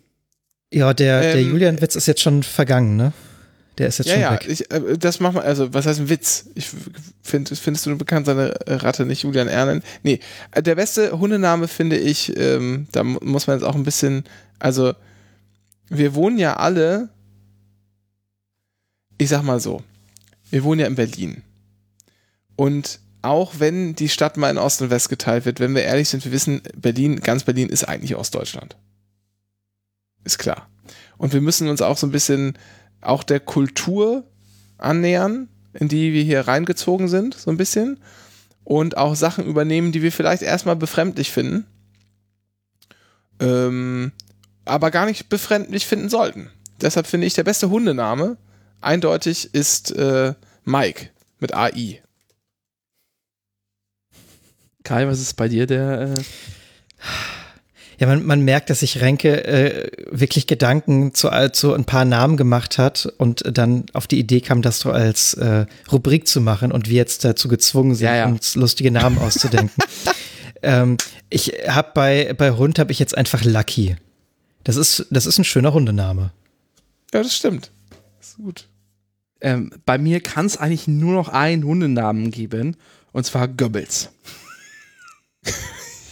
Ja, 0.73 0.95
der, 0.95 1.21
der 1.21 1.37
Ähm, 1.37 1.51
Julian-Witz 1.51 1.97
ist 1.97 2.07
jetzt 2.07 2.21
schon 2.21 2.43
vergangen, 2.43 2.97
ne? 2.97 3.13
Der 3.79 3.89
ist 3.89 3.99
jetzt 3.99 4.09
Ja, 4.09 4.15
schon 4.15 4.23
ja, 4.23 4.33
weg. 4.35 4.47
ich, 4.49 4.71
äh, 4.71 4.99
das 4.99 5.21
machen 5.21 5.37
wir, 5.37 5.43
also, 5.43 5.73
was 5.73 5.87
heißt 5.87 6.01
ein 6.01 6.09
Witz? 6.09 6.47
Ich 6.55 6.69
finde, 7.23 7.57
findest 7.57 7.87
du 7.87 7.97
bekannt 7.97 8.27
seine 8.27 8.55
Ratte 8.67 9.07
nicht 9.07 9.23
Julian 9.23 9.49
Ernen? 9.49 9.83
Nee, 10.03 10.21
äh, 10.53 10.63
der 10.63 10.75
beste 10.75 11.19
Hundename 11.19 11.67
finde 11.67 11.97
ich, 11.99 12.37
ähm, 12.37 12.87
da 12.93 13.03
mu- 13.03 13.19
muss 13.23 13.47
man 13.47 13.57
jetzt 13.59 13.67
auch 13.67 13.75
ein 13.75 13.85
bisschen, 13.85 14.25
also, 14.59 14.93
wir 15.89 16.15
wohnen 16.15 16.39
ja 16.39 16.57
alle, 16.57 17.09
ich 19.19 19.29
sag 19.29 19.43
mal 19.43 19.61
so, 19.61 19.83
wir 20.51 20.63
wohnen 20.63 20.81
ja 20.81 20.87
in 20.87 20.95
Berlin. 20.95 21.43
Und 22.57 23.01
auch 23.23 23.55
wenn 23.59 23.95
die 23.95 24.09
Stadt 24.09 24.37
mal 24.37 24.51
in 24.51 24.59
Ost 24.59 24.83
und 24.83 24.91
West 24.91 25.09
geteilt 25.09 25.45
wird, 25.47 25.59
wenn 25.61 25.75
wir 25.75 25.83
ehrlich 25.83 26.09
sind, 26.09 26.25
wir 26.25 26.33
wissen, 26.33 26.61
Berlin, 26.77 27.21
ganz 27.21 27.45
Berlin 27.45 27.69
ist 27.69 27.85
eigentlich 27.85 28.15
Ostdeutschland. 28.17 28.77
Ist 30.25 30.39
klar. 30.39 30.69
Und 31.17 31.33
wir 31.33 31.41
müssen 31.41 31.69
uns 31.69 31.83
auch 31.83 31.97
so 31.97 32.07
ein 32.07 32.13
bisschen 32.13 32.59
auch 33.01 33.23
der 33.23 33.41
Kultur 33.41 34.25
annähern, 34.79 35.49
in 35.73 35.89
die 35.89 36.13
wir 36.13 36.23
hier 36.23 36.49
reingezogen 36.49 37.09
sind, 37.09 37.35
so 37.35 37.51
ein 37.51 37.57
bisschen. 37.57 38.01
Und 38.65 38.97
auch 38.97 39.15
Sachen 39.15 39.47
übernehmen, 39.47 39.93
die 39.93 40.03
wir 40.03 40.13
vielleicht 40.13 40.43
erstmal 40.43 40.77
befremdlich 40.77 41.31
finden. 41.31 41.67
Ähm, 43.41 44.13
aber 44.65 44.91
gar 44.91 45.07
nicht 45.07 45.29
befremdlich 45.29 45.87
finden 45.87 46.09
sollten. 46.09 46.51
Deshalb 46.81 47.07
finde 47.07 47.27
ich, 47.27 47.35
der 47.35 47.45
beste 47.45 47.71
Hundename 47.71 48.37
eindeutig 48.81 49.55
ist 49.55 49.91
äh, 49.93 50.35
Mike 50.65 51.11
mit 51.39 51.55
AI. 51.55 52.03
Kai, 54.85 55.07
was 55.07 55.21
ist 55.21 55.35
bei 55.35 55.49
dir 55.49 55.67
der? 55.67 56.15
Äh 56.15 56.15
Ja, 58.01 58.07
man, 58.07 58.25
man 58.25 58.41
merkt, 58.41 58.71
dass 58.71 58.81
sich 58.81 59.03
Renke 59.03 59.45
äh, 59.45 59.91
wirklich 60.11 60.47
Gedanken 60.47 61.13
zu, 61.13 61.29
zu 61.53 61.75
ein 61.75 61.85
paar 61.85 62.07
Namen 62.07 62.39
gemacht 62.39 62.79
hat 62.79 63.13
und 63.19 63.43
dann 63.47 63.85
auf 63.93 64.07
die 64.07 64.19
Idee 64.19 64.41
kam, 64.41 64.63
das 64.63 64.81
so 64.81 64.91
als 64.91 65.35
äh, 65.35 65.67
Rubrik 65.93 66.27
zu 66.27 66.41
machen 66.41 66.73
und 66.73 66.89
wir 66.89 66.97
jetzt 66.97 67.25
dazu 67.27 67.47
gezwungen 67.49 67.95
sind, 67.95 68.07
Ja, 68.07 68.17
ja. 68.17 68.27
uns 68.27 68.55
lustige 68.57 68.91
Namen 68.91 69.19
auszudenken. 69.19 69.85
ähm, 70.63 70.97
ich 71.29 71.53
habe 71.69 71.91
bei, 71.93 72.33
bei 72.33 72.53
Hund 72.53 72.79
habe 72.79 72.91
ich 72.91 72.99
jetzt 72.99 73.15
einfach 73.19 73.45
Lucky. 73.45 73.97
Das 74.65 74.77
ist, 74.77 75.07
das 75.11 75.27
ist 75.27 75.39
ein 75.39 75.45
schöner 75.45 75.75
Hundename. 75.75 76.33
Ja, 77.13 77.23
das 77.23 77.37
stimmt. 77.37 77.71
Das 78.19 78.31
ist 78.31 78.37
gut. 78.39 78.67
ähm, 79.43 79.73
bei 79.85 79.99
mir 79.99 80.21
kann 80.23 80.47
es 80.47 80.57
eigentlich 80.57 80.89
nur 80.89 81.13
noch 81.13 81.29
einen 81.29 81.65
Hundenamen 81.65 82.31
geben, 82.31 82.79
und 83.13 83.27
zwar 83.27 83.47
Goebbels. 83.47 84.09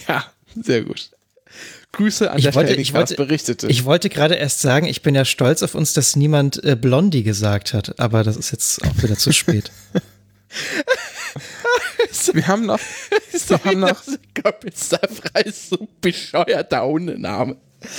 Ja, 0.06 0.24
sehr 0.62 0.82
gut. 0.84 1.10
Grüße 1.92 2.30
an 2.30 2.38
Ich 2.38 2.44
der 2.44 2.54
wollte- 2.54 2.68
Stelle. 2.68 2.82
Ich 2.82 2.94
wollte- 2.94 3.14
berichtete. 3.16 3.66
Ich 3.68 3.84
wollte 3.84 4.08
gerade 4.08 4.34
erst 4.34 4.60
sagen, 4.60 4.86
ich 4.86 5.02
bin 5.02 5.14
ja 5.14 5.24
stolz 5.24 5.62
auf 5.62 5.74
uns, 5.74 5.94
dass 5.94 6.16
niemand 6.16 6.62
äh, 6.64 6.76
Blondie 6.76 7.22
gesagt 7.22 7.74
hat, 7.74 7.98
aber 7.98 8.22
das 8.24 8.36
ist 8.36 8.50
jetzt 8.50 8.84
auch 8.84 9.02
wieder 9.02 9.16
zu 9.16 9.32
spät. 9.32 9.70
wir 12.32 12.46
haben 12.46 12.66
noch, 12.66 12.78
wir 13.48 13.64
haben 13.64 13.80
noch, 13.80 14.02
ist 15.44 15.70
so 15.70 15.88
bescheuerter 16.00 16.84
Hundename. 16.84 17.56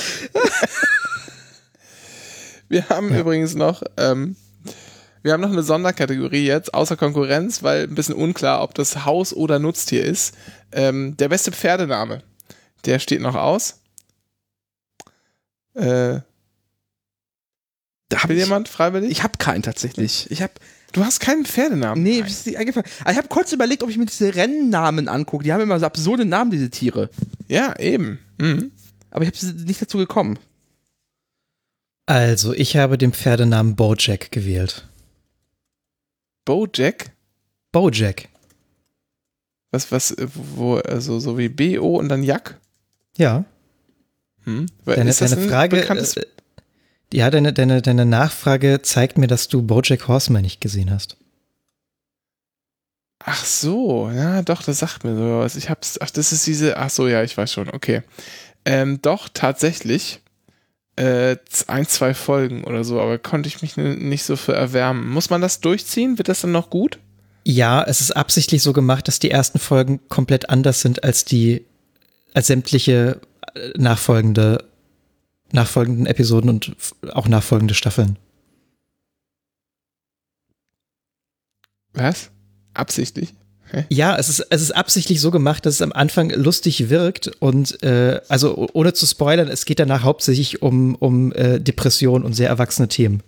Wir 2.71 2.87
haben 2.89 3.15
übrigens 3.15 3.55
noch, 3.55 3.81
ähm, 3.97 4.35
wir 5.23 5.33
haben 5.33 5.41
noch 5.41 5.51
eine 5.51 5.63
Sonderkategorie 5.63 6.45
jetzt, 6.45 6.71
außer 6.73 6.97
Konkurrenz, 6.97 7.63
weil 7.63 7.83
ein 7.85 7.95
bisschen 7.95 8.13
unklar, 8.13 8.61
ob 8.61 8.75
das 8.75 9.05
Haus- 9.05 9.33
oder 9.33 9.57
Nutztier 9.57 10.05
ist. 10.05 10.35
Ähm, 10.71 11.17
der 11.17 11.29
beste 11.29 11.51
Pferdename, 11.51 12.21
der 12.85 12.99
steht 12.99 13.21
noch 13.21 13.35
aus. 13.35 13.79
Äh, 15.73 16.21
Da 18.09 18.23
hab 18.23 18.29
will 18.29 18.37
ich, 18.37 18.43
jemand 18.43 18.67
freiwillig? 18.67 19.11
ich 19.11 19.23
habe 19.23 19.37
keinen 19.37 19.61
tatsächlich. 19.63 20.29
Ich 20.31 20.41
habe 20.41 20.53
du 20.93 21.05
hast 21.05 21.19
keinen 21.19 21.45
Pferdenamen. 21.45 22.01
nee, 22.03 22.19
Nein. 22.19 22.27
ist 22.29 22.45
nicht 22.47 22.57
eingefallen. 22.57 22.87
Aber 23.01 23.11
ich 23.11 23.17
habe 23.17 23.27
kurz 23.27 23.51
überlegt, 23.51 23.83
ob 23.83 23.89
ich 23.89 23.97
mir 23.97 24.05
diese 24.05 24.33
Rennnamen 24.35 25.07
angucke. 25.07 25.43
Die 25.43 25.53
haben 25.53 25.61
immer 25.61 25.79
so 25.79 25.85
absurde 25.85 26.25
Namen, 26.25 26.51
diese 26.51 26.69
Tiere. 26.69 27.09
Ja, 27.47 27.77
eben. 27.79 28.19
Mhm. 28.39 28.71
Aber 29.11 29.23
ich 29.23 29.31
habe 29.31 29.63
nicht 29.63 29.81
dazu 29.81 29.97
gekommen. 29.97 30.39
Also, 32.07 32.53
ich 32.53 32.75
habe 32.75 32.97
den 32.97 33.13
Pferdenamen 33.13 33.75
Bojack 33.75 34.31
gewählt. 34.31 34.87
Bojack? 36.45 37.11
Bojack. 37.71 38.27
Was, 39.71 39.91
was, 39.91 40.15
wo, 40.17 40.77
also 40.77 41.19
so 41.19 41.37
wie 41.37 41.49
B-O 41.49 41.97
und 41.99 42.09
dann 42.09 42.23
Jack? 42.23 42.57
Ja. 43.19 43.43
Hm? 44.45 44.67
Deine, 44.85 45.09
ist 45.09 45.19
das 45.21 45.31
deine 45.31 45.43
ein 45.43 45.49
Frage, 45.49 45.75
bekanntes- 45.75 46.15
äh, 46.15 46.25
ja, 47.13 47.29
deine, 47.29 47.51
deine, 47.53 47.81
deine 47.81 48.05
Nachfrage 48.05 48.81
zeigt 48.81 49.17
mir, 49.17 49.27
dass 49.27 49.47
du 49.49 49.61
Bojack 49.61 50.07
Horseman 50.07 50.43
nicht 50.43 50.61
gesehen 50.61 50.89
hast. 50.89 51.17
Ach 53.19 53.43
so, 53.43 54.09
ja, 54.09 54.41
doch, 54.41 54.63
das 54.63 54.79
sagt 54.79 55.03
mir 55.03 55.15
so 55.15 55.39
was. 55.39 55.57
Ich 55.57 55.69
hab's, 55.69 55.99
ach, 55.99 56.09
das 56.09 56.31
ist 56.31 56.47
diese, 56.47 56.77
ach 56.77 56.89
so, 56.89 57.07
ja, 57.09 57.21
ich 57.21 57.35
weiß 57.37 57.51
schon, 57.51 57.69
okay. 57.69 58.03
Ähm, 58.63 59.01
doch, 59.01 59.27
tatsächlich. 59.27 60.21
Äh, 60.95 61.37
ein, 61.67 61.87
zwei 61.87 62.13
Folgen 62.13 62.63
oder 62.63 62.83
so, 62.83 63.01
aber 63.01 63.17
konnte 63.17 63.47
ich 63.47 63.61
mich 63.61 63.75
nicht 63.75 64.23
so 64.23 64.35
für 64.35 64.53
erwärmen. 64.53 65.09
Muss 65.09 65.29
man 65.29 65.41
das 65.41 65.59
durchziehen? 65.59 66.17
Wird 66.17 66.29
das 66.29 66.41
dann 66.41 66.51
noch 66.51 66.69
gut? 66.69 66.99
Ja, 67.43 67.83
es 67.83 67.99
ist 68.01 68.11
absichtlich 68.15 68.61
so 68.61 68.71
gemacht, 68.71 69.07
dass 69.07 69.19
die 69.19 69.31
ersten 69.31 69.59
Folgen 69.59 69.99
komplett 70.07 70.49
anders 70.49 70.81
sind 70.81 71.03
als 71.03 71.25
die, 71.25 71.65
als 72.33 72.47
sämtliche 72.47 73.19
äh, 73.53 73.69
nachfolgende, 73.77 74.63
nachfolgenden 75.51 76.05
Episoden 76.05 76.49
und 76.49 76.75
auch 77.11 77.27
nachfolgende 77.27 77.73
Staffeln. 77.73 78.17
Was? 81.93 82.29
Absichtlich? 82.73 83.33
Hä? 83.71 83.85
Ja, 83.89 84.17
es 84.17 84.29
ist, 84.29 84.39
es 84.49 84.61
ist 84.61 84.71
absichtlich 84.71 85.21
so 85.21 85.31
gemacht, 85.31 85.65
dass 85.65 85.75
es 85.75 85.81
am 85.81 85.91
Anfang 85.91 86.31
lustig 86.31 86.89
wirkt 86.89 87.27
und 87.39 87.81
äh, 87.83 88.19
also 88.27 88.67
ohne 88.73 88.93
zu 88.93 89.05
spoilern, 89.05 89.47
es 89.47 89.65
geht 89.65 89.79
danach 89.79 90.03
hauptsächlich 90.03 90.61
um, 90.61 90.95
um 90.95 91.31
äh, 91.33 91.59
Depression 91.59 92.23
und 92.23 92.33
sehr 92.33 92.49
erwachsene 92.49 92.87
Themen. 92.87 93.21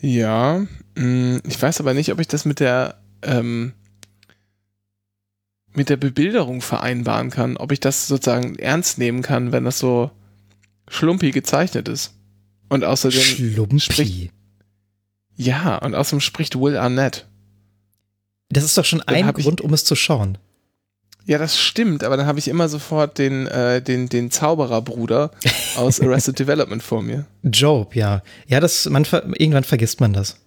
Ja, 0.00 0.64
mm, 0.94 1.36
ich 1.46 1.60
weiß 1.60 1.80
aber 1.80 1.92
nicht, 1.92 2.10
ob 2.12 2.20
ich 2.20 2.28
das 2.28 2.46
mit 2.46 2.60
der 2.60 2.96
ähm, 3.20 3.74
mit 5.76 5.88
der 5.88 5.96
Bebilderung 5.96 6.62
vereinbaren 6.62 7.30
kann, 7.30 7.56
ob 7.56 7.72
ich 7.72 7.80
das 7.80 8.08
sozusagen 8.08 8.58
ernst 8.58 8.98
nehmen 8.98 9.22
kann, 9.22 9.52
wenn 9.52 9.64
das 9.64 9.78
so 9.78 10.10
schlumpi 10.88 11.30
gezeichnet 11.30 11.88
ist. 11.88 12.14
Und 12.68 12.84
außerdem 12.84 13.20
Schlumpi. 13.20 13.80
Spricht, 13.80 14.30
ja, 15.36 15.76
und 15.76 15.94
außerdem 15.94 16.20
spricht 16.20 16.58
Will 16.58 16.76
Arnett. 16.76 17.26
Das 18.48 18.64
ist 18.64 18.76
doch 18.78 18.84
schon 18.84 19.02
ein 19.02 19.32
Grund, 19.34 19.60
um 19.60 19.72
es 19.72 19.84
zu 19.84 19.94
schauen. 19.94 20.38
Ja, 21.26 21.38
das 21.38 21.58
stimmt, 21.58 22.04
aber 22.04 22.16
dann 22.16 22.26
habe 22.26 22.38
ich 22.38 22.46
immer 22.46 22.68
sofort 22.68 23.18
den, 23.18 23.48
äh, 23.48 23.82
den, 23.82 24.08
den 24.08 24.30
Zaubererbruder 24.30 25.32
aus 25.76 26.00
Arrested 26.00 26.38
Development 26.38 26.82
vor 26.82 27.02
mir. 27.02 27.26
Job, 27.42 27.96
ja. 27.96 28.22
Ja, 28.46 28.60
das, 28.60 28.88
man, 28.88 29.04
irgendwann 29.36 29.64
vergisst 29.64 30.00
man 30.00 30.12
das. 30.12 30.38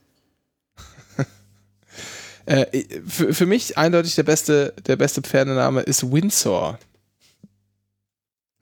Äh, 2.49 2.83
für, 3.07 3.31
für 3.33 3.45
mich 3.45 3.77
eindeutig 3.77 4.15
der 4.15 4.23
beste, 4.23 4.73
der 4.87 4.95
beste 4.95 5.21
Pferdename 5.21 5.81
ist 5.81 6.11
Windsor. 6.11 6.79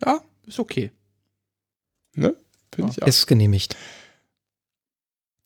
Ja, 0.06 0.20
ist 0.46 0.60
okay. 0.60 0.92
Ne? 2.14 2.36
Finde 2.76 2.92
ja. 2.92 2.96
ich 2.98 3.04
auch. 3.04 3.08
Ist 3.08 3.28
genehmigt. 3.28 3.78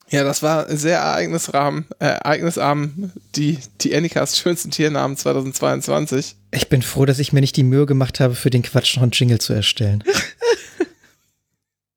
Ja, 0.10 0.24
das 0.24 0.42
war 0.42 0.76
sehr 0.76 0.98
ereignisarm, 0.98 1.86
äh, 2.00 2.06
ereignisarm, 2.06 3.12
die, 3.36 3.60
die 3.80 3.96
Anycast 3.96 4.38
schönsten 4.38 4.72
Tiernamen 4.72 5.16
2022. 5.16 6.36
Ich 6.50 6.68
bin 6.68 6.82
froh, 6.82 7.06
dass 7.06 7.20
ich 7.20 7.32
mir 7.32 7.42
nicht 7.42 7.56
die 7.56 7.64
Mühe 7.64 7.86
gemacht 7.86 8.20
habe, 8.20 8.34
für 8.34 8.50
den 8.50 8.64
Quatsch 8.64 8.96
noch 8.96 9.04
einen 9.04 9.12
Jingle 9.12 9.40
zu 9.40 9.54
erstellen. 9.54 10.04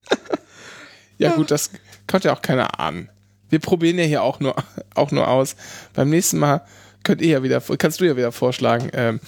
ja, 1.19 1.35
gut, 1.35 1.51
das 1.51 1.71
konnte 2.07 2.29
ja 2.29 2.37
auch 2.37 2.43
keiner 2.43 2.79
ahnen. 2.79 3.09
Wir 3.51 3.59
probieren 3.59 3.99
ja 3.99 4.05
hier 4.05 4.23
auch 4.23 4.41
nur, 4.41 4.55
auch 4.95 5.11
nur 5.11 5.29
aus. 5.29 5.57
Beim 5.93 6.11
nächsten 6.11 6.39
Mal 6.39 6.62
könnt 7.03 7.21
ihr 7.21 7.29
ja 7.29 7.43
wieder, 7.43 7.61
kannst 7.79 8.01
du 8.01 8.05
ja 8.05 8.16
wieder 8.16 8.33
vorschlagen, 8.33 8.91
ähm, 8.93 9.21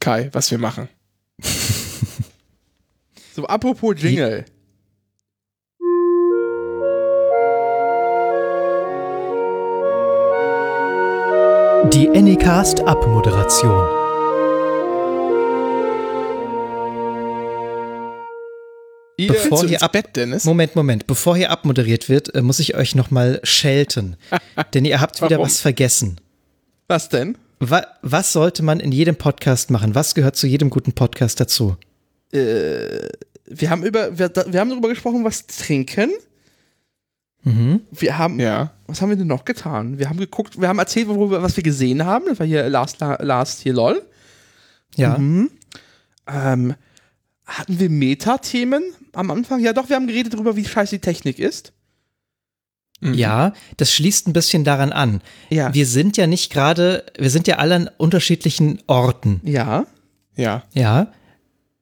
Kai, 0.00 0.28
was 0.32 0.50
wir 0.50 0.58
machen. 0.58 0.88
so, 3.34 3.46
apropos 3.46 3.94
Jingle. 3.98 4.44
Die 11.92 12.08
Anycast 12.08 12.80
Abmoderation. 12.80 14.03
Bevor 19.16 19.66
hier 19.66 19.82
ab 19.82 19.92
Bett, 19.92 20.16
Dennis? 20.16 20.44
Moment, 20.44 20.74
Moment. 20.74 21.06
Bevor 21.06 21.36
hier 21.36 21.50
abmoderiert 21.50 22.08
wird, 22.08 22.34
äh, 22.34 22.42
muss 22.42 22.58
ich 22.58 22.74
euch 22.74 22.94
nochmal 22.94 23.40
schelten. 23.44 24.16
denn 24.74 24.84
ihr 24.84 25.00
habt 25.00 25.22
wieder 25.22 25.38
was 25.38 25.60
vergessen. 25.60 26.20
Was 26.88 27.08
denn? 27.08 27.38
Wa 27.60 27.86
was 28.02 28.32
sollte 28.32 28.62
man 28.62 28.80
in 28.80 28.92
jedem 28.92 29.16
Podcast 29.16 29.70
machen? 29.70 29.94
Was 29.94 30.14
gehört 30.14 30.36
zu 30.36 30.46
jedem 30.46 30.70
guten 30.70 30.92
Podcast 30.92 31.40
dazu? 31.40 31.76
Äh, 32.32 33.08
wir 33.46 33.70
haben 33.70 33.84
über, 33.84 34.18
wir, 34.18 34.30
wir 34.34 34.60
haben 34.60 34.70
darüber 34.70 34.88
gesprochen, 34.88 35.24
was 35.24 35.46
trinken. 35.46 36.10
Mhm. 37.42 37.82
Wir 37.90 38.18
haben, 38.18 38.40
ja. 38.40 38.72
was 38.86 39.02
haben 39.02 39.10
wir 39.10 39.16
denn 39.16 39.26
noch 39.26 39.44
getan? 39.44 39.98
Wir 39.98 40.08
haben 40.08 40.18
geguckt, 40.18 40.60
wir 40.60 40.68
haben 40.68 40.78
erzählt, 40.78 41.08
worüber, 41.08 41.42
was 41.42 41.56
wir 41.56 41.62
gesehen 41.62 42.04
haben. 42.04 42.24
Das 42.26 42.38
war 42.38 42.46
hier 42.46 42.68
Last, 42.68 43.00
Last 43.00 43.60
hier 43.60 43.74
LOL. 43.74 44.02
Ja. 44.96 45.18
Mhm. 45.18 45.50
Ähm, 46.26 46.74
hatten 47.44 47.78
wir 47.78 47.90
Meta-Themen 47.90 48.82
am 49.12 49.30
Anfang? 49.30 49.60
Ja, 49.60 49.72
doch, 49.72 49.88
wir 49.88 49.96
haben 49.96 50.06
geredet 50.06 50.34
darüber, 50.34 50.56
wie 50.56 50.64
scheiße 50.64 50.96
die 50.96 51.00
Technik 51.00 51.38
ist. 51.38 51.72
Mhm. 53.00 53.14
Ja, 53.14 53.52
das 53.76 53.92
schließt 53.92 54.28
ein 54.28 54.32
bisschen 54.32 54.64
daran 54.64 54.92
an. 54.92 55.20
Ja. 55.50 55.74
Wir 55.74 55.86
sind 55.86 56.16
ja 56.16 56.26
nicht 56.26 56.50
gerade, 56.52 57.04
wir 57.18 57.30
sind 57.30 57.46
ja 57.46 57.56
alle 57.56 57.74
an 57.74 57.90
unterschiedlichen 57.98 58.82
Orten. 58.86 59.40
Ja. 59.44 59.86
Ja. 60.36 60.64
Ja. 60.72 61.12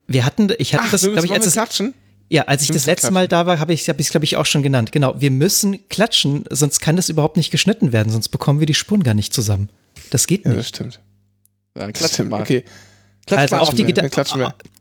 Wir 0.06 0.26
hatten, 0.26 0.52
ich 0.59 0.74
hatte 0.74 0.84
Ach, 0.86 0.90
das, 0.90 1.02
glaube 1.02 1.24
ich, 1.24 1.32
als 1.32 1.47
es, 1.47 1.52
klatschen? 1.52 1.94
Ja, 2.28 2.43
als 2.44 2.62
ich 2.62 2.68
das 2.68 2.86
letzte 2.86 3.09
klatschen. 3.09 3.14
Mal 3.14 3.28
da 3.28 3.47
war, 3.47 3.60
habe 3.60 3.72
ich 3.72 3.82
es, 3.82 3.89
hab 3.89 3.98
glaube 3.98 4.24
ich, 4.24 4.36
auch 4.36 4.47
schon 4.47 4.62
genannt. 4.62 4.90
Genau, 4.90 5.20
wir 5.20 5.30
müssen 5.30 5.89
klatschen, 5.89 6.44
sonst 6.51 6.80
kann 6.80 6.97
das 6.97 7.09
überhaupt 7.09 7.36
nicht 7.36 7.51
geschnitten 7.51 7.93
werden, 7.93 8.10
sonst 8.10 8.28
bekommen 8.28 8.59
wir 8.59 8.66
die 8.66 8.74
Spuren 8.74 9.02
gar 9.02 9.14
nicht 9.14 9.32
zusammen. 9.32 9.68
Das 10.10 10.26
geht 10.26 10.44
nicht. 10.44 10.55
Ja, 10.55 10.59
das 10.59 10.68
stimmt. 10.68 11.01
Ja, 11.78 11.90
das 11.90 12.12
stimmt. 12.12 12.30
Mal. 12.30 12.43
Okay. 12.43 12.64
Klatsch, 13.27 13.53
also 13.53 13.57
auf 13.57 13.74
die, 13.74 13.85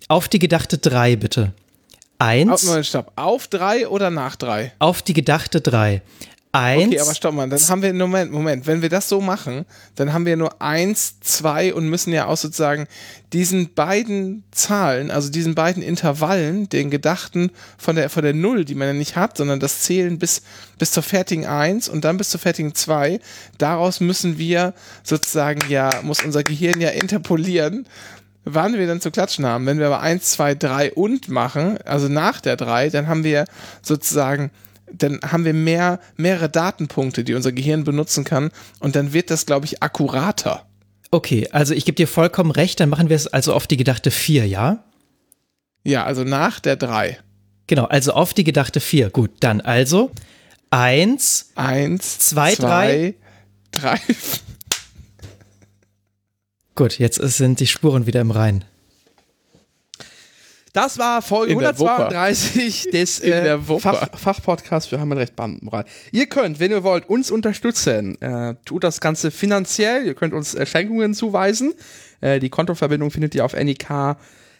auf 0.08 0.28
die, 0.28 0.40
gedachte 0.40 0.78
drei, 0.78 1.16
bitte. 1.16 1.54
Eins. 2.20 2.68
Auf, 2.68 2.86
stopp. 2.86 3.12
Auf 3.16 3.48
drei 3.48 3.88
oder 3.88 4.10
nach 4.10 4.36
drei? 4.36 4.74
Auf 4.80 5.02
die 5.02 5.14
gedachte 5.14 5.62
drei. 5.62 6.02
Eins. 6.54 6.88
Okay, 6.88 7.00
aber 7.00 7.16
stopp 7.16 7.34
mal, 7.34 7.48
dann 7.48 7.60
haben 7.70 7.82
wir, 7.82 7.94
Moment, 7.94 8.32
Moment, 8.34 8.68
wenn 8.68 8.82
wir 8.82 8.90
das 8.90 9.08
so 9.08 9.22
machen, 9.22 9.66
dann 9.96 10.12
haben 10.12 10.26
wir 10.26 10.36
nur 10.36 10.62
eins, 10.62 11.18
zwei 11.22 11.74
und 11.74 11.88
müssen 11.88 12.12
ja 12.12 12.26
auch 12.26 12.36
sozusagen 12.36 12.88
diesen 13.32 13.74
beiden 13.74 14.44
Zahlen, 14.52 15.12
also 15.12 15.30
diesen 15.30 15.56
beiden 15.56 15.82
Intervallen, 15.82 16.68
den 16.68 16.90
gedachten 16.90 17.52
von 17.78 17.96
der, 17.96 18.10
von 18.10 18.24
der 18.24 18.34
Null, 18.34 18.66
die 18.66 18.76
man 18.76 18.88
ja 18.88 18.94
nicht 18.94 19.16
hat, 19.16 19.38
sondern 19.38 19.62
das 19.62 19.84
Zählen 19.84 20.20
bis, 20.20 20.42
bis 20.78 20.92
zur 20.92 21.04
fertigen 21.04 21.46
eins 21.46 21.88
und 21.88 22.04
dann 22.04 22.18
bis 22.18 22.32
zur 22.32 22.42
fertigen 22.42 22.76
zwei, 22.76 23.22
daraus 23.58 24.02
müssen 24.02 24.38
wir 24.38 24.74
sozusagen 25.04 25.62
ja, 25.70 26.02
muss 26.04 26.22
unser 26.22 26.44
Gehirn 26.44 26.82
ja 26.82 26.90
interpolieren, 26.90 27.88
wann 28.44 28.78
wir 28.78 28.88
dann 28.88 29.02
zu 29.02 29.12
klatschen 29.12 29.46
haben. 29.46 29.66
Wenn 29.66 29.80
wir 29.80 29.88
aber 29.88 30.02
eins, 30.02 30.32
zwei, 30.32 30.56
drei 30.56 30.92
und 30.94 31.30
machen, 31.30 31.78
also 31.86 32.08
nach 32.08 32.42
der 32.42 32.58
drei, 32.58 32.90
dann 32.90 33.08
haben 33.08 33.24
wir 33.24 33.46
sozusagen 33.82 34.52
dann 34.94 35.20
haben 35.24 35.46
wir 35.46 35.54
mehr, 35.54 36.00
mehrere 36.18 36.50
Datenpunkte, 36.50 37.24
die 37.24 37.34
unser 37.34 37.54
Gehirn 37.54 37.84
benutzen 37.84 38.24
kann 38.24 38.52
und 38.80 38.96
dann 38.96 39.14
wird 39.14 39.32
das, 39.32 39.46
glaube 39.46 39.66
ich, 39.66 39.82
akkurater. 39.82 40.66
Okay, 41.12 41.48
also 41.52 41.74
ich 41.74 41.86
gebe 41.86 41.96
dir 41.96 42.08
vollkommen 42.08 42.52
recht, 42.52 42.80
dann 42.80 42.90
machen 42.90 43.10
wir 43.10 43.16
es 43.16 43.28
also 43.28 43.54
auf 43.54 43.68
die 43.68 43.78
gedachte 43.78 44.12
4, 44.12 44.48
ja? 44.48 44.84
Ja, 45.84 46.06
also 46.06 46.24
nach 46.24 46.60
der 46.60 46.76
3. 46.76 47.18
Genau, 47.68 47.86
also 47.86 48.14
auf 48.14 48.34
die 48.34 48.44
gedachte 48.44 48.80
4. 48.80 49.10
Gut, 49.10 49.32
dann 49.40 49.62
also 49.62 50.12
1, 50.70 51.52
1, 51.56 52.20
2, 52.20 52.56
3, 52.56 53.16
3. 53.72 54.00
Gut, 56.82 56.98
jetzt 56.98 57.18
sind 57.18 57.60
die 57.60 57.68
Spuren 57.68 58.08
wieder 58.08 58.22
im 58.22 58.32
Rein. 58.32 58.66
Das 60.74 60.98
war 60.98 61.22
Folge 61.22 61.52
132 61.52 62.90
des 62.92 63.20
äh, 63.20 63.60
Fach, 63.60 64.10
Fachpodcasts 64.18 64.90
für 64.90 65.00
Heimatrecht 65.00 65.36
Bandenmoral. 65.36 65.86
Ihr 66.12 66.26
könnt, 66.26 66.60
wenn 66.60 66.72
ihr 66.72 66.84
wollt, 66.84 67.08
uns 67.08 67.30
unterstützen. 67.30 68.20
Äh, 68.20 68.56
tut 68.66 68.84
das 68.84 69.00
Ganze 69.00 69.30
finanziell. 69.30 70.08
Ihr 70.08 70.16
könnt 70.16 70.34
uns 70.34 70.56
äh, 70.56 70.66
Schenkungen 70.66 71.14
zuweisen. 71.14 71.76
Äh, 72.20 72.40
die 72.40 72.50
Kontoverbindung 72.50 73.12
findet 73.12 73.36
ihr 73.36 73.46
auf 73.46 73.54
NIK 73.54 74.18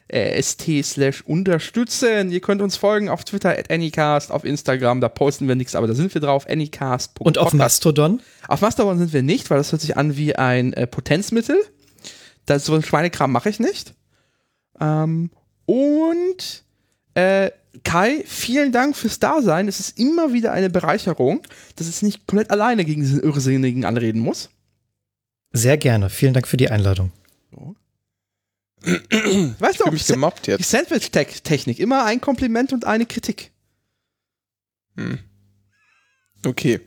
äh, 0.10 0.40
st 0.44 0.70
slash 0.84 1.24
unterstützen. 1.26 2.30
Ihr 2.30 2.42
könnt 2.42 2.62
uns 2.62 2.78
folgen 2.78 3.10
auf 3.10 3.24
Twitter 3.24 3.58
at 3.58 3.72
Anycast, 3.72 4.30
auf 4.30 4.46
Instagram, 4.46 5.02
da 5.02 5.10
posten 5.10 5.48
wir 5.48 5.56
nichts, 5.56 5.74
aber 5.74 5.88
da 5.88 5.96
sind 5.96 6.14
wir 6.14 6.22
drauf, 6.22 6.48
Anycast. 6.48 7.20
Und 7.20 7.40
auf 7.40 7.52
Mastodon? 7.54 8.22
Auf 8.48 8.62
Mastodon 8.62 9.00
sind 9.00 9.12
wir 9.12 9.24
nicht, 9.24 9.50
weil 9.50 9.58
das 9.58 9.72
hört 9.72 9.82
sich 9.82 9.98
an 9.98 10.18
wie 10.18 10.36
ein 10.36 10.74
äh, 10.74 10.86
Potenzmittel. 10.86 11.58
Das, 12.46 12.66
so 12.66 12.76
ein 12.76 12.84
Schweinekram 12.84 13.32
mache 13.32 13.50
ich 13.50 13.60
nicht. 13.60 13.94
Ähm, 14.80 15.32
und 15.66 16.64
äh, 17.14 17.52
Kai, 17.84 18.24
vielen 18.26 18.72
Dank 18.72 18.98
fürs 18.98 19.20
Dasein. 19.20 19.68
Es 19.68 19.80
ist 19.80 19.98
immer 19.98 20.34
wieder 20.34 20.52
eine 20.52 20.70
Bereicherung, 20.70 21.42
dass 21.78 21.88
es 21.88 22.02
nicht 22.02 22.28
komplett 22.28 22.52
alleine 22.52 22.84
gegen 22.84 23.02
diesen 23.02 23.22
Irrsinnigen 23.22 23.86
anreden 23.86 24.20
muss. 24.20 24.50
Sehr 25.54 25.78
gerne. 25.78 26.10
Vielen 26.10 26.34
Dank 26.34 26.48
für 26.48 26.58
die 26.58 26.70
Einladung. 26.70 27.12
Weißt 28.84 29.76
Ich 29.76 29.78
du, 29.78 29.92
mich 29.92 30.08
gemobbt 30.08 30.48
die 30.48 30.52
jetzt. 30.52 30.70
Sandwich-Technik, 30.70 31.80
immer 31.80 32.04
ein 32.06 32.20
Kompliment 32.20 32.74
und 32.74 32.86
eine 32.86 33.06
Kritik. 33.06 33.52
Hm. 34.96 35.20
Okay. 36.46 36.82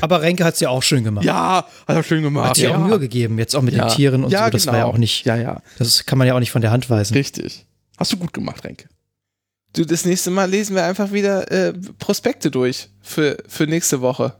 Aber 0.00 0.20
Renke 0.22 0.44
hat 0.44 0.54
es 0.54 0.60
ja 0.60 0.68
auch 0.68 0.82
schön 0.82 1.04
gemacht. 1.04 1.24
Ja, 1.24 1.66
hat 1.86 1.96
er 1.96 2.02
schön 2.02 2.22
gemacht. 2.22 2.50
Hat 2.50 2.56
sich 2.56 2.68
auch 2.68 2.78
Mühe 2.78 2.98
gegeben, 2.98 3.38
jetzt 3.38 3.56
auch 3.56 3.62
mit 3.62 3.74
Ja. 3.74 3.88
den 3.88 3.96
Tieren 3.96 4.24
und 4.24 4.30
Ja, 4.30 4.44
so. 4.46 4.50
Das 4.50 4.62
genau. 4.62 4.72
war 4.72 4.78
ja 4.80 4.84
auch 4.86 4.98
nicht, 4.98 5.24
Ja, 5.24 5.36
ja, 5.36 5.62
das 5.78 6.04
kann 6.06 6.18
man 6.18 6.26
ja 6.28 6.34
auch 6.34 6.40
nicht 6.40 6.50
von 6.52 6.62
der 6.62 6.70
Hand 6.70 6.88
weisen. 6.90 7.14
richtig. 7.14 7.66
Hast 7.98 8.12
du 8.12 8.16
gut 8.18 8.32
gemacht, 8.34 8.62
Renke. 8.64 8.88
Du, 9.74 9.84
das 9.84 10.04
nächste 10.04 10.30
Mal 10.30 10.48
lesen 10.50 10.74
wir 10.76 10.84
einfach 10.84 11.12
wieder 11.12 11.50
äh, 11.50 11.72
Prospekte 11.98 12.50
durch 12.50 12.88
für, 13.02 13.38
für 13.48 13.66
nächste 13.66 14.00
Woche. 14.00 14.34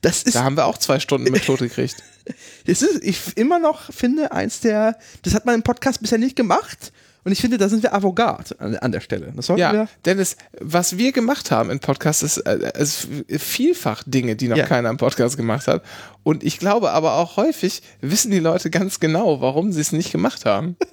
Das 0.00 0.22
ist, 0.22 0.34
Da 0.34 0.42
haben 0.44 0.56
wir 0.56 0.66
auch 0.66 0.78
zwei 0.78 0.98
Stunden 1.00 1.30
mit 1.30 1.44
tot 1.44 1.60
gekriegt. 1.60 1.96
das 2.66 2.82
ist, 2.82 3.02
ich 3.02 3.36
immer 3.36 3.58
noch 3.58 3.92
finde, 3.92 4.32
eins 4.32 4.60
der, 4.60 4.96
das 5.22 5.34
hat 5.34 5.46
man 5.46 5.54
im 5.56 5.62
Podcast 5.62 6.00
bisher 6.00 6.18
nicht 6.18 6.36
gemacht. 6.36 6.92
Und 7.24 7.30
ich 7.32 7.40
finde, 7.40 7.56
da 7.58 7.68
sind 7.68 7.82
wir 7.82 7.94
avantgarde 7.94 8.58
an, 8.58 8.76
an 8.76 8.90
der 8.92 9.00
Stelle. 9.00 9.32
Das 9.36 9.46
sollten 9.46 9.60
Ja, 9.60 9.72
wir. 9.72 9.88
Dennis, 10.04 10.36
was 10.60 10.98
wir 10.98 11.12
gemacht 11.12 11.50
haben 11.50 11.70
im 11.70 11.78
Podcast 11.78 12.22
ist, 12.22 12.38
äh, 12.38 12.72
ist 12.78 13.06
vielfach 13.38 14.02
Dinge, 14.06 14.34
die 14.36 14.48
noch 14.48 14.56
Ja. 14.56 14.66
keiner 14.66 14.90
im 14.90 14.96
Podcast 14.96 15.36
gemacht 15.36 15.66
hat. 15.68 15.82
Und 16.24 16.42
ich 16.42 16.58
glaube 16.58 16.90
aber 16.90 17.14
auch 17.18 17.36
häufig 17.36 17.82
wissen 18.00 18.30
die 18.32 18.40
Leute 18.40 18.70
ganz 18.70 18.98
genau, 18.98 19.40
warum 19.40 19.72
sie 19.72 19.80
es 19.80 19.92
nicht 19.92 20.12
gemacht 20.12 20.44
haben. 20.44 20.76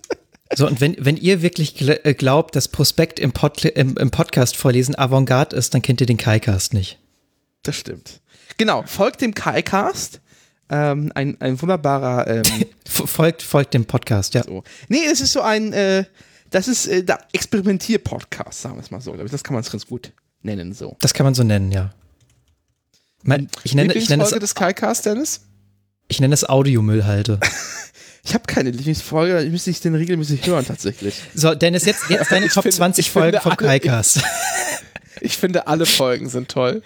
So, 0.56 0.66
und 0.66 0.82
wenn, 0.82 0.96
wenn 0.98 1.16
ihr 1.16 1.44
wirklich 1.44 1.80
äh, 1.88 2.16
glaubt, 2.16 2.56
dass 2.56 2.68
Prospekt 2.70 3.20
im, 3.20 3.34
Pod 3.34 3.64
im, 3.66 3.96
im 3.98 4.10
Podcast 4.10 4.58
vorlesen 4.58 4.98
Avantgarde 4.98 5.56
ist, 5.56 5.76
dann 5.76 5.84
kennt 5.84 6.02
ihr 6.02 6.08
den 6.08 6.18
Kai-Cast 6.18 6.74
nicht. 6.74 6.98
Das 7.62 7.76
stimmt. 7.76 8.20
Genau, 8.58 8.82
folgt 8.88 9.22
dem 9.22 9.36
KaiCast. 9.36 10.22
Ähm, 10.70 11.12
ein, 11.16 11.40
ein 11.42 11.62
wunderbarer. 11.62 12.28
Ähm, 12.28 12.44
folgt, 12.88 13.42
folgt 13.42 13.74
dem 13.74 13.86
Podcast, 13.86 14.34
ja. 14.34 14.44
so. 14.44 14.64
Nee, 14.88 15.06
es 15.12 15.22
ist 15.22 15.34
so 15.34 15.42
ein. 15.42 15.74
Äh, 15.74 16.06
das 16.52 16.68
ist 16.68 16.88
äh, 16.88 17.04
der 17.04 17.20
Experimentier-Podcast, 17.34 18.62
sagen 18.62 18.76
wir 18.76 18.82
es 18.84 18.92
mal 18.92 19.02
so. 19.02 19.14
ich. 19.16 19.32
Das 19.32 19.44
kann 19.44 19.54
man 19.54 19.64
es 19.64 19.72
ganz 19.72 19.86
gut 19.86 20.12
nennen, 20.42 20.74
so. 20.74 20.96
Das 21.00 21.14
kann 21.14 21.24
man 21.26 21.36
so 21.36 21.44
nennen, 21.44 21.72
ja. 21.72 21.94
Mein, 23.24 23.50
ich, 23.64 23.76
nenne, 23.76 23.94
ich, 23.94 24.10
nenne 24.10 24.24
es, 24.24 24.32
des 24.32 24.56
Kaikast, 24.56 25.06
Dennis? 25.06 25.42
ich 26.08 26.20
nenne 26.22 26.34
es 26.34 26.48
Audiomüllhalde. 26.48 27.40
Ich 28.22 28.34
habe 28.34 28.44
keine 28.48 28.70
Lieblingsfolge, 28.70 29.42
ich 29.44 29.50
müsste 29.50 29.70
ich 29.70 29.80
den 29.80 29.96
regelmäßig 29.96 30.46
hören, 30.46 30.66
tatsächlich. 30.66 31.22
So, 31.34 31.56
Dennis, 31.56 31.86
jetzt, 31.86 32.10
jetzt 32.10 32.30
deine 32.32 32.48
Ich 32.48 32.54
Top 32.54 32.64
finde- 32.64 32.76
20 32.76 33.06
ich 33.06 33.12
finde 33.12 33.40
Folgen 33.40 33.42
vom 33.42 33.52
alle- 33.54 33.80
Kai-Cast. 33.80 34.20
Ich 35.22 35.38
finde, 35.38 35.68
alle 35.68 35.86
Folgen 35.86 36.30
sind 36.30 36.50
toll. 36.50 36.84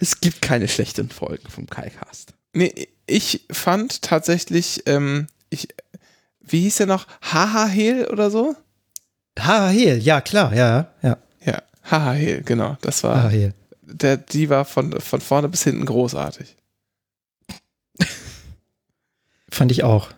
Es 0.00 0.20
gibt 0.20 0.40
keine 0.40 0.66
schlechten 0.66 1.10
Folgen 1.10 1.48
vom 1.50 1.66
KaiCast. 1.66 2.32
Nee, 2.54 2.88
ich 3.06 3.46
fand 3.50 4.00
tatsächlich, 4.00 4.82
ähm, 4.86 5.26
ich, 5.50 5.68
wie 6.40 6.62
hieß 6.62 6.76
der 6.76 6.86
noch? 6.86 7.06
Haha 7.20 7.66
Hehl 7.66 8.06
oder 8.06 8.30
so? 8.30 8.56
Haha, 9.38 9.68
Hehl, 9.68 9.98
ja, 9.98 10.22
klar, 10.22 10.54
ja, 10.54 10.92
ja. 11.02 11.18
Ja, 11.44 11.62
Haha 11.84 12.12
Hehl, 12.12 12.42
genau. 12.42 12.78
Das 12.80 13.04
war, 13.04 13.24
Haha, 13.24 13.28
Hehl. 13.28 13.54
der, 13.82 14.16
die 14.16 14.48
war 14.48 14.64
von, 14.64 14.98
von 15.00 15.20
vorne 15.20 15.50
bis 15.50 15.64
hinten 15.64 15.84
großartig. 15.84 16.56
Fand 19.50 19.70
ich 19.70 19.84
auch. 19.84 20.08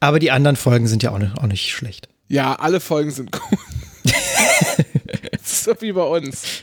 Aber 0.00 0.18
die 0.18 0.30
anderen 0.30 0.56
Folgen 0.56 0.88
sind 0.88 1.02
ja 1.02 1.10
auch 1.10 1.18
nicht, 1.18 1.36
auch 1.36 1.46
nicht 1.46 1.70
schlecht. 1.70 2.08
Ja, 2.28 2.54
alle 2.54 2.80
Folgen 2.80 3.10
sind 3.10 3.30
gut. 3.38 3.58
ist 5.32 5.64
so 5.64 5.74
wie 5.80 5.92
bei 5.92 6.02
uns. 6.02 6.62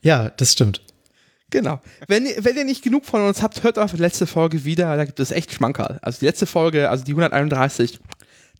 Ja, 0.00 0.30
das 0.30 0.52
stimmt. 0.52 0.80
Genau. 1.52 1.80
Wenn, 2.08 2.26
ihr- 2.26 2.44
wenn 2.44 2.56
ihr 2.56 2.64
nicht 2.64 2.82
genug 2.82 3.04
von 3.04 3.22
uns 3.22 3.42
habt, 3.42 3.62
hört 3.62 3.78
auf 3.78 3.92
die 3.92 3.98
letzte 3.98 4.26
Folge 4.26 4.64
wieder. 4.64 4.96
Da 4.96 5.04
gibt 5.04 5.20
es 5.20 5.30
echt 5.30 5.52
Schmankerl. 5.52 5.98
Also 6.02 6.18
die 6.20 6.24
letzte 6.26 6.46
Folge, 6.46 6.88
also 6.90 7.04
die 7.04 7.12
131, 7.12 8.00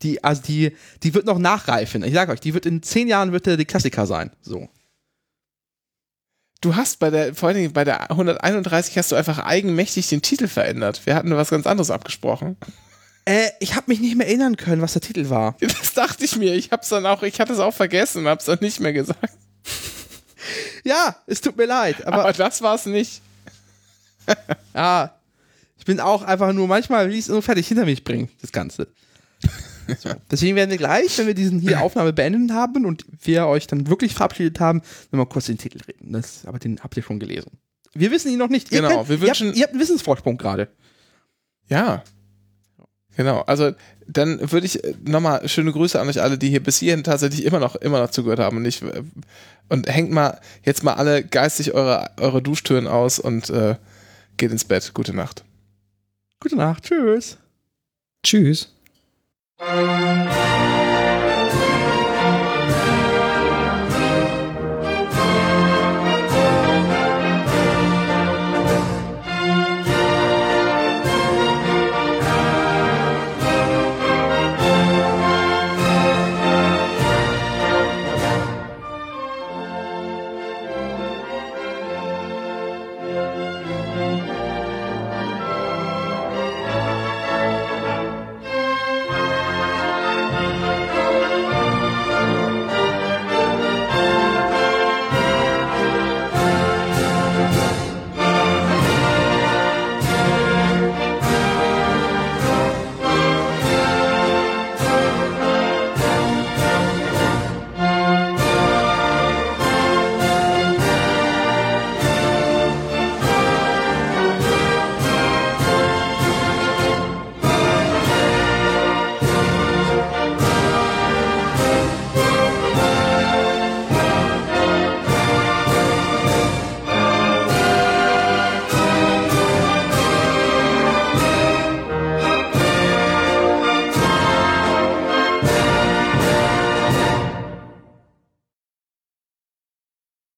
die, 0.03 0.23
also 0.23 0.43
die, 0.43 0.77
die 1.03 1.15
wird 1.15 1.27
noch 1.27 1.39
nachreifen. 1.39 2.05
Ich 2.05 2.13
sage 2.15 2.31
euch, 2.33 2.41
die 2.41 2.55
wird 2.55 2.67
in 2.67 2.83
zehn 2.83 3.09
Jahren 3.09 3.33
wird 3.33 3.47
der 3.47 3.57
die 3.57 3.65
Klassiker 3.65 4.07
sein. 4.07 4.31
So. 4.43 4.69
Du 6.61 6.77
hast 6.77 6.99
bei 7.01 7.11
der, 7.11 7.35
vor 7.35 7.49
allen 7.49 7.57
Dingen 7.59 7.73
bei 7.73 7.83
der 7.85 8.11
131 8.11 8.97
hast 8.99 9.11
du 9.11 9.17
einfach 9.17 9.39
eigenmächtig 9.41 10.09
den 10.09 10.23
Titel 10.23 10.47
verändert. 10.47 11.01
Wir 11.07 11.15
hatten 11.17 11.35
was 11.35 11.51
ganz 11.51 11.67
anderes 11.67 11.91
abgesprochen. 11.91 12.57
Äh, 13.25 13.49
ich 13.61 13.75
habe 13.75 13.87
mich 13.91 14.01
nicht 14.01 14.17
mehr 14.17 14.27
erinnern 14.27 14.57
können, 14.57 14.83
was 14.83 14.93
der 14.93 15.03
Titel 15.03 15.29
war. 15.31 15.57
Das 15.61 15.95
dachte 15.95 16.25
ich 16.25 16.37
mir. 16.37 16.55
Ich 16.55 16.71
hab's 16.73 16.89
dann 16.91 17.07
auch, 17.07 17.23
ich 17.23 17.41
hatte 17.41 17.53
es 17.53 17.59
auch 17.59 17.75
vergessen 17.75 18.29
hab's 18.29 18.45
dann 18.45 18.59
nicht 18.61 18.81
mehr 18.81 18.93
gesagt. 18.93 19.33
Ja, 20.85 21.17
es 21.27 21.41
tut 21.41 21.57
mir 21.57 21.67
leid, 21.67 22.07
aber, 22.07 22.21
Aber 22.21 22.33
das 22.33 22.63
war's 22.63 22.87
nicht. 22.87 23.23
ja, 24.75 25.15
ich 25.79 25.85
bin 25.85 26.01
auch 26.01 26.23
einfach 26.23 26.53
nur 26.53 26.69
manchmal 26.69 27.09
will 27.09 27.15
ich 27.15 27.21
es 27.21 27.29
nur 27.29 27.43
fertig 27.43 27.67
hinter 27.69 27.85
mich 27.85 28.05
bringen, 28.05 28.29
das 28.41 28.53
Ganze. 28.53 28.89
So. 29.99 30.11
Deswegen 30.31 30.55
werden 30.57 30.71
wir 30.71 30.79
gleich, 30.79 31.19
wenn 31.19 31.27
wir 31.27 31.35
diesen 31.35 31.59
hier 31.61 31.81
Aufnahme 31.83 32.13
beendet 32.13 32.57
haben 32.57 32.87
und 32.87 33.05
wir 33.23 33.47
euch 33.47 33.67
dann 33.67 33.89
wirklich 33.89 34.15
verabschiedet 34.15 34.61
haben, 34.61 34.81
nochmal 35.11 35.27
kurz 35.27 35.47
den 35.47 35.59
Titel 35.59 35.81
reden. 35.89 36.13
Das, 36.13 36.47
aber 36.47 36.59
den 36.61 36.81
habt 36.81 36.97
ihr 36.97 37.03
schon 37.03 37.19
gelesen. 37.19 37.59
Wir 37.93 38.11
wissen 38.13 38.31
ihn 38.33 38.39
noch 38.39 38.49
nicht. 38.49 38.71
Genau, 38.71 38.89
könnt, 39.05 39.09
wir 39.09 39.17
ihr, 39.17 39.29
habt, 39.31 39.41
wünschen- 39.41 39.55
ihr 39.55 39.63
habt 39.65 39.73
einen 39.73 39.81
Wissensvorsprung 39.83 40.39
gerade. 40.39 40.69
Ja. 41.69 42.05
Genau, 43.17 43.41
also 43.43 43.73
dann 44.13 44.53
würde 44.53 44.67
ich 44.67 44.81
nochmal 45.05 45.49
schöne 45.49 45.73
Grüße 45.73 46.01
an 46.01 46.09
euch 46.09 46.21
alle, 46.21 46.39
die 46.39 46.49
hier 46.49 46.63
bis 46.63 46.79
hierhin 46.79 47.05
tatsächlich 47.05 47.45
immer 47.45 47.59
noch, 47.59 47.77
immer 47.77 48.01
noch 48.01 48.11
zugehört 48.11 48.41
haben 48.41 48.59
und 48.59 48.63
nicht, 48.63 48.83
und 49.69 49.89
hängt 49.89 50.11
mal 50.11 50.41
jetzt 50.65 50.83
mal 50.83 50.95
alle 50.95 51.25
geistig 51.25 51.75
eure, 51.75 52.11
eure 52.19 52.43
Duschtüren 52.43 52.87
aus 52.87 53.19
und 53.19 53.51
äh, 53.51 53.77
geht 54.37 54.51
ins 54.51 54.65
Bett. 54.65 54.93
Gute 54.95 55.15
Nacht. 55.15 55.45
Gute 56.41 56.57
Nacht. 56.57 56.85
Tschüss. 56.85 57.39
Tschüss. 58.25 58.69